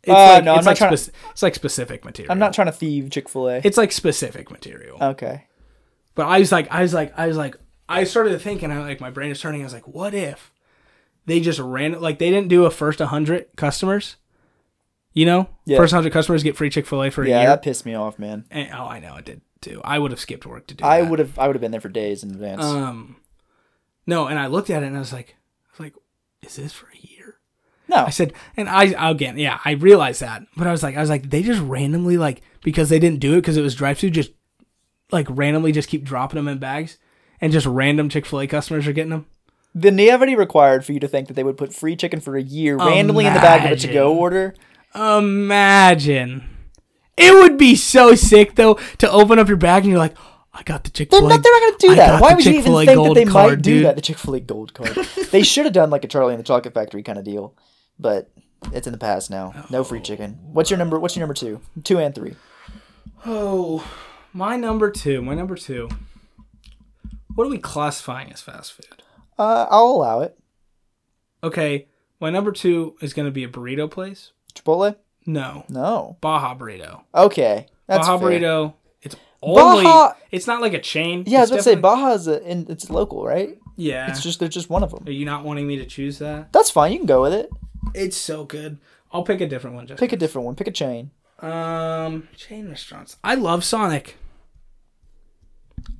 it's 0.03 0.09
Uh, 0.11 0.13
like 0.13 0.43
no, 0.43 0.53
I'm 0.53 0.57
it's 0.59 0.65
not 0.65 0.71
like 0.71 0.77
trying 0.77 0.95
to- 0.97 1.11
it's 1.31 1.43
like 1.43 1.55
specific 1.55 2.03
material. 2.03 2.31
I'm 2.31 2.39
not 2.39 2.53
trying 2.53 2.67
to 2.67 2.71
thieve 2.73 3.09
Chick 3.09 3.29
Fil 3.29 3.49
A. 3.49 3.61
It's 3.63 3.77
like 3.77 3.91
specific 3.91 4.51
material. 4.51 4.97
Okay. 5.01 5.45
But 6.15 6.27
I 6.27 6.39
was 6.39 6.51
like, 6.51 6.69
I 6.71 6.81
was 6.81 6.93
like, 6.93 7.17
I 7.17 7.27
was 7.27 7.37
like, 7.37 7.55
I 7.87 8.03
started 8.03 8.31
to 8.31 8.39
think, 8.39 8.61
and 8.63 8.73
I 8.73 8.79
like 8.81 8.99
my 8.99 9.09
brain 9.11 9.31
is 9.31 9.39
turning. 9.39 9.61
I 9.61 9.63
was 9.63 9.73
like, 9.73 9.87
what 9.87 10.13
if 10.13 10.51
they 11.25 11.39
just 11.39 11.59
ran 11.59 11.93
it? 11.93 12.01
like 12.01 12.19
they 12.19 12.29
didn't 12.29 12.49
do 12.49 12.65
a 12.65 12.71
first 12.71 12.99
hundred 12.99 13.47
customers? 13.55 14.17
You 15.13 15.25
know, 15.25 15.49
Yeah. 15.65 15.77
first 15.77 15.93
hundred 15.93 16.11
customers 16.13 16.41
get 16.43 16.55
free 16.57 16.69
Chick 16.69 16.85
Fil 16.85 17.03
A 17.03 17.09
for 17.11 17.23
a 17.23 17.27
year. 17.27 17.37
Yeah, 17.37 17.45
that 17.47 17.63
pissed 17.63 17.85
me 17.85 17.93
off, 17.95 18.17
man. 18.19 18.45
And, 18.51 18.69
oh, 18.73 18.85
I 18.85 18.99
know 18.99 19.15
it 19.15 19.25
did 19.25 19.41
too. 19.61 19.81
I 19.83 19.99
would 19.99 20.11
have 20.11 20.19
skipped 20.19 20.45
work 20.45 20.67
to 20.67 20.73
do. 20.75 20.83
I 20.85 21.01
that. 21.01 21.09
would 21.09 21.19
have. 21.19 21.37
I 21.39 21.47
would 21.47 21.55
have 21.55 21.61
been 21.61 21.71
there 21.71 21.81
for 21.81 21.89
days 21.89 22.23
in 22.23 22.31
advance. 22.31 22.63
Um, 22.63 23.17
no, 24.07 24.27
and 24.27 24.37
I 24.39 24.47
looked 24.47 24.69
at 24.69 24.83
it 24.83 24.87
and 24.87 24.95
I 24.95 24.99
was 24.99 25.13
like, 25.13 25.35
I 25.67 25.71
was 25.73 25.79
like, 25.79 25.93
is 26.41 26.55
this 26.55 26.73
for 26.73 26.87
a 26.87 26.97
year? 27.07 27.37
no. 27.87 27.97
I 27.97 28.09
said, 28.09 28.33
and 28.55 28.69
I 28.69 29.09
again, 29.09 29.37
yeah, 29.37 29.59
I 29.65 29.71
realized 29.71 30.21
that, 30.21 30.43
but 30.55 30.65
I 30.67 30.71
was 30.71 30.81
like, 30.83 30.95
I 30.95 31.01
was 31.01 31.09
like, 31.09 31.29
they 31.29 31.43
just 31.43 31.61
randomly 31.61 32.17
like 32.17 32.41
because 32.63 32.89
they 32.89 32.99
didn't 32.99 33.19
do 33.19 33.33
it 33.33 33.41
because 33.41 33.57
it 33.57 33.61
was 33.61 33.75
drive 33.75 33.97
through, 33.97 34.11
just 34.11 34.31
like 35.11 35.27
randomly 35.29 35.71
just 35.71 35.89
keep 35.89 36.03
dropping 36.03 36.37
them 36.37 36.47
in 36.47 36.57
bags, 36.57 36.97
and 37.41 37.51
just 37.51 37.65
random 37.65 38.07
Chick 38.09 38.25
Fil 38.25 38.41
A 38.41 38.47
customers 38.47 38.87
are 38.87 38.93
getting 38.93 39.09
them. 39.09 39.25
the 39.75 39.91
naivety 39.91 40.35
required 40.35 40.85
for 40.85 40.93
you 40.93 40.99
to 41.01 41.07
think 41.07 41.27
that 41.27 41.33
they 41.33 41.43
would 41.43 41.57
put 41.57 41.73
free 41.73 41.95
chicken 41.97 42.19
for 42.21 42.37
a 42.37 42.41
year 42.41 42.77
randomly 42.77 43.25
in 43.25 43.33
the 43.33 43.39
bag 43.39 43.65
of 43.65 43.71
a 43.71 43.75
to-go 43.75 44.13
order. 44.15 44.53
Imagine, 44.95 46.43
it 47.21 47.33
would 47.33 47.57
be 47.57 47.75
so 47.75 48.15
sick 48.15 48.55
though 48.55 48.75
to 48.99 49.09
open 49.11 49.39
up 49.39 49.47
your 49.47 49.57
bag 49.57 49.83
and 49.83 49.91
you're 49.91 49.99
like, 49.99 50.15
I 50.53 50.63
got 50.63 50.83
the 50.83 50.89
Chick 50.89 51.09
They're 51.09 51.19
Fil 51.21 51.27
A. 51.27 51.33
not, 51.35 51.43
they're 51.43 51.53
not 51.53 51.59
going 51.61 51.77
to 51.77 51.87
do 51.87 51.95
that. 51.95 52.21
Why 52.21 52.33
would 52.33 52.45
you 52.45 52.53
even 52.53 52.73
think 52.85 52.87
that 52.87 53.13
they 53.15 53.25
might 53.25 53.61
do 53.61 53.83
that? 53.83 53.95
The 53.95 54.01
Chick 54.01 54.17
Fil 54.17 54.35
A 54.35 54.39
Gold 54.39 54.73
Card. 54.73 54.95
they 55.31 55.43
should 55.43 55.65
have 55.65 55.73
done 55.73 55.89
like 55.89 56.03
a 56.03 56.07
Charlie 56.07 56.33
and 56.33 56.39
the 56.39 56.47
Chocolate 56.47 56.73
Factory 56.73 57.03
kind 57.03 57.17
of 57.17 57.23
deal, 57.23 57.55
but 57.97 58.29
it's 58.73 58.85
in 58.85 58.91
the 58.93 58.99
past 58.99 59.29
now. 59.31 59.65
No 59.69 59.83
free 59.83 60.01
chicken. 60.01 60.39
What's 60.41 60.69
your 60.69 60.77
number? 60.77 60.99
What's 60.99 61.15
your 61.15 61.21
number 61.21 61.33
two? 61.33 61.61
Two 61.83 61.99
and 61.99 62.13
three. 62.13 62.35
Oh, 63.25 63.87
my 64.33 64.57
number 64.57 64.91
two. 64.91 65.21
My 65.21 65.35
number 65.35 65.55
two. 65.55 65.89
What 67.35 67.47
are 67.47 67.49
we 67.49 67.57
classifying 67.57 68.31
as 68.33 68.41
fast 68.41 68.73
food? 68.73 69.03
Uh, 69.39 69.67
I'll 69.69 69.85
allow 69.87 70.19
it. 70.21 70.37
Okay, 71.43 71.87
my 72.19 72.29
number 72.29 72.51
two 72.51 72.95
is 73.01 73.13
going 73.13 73.25
to 73.25 73.31
be 73.31 73.43
a 73.43 73.47
burrito 73.49 73.89
place. 73.89 74.31
Chipotle. 74.53 74.97
No, 75.25 75.65
No. 75.69 76.17
Baja 76.21 76.55
Burrito. 76.55 77.03
Okay. 77.13 77.67
That's 77.87 78.07
Baja 78.07 78.17
fair. 78.19 78.29
Burrito. 78.39 78.73
It's 79.01 79.15
only. 79.41 79.83
Baja- 79.83 80.13
It's 80.31 80.47
not 80.47 80.61
like 80.61 80.73
a 80.73 80.79
chain. 80.79 81.23
Yeah, 81.27 81.39
I 81.39 81.41
was 81.41 81.51
It's 81.51 81.65
about 81.67 81.71
to 81.71 81.75
say 81.75 81.81
Baja 81.81 82.11
is 82.13 82.27
a, 82.27 82.43
in, 82.49 82.65
it's 82.69 82.89
local, 82.89 83.25
right? 83.25 83.57
Yeah. 83.75 84.09
It's 84.09 84.21
just 84.23 84.39
there's 84.39 84.53
just 84.53 84.69
one 84.69 84.83
of 84.83 84.91
them. 84.91 85.03
Are 85.07 85.11
you 85.11 85.25
not 85.25 85.43
wanting 85.43 85.67
me 85.67 85.77
to 85.77 85.85
choose 85.85 86.19
that? 86.19 86.51
That's 86.53 86.69
fine. 86.71 86.91
You 86.91 86.97
can 86.99 87.05
go 87.07 87.21
with 87.21 87.33
it. 87.33 87.49
It's 87.93 88.17
so 88.17 88.43
good. 88.45 88.79
I'll 89.11 89.23
pick 89.23 89.41
a 89.41 89.47
different 89.47 89.75
one. 89.75 89.87
Just 89.87 89.99
Pick 89.99 90.11
a 90.13 90.17
different 90.17 90.45
one. 90.45 90.55
Pick 90.55 90.67
a 90.67 90.71
chain. 90.71 91.11
Um, 91.39 92.27
chain 92.35 92.69
restaurants. 92.69 93.17
I 93.23 93.35
love 93.35 93.63
Sonic. 93.63 94.15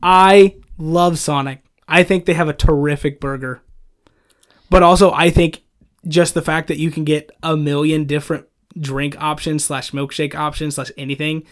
I 0.03 0.55
love 0.78 1.17
Sonic. 1.19 1.63
I 1.88 2.03
think 2.03 2.26
they 2.26 2.34
have 2.34 2.47
a 2.49 2.53
terrific 2.53 3.19
burger. 3.19 3.61
But 4.69 4.84
also, 4.84 5.11
I 5.11 5.30
think 5.30 5.63
just 6.07 6.34
the 6.34 6.41
fact 6.41 6.67
that 6.69 6.78
you 6.78 6.89
can 6.91 7.03
get 7.03 7.30
a 7.43 7.57
million 7.57 8.05
different 8.05 8.45
drink 8.80 9.15
options 9.22 9.63
slash 9.63 9.91
milkshake 9.91 10.36
options 10.36 10.76
slash 10.76 10.91
anything, 10.97 11.43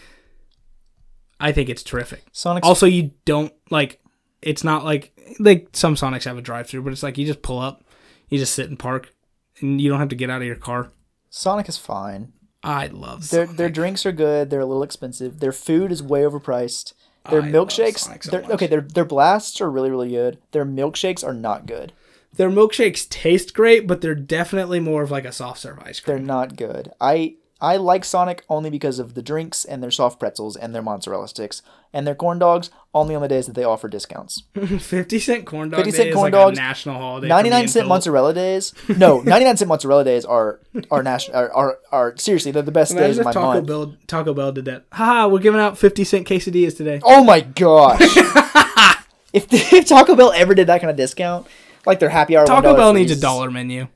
I 1.38 1.52
think 1.52 1.68
it's 1.68 1.82
terrific. 1.82 2.22
Sonic. 2.32 2.64
Also, 2.64 2.86
you 2.86 3.12
don't 3.24 3.52
like. 3.70 4.00
It's 4.42 4.64
not 4.64 4.84
like 4.84 5.12
like 5.38 5.68
some 5.72 5.94
Sonics 5.94 6.24
have 6.24 6.38
a 6.38 6.42
drive 6.42 6.68
through, 6.68 6.82
but 6.82 6.92
it's 6.92 7.02
like 7.02 7.18
you 7.18 7.26
just 7.26 7.42
pull 7.42 7.58
up, 7.58 7.84
you 8.28 8.38
just 8.38 8.54
sit 8.54 8.68
and 8.68 8.78
park, 8.78 9.14
and 9.60 9.80
you 9.80 9.90
don't 9.90 9.98
have 10.00 10.08
to 10.10 10.16
get 10.16 10.30
out 10.30 10.40
of 10.40 10.46
your 10.46 10.56
car. 10.56 10.90
Sonic 11.28 11.68
is 11.68 11.76
fine. 11.76 12.32
I 12.62 12.88
love 12.88 13.30
Their 13.30 13.46
Sonic. 13.46 13.56
their 13.56 13.70
drinks 13.70 14.04
are 14.04 14.12
good. 14.12 14.50
They're 14.50 14.60
a 14.60 14.66
little 14.66 14.82
expensive. 14.82 15.40
Their 15.40 15.52
food 15.52 15.92
is 15.92 16.02
way 16.02 16.22
overpriced. 16.22 16.92
Their 17.30 17.42
I 17.42 17.50
milkshakes, 17.50 18.22
so 18.24 18.30
they're, 18.30 18.50
okay, 18.52 18.66
their 18.66 18.80
their 18.80 19.04
blasts 19.04 19.60
are 19.60 19.70
really 19.70 19.90
really 19.90 20.10
good. 20.10 20.38
Their 20.52 20.64
milkshakes 20.64 21.22
are 21.22 21.34
not 21.34 21.66
good. 21.66 21.92
Their 22.36 22.50
milkshakes 22.50 23.08
taste 23.08 23.54
great, 23.54 23.86
but 23.86 24.00
they're 24.00 24.14
definitely 24.14 24.80
more 24.80 25.02
of 25.02 25.10
like 25.10 25.24
a 25.24 25.32
soft 25.32 25.60
serve 25.60 25.80
ice 25.80 26.00
cream. 26.00 26.16
They're 26.16 26.26
not 26.26 26.56
good. 26.56 26.92
I 27.00 27.36
I 27.60 27.76
like 27.76 28.04
Sonic 28.04 28.44
only 28.48 28.70
because 28.70 28.98
of 28.98 29.14
the 29.14 29.22
drinks 29.22 29.64
and 29.64 29.82
their 29.82 29.90
soft 29.90 30.18
pretzels 30.18 30.56
and 30.56 30.74
their 30.74 30.80
mozzarella 30.80 31.28
sticks 31.28 31.60
and 31.92 32.06
their 32.06 32.14
corn 32.14 32.38
dogs 32.38 32.70
only 32.94 33.14
on 33.14 33.20
the 33.20 33.28
days 33.28 33.46
that 33.46 33.54
they 33.54 33.64
offer 33.64 33.86
discounts. 33.88 34.44
Fifty 34.78 35.18
cent 35.18 35.44
corn 35.44 35.68
dog 35.68 35.84
50 35.84 35.90
day 35.90 35.96
cent 35.96 36.14
corn 36.14 36.24
like 36.24 36.32
dogs, 36.32 36.58
a 36.58 36.62
national 36.62 36.96
holiday. 36.96 37.26
for 37.28 37.42
me 37.42 37.50
99 37.50 37.60
and 37.60 37.70
cent 37.70 37.88
mozzarella 37.88 38.32
days. 38.32 38.72
No, 38.96 39.20
99 39.20 39.56
cent 39.58 39.68
mozzarella 39.68 40.04
days 40.04 40.24
are 40.24 40.60
are 40.90 41.02
national 41.02 41.36
are, 41.36 41.52
are, 41.52 41.78
are 41.92 42.16
seriously 42.16 42.52
they're 42.52 42.62
the 42.62 42.72
best 42.72 42.96
days 42.96 43.18
of 43.18 43.24
my 43.24 43.32
Taco 43.32 43.54
month. 43.54 43.66
Bell 43.66 43.96
Taco 44.06 44.34
Bell 44.34 44.52
did 44.52 44.64
that. 44.64 44.84
Haha, 44.92 45.28
we're 45.28 45.40
giving 45.40 45.60
out 45.60 45.76
fifty 45.76 46.04
cent 46.04 46.26
quesadillas 46.26 46.76
today. 46.76 47.00
Oh 47.02 47.24
my 47.24 47.40
gosh. 47.40 48.00
if, 49.32 49.46
if 49.52 49.86
Taco 49.86 50.16
Bell 50.16 50.32
ever 50.34 50.54
did 50.54 50.66
that 50.68 50.80
kind 50.80 50.90
of 50.90 50.96
discount, 50.96 51.46
like 51.86 52.00
their 52.00 52.08
happy 52.08 52.36
hour 52.36 52.46
Taco 52.46 52.74
Bell 52.76 52.92
needs 52.92 53.12
a 53.12 53.20
dollar 53.20 53.50
menu. 53.50 53.88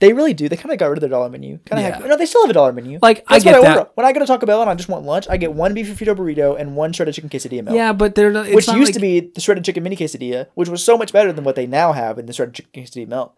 They 0.00 0.12
really 0.12 0.34
do. 0.34 0.48
They 0.48 0.56
kind 0.56 0.72
of 0.72 0.78
got 0.78 0.86
rid 0.86 0.98
of 0.98 1.00
their 1.02 1.08
dollar 1.08 1.30
menu. 1.30 1.58
Kind 1.64 1.84
of 1.94 2.00
Yeah. 2.02 2.06
no, 2.06 2.16
they 2.16 2.26
still 2.26 2.42
have 2.42 2.50
a 2.50 2.52
dollar 2.52 2.72
menu. 2.72 2.98
Like, 3.00 3.24
I 3.28 3.38
get 3.38 3.54
what 3.54 3.62
that. 3.62 3.78
order. 3.78 3.90
When 3.94 4.04
I 4.04 4.12
go 4.12 4.18
to 4.20 4.26
Taco 4.26 4.44
Bell 4.44 4.60
and 4.60 4.68
I 4.68 4.74
just 4.74 4.88
want 4.88 5.04
lunch, 5.06 5.26
I 5.30 5.36
get 5.36 5.54
one 5.54 5.72
beef 5.72 5.86
burrito 5.86 6.14
burrito 6.16 6.58
and 6.58 6.76
one 6.76 6.92
shredded 6.92 7.14
chicken 7.14 7.30
quesadilla 7.30 7.64
meal. 7.64 7.74
Yeah, 7.74 7.92
but 7.92 8.14
they're 8.14 8.30
it's 8.32 8.54
which 8.54 8.66
not 8.66 8.76
used 8.76 8.88
like- 8.88 8.94
to 8.94 9.00
be 9.00 9.20
the 9.20 9.40
shredded 9.40 9.64
chicken 9.64 9.82
mini 9.82 9.96
quesadilla, 9.96 10.48
which 10.54 10.68
was 10.68 10.84
so 10.84 10.98
much 10.98 11.12
better 11.12 11.32
than 11.32 11.44
what 11.44 11.54
they 11.54 11.66
now 11.66 11.92
have 11.92 12.18
in 12.18 12.26
the 12.26 12.32
shredded 12.32 12.54
chicken 12.56 12.82
quesadilla 12.82 13.08
melt. 13.08 13.34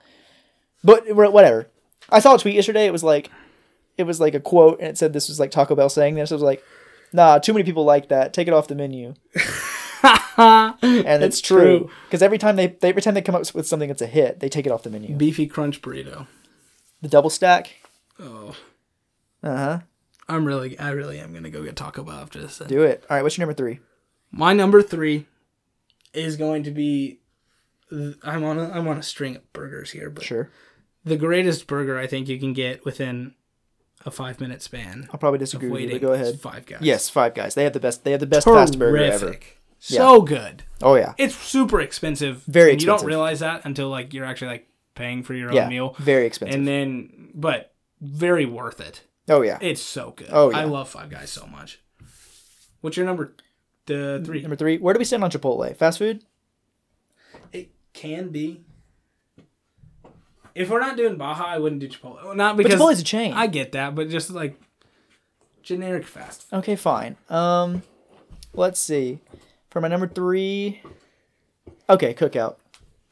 But 0.82 1.04
whatever. 1.14 1.68
I 2.10 2.20
saw 2.20 2.34
a 2.34 2.38
tweet 2.38 2.54
yesterday. 2.54 2.86
It 2.86 2.92
was 2.92 3.04
like, 3.04 3.30
it 3.98 4.04
was 4.04 4.18
like 4.18 4.34
a 4.34 4.40
quote, 4.40 4.78
and 4.80 4.88
it 4.88 4.98
said 4.98 5.12
this 5.12 5.28
was 5.28 5.38
like 5.38 5.50
Taco 5.50 5.74
Bell 5.74 5.88
saying 5.90 6.14
this. 6.14 6.30
It 6.30 6.34
was 6.34 6.42
like, 6.42 6.64
nah, 7.12 7.38
too 7.38 7.52
many 7.52 7.64
people 7.64 7.84
like 7.84 8.08
that. 8.08 8.32
Take 8.32 8.48
it 8.48 8.54
off 8.54 8.66
the 8.68 8.74
menu. 8.74 9.14
and 10.38 11.22
it's 11.22 11.40
true 11.40 11.90
because 12.06 12.22
every 12.22 12.38
time 12.38 12.56
they, 12.56 12.68
they 12.68 12.88
every 12.90 13.02
time 13.02 13.14
they 13.14 13.22
come 13.22 13.34
up 13.34 13.52
with 13.54 13.66
something 13.66 13.88
that's 13.88 14.02
a 14.02 14.06
hit, 14.06 14.40
they 14.40 14.48
take 14.48 14.66
it 14.66 14.72
off 14.72 14.82
the 14.82 14.90
menu. 14.90 15.14
beefy 15.14 15.46
crunch 15.46 15.82
burrito. 15.82 16.26
The 17.02 17.08
double 17.08 17.30
stack. 17.30 17.74
Oh, 18.18 18.54
Uh 19.42 19.56
huh. 19.56 19.78
I'm 20.28 20.44
really, 20.44 20.78
I 20.78 20.90
really 20.90 21.20
am 21.20 21.32
gonna 21.32 21.50
go 21.50 21.62
get 21.62 21.76
Taco 21.76 22.02
Bell 22.02 22.16
after 22.16 22.40
this. 22.40 22.58
then. 22.58 22.68
Do 22.68 22.82
it. 22.82 23.04
All 23.08 23.16
right. 23.16 23.22
What's 23.22 23.36
your 23.38 23.46
number 23.46 23.54
three? 23.54 23.80
My 24.32 24.52
number 24.52 24.82
three 24.82 25.26
is 26.12 26.36
going 26.36 26.62
to 26.64 26.70
be. 26.70 27.20
I'm 28.24 28.42
on 28.42 28.58
a 28.58 28.70
I'm 28.70 28.88
on 28.88 28.98
a 28.98 29.02
string 29.02 29.36
of 29.36 29.52
burgers 29.52 29.92
here, 29.92 30.10
but 30.10 30.24
Sure. 30.24 30.50
the 31.04 31.16
greatest 31.16 31.68
burger 31.68 31.96
I 31.98 32.08
think 32.08 32.26
you 32.28 32.38
can 32.40 32.52
get 32.52 32.84
within 32.84 33.34
a 34.04 34.10
five 34.10 34.40
minute 34.40 34.60
span 34.62 35.08
I'll 35.12 35.18
probably 35.18 35.38
disagree 35.38 35.68
with 35.68 35.82
you. 35.90 35.98
Go 36.00 36.12
ahead. 36.12 36.40
Five 36.40 36.66
Guys. 36.66 36.80
Yes, 36.82 37.08
Five 37.08 37.34
Guys. 37.34 37.54
They 37.54 37.62
have 37.64 37.72
the 37.74 37.80
best. 37.80 38.02
They 38.02 38.10
have 38.10 38.20
the 38.20 38.26
best 38.26 38.46
fast 38.46 38.78
burger 38.78 38.96
ever. 38.98 39.36
So 39.94 40.22
good. 40.22 40.62
Oh 40.82 40.94
yeah. 40.96 41.14
It's 41.18 41.34
super 41.36 41.80
expensive. 41.80 42.42
Very 42.46 42.72
and 42.72 42.80
You 42.82 42.86
don't 42.86 43.04
realize 43.04 43.40
that 43.40 43.64
until 43.64 43.88
like 43.88 44.12
you're 44.12 44.24
actually 44.24 44.48
like 44.48 44.68
paying 44.94 45.22
for 45.22 45.34
your 45.34 45.52
Yeah. 45.52 45.64
own 45.64 45.68
meal, 45.70 45.96
Very 45.98 46.26
expensive. 46.26 46.58
and 46.58 46.66
then 46.66 47.30
but 47.34 47.72
very 48.00 48.46
worth 48.46 48.80
it. 48.80 49.02
oh 49.28 49.42
yeah. 49.42 49.58
It's 49.60 49.80
so 49.82 50.12
good. 50.16 50.28
Oh, 50.30 50.50
yeah. 50.50 50.58
I 50.58 50.64
love 50.64 50.88
Five 50.88 51.10
Guys 51.10 51.30
so 51.30 51.46
much. 51.46 51.80
What's 52.80 52.96
your 52.96 53.06
number? 53.06 53.34
The 53.86 54.20
three. 54.24 54.42
Number 54.42 54.56
three. 54.56 54.78
Where 54.78 54.92
do 54.94 54.98
we 54.98 55.04
stand 55.04 55.22
on 55.24 55.30
Chipotle? 55.30 55.74
Fast 55.76 55.98
food. 55.98 56.24
It 57.52 57.70
can 57.92 58.30
be. 58.30 58.62
If 60.54 60.70
we're 60.70 60.80
not 60.80 60.96
doing 60.96 61.16
Baja, 61.16 61.44
I 61.46 61.58
wouldn't 61.58 61.80
do 61.80 61.88
Chipotle. 61.88 62.34
Not 62.34 62.56
But 62.56 62.64
because 62.64 62.80
Chipotle's 62.80 63.00
a 63.00 63.04
chain. 63.04 63.32
I 63.34 63.46
get 63.46 63.72
that, 63.72 63.94
but 63.94 64.08
just 64.08 64.30
like 64.30 64.58
generic 65.62 66.06
fast. 66.06 66.44
food. 66.48 66.56
Okay, 66.58 66.76
fine. 66.76 67.16
Um, 67.28 67.82
let's 68.54 68.80
see. 68.80 69.20
For 69.76 69.82
my 69.82 69.88
number 69.88 70.08
three. 70.08 70.80
Okay, 71.90 72.14
Cookout. 72.14 72.56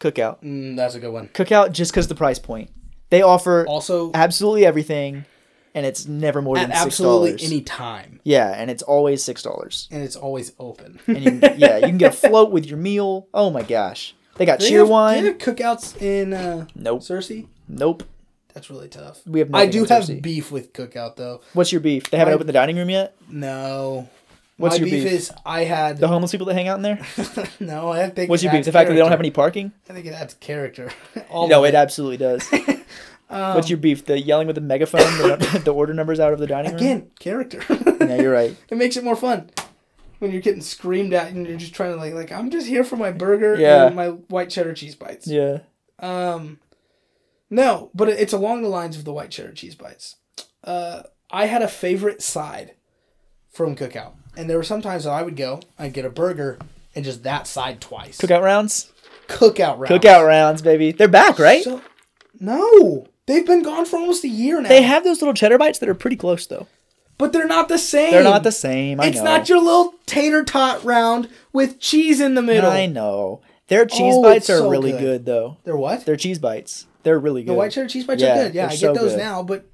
Cookout. 0.01 0.41
Mm, 0.43 0.77
that's 0.77 0.95
a 0.95 0.99
good 0.99 1.13
one. 1.13 1.29
Cookout 1.35 1.73
just 1.73 1.93
because 1.93 2.09
the 2.09 2.15
price 2.15 2.39
point. 2.39 2.71
They 3.11 3.21
offer 3.21 3.67
Also, 3.69 4.11
absolutely 4.15 4.65
everything, 4.65 5.27
and 5.75 5.85
it's 5.85 6.07
never 6.09 6.41
more 6.41 6.55
than 6.57 6.69
six 6.71 6.97
dollars. 6.97 7.33
absolutely 7.35 7.45
any 7.45 7.61
time, 7.61 8.19
Yeah, 8.25 8.49
and 8.57 8.71
it's 8.71 8.83
always 8.83 9.23
six 9.23 9.43
dollars. 9.43 9.89
and 9.91 10.03
it's 10.03 10.17
always 10.17 10.53
open. 10.59 11.01
And 11.07 11.23
you, 11.23 11.41
yeah, 11.59 11.77
you 11.77 11.83
can 11.89 11.99
get 11.99 12.15
a 12.15 12.17
float 12.29 12.51
with 12.51 12.65
your 12.65 12.79
meal. 12.79 13.29
Oh 13.35 13.51
my 13.51 13.61
gosh, 13.61 14.15
they 14.37 14.47
got 14.47 14.59
Do 14.61 14.65
they 14.65 14.71
cheer 14.71 14.79
have- 14.79 14.87
do 14.89 14.93
wine. 14.93 15.23
they 15.25 15.29
have 15.33 15.39
cookouts 15.39 16.01
in 16.01 16.33
uh, 16.33 16.67
Nope, 16.75 17.03
Searcy? 17.03 17.47
nope. 17.69 18.05
That's 18.55 18.71
really 18.71 18.89
tough. 18.89 19.21
We 19.27 19.41
have 19.41 19.55
I 19.55 19.67
do 19.67 19.85
have 19.85 20.23
beef 20.23 20.51
with 20.51 20.73
cookout 20.73 21.17
though. 21.17 21.43
What's 21.53 21.73
your 21.73 21.83
beef? 21.83 22.09
They 22.09 22.17
haven't 22.17 22.33
My- 22.33 22.37
opened 22.37 22.49
the 22.49 22.55
dining 22.55 22.77
room 22.77 22.89
yet. 22.89 23.15
No. 23.29 24.09
What's 24.57 24.75
My 24.79 24.87
your 24.87 24.91
beef, 24.91 25.05
beef? 25.05 25.13
is 25.13 25.33
I 25.45 25.65
had 25.65 25.99
The 25.99 26.07
homeless 26.09 26.31
people 26.31 26.47
that 26.47 26.55
hang 26.55 26.69
out 26.69 26.77
in 26.77 26.83
there. 26.83 26.99
no. 27.61 27.91
I 27.91 28.09
think 28.11 28.31
What's 28.31 28.43
your 28.43 28.53
beef? 28.53 28.65
The 28.65 28.73
fact 28.73 28.89
that 28.89 28.95
they 28.95 29.01
don't 29.01 29.11
have 29.11 29.19
any 29.21 29.31
parking. 29.33 29.73
I 29.89 29.93
think 29.93 30.07
it 30.07 30.13
adds 30.13 30.35
character. 30.35 30.91
All 31.31 31.49
No, 31.49 31.65
it 31.65 31.75
absolutely 31.75 32.19
does. 32.19 32.49
Um, 33.31 33.55
What's 33.55 33.71
your 33.71 33.79
beef? 33.79 34.05
The 34.05 34.21
yelling 34.21 34.47
with 34.47 34.55
the 34.55 34.61
megaphone, 34.63 35.01
the, 35.01 35.63
the 35.65 35.73
order 35.73 35.95
numbers 35.95 36.21
out 36.21 36.35
of 36.35 36.39
the 36.39 36.47
dining 36.47 36.73
room. 36.73 36.77
Again, 36.81 37.11
character. 37.19 37.63
Yeah, 37.99 38.21
you're 38.21 38.31
right. 38.33 38.55
it 38.69 38.77
makes 38.77 38.99
it 38.99 39.03
more 39.03 39.17
fun 39.17 39.51
when 40.19 40.31
you're 40.31 40.43
getting 40.43 40.61
screamed 40.61 41.15
at 41.15 41.33
and 41.33 41.47
you're 41.47 41.57
just 41.57 41.75
trying 41.75 41.93
to 41.93 41.97
like 41.97 42.13
like 42.13 42.31
I'm 42.31 42.51
just 42.51 42.67
here 42.67 42.85
for 42.85 42.97
my 42.97 43.11
burger 43.13 43.57
Yeah. 43.59 43.87
and 43.87 43.97
my 43.97 44.09
white 44.09 44.51
cheddar 44.51 44.75
cheese 44.75 44.95
bites. 44.95 45.27
Yeah. 45.27 45.61
Um, 46.01 46.59
no, 47.51 47.91
but 47.95 48.11
it's 48.11 48.35
along 48.35 48.63
the 48.63 48.69
lines 48.69 48.97
of 48.97 49.05
the 49.07 49.13
white 49.13 49.31
cheddar 49.31 49.53
cheese 49.53 49.75
bites. 49.75 50.17
Uh, 50.63 51.03
I 51.31 51.47
had 51.47 51.63
a 51.63 51.69
favorite 51.69 52.21
side 52.23 52.75
from 53.51 53.75
Cookout, 53.75 54.13
and 54.37 54.49
there 54.51 54.57
were 54.57 54.63
some 54.63 54.83
times 54.83 55.05
that 55.05 55.11
I 55.11 55.23
would 55.23 55.37
go, 55.37 55.61
I'd 55.79 55.93
get 55.93 56.05
a 56.05 56.11
burger 56.11 56.59
and 56.95 57.05
just 57.05 57.23
that 57.25 57.47
side 57.47 57.81
twice. 57.81 58.19
Cookout 58.19 58.43
rounds. 58.43 58.93
Cookout 59.29 59.79
rounds. 59.79 59.91
Cookout 60.05 60.27
rounds, 60.27 60.63
baby. 60.63 60.93
They're 60.93 61.09
back, 61.09 61.39
right? 61.39 61.63
So, 61.65 61.81
no, 62.41 63.07
they've 63.27 63.47
been 63.47 63.63
gone 63.63 63.85
for 63.87 63.97
almost 63.99 64.25
a 64.25 64.29
year 64.29 64.61
now. 64.61 64.69
they 64.69 64.83
have 64.83 65.05
those 65.05 65.21
little 65.21 65.35
cheddar 65.35 65.59
bites 65.59 65.79
that 65.79 65.89
are 65.89 65.95
pretty 65.95 66.17
close, 66.17 66.47
though. 66.47 66.67
but 67.19 67.33
they're 67.33 67.47
not 67.47 67.69
the 67.69 67.79
same. 67.79 68.11
They're 68.13 68.23
not 68.25 68.43
the 68.43 68.53
same. 68.53 69.01
I 69.01 69.07
it's 69.07 69.19
know. 69.19 69.25
not 69.25 69.49
your 69.49 69.59
little 69.63 69.95
tater 70.07 70.45
tot 70.45 70.85
round 70.85 71.29
with 71.53 71.79
cheese 71.81 72.21
in 72.21 72.35
the 72.35 72.43
middle. 72.43 72.71
I 72.71 72.87
know. 72.87 73.41
Their 73.69 73.87
cheese 73.87 74.15
Oh, 74.17 74.23
bites 74.23 74.51
are 74.51 74.59
so 74.59 74.69
really 74.69 74.93
good. 74.93 75.01
good. 75.01 75.25
though. 75.27 75.57
They're 75.65 75.77
what? 75.77 76.05
Their 76.05 76.17
cheese 76.17 76.39
bites. 76.39 76.87
They're 77.03 77.19
really 77.19 77.43
good. 77.45 77.51
The 77.53 77.55
white 77.55 77.73
cheddar 77.73 77.89
cheese 77.89 78.05
bites 78.07 78.23
Yeah, 78.23 78.33
are 78.33 78.43
good. 78.45 78.55
Yeah, 78.55 78.67
I 78.71 78.75
so 78.75 78.93
get 78.93 79.01
those 79.01 79.13
good. 79.13 79.19
now, 79.19 79.43
but 79.43 79.65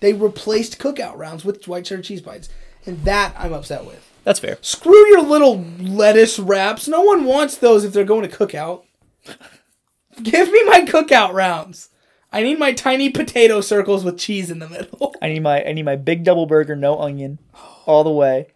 they 0.00 0.12
replaced 0.12 0.78
cookout 0.78 1.16
rounds 1.16 1.44
with 1.44 1.66
white 1.68 1.84
cheddar 1.86 2.02
cheese 2.02 2.20
bites. 2.20 2.48
And 2.86 3.02
that 3.04 3.34
I'm 3.38 3.52
upset 3.52 3.84
with. 3.84 4.04
That's 4.24 4.40
fair. 4.40 4.58
Screw 4.60 5.06
your 5.08 5.22
little 5.22 5.60
lettuce 5.80 6.38
wraps. 6.38 6.86
No 6.88 7.00
one 7.02 7.24
wants 7.24 7.56
those 7.56 7.84
if 7.84 7.92
they're 7.92 8.04
going 8.04 8.28
to 8.28 8.36
cookout. 8.36 8.84
Give 10.22 10.50
me 10.50 10.64
my 10.64 10.82
cookout 10.82 11.32
rounds. 11.32 11.90
I 12.32 12.42
need 12.42 12.58
my 12.58 12.72
tiny 12.72 13.08
potato 13.10 13.60
circles 13.60 14.04
with 14.04 14.18
cheese 14.18 14.50
in 14.50 14.58
the 14.58 14.68
middle. 14.68 15.14
I 15.22 15.28
need 15.28 15.40
my 15.42 15.64
I 15.64 15.72
need 15.72 15.84
my 15.84 15.96
big 15.96 16.24
double 16.24 16.46
burger, 16.46 16.76
no 16.76 16.98
onion, 16.98 17.38
all 17.86 18.04
the 18.04 18.10
way. 18.10 18.48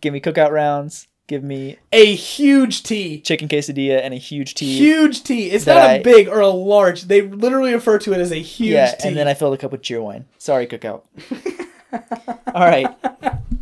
Give 0.00 0.12
me 0.12 0.20
cookout 0.20 0.50
rounds. 0.50 1.08
Give 1.28 1.42
me 1.42 1.78
A 1.92 2.14
huge 2.14 2.82
T. 2.82 3.20
chicken 3.20 3.48
quesadilla 3.48 4.00
and 4.02 4.12
a 4.12 4.18
huge 4.18 4.54
tea. 4.54 4.76
Huge 4.76 5.22
T. 5.22 5.50
It's 5.50 5.66
not 5.66 5.78
I- 5.78 5.94
a 5.94 6.02
big 6.02 6.28
or 6.28 6.40
a 6.40 6.48
large. 6.48 7.02
They 7.02 7.22
literally 7.22 7.72
refer 7.72 7.98
to 8.00 8.12
it 8.12 8.18
as 8.20 8.30
a 8.32 8.36
huge 8.36 8.72
yeah, 8.72 8.94
T. 8.94 9.08
and 9.08 9.16
then 9.16 9.26
I 9.28 9.34
filled 9.34 9.54
a 9.54 9.56
cup 9.56 9.72
with 9.72 9.82
Cheerwine. 9.82 10.24
Sorry, 10.38 10.66
cookout. 10.66 11.02
all 12.54 12.66
right. 12.66 12.88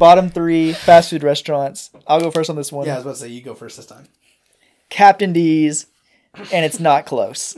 Bottom 0.01 0.31
three 0.31 0.73
fast 0.73 1.11
food 1.11 1.23
restaurants. 1.23 1.91
I'll 2.07 2.23
go 2.23 2.31
first 2.31 2.49
on 2.49 2.57
this 2.57 2.73
one. 2.73 2.87
yeah, 2.87 2.95
I 2.95 2.97
was 2.97 3.05
about 3.05 3.15
to 3.17 3.21
say 3.21 3.29
you 3.29 3.43
go 3.43 3.55
first 3.55 3.77
this 3.77 3.85
time. 3.85 4.07
Captain 4.89 5.35
D's, 5.35 5.89
and 6.35 6.65
it's 6.65 6.81
not 6.81 7.05
close. 7.05 7.55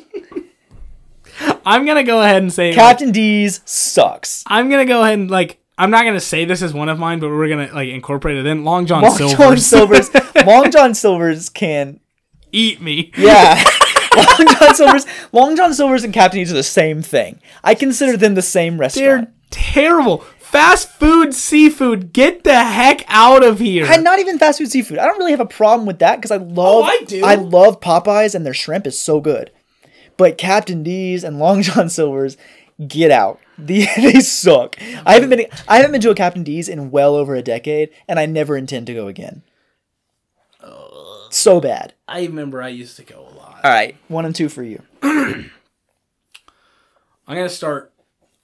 I'm 1.64 1.86
gonna 1.86 2.02
go 2.02 2.20
ahead 2.20 2.42
and 2.42 2.52
say 2.52 2.70
like, 2.70 2.74
Captain 2.74 3.12
D's 3.12 3.60
sucks. 3.64 4.42
I'm 4.48 4.68
gonna 4.68 4.84
go 4.84 5.02
ahead 5.02 5.20
and 5.20 5.30
like 5.30 5.60
I'm 5.78 5.92
not 5.92 6.04
gonna 6.04 6.18
say 6.18 6.44
this 6.44 6.62
is 6.62 6.74
one 6.74 6.88
of 6.88 6.98
mine, 6.98 7.20
but 7.20 7.28
we're 7.28 7.48
gonna 7.48 7.72
like 7.72 7.88
incorporate 7.88 8.36
it 8.36 8.46
in. 8.46 8.64
Long 8.64 8.86
John 8.86 9.02
Long 9.02 9.16
Silver's. 9.16 9.38
John 9.38 9.58
Silver's. 9.58 10.10
Long 10.44 10.70
John 10.72 10.94
Silver's 10.94 11.48
can. 11.48 12.00
Eat 12.50 12.80
me. 12.80 13.12
Yeah. 13.16 13.54
Long 14.16 14.46
John 14.58 14.74
Silver's. 14.74 15.06
Long 15.30 15.56
John 15.56 15.72
Silver's 15.72 16.02
and 16.02 16.12
Captain 16.12 16.40
D's 16.40 16.50
are 16.50 16.56
the 16.56 16.64
same 16.64 17.02
thing. 17.02 17.40
I 17.62 17.76
consider 17.76 18.16
them 18.16 18.34
the 18.34 18.42
same 18.42 18.78
restaurant. 18.78 19.26
They're 19.26 19.32
terrible. 19.50 20.24
Fast 20.52 20.90
food 20.90 21.32
seafood. 21.32 22.12
Get 22.12 22.44
the 22.44 22.62
heck 22.62 23.04
out 23.08 23.42
of 23.42 23.58
here. 23.58 23.86
And 23.86 24.04
not 24.04 24.18
even 24.18 24.38
fast 24.38 24.58
food 24.58 24.70
seafood. 24.70 24.98
I 24.98 25.06
don't 25.06 25.18
really 25.18 25.30
have 25.30 25.40
a 25.40 25.46
problem 25.46 25.86
with 25.86 25.98
that 26.00 26.16
because 26.16 26.30
I 26.30 26.36
oh, 26.36 26.44
love. 26.44 26.84
Oh, 26.84 26.84
I 26.84 27.02
do. 27.04 27.24
I 27.24 27.36
love 27.36 27.80
Popeyes 27.80 28.34
and 28.34 28.44
their 28.44 28.52
shrimp 28.52 28.86
is 28.86 28.98
so 28.98 29.18
good. 29.18 29.50
But 30.18 30.36
Captain 30.36 30.82
D's 30.82 31.24
and 31.24 31.38
Long 31.38 31.62
John 31.62 31.88
Silver's, 31.88 32.36
get 32.86 33.10
out. 33.10 33.40
The, 33.58 33.86
they 33.96 34.18
suck. 34.20 34.76
I 35.06 35.12
haven't 35.12 35.28
been. 35.28 35.46
I 35.68 35.76
haven't 35.76 35.92
been 35.92 36.00
to 36.00 36.10
a 36.10 36.16
Captain 36.16 36.42
D's 36.42 36.68
in 36.68 36.90
well 36.90 37.14
over 37.14 37.36
a 37.36 37.42
decade, 37.42 37.90
and 38.08 38.18
I 38.18 38.26
never 38.26 38.56
intend 38.56 38.88
to 38.88 38.94
go 38.94 39.06
again. 39.06 39.42
So 41.30 41.60
bad. 41.60 41.94
I 42.08 42.22
remember 42.22 42.60
I 42.60 42.68
used 42.68 42.96
to 42.96 43.04
go 43.04 43.20
a 43.20 43.32
lot. 43.36 43.60
All 43.62 43.70
right, 43.70 43.94
one 44.08 44.24
and 44.24 44.34
two 44.34 44.48
for 44.48 44.64
you. 44.64 44.82
I'm 45.02 45.50
gonna 47.26 47.48
start. 47.48 47.91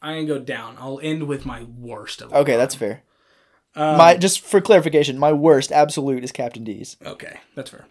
I'm 0.01 0.27
gonna 0.27 0.39
go 0.39 0.45
down. 0.45 0.77
I'll 0.79 1.01
end 1.03 1.25
with 1.27 1.45
my 1.45 1.65
worst 1.65 2.23
of. 2.23 2.33
Okay, 2.33 2.57
that's 2.57 2.75
fair. 2.75 3.03
my 3.75 4.17
just 4.17 4.41
for 4.41 4.61
clarification, 4.61 5.19
my 5.19 5.33
worst 5.33 5.73
absolute 5.73 6.25
is 6.25 6.33
Captain 6.33 6.65
D's. 6.65 6.97
Okay, 7.05 7.41
that's 7.55 7.71
fair. 7.71 7.87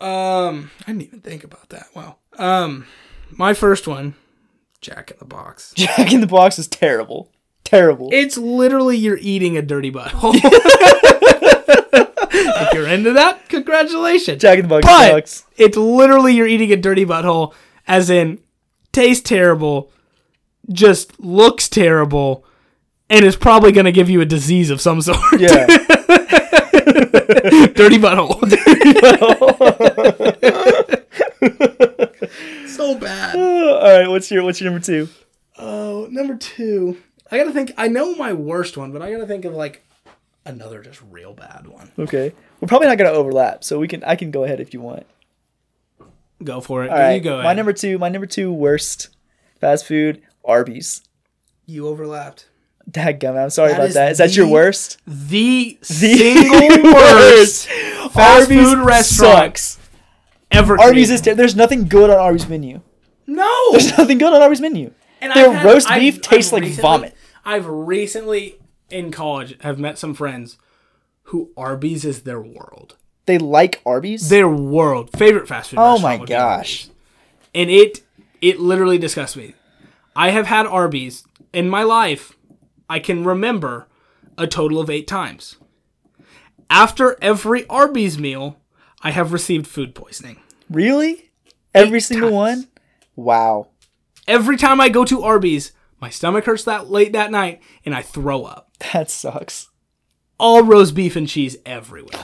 Um, 0.00 0.70
I 0.82 0.92
didn't 0.92 1.02
even 1.02 1.20
think 1.20 1.42
about 1.44 1.70
that. 1.70 1.86
Wow. 1.94 2.16
Um, 2.38 2.86
my 3.30 3.54
first 3.54 3.86
one, 3.86 4.14
Jack 4.80 5.10
in 5.10 5.16
the 5.18 5.24
Box. 5.24 5.72
Jack 5.76 6.12
in 6.12 6.20
the 6.20 6.26
Box 6.26 6.58
is 6.58 6.68
terrible. 6.68 7.30
Terrible. 7.64 8.10
It's 8.12 8.36
literally 8.36 8.96
you're 8.96 9.18
eating 9.18 9.56
a 9.56 9.62
dirty 9.62 9.90
butthole. 9.90 10.34
if 12.38 12.74
you're 12.74 12.86
into 12.86 13.12
that, 13.14 13.48
congratulations. 13.48 14.40
Jack 14.40 14.58
in 14.58 14.64
the 14.64 14.68
Box 14.68 14.86
but 14.86 15.10
sucks. 15.10 15.44
it's 15.56 15.76
literally 15.76 16.34
you're 16.34 16.46
eating 16.46 16.72
a 16.72 16.76
dirty 16.76 17.04
butthole, 17.04 17.54
as 17.88 18.08
in 18.10 18.38
tastes 18.92 19.28
terrible, 19.28 19.90
just 20.70 21.18
looks 21.20 21.68
terrible, 21.68 22.44
and 23.08 23.24
is 23.24 23.36
probably 23.36 23.72
going 23.72 23.86
to 23.86 23.92
give 23.92 24.10
you 24.10 24.20
a 24.20 24.26
disease 24.26 24.70
of 24.70 24.80
some 24.80 25.00
sort. 25.00 25.18
Yeah. 25.38 25.66
dirty 27.74 27.98
butthole. 27.98 28.40
so 32.68 32.94
bad. 32.98 33.36
All 33.36 33.82
right, 33.82 34.08
what's 34.08 34.30
your 34.30 34.44
what's 34.44 34.60
your 34.60 34.70
number 34.70 34.84
two? 34.84 35.08
Oh, 35.58 36.06
number 36.10 36.36
two. 36.36 37.02
I 37.30 37.38
gotta 37.38 37.52
think. 37.52 37.72
I 37.76 37.88
know 37.88 38.14
my 38.14 38.32
worst 38.32 38.76
one, 38.76 38.92
but 38.92 39.02
I 39.02 39.12
gotta 39.12 39.26
think 39.26 39.44
of 39.44 39.54
like 39.54 39.84
another 40.44 40.82
just 40.82 41.00
real 41.10 41.34
bad 41.34 41.66
one. 41.66 41.90
Okay, 41.98 42.32
we're 42.60 42.68
probably 42.68 42.88
not 42.88 42.98
gonna 42.98 43.10
overlap, 43.10 43.64
so 43.64 43.78
we 43.78 43.88
can 43.88 44.04
I 44.04 44.16
can 44.16 44.30
go 44.30 44.44
ahead 44.44 44.60
if 44.60 44.72
you 44.72 44.80
want. 44.80 45.06
Go 46.42 46.60
for 46.60 46.84
it. 46.84 46.90
All 46.90 46.96
right, 46.96 47.14
you 47.14 47.20
go. 47.20 47.42
my 47.42 47.54
number 47.54 47.72
two, 47.72 47.98
my 47.98 48.08
number 48.08 48.26
two 48.26 48.52
worst 48.52 49.08
fast 49.60 49.86
food, 49.86 50.22
Arby's. 50.46 51.02
You 51.66 51.88
overlapped. 51.88 52.48
Dadgum, 52.90 53.36
I'm 53.42 53.50
sorry 53.50 53.70
That 53.70 53.76
about 53.78 53.88
is 53.88 53.94
that. 53.94 54.12
Is 54.12 54.18
that 54.18 54.36
your 54.36 54.46
worst? 54.48 54.98
The, 55.06 55.76
The 55.80 55.84
single 55.84 56.92
worst 56.92 57.66
fast 58.12 58.48
food 58.48 58.78
restaurant 58.78 59.56
sucks. 59.58 59.78
ever. 60.52 60.78
Arby's 60.80 61.10
is 61.10 61.20
ter- 61.20 61.34
there's 61.34 61.56
nothing 61.56 61.88
good 61.88 62.10
on 62.10 62.16
Arby's 62.18 62.48
menu. 62.48 62.80
no. 63.26 63.72
There's 63.72 63.96
nothing 63.98 64.18
good 64.18 64.32
on 64.32 64.40
Arby's 64.40 64.60
menu. 64.60 64.92
And 65.20 65.32
Their 65.32 65.52
had- 65.52 65.64
roast 65.66 65.90
I've- 65.90 66.00
beef 66.00 66.14
I've 66.16 66.20
tastes 66.22 66.52
like 66.52 66.62
recently- 66.62 66.82
vomit. 66.82 67.14
I've 67.44 67.66
recently 67.66 68.58
in 68.90 69.10
college 69.10 69.56
have 69.62 69.78
met 69.80 69.98
some 69.98 70.14
friends 70.14 70.56
who 71.24 71.50
Arby's 71.56 72.04
is 72.04 72.22
their 72.22 72.40
world. 72.40 72.94
They 73.26 73.38
like 73.38 73.80
Arby's. 73.84 74.28
Their 74.28 74.48
world 74.48 75.10
favorite 75.10 75.48
fast 75.48 75.70
food. 75.70 75.80
oh 75.80 75.98
my 75.98 76.18
gosh. 76.18 76.88
And 77.52 77.68
it 77.68 78.02
it 78.40 78.60
literally 78.60 78.98
disgusts 78.98 79.34
me. 79.36 79.54
I 80.16 80.30
have 80.30 80.46
had 80.46 80.66
Arby's 80.66 81.24
in 81.52 81.68
my 81.68 81.82
life. 81.82 82.32
I 82.88 82.98
can 82.98 83.22
remember 83.24 83.86
a 84.38 84.46
total 84.46 84.80
of 84.80 84.88
eight 84.90 85.06
times. 85.06 85.56
After 86.70 87.16
every 87.22 87.66
Arby's 87.68 88.18
meal, 88.18 88.58
I 89.02 89.10
have 89.10 89.32
received 89.32 89.66
food 89.66 89.94
poisoning. 89.94 90.40
Really? 90.70 91.30
Every 91.74 91.98
Eight 91.98 92.04
single 92.04 92.30
times. 92.30 92.34
one? 92.34 92.68
Wow. 93.14 93.68
Every 94.26 94.56
time 94.56 94.80
I 94.80 94.88
go 94.88 95.04
to 95.04 95.22
Arby's, 95.22 95.72
my 96.00 96.10
stomach 96.10 96.44
hurts 96.46 96.64
that 96.64 96.90
late 96.90 97.12
that 97.12 97.30
night, 97.30 97.60
and 97.84 97.94
I 97.94 98.02
throw 98.02 98.44
up. 98.44 98.70
That 98.92 99.10
sucks. 99.10 99.68
All 100.38 100.62
roast 100.62 100.94
beef 100.94 101.14
and 101.16 101.28
cheese 101.28 101.56
everywhere. 101.64 102.10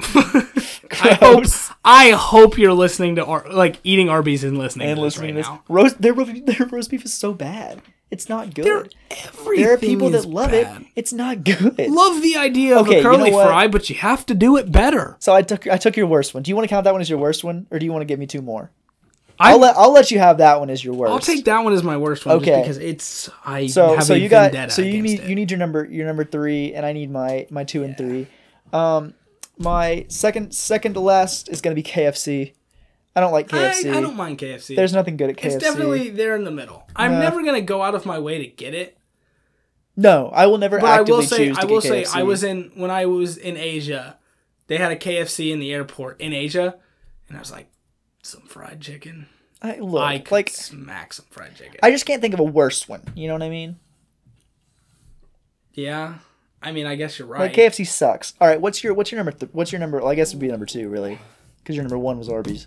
I 0.00 1.18
hope 1.20 1.44
Gross. 1.44 1.69
I 1.84 2.10
hope 2.10 2.58
you're 2.58 2.74
listening 2.74 3.16
to 3.16 3.24
Ar- 3.24 3.46
like 3.50 3.78
eating 3.84 4.08
Arby's 4.08 4.44
and 4.44 4.58
listening 4.58 4.88
And 4.88 4.98
to 4.98 5.02
this 5.02 5.16
listening 5.16 5.36
right 5.36 5.44
to 5.44 5.48
this 5.50 5.58
now. 5.58 5.62
roast 5.68 6.00
their, 6.02 6.12
their 6.56 6.66
roast 6.66 6.90
beef 6.90 7.04
is 7.04 7.14
so 7.14 7.32
bad. 7.32 7.80
It's 8.10 8.28
not 8.28 8.54
good. 8.54 8.92
There 9.56 9.72
are 9.72 9.78
people 9.78 10.10
that 10.10 10.24
love 10.26 10.50
bad. 10.50 10.82
it. 10.82 10.86
It's 10.96 11.12
not 11.12 11.44
good. 11.44 11.78
Love 11.78 12.20
the 12.22 12.36
idea 12.36 12.76
of 12.76 12.86
Okay, 12.88 12.96
a 12.96 12.98
you 12.98 13.02
curly 13.04 13.30
know 13.30 13.46
fry, 13.46 13.68
but 13.68 13.88
you 13.88 13.94
have 13.96 14.26
to 14.26 14.34
do 14.34 14.56
it 14.56 14.72
better. 14.72 15.16
So 15.20 15.32
I 15.32 15.42
took 15.42 15.66
I 15.68 15.76
took 15.78 15.96
your 15.96 16.08
worst 16.08 16.34
one. 16.34 16.42
Do 16.42 16.50
you 16.50 16.56
want 16.56 16.64
to 16.64 16.68
count 16.68 16.84
that 16.84 16.92
one 16.92 17.00
as 17.00 17.08
your 17.08 17.20
worst 17.20 17.44
one, 17.44 17.66
or 17.70 17.78
do 17.78 17.86
you 17.86 17.92
want 17.92 18.02
to 18.02 18.06
give 18.06 18.18
me 18.18 18.26
two 18.26 18.42
more? 18.42 18.70
I, 19.38 19.52
I'll 19.52 19.60
let 19.60 19.76
I'll 19.76 19.92
let 19.92 20.10
you 20.10 20.18
have 20.18 20.38
that 20.38 20.58
one 20.58 20.70
as 20.70 20.84
your 20.84 20.92
worst. 20.94 21.12
I'll 21.12 21.18
take 21.20 21.44
that 21.44 21.60
one 21.62 21.72
as 21.72 21.84
my 21.84 21.96
worst 21.96 22.26
one, 22.26 22.36
Okay. 22.38 22.46
just 22.50 22.62
because 22.62 22.78
it's 22.78 23.30
I 23.46 23.68
So 23.68 23.94
have 23.94 24.04
so 24.04 24.14
a 24.14 24.16
you 24.18 24.28
got 24.28 24.72
so 24.72 24.82
you 24.82 25.00
need 25.00 25.20
it. 25.20 25.28
you 25.28 25.34
need 25.36 25.50
your 25.52 25.58
number 25.58 25.84
your 25.84 26.06
number 26.06 26.24
three, 26.24 26.74
and 26.74 26.84
I 26.84 26.92
need 26.92 27.10
my 27.12 27.46
my 27.48 27.62
two 27.64 27.84
and 27.84 27.96
three. 27.96 28.26
Um, 28.72 29.14
my 29.60 30.06
second 30.08 30.54
second 30.54 30.94
to 30.94 31.00
last 31.00 31.48
is 31.48 31.60
gonna 31.60 31.74
be 31.74 31.82
KFC. 31.82 32.54
I 33.14 33.20
don't 33.20 33.32
like 33.32 33.48
KFC. 33.48 33.92
I 33.94 34.00
don't 34.00 34.16
mind 34.16 34.38
KFC. 34.38 34.74
There's 34.74 34.92
nothing 34.92 35.16
good 35.16 35.30
at 35.30 35.36
KFC. 35.36 35.44
it's 35.44 35.56
definitely 35.56 36.10
there 36.10 36.34
in 36.34 36.44
the 36.44 36.50
middle. 36.50 36.88
I'm 36.96 37.18
never 37.18 37.42
gonna 37.42 37.60
go 37.60 37.82
out 37.82 37.94
of 37.94 38.06
my 38.06 38.18
way 38.18 38.38
to 38.38 38.46
get 38.46 38.74
it. 38.74 38.96
no. 39.96 40.30
I 40.32 40.46
will 40.46 40.58
never 40.58 40.80
But 40.80 40.90
I 40.90 41.02
will 41.02 41.22
say, 41.22 41.50
I 41.50 41.64
will 41.64 41.80
say, 41.80 42.02
KFC. 42.02 42.16
I 42.16 42.22
was 42.22 42.42
in 42.42 42.72
when 42.74 42.90
I 42.90 43.06
was 43.06 43.36
in 43.36 43.56
Asia. 43.56 44.16
They 44.68 44.78
had 44.78 44.92
a 44.92 44.96
KFC 44.96 45.52
in 45.52 45.58
the 45.58 45.72
airport 45.72 46.20
in 46.20 46.32
Asia, 46.32 46.76
and 47.28 47.36
I 47.36 47.40
was 47.40 47.50
like, 47.50 47.68
some 48.22 48.42
fried 48.42 48.80
chicken. 48.80 49.26
I, 49.60 49.78
look 49.78 50.02
I 50.02 50.24
like 50.30 50.48
smack 50.48 51.12
some 51.12 51.26
fried 51.28 51.56
chicken. 51.56 51.80
I 51.82 51.90
just 51.90 52.06
can't 52.06 52.22
think 52.22 52.32
of 52.32 52.40
a 52.40 52.44
worse 52.44 52.88
one. 52.88 53.02
You 53.14 53.26
know 53.26 53.34
what 53.34 53.42
I 53.42 53.50
mean? 53.50 53.78
yeah, 55.74 56.14
I 56.62 56.72
mean, 56.72 56.86
I 56.86 56.94
guess 56.96 57.18
you're 57.18 57.28
right. 57.28 57.40
Like 57.40 57.54
KFC 57.54 57.86
sucks. 57.86 58.34
All 58.40 58.48
right, 58.48 58.60
what's 58.60 58.84
your 58.84 58.94
what's 58.94 59.10
your 59.10 59.16
number? 59.16 59.32
Th- 59.32 59.50
what's 59.52 59.72
your 59.72 59.78
number? 59.78 59.98
Well, 59.98 60.08
I 60.08 60.14
guess 60.14 60.30
it'd 60.30 60.40
be 60.40 60.48
number 60.48 60.66
two, 60.66 60.88
really, 60.88 61.18
because 61.58 61.76
your 61.76 61.84
number 61.84 61.98
one 61.98 62.18
was 62.18 62.28
Arby's. 62.28 62.66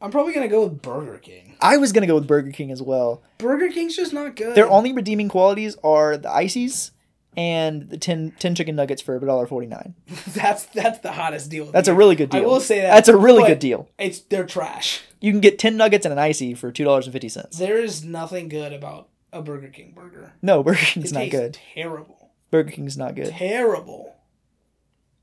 I'm 0.00 0.10
probably 0.10 0.34
gonna 0.34 0.48
go 0.48 0.64
with 0.64 0.82
Burger 0.82 1.18
King. 1.18 1.56
I 1.60 1.76
was 1.76 1.92
gonna 1.92 2.06
go 2.06 2.16
with 2.16 2.26
Burger 2.26 2.50
King 2.50 2.70
as 2.70 2.82
well. 2.82 3.22
Burger 3.38 3.68
King's 3.68 3.96
just 3.96 4.12
not 4.12 4.36
good. 4.36 4.54
Their 4.54 4.68
only 4.68 4.92
redeeming 4.92 5.28
qualities 5.28 5.76
are 5.82 6.16
the 6.16 6.30
ices 6.30 6.90
and 7.36 7.88
the 7.90 7.98
10, 7.98 8.32
10 8.38 8.54
chicken 8.54 8.76
nuggets 8.76 9.02
for 9.02 9.18
$1.49. 9.20 9.92
that's 10.34 10.64
that's 10.66 10.98
the 11.00 11.12
hottest 11.12 11.50
deal. 11.50 11.64
of 11.64 11.68
the 11.68 11.72
That's 11.72 11.88
a 11.88 11.94
really 11.94 12.16
good 12.16 12.30
deal. 12.30 12.42
I 12.42 12.46
will 12.46 12.60
say 12.60 12.80
that. 12.80 12.94
That's 12.94 13.08
a 13.08 13.16
really 13.16 13.46
good 13.46 13.58
deal. 13.58 13.88
It's 13.98 14.20
they're 14.20 14.46
trash. 14.46 15.02
You 15.20 15.32
can 15.32 15.40
get 15.40 15.58
10 15.58 15.76
nuggets 15.76 16.06
and 16.06 16.12
an 16.12 16.18
icy 16.18 16.54
for 16.54 16.72
$2.50. 16.72 17.58
There 17.58 17.78
is 17.78 18.04
nothing 18.04 18.48
good 18.48 18.72
about 18.72 19.08
a 19.32 19.42
Burger 19.42 19.68
King 19.68 19.92
burger. 19.94 20.32
No, 20.42 20.62
Burger 20.62 20.78
King's 20.78 21.12
It 21.12 21.14
not 21.14 21.30
good. 21.30 21.58
Terrible. 21.74 22.15
Burger 22.50 22.70
King's 22.70 22.96
not 22.96 23.14
good. 23.14 23.28
Terrible. 23.30 24.14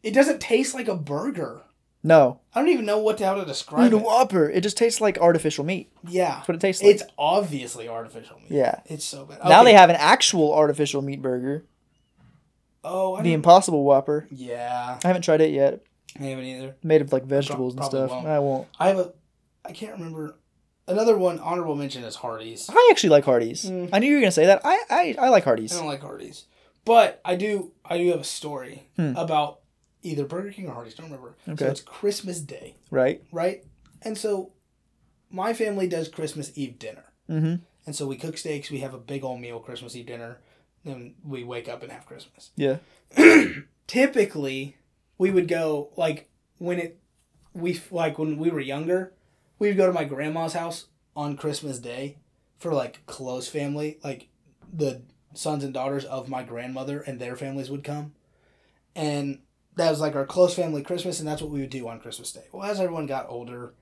It 0.02 0.14
doesn't 0.14 0.42
taste 0.42 0.74
like 0.76 0.88
a 0.88 0.96
burger. 0.96 1.62
No. 2.06 2.42
I 2.54 2.60
don't 2.60 2.68
even 2.70 2.86
know 2.86 2.98
what 3.00 3.18
to, 3.20 3.26
how 3.26 3.36
to 3.36 3.46
describe 3.46 3.94
it. 3.94 3.96
Whopper. 3.96 4.50
It 4.50 4.62
just 4.62 4.76
tastes 4.76 5.00
like 5.00 5.18
artificial 5.20 5.64
meat. 5.64 5.90
Yeah, 6.06 6.36
That's 6.36 6.48
what 6.50 6.56
it 6.56 6.60
tastes 6.62 6.84
like. 6.84 6.96
it's 6.96 7.04
obviously 7.18 7.88
artificial 7.88 8.38
meat. 8.40 8.52
Yeah. 8.52 8.82
it's 8.88 9.06
so 9.06 9.24
bad. 9.26 9.40
Now 9.46 9.62
Okay. 9.62 9.72
they 9.72 9.78
have 9.78 9.90
an 9.90 9.96
actual 9.98 10.54
artificial 10.54 11.02
meat 11.02 11.22
burger, 11.22 11.64
Oh, 12.84 13.16
I 13.16 13.22
the 13.22 13.32
Impossible 13.32 13.84
Whopper. 13.86 14.28
yeah. 14.30 15.00
I 15.02 15.08
haven't 15.08 15.22
tried 15.22 15.40
it 15.40 15.52
yet. 15.52 15.82
I 16.20 16.24
haven't 16.24 16.44
either. 16.44 16.76
Made 16.84 17.02
of 17.02 17.14
like 17.14 17.24
vegetables 17.24 17.76
and 17.76 17.86
stuff. 17.86 18.10
won't. 18.12 18.28
I 18.28 18.40
won't. 18.40 18.68
I 18.78 18.90
have 18.90 19.00
a. 19.00 19.14
I 19.66 19.72
can't 19.72 19.94
remember. 19.94 20.36
Another 20.86 21.18
one 21.18 21.40
honorable 21.40 21.76
mention 21.76 22.04
is 22.04 22.16
Hardee's. 22.18 22.70
I 22.70 22.90
actually 22.92 23.12
like 23.12 23.24
Hardee's. 23.24 23.64
Mm. 23.66 23.90
I 23.94 24.00
knew 24.00 24.08
you 24.10 24.16
were 24.16 24.22
gonna 24.22 24.32
say 24.34 24.48
that. 24.48 24.62
I 24.66 24.80
I, 24.90 25.16
I 25.18 25.30
like 25.30 25.46
Hardee's. 25.46 25.74
I 25.74 25.78
don't 25.80 25.88
like 25.88 26.02
Hardee's, 26.02 26.46
but 26.86 27.22
I 27.26 27.36
do. 27.36 27.72
I 27.86 27.98
do 27.98 28.10
have 28.10 28.22
a 28.22 28.24
story 28.26 28.88
Hmm. 28.96 29.16
about 29.16 29.60
either 30.02 30.26
Burger 30.26 30.52
King 30.52 30.68
or 30.68 30.74
Hardee's. 30.74 30.96
Don't 30.96 31.06
remember. 31.08 31.36
Okay. 31.48 31.66
So 31.66 31.72
it's 31.72 31.82
Christmas 31.82 32.40
Day, 32.42 32.76
Right? 32.92 33.24
right? 33.32 33.64
And 34.02 34.18
so 34.18 34.52
my 35.30 35.54
family 35.54 35.88
does 35.88 36.08
Christmas 36.10 36.52
Eve 36.56 36.78
dinner, 36.80 37.06
Mm-hmm. 37.30 37.56
and 37.86 37.96
so 37.96 38.06
we 38.06 38.18
cook 38.18 38.38
steaks. 38.38 38.70
We 38.70 38.80
have 38.80 38.94
a 38.94 38.98
big 39.00 39.24
old 39.24 39.40
meal 39.40 39.60
Christmas 39.60 39.96
Eve 39.96 40.06
dinner. 40.08 40.38
Then 40.84 41.16
we 41.24 41.44
wake 41.46 41.70
up 41.70 41.82
and 41.84 41.92
have 41.92 42.06
Christmas. 42.06 42.52
Yeah. 42.58 42.78
Typically, 43.88 44.78
we 45.18 45.32
would 45.32 45.48
go 45.48 45.90
like 45.96 46.30
when 46.58 46.80
it 46.80 47.00
we 47.54 47.80
like 47.92 48.18
when 48.18 48.38
we 48.38 48.50
were 48.50 48.60
younger, 48.60 49.14
we 49.60 49.68
would 49.68 49.78
go 49.78 49.88
to 49.88 49.94
my 49.94 50.04
grandma's 50.04 50.54
house 50.54 50.86
on 51.16 51.38
Christmas 51.38 51.80
Day 51.80 52.18
for 52.60 52.74
like 52.74 53.06
close 53.06 53.48
family, 53.48 54.00
like 54.04 54.28
the 54.72 55.02
sons 55.34 55.64
and 55.64 55.74
daughters 55.74 56.06
of 56.06 56.30
my 56.30 56.44
grandmother 56.44 57.02
and 57.02 57.20
their 57.20 57.36
families 57.36 57.70
would 57.70 57.84
come. 57.84 58.14
And 58.96 59.40
that 59.76 59.90
was 59.90 60.00
like 60.00 60.16
our 60.16 60.26
close 60.26 60.56
family 60.56 60.84
Christmas, 60.84 61.20
and 61.20 61.28
that's 61.28 61.42
what 61.42 61.52
we 61.52 61.62
would 61.62 61.70
do 61.70 61.88
on 61.88 62.00
Christmas 62.00 62.32
Day. 62.32 62.44
Well, 62.52 62.70
as 62.70 62.80
everyone 62.80 63.08
got 63.08 63.30
older, 63.30 63.74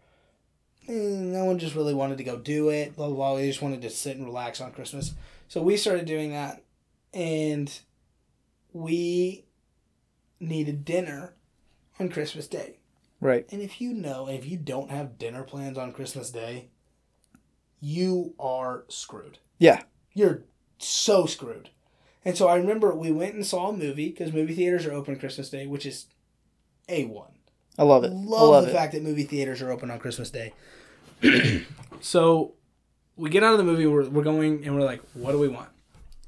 eh, 0.87 0.93
no 0.93 1.45
one 1.45 1.59
just 1.59 1.75
really 1.75 1.93
wanted 1.93 2.17
to 2.17 2.23
go 2.23 2.37
do 2.37 2.69
it. 2.69 2.95
Blah 2.95 3.07
blah 3.07 3.15
blah. 3.15 3.35
They 3.35 3.47
just 3.47 3.61
wanted 3.61 3.81
to 3.81 3.89
sit 3.89 4.17
and 4.17 4.25
relax 4.25 4.61
on 4.61 4.71
Christmas. 4.71 5.13
So 5.47 5.61
we 5.61 5.75
started 5.75 6.05
doing 6.05 6.31
that, 6.31 6.63
and 7.13 7.77
we 8.71 9.45
needed 10.39 10.85
dinner 10.85 11.33
on 11.99 12.09
Christmas 12.09 12.47
Day. 12.47 12.77
Right. 13.19 13.45
And 13.51 13.61
if 13.61 13.81
you 13.81 13.93
know, 13.93 14.27
if 14.27 14.45
you 14.47 14.57
don't 14.57 14.89
have 14.89 15.19
dinner 15.19 15.43
plans 15.43 15.77
on 15.77 15.91
Christmas 15.91 16.31
Day, 16.31 16.69
you 17.79 18.33
are 18.39 18.85
screwed. 18.87 19.37
Yeah. 19.59 19.83
You're 20.13 20.43
so 20.81 21.25
screwed. 21.25 21.69
And 22.23 22.37
so 22.37 22.47
I 22.47 22.55
remember 22.55 22.93
we 22.93 23.11
went 23.11 23.33
and 23.35 23.45
saw 23.45 23.69
a 23.69 23.73
movie 23.73 24.09
because 24.09 24.31
movie 24.33 24.53
theaters 24.53 24.85
are 24.85 24.93
open 24.93 25.17
Christmas 25.17 25.49
Day, 25.49 25.65
which 25.67 25.85
is 25.85 26.05
a 26.87 27.05
one. 27.05 27.31
I 27.79 27.83
love 27.83 28.03
it. 28.03 28.11
I 28.11 28.15
Love, 28.15 28.49
love 28.49 28.63
the 28.65 28.69
it. 28.71 28.73
fact 28.73 28.91
that 28.93 29.01
movie 29.03 29.23
theaters 29.23 29.61
are 29.61 29.71
open 29.71 29.89
on 29.89 29.99
Christmas 29.99 30.29
Day. 30.29 30.53
So 32.01 32.53
we 33.15 33.29
get 33.29 33.43
out 33.43 33.51
of 33.51 33.57
the 33.59 33.63
movie, 33.63 33.85
we're, 33.85 34.09
we're 34.09 34.23
going, 34.23 34.65
and 34.65 34.75
we're 34.75 34.81
like, 34.81 35.01
what 35.13 35.31
do 35.33 35.39
we 35.39 35.47
want? 35.47 35.69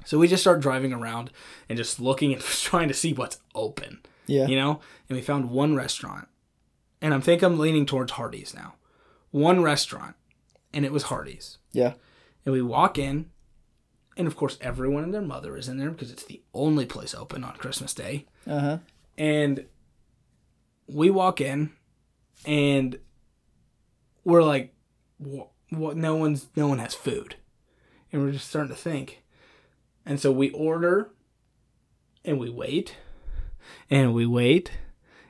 So 0.04 0.18
we 0.18 0.28
just 0.28 0.42
start 0.42 0.60
driving 0.60 0.92
around 0.92 1.30
and 1.68 1.76
just 1.76 1.98
looking 1.98 2.32
and 2.32 2.40
trying 2.42 2.88
to 2.88 2.94
see 2.94 3.12
what's 3.12 3.38
open, 3.54 4.00
Yeah. 4.26 4.46
you 4.46 4.54
know? 4.56 4.80
And 5.08 5.16
we 5.16 5.22
found 5.22 5.50
one 5.50 5.74
restaurant. 5.74 6.28
And 7.02 7.12
I 7.12 7.18
think 7.20 7.42
I'm 7.42 7.58
leaning 7.58 7.86
towards 7.86 8.12
Hardee's 8.12 8.54
now. 8.54 8.74
One 9.32 9.62
restaurant, 9.62 10.14
and 10.72 10.84
it 10.84 10.92
was 10.92 11.04
Hardee's. 11.04 11.58
Yeah. 11.72 11.94
And 12.46 12.52
we 12.52 12.62
walk 12.62 12.98
in, 12.98 13.30
and 14.16 14.26
of 14.26 14.36
course, 14.36 14.58
everyone 14.60 15.04
and 15.04 15.14
their 15.14 15.22
mother 15.22 15.56
is 15.56 15.68
in 15.68 15.78
there 15.78 15.90
because 15.90 16.10
it's 16.10 16.24
the 16.24 16.42
only 16.52 16.86
place 16.86 17.14
open 17.14 17.44
on 17.44 17.54
Christmas 17.56 17.94
Day. 17.94 18.26
Uh 18.46 18.60
huh. 18.60 18.78
And 19.16 19.66
we 20.86 21.10
walk 21.10 21.40
in, 21.40 21.70
and 22.44 22.98
we're 24.24 24.42
like, 24.42 24.74
what? 25.18 25.48
what 25.70 25.96
no 25.96 26.16
one's 26.16 26.46
no 26.56 26.68
one 26.68 26.78
has 26.78 26.94
food, 26.94 27.36
and 28.12 28.22
we're 28.22 28.32
just 28.32 28.48
starting 28.48 28.74
to 28.74 28.80
think. 28.80 29.22
And 30.06 30.20
so 30.20 30.30
we 30.30 30.50
order, 30.50 31.10
and 32.24 32.38
we 32.38 32.50
wait, 32.50 32.96
and 33.88 34.12
we 34.12 34.26
wait, 34.26 34.70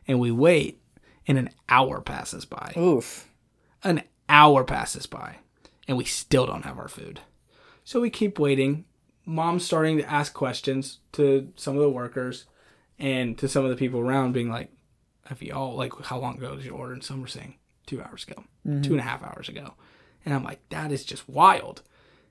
and 0.08 0.18
we 0.18 0.30
wait, 0.30 0.82
and 1.26 1.38
an 1.38 1.50
hour 1.68 2.00
passes 2.00 2.44
by 2.44 2.72
Oof. 2.76 3.28
an 3.82 4.02
hour 4.28 4.64
passes 4.64 5.06
by 5.06 5.36
and 5.86 5.96
we 5.96 6.04
still 6.04 6.46
don't 6.46 6.64
have 6.64 6.78
our 6.78 6.88
food. 6.88 7.20
So 7.84 8.00
we 8.00 8.10
keep 8.10 8.38
waiting. 8.38 8.86
Mom's 9.26 9.64
starting 9.64 9.98
to 9.98 10.10
ask 10.10 10.32
questions 10.32 10.98
to 11.12 11.52
some 11.56 11.76
of 11.76 11.82
the 11.82 11.90
workers 11.90 12.46
and 12.98 13.36
to 13.38 13.48
some 13.48 13.64
of 13.64 13.70
the 13.70 13.76
people 13.76 14.00
around, 14.00 14.32
being 14.32 14.50
like, 14.50 14.70
Have 15.26 15.42
y'all, 15.42 15.76
like, 15.76 15.92
how 16.04 16.18
long 16.18 16.38
ago 16.38 16.56
did 16.56 16.64
you 16.64 16.72
order? 16.72 16.92
And 16.92 17.04
some 17.04 17.20
were 17.20 17.26
saying 17.26 17.54
two 17.86 18.02
hours 18.02 18.24
ago, 18.24 18.44
mm-hmm. 18.66 18.82
two 18.82 18.92
and 18.92 19.00
a 19.00 19.04
half 19.04 19.22
hours 19.22 19.48
ago. 19.48 19.74
And 20.24 20.34
I'm 20.34 20.44
like, 20.44 20.60
That 20.70 20.90
is 20.90 21.04
just 21.04 21.28
wild. 21.28 21.82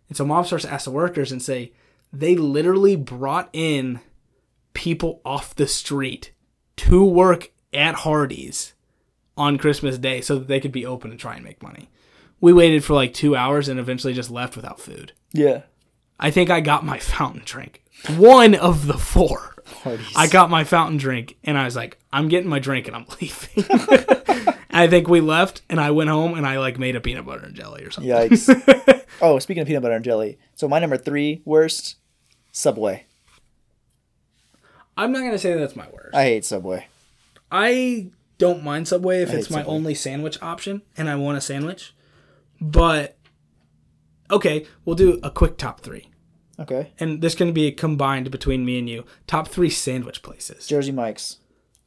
And 0.10 0.18
so 0.18 0.26
mom 0.26 0.46
starts 0.46 0.66
to 0.66 0.74
ask 0.74 0.86
the 0.86 0.92
workers 0.92 1.32
and 1.32 1.42
say, 1.42 1.72
They 2.12 2.36
literally 2.36 2.96
brought 2.96 3.50
in 3.54 4.00
people 4.74 5.22
off 5.24 5.56
the 5.56 5.68
street 5.68 6.32
to 6.78 7.04
work 7.04 7.52
at 7.72 7.96
Hardee's 7.96 8.74
on 9.38 9.58
Christmas 9.58 9.98
Day 9.98 10.22
so 10.22 10.38
that 10.38 10.48
they 10.48 10.60
could 10.60 10.72
be 10.72 10.86
open 10.86 11.12
and 11.12 11.20
try 11.20 11.36
and 11.36 11.44
make 11.44 11.62
money. 11.62 11.90
We 12.44 12.52
waited 12.52 12.84
for 12.84 12.94
like 12.94 13.14
two 13.14 13.38
hours 13.38 13.70
and 13.70 13.80
eventually 13.80 14.14
just 14.14 14.30
left 14.30 14.58
without 14.58 14.78
food. 14.78 15.14
Yeah. 15.32 15.62
I 16.20 16.30
think 16.30 16.50
I 16.50 16.60
got 16.60 16.84
my 16.84 17.00
fountain 17.00 17.44
drink. 17.46 17.82
One 18.18 18.54
of 18.54 18.86
the 18.86 18.98
four. 18.98 19.56
Hardee's. 19.66 20.12
I 20.14 20.28
got 20.28 20.50
my 20.50 20.66
fountain 20.66 20.98
drink 20.98 21.38
and 21.46 21.58
I 21.58 21.64
was 21.64 21.78
like, 21.78 21.98
I'm 22.12 22.28
getting 22.28 22.50
my 22.50 22.60
drink 22.60 22.88
and 22.88 22.98
I'm 22.98 23.06
leaving. 23.22 23.64
I 24.72 24.88
think 24.90 25.08
we 25.08 25.22
left 25.22 25.62
and 25.70 25.80
I 25.80 25.92
went 25.92 26.10
home 26.10 26.34
and 26.34 26.46
I 26.46 26.60
like 26.60 26.78
made 26.78 26.98
a 26.98 27.00
peanut 27.00 27.26
butter 27.26 27.46
and 27.46 27.56
jelly 27.56 27.86
or 27.86 27.92
something. 27.92 28.12
Yikes. 28.12 29.06
oh, 29.22 29.40
speaking 29.40 29.62
of 29.62 29.68
peanut 29.68 29.82
butter 29.82 29.96
and 29.96 30.04
jelly, 30.04 30.38
so 30.54 30.68
my 30.68 30.80
number 30.80 30.98
three 30.98 31.44
worst, 31.46 31.96
Subway. 32.52 33.06
I'm 34.98 35.14
not 35.14 35.20
gonna 35.20 35.38
say 35.38 35.54
that's 35.54 35.78
my 35.78 35.88
worst. 35.94 36.14
I 36.14 36.24
hate 36.24 36.44
Subway. 36.44 36.88
I 37.50 38.08
don't 38.38 38.66
mind 38.66 38.90
Subway 38.90 39.22
if 39.22 39.30
I 39.30 39.36
it's 39.36 39.50
my 39.50 39.60
Subway. 39.60 39.74
only 39.74 39.96
sandwich 39.96 40.38
option 40.42 40.82
and 40.98 41.10
I 41.10 41.16
want 41.16 41.38
a 41.38 41.42
sandwich. 41.42 41.94
But 42.64 43.18
okay, 44.32 44.66
we'll 44.86 44.96
do 44.96 45.20
a 45.22 45.30
quick 45.30 45.58
top 45.58 45.82
three. 45.82 46.10
Okay. 46.58 46.94
And 46.98 47.22
this 47.22 47.36
can 47.36 47.52
be 47.52 47.72
combined 47.74 48.32
between 48.32 48.64
me 48.64 48.80
and 48.80 48.90
you. 48.90 49.06
Top 49.28 49.50
three 49.50 49.70
sandwich 49.70 50.22
places. 50.22 50.66
Jersey 50.66 50.94
Mike's. 50.94 51.40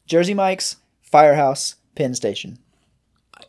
Jersey 0.07 0.35
Mike's, 0.35 0.77
Firehouse, 1.01 1.77
Penn 1.95 2.15
Station. 2.15 2.59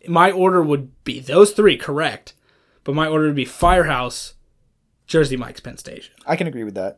My 0.08 0.32
order 0.32 0.64
would 0.64 1.04
be 1.04 1.20
those 1.20 1.52
three, 1.52 1.76
correct? 1.76 2.34
But 2.86 2.96
my 2.96 3.08
order 3.08 3.26
would 3.26 3.36
be 3.36 3.46
Firehouse, 3.46 4.36
Jersey 5.06 5.36
Mike's, 5.36 5.60
Penn 5.60 5.78
Station. 5.78 6.14
I 6.26 6.38
can 6.38 6.48
agree 6.48 6.64
with 6.64 6.76
that. 6.76 6.98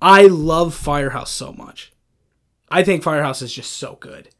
I 0.00 0.22
love 0.22 0.74
Firehouse 0.74 1.30
so 1.30 1.52
much. 1.52 1.92
I 2.70 2.82
think 2.82 3.02
Firehouse 3.02 3.42
is 3.42 3.52
just 3.52 3.72
so 3.72 3.98
good. 4.00 4.30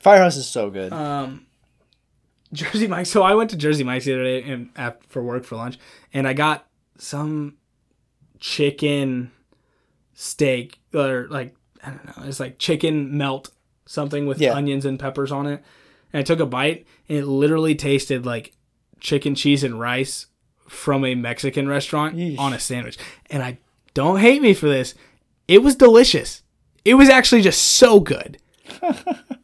Firehouse 0.00 0.36
is 0.36 0.46
so 0.46 0.68
good. 0.68 0.92
Um, 0.92 1.46
Jersey 2.52 2.86
Mike's. 2.86 3.10
So 3.10 3.22
I 3.22 3.34
went 3.34 3.50
to 3.50 3.56
Jersey 3.56 3.84
Mike's 3.84 4.04
the 4.04 4.14
other 4.14 4.24
day 4.24 4.42
and 4.42 4.70
after, 4.76 5.04
for 5.08 5.22
work 5.22 5.44
for 5.44 5.56
lunch, 5.56 5.78
and 6.12 6.26
I 6.28 6.32
got 6.32 6.66
some 6.98 7.56
chicken 8.40 9.30
steak 10.14 10.78
or 10.94 11.26
like 11.30 11.54
I 11.84 11.90
don't 11.90 12.04
know. 12.16 12.24
It's 12.28 12.40
like 12.40 12.58
chicken 12.58 13.16
melt 13.16 13.50
something 13.86 14.26
with 14.26 14.40
Yeah. 14.40 14.54
onions 14.54 14.84
and 14.84 14.98
peppers 14.98 15.30
on 15.30 15.46
it. 15.46 15.62
And 16.12 16.20
I 16.20 16.22
took 16.22 16.40
a 16.40 16.46
bite, 16.46 16.86
and 17.08 17.18
it 17.18 17.26
literally 17.26 17.74
tasted 17.74 18.24
like 18.26 18.52
chicken 19.00 19.34
cheese 19.34 19.62
and 19.62 19.78
rice 19.78 20.26
from 20.68 21.04
a 21.04 21.14
Mexican 21.14 21.68
restaurant 21.68 22.16
Yeesh. 22.16 22.38
on 22.38 22.52
a 22.52 22.58
sandwich. 22.58 22.98
And 23.30 23.42
I 23.42 23.58
don't 23.94 24.18
hate 24.18 24.42
me 24.42 24.54
for 24.54 24.68
this. 24.68 24.94
It 25.46 25.62
was 25.62 25.76
delicious. 25.76 26.42
It 26.84 26.94
was 26.94 27.08
actually 27.08 27.42
just 27.42 27.62
so 27.62 28.00
good. 28.00 28.38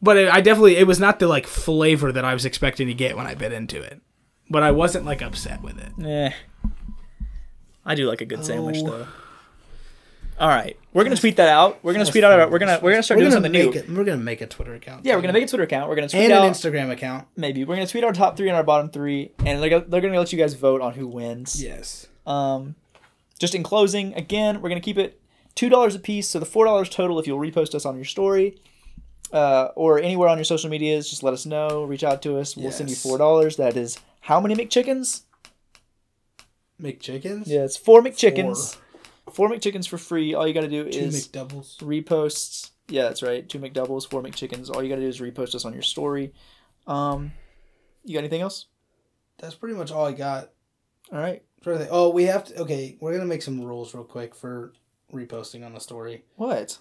But 0.01 0.17
it, 0.17 0.29
I 0.33 0.41
definitely 0.41 0.77
it 0.77 0.87
was 0.87 0.99
not 0.99 1.19
the 1.19 1.27
like 1.27 1.47
flavor 1.47 2.11
that 2.11 2.25
I 2.25 2.33
was 2.33 2.45
expecting 2.45 2.87
to 2.87 2.93
get 2.93 3.15
when 3.17 3.27
I 3.27 3.35
bit 3.35 3.51
into 3.51 3.81
it. 3.81 4.01
But 4.49 4.63
I 4.63 4.71
wasn't 4.71 5.05
like 5.05 5.21
upset 5.21 5.61
with 5.61 5.77
it. 5.79 5.91
Yeah. 5.97 6.33
I 7.85 7.95
do 7.95 8.07
like 8.07 8.21
a 8.21 8.25
good 8.25 8.45
sandwich 8.45 8.77
Oh. 8.79 8.85
though. 8.89 9.07
All 10.39 10.47
right, 10.49 10.75
we're 10.93 11.03
gonna 11.03 11.15
tweet 11.15 11.35
that 11.35 11.47
out. 11.47 11.83
We're 11.83 11.93
gonna 11.93 12.05
tweet 12.05 12.23
out. 12.23 12.39
Our, 12.39 12.49
we're 12.49 12.57
gonna 12.57 12.79
we're 12.81 12.89
gonna 12.91 13.03
start 13.03 13.17
We're 13.19 13.29
doing 13.29 13.43
gonna 13.43 13.45
something 13.45 13.71
new. 13.85 13.93
it. 13.93 13.97
We're 13.97 14.03
gonna 14.03 14.17
make 14.17 14.41
a 14.41 14.47
Twitter 14.47 14.73
account. 14.73 15.05
Yeah, 15.05 15.15
we're 15.15 15.21
gonna 15.21 15.33
make 15.33 15.43
a 15.43 15.47
Twitter 15.47 15.63
account. 15.63 15.89
We're 15.89 15.95
gonna 15.95 16.09
tweet 16.09 16.23
and 16.23 16.33
out 16.33 16.45
an 16.45 16.51
Instagram 16.51 16.89
account. 16.91 17.27
maybe. 17.37 17.63
We're 17.63 17.75
gonna 17.75 17.87
tweet 17.87 18.03
our 18.03 18.11
top 18.13 18.35
three 18.35 18.47
and 18.47 18.57
our 18.57 18.63
bottom 18.63 18.89
three, 18.89 19.31
and 19.45 19.61
they're 19.61 19.69
gonna, 19.69 19.85
they're 19.87 20.01
gonna 20.01 20.17
let 20.17 20.33
you 20.33 20.39
guys 20.39 20.55
vote 20.55 20.81
on 20.81 20.93
who 20.93 21.07
wins. 21.07 21.61
Yes. 21.63 22.07
Um, 22.25 22.75
just 23.37 23.53
in 23.53 23.61
closing, 23.61 24.13
again, 24.15 24.61
we're 24.61 24.69
gonna 24.69 24.81
keep 24.81 24.97
it 24.97 25.21
two 25.53 25.69
dollars 25.69 25.93
a 25.93 25.99
piece, 25.99 26.27
so 26.29 26.39
the 26.39 26.45
four 26.47 26.65
dollars 26.65 26.89
total 26.89 27.19
if 27.19 27.27
you'll 27.27 27.39
repost 27.39 27.75
us 27.75 27.85
on 27.85 27.95
your 27.95 28.05
story, 28.05 28.57
uh, 29.33 29.69
or 29.75 29.99
anywhere 29.99 30.29
on 30.29 30.37
your 30.37 30.45
social 30.45 30.69
medias. 30.69 31.09
Just 31.09 31.23
let 31.23 31.33
us 31.33 31.45
know. 31.45 31.83
Reach 31.83 32.03
out 32.03 32.21
to 32.21 32.37
us. 32.37 32.55
We'll 32.55 32.71
send 32.71 32.89
you 32.89 32.95
four 32.95 33.17
dollars. 33.17 33.57
That 33.57 33.75
is 33.75 33.99
how 34.21 34.39
many 34.39 34.55
McChickens? 34.55 35.23
Make 36.79 36.99
chickens. 37.01 37.47
Yeah, 37.47 37.63
it's 37.63 37.77
four 37.77 38.01
McChickens. 38.01 38.77
Four 39.31 39.49
McChickens 39.49 39.87
for 39.87 39.97
free. 39.97 40.33
All 40.33 40.47
you 40.47 40.53
gotta 40.53 40.67
do 40.67 40.89
Two 40.89 40.99
is 40.99 41.27
McDoubles. 41.27 41.77
reposts. 41.77 42.71
Yeah, 42.89 43.03
that's 43.03 43.23
right. 43.23 43.47
Two 43.47 43.59
McDoubles, 43.59 44.09
four 44.09 44.21
McChickens. 44.21 44.69
All 44.69 44.83
you 44.83 44.89
gotta 44.89 45.01
do 45.01 45.07
is 45.07 45.19
repost 45.21 45.55
us 45.55 45.65
on 45.65 45.73
your 45.73 45.81
story. 45.81 46.33
Um, 46.87 47.31
you 48.03 48.13
got 48.13 48.19
anything 48.19 48.41
else? 48.41 48.65
That's 49.39 49.55
pretty 49.55 49.75
much 49.75 49.91
all 49.91 50.05
I 50.05 50.11
got. 50.11 50.49
All 51.11 51.19
right. 51.19 51.41
Trying 51.61 51.75
to 51.75 51.79
think- 51.83 51.89
Oh, 51.93 52.09
we 52.09 52.25
have 52.25 52.43
to. 52.45 52.59
Okay, 52.61 52.97
we're 52.99 53.13
gonna 53.13 53.25
make 53.25 53.41
some 53.41 53.61
rules 53.61 53.93
real 53.93 54.03
quick 54.03 54.35
for 54.35 54.73
reposting 55.13 55.65
on 55.65 55.73
the 55.73 55.79
story. 55.79 56.25
What? 56.35 56.77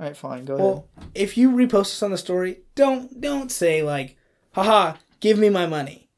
All 0.00 0.06
right, 0.06 0.16
fine. 0.16 0.44
Go 0.44 0.54
ahead. 0.54 0.64
Well, 0.66 0.88
if 1.14 1.36
you 1.36 1.50
repost 1.50 1.92
us 1.92 2.02
on 2.02 2.10
the 2.10 2.18
story, 2.18 2.60
don't 2.74 3.20
don't 3.20 3.50
say 3.52 3.82
like, 3.82 4.16
"Haha, 4.52 4.94
give 5.20 5.38
me 5.38 5.48
my 5.50 5.66
money." 5.66 6.08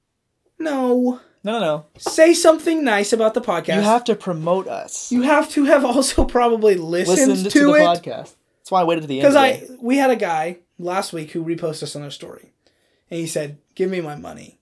No, 0.58 1.20
No, 1.44 1.52
no, 1.52 1.60
no. 1.60 1.84
say 1.98 2.32
something 2.32 2.82
nice 2.82 3.12
about 3.12 3.34
the 3.34 3.42
podcast. 3.42 3.76
You 3.76 3.82
have 3.82 4.04
to 4.04 4.14
promote 4.16 4.66
us. 4.66 5.12
you 5.12 5.22
have 5.22 5.50
to 5.50 5.64
have 5.66 5.84
also 5.84 6.24
probably 6.24 6.74
listened, 6.76 7.28
Listen 7.30 7.44
to, 7.44 7.50
to, 7.50 7.66
the 7.66 7.72
it 7.74 7.80
podcast. 7.82 8.34
That's 8.60 8.70
why 8.70 8.80
I 8.80 8.84
waited 8.84 9.02
to 9.02 9.06
the 9.06 9.20
end. 9.20 9.22
because 9.22 9.36
I 9.36 9.62
we 9.80 9.98
had 9.98 10.10
a 10.10 10.16
guy 10.16 10.58
last 10.78 11.12
week 11.12 11.32
who 11.32 11.44
reposted 11.44 11.84
us 11.84 11.94
on 11.96 12.02
our 12.02 12.10
story, 12.10 12.52
and 13.10 13.20
he 13.20 13.26
said, 13.26 13.58
"Give 13.74 13.90
me 13.90 14.00
my 14.00 14.16
money," 14.16 14.58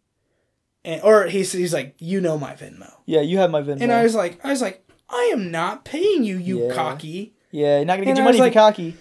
and 0.85 1.01
or 1.03 1.27
he's 1.27 1.53
he's 1.53 1.73
like, 1.73 1.95
"You 1.99 2.21
know 2.21 2.37
my 2.37 2.55
Venmo," 2.55 2.93
Yeah, 3.07 3.21
you 3.21 3.39
have 3.39 3.51
my 3.53 3.63
Venmo. 3.63 3.81
and 3.81 3.93
I 3.93 4.03
was 4.03 4.15
like, 4.17 4.45
I 4.45 4.51
was 4.51 4.61
like, 4.61 4.85
I 5.09 5.31
am 5.33 5.51
not 5.53 5.85
paying 5.85 6.25
you, 6.25 6.37
you 6.37 6.67
Yeah. 6.67 6.75
cocky. 6.75 7.35
yeah, 7.53 7.77
you're 7.77 7.85
not 7.87 7.95
gonna 7.95 8.07
get 8.07 8.11
and 8.11 8.19
your 8.19 8.27
I 8.27 8.31
money 8.31 8.39
like- 8.41 8.53
cocky. 8.53 8.97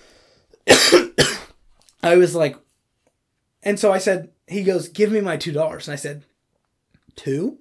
I 2.03 2.15
was 2.18 2.35
like, 2.35 2.57
and 3.61 3.80
so 3.80 3.91
I 3.91 3.98
said, 3.98 4.30
he 4.48 4.64
goes, 4.64 4.88
give 4.90 5.11
me 5.11 5.22
my 5.22 5.38
two 5.38 5.52
dollars, 5.52 5.88
and 5.88 5.94
I 5.94 5.98
said, 5.98 6.23
two. 7.15 7.60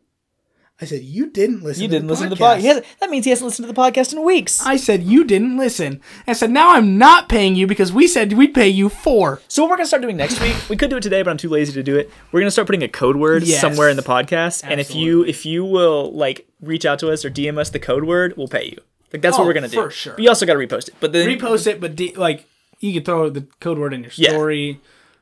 I 0.80 0.84
said 0.84 1.02
you 1.02 1.30
didn't 1.30 1.62
listen. 1.62 1.82
You 1.82 1.88
to 1.88 1.94
didn't 1.94 2.08
the 2.08 2.12
listen 2.14 2.28
to 2.30 2.34
the 2.34 2.42
podcast. 2.42 2.60
podcast. 2.80 2.84
That 2.98 3.10
means 3.10 3.24
he 3.24 3.30
hasn't 3.30 3.46
listened 3.46 3.68
to 3.68 3.72
the 3.72 3.80
podcast 3.80 4.12
in 4.14 4.24
weeks. 4.24 4.66
I 4.66 4.74
said 4.76 5.04
you 5.04 5.22
didn't 5.22 5.56
listen. 5.56 6.00
I 6.26 6.32
said 6.32 6.50
now 6.50 6.72
I'm 6.72 6.98
not 6.98 7.28
paying 7.28 7.54
you 7.54 7.68
because 7.68 7.92
we 7.92 8.08
said 8.08 8.32
we'd 8.32 8.52
pay 8.52 8.68
you 8.68 8.88
four. 8.88 9.40
So 9.46 9.62
what 9.62 9.70
we're 9.70 9.76
gonna 9.76 9.86
start 9.86 10.02
doing 10.02 10.16
next 10.16 10.40
week, 10.40 10.56
we 10.68 10.76
could 10.76 10.90
do 10.90 10.96
it 10.96 11.02
today, 11.04 11.22
but 11.22 11.30
I'm 11.30 11.36
too 11.36 11.50
lazy 11.50 11.72
to 11.74 11.84
do 11.84 11.96
it. 11.96 12.10
We're 12.32 12.40
gonna 12.40 12.50
start 12.50 12.66
putting 12.66 12.82
a 12.82 12.88
code 12.88 13.14
word 13.14 13.44
Yes. 13.44 13.60
somewhere 13.60 13.90
in 13.90 13.96
the 13.96 14.02
podcast, 14.02 14.64
and 14.68 14.80
if 14.80 14.92
you 14.92 15.24
if 15.24 15.46
you 15.46 15.64
will 15.64 16.10
like 16.14 16.48
reach 16.60 16.84
out 16.84 16.98
to 17.00 17.12
us 17.12 17.24
or 17.24 17.30
DM 17.30 17.58
us 17.58 17.70
the 17.70 17.78
code 17.78 18.02
word, 18.02 18.34
we'll 18.36 18.48
pay 18.48 18.64
you. 18.64 18.78
Like 19.12 19.22
that's 19.22 19.36
Oh, 19.36 19.40
what 19.40 19.46
we're 19.46 19.52
gonna 19.54 19.68
do. 19.68 19.82
for 19.84 19.90
sure. 19.90 20.14
But 20.14 20.22
you 20.24 20.28
also 20.30 20.46
gotta 20.46 20.58
repost 20.58 20.88
it. 20.88 20.94
But 20.98 21.12
then 21.12 21.28
Repost 21.28 21.68
it, 21.68 21.80
but 21.80 21.94
de- 21.94 22.14
like 22.14 22.44
you 22.82 22.92
could 22.94 23.04
throw 23.04 23.30
the 23.30 23.46
code 23.60 23.78
word 23.78 23.94
in 23.94 24.02
your 24.02 24.12
Yeah. 24.16 24.30
story. 24.30 24.80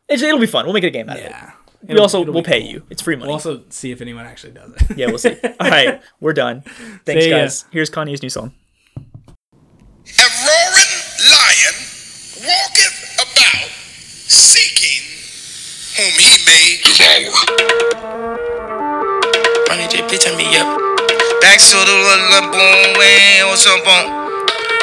it's, 0.09 0.23
it'll 0.23 0.41
be 0.41 0.47
fun. 0.47 0.65
We'll 0.65 0.75
make 0.75 0.85
it 0.85 0.89
a 0.89 0.91
game 0.91 1.09
out 1.09 1.19
of 1.19 1.25
it. 1.25 1.31
Yeah. 1.31 1.53
We 1.89 1.99
also 1.99 2.23
we'll 2.31 2.43
pay 2.43 2.59
you. 2.61 2.83
It's 2.91 3.01
free 3.01 3.17
money. 3.17 3.29
We'll 3.29 3.35
also 3.35 3.63
see 3.71 3.91
if 3.91 4.03
anyone 4.03 4.27
actually 4.27 4.53
does 4.53 4.71
it. 4.73 4.99
yeah, 4.99 5.07
we'll 5.07 5.19
see. 5.19 5.35
All 5.61 5.71
right, 5.71 6.03
we're 6.21 6.35
done. 6.35 6.61
Thanks, 7.07 7.25
See 7.25 7.31
ya. 7.31 7.39
guys. 7.39 7.65
Here's 7.71 7.89
Kanye's 7.91 8.23
new 8.23 8.29
song. 8.29 8.53
A 8.87 10.27
roaring 10.45 10.93
lion 11.31 11.77
walketh 12.45 13.17
about, 13.17 13.71
seeking 14.29 15.09
whom 15.97 16.13
he 16.21 16.37
may 16.45 16.77
devour. 16.85 18.41
Money 19.69 19.87
J, 19.89 20.03
bitch, 20.05 20.37
me 20.37 20.45
up. 20.59 20.69
Back 21.41 21.61
to 21.61 21.77
the 21.81 21.97
little 22.05 22.51
boom, 22.53 22.99
way 22.99 23.41
or 23.49 23.57
some 23.57 23.81
boom. 23.85 24.30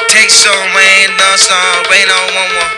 Take 0.08 0.32
some 0.32 0.56
rain, 0.72 1.08
no 1.20 1.30
sun, 1.36 1.84
rain 1.92 2.08
on 2.08 2.26
one 2.32 2.52
one. 2.56 2.74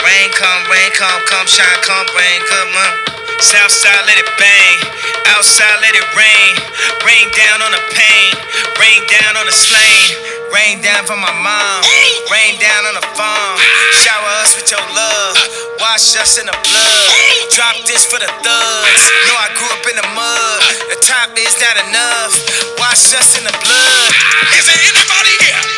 Rain 0.00 0.28
come, 0.32 0.62
rain 0.72 0.90
come, 0.96 1.20
come 1.28 1.46
shine, 1.46 1.80
come 1.84 2.08
rain, 2.16 2.40
come 2.48 2.72
on. 2.72 2.92
South 3.38 3.70
side 3.70 4.02
let 4.08 4.16
it 4.16 4.30
bang, 4.40 4.76
outside 5.36 5.76
let 5.84 5.94
it 5.94 6.08
rain. 6.16 6.52
Rain 7.04 7.28
down 7.36 7.60
on 7.62 7.70
the 7.76 7.82
pain, 7.92 8.30
rain 8.80 9.00
down 9.12 9.36
on 9.36 9.44
the 9.44 9.52
slain. 9.52 10.16
Rain 10.48 10.80
down 10.80 11.04
from 11.04 11.20
my 11.20 11.30
mom, 11.44 11.84
rain 12.32 12.56
down 12.56 12.82
on 12.88 12.96
the 12.96 13.06
farm. 13.12 13.60
Shower 14.00 14.32
us 14.40 14.56
with 14.56 14.72
your 14.72 14.80
love, 14.96 15.36
wash 15.84 16.16
us 16.16 16.40
in 16.40 16.46
the 16.48 16.56
blood. 16.64 17.12
Drop 17.52 17.76
this 17.84 18.08
for 18.08 18.16
the 18.18 18.30
thugs. 18.40 19.02
Know 19.28 19.36
I 19.36 19.52
grew 19.60 19.68
up 19.68 19.84
in 19.84 19.96
the 20.00 20.08
mud. 20.16 20.60
The 20.88 20.98
top 21.04 21.36
is 21.36 21.52
not 21.60 21.76
enough. 21.92 22.32
Wash 22.80 23.12
us 23.12 23.36
in 23.36 23.44
the 23.44 23.52
blood. 23.60 24.10
Is 24.56 24.64
there 24.64 24.80
anybody 24.80 25.36
here? 25.44 25.77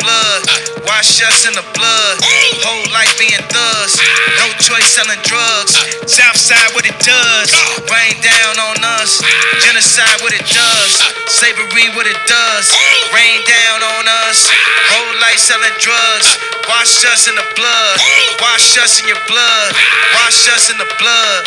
Wash 0.91 1.23
us 1.23 1.47
in 1.47 1.55
the 1.55 1.63
blood. 1.71 2.19
Whole 2.67 2.83
life 2.91 3.15
being 3.15 3.39
thugs. 3.47 3.95
No 4.35 4.51
choice 4.59 4.91
selling 4.91 5.23
drugs. 5.23 5.71
Southside 6.03 6.67
what 6.75 6.83
it 6.83 6.99
does. 6.99 7.47
Rain 7.87 8.19
down 8.19 8.59
on 8.59 8.75
us. 8.99 9.23
Genocide 9.63 10.19
what 10.19 10.35
it 10.35 10.43
does. 10.51 10.91
Slavery 11.31 11.87
what 11.95 12.11
it 12.11 12.19
does. 12.27 12.75
Rain 13.15 13.39
down 13.47 13.79
on 13.87 14.03
us. 14.27 14.51
Whole 14.91 15.15
life 15.23 15.39
selling 15.39 15.71
drugs. 15.79 16.27
Wash 16.67 17.07
us 17.07 17.31
in 17.31 17.39
the 17.39 17.47
blood. 17.55 17.95
Wash 18.43 18.75
us 18.75 18.99
in 18.99 19.07
your 19.07 19.21
blood. 19.31 19.71
Wash 20.19 20.43
us 20.51 20.67
in 20.67 20.75
the 20.75 20.91
blood. 20.99 21.39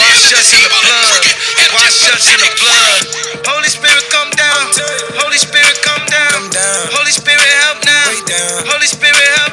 Wash 0.00 0.32
us 0.32 0.56
in 0.56 0.60
the 0.64 0.72
blood. 0.72 1.20
Wash 1.76 2.00
us 2.16 2.24
in 2.32 2.40
the 2.40 2.52
blood. 2.64 3.02
Holy 3.44 3.68
Spirit, 3.68 4.08
come 4.08 4.32
down. 4.32 4.72
Holy 5.20 5.36
Spirit, 5.36 5.76
come 5.84 6.04
down. 6.08 6.48
Holy 6.96 7.12
Spirit. 7.12 7.45
Holy 8.38 8.86
Spirit, 8.86 9.45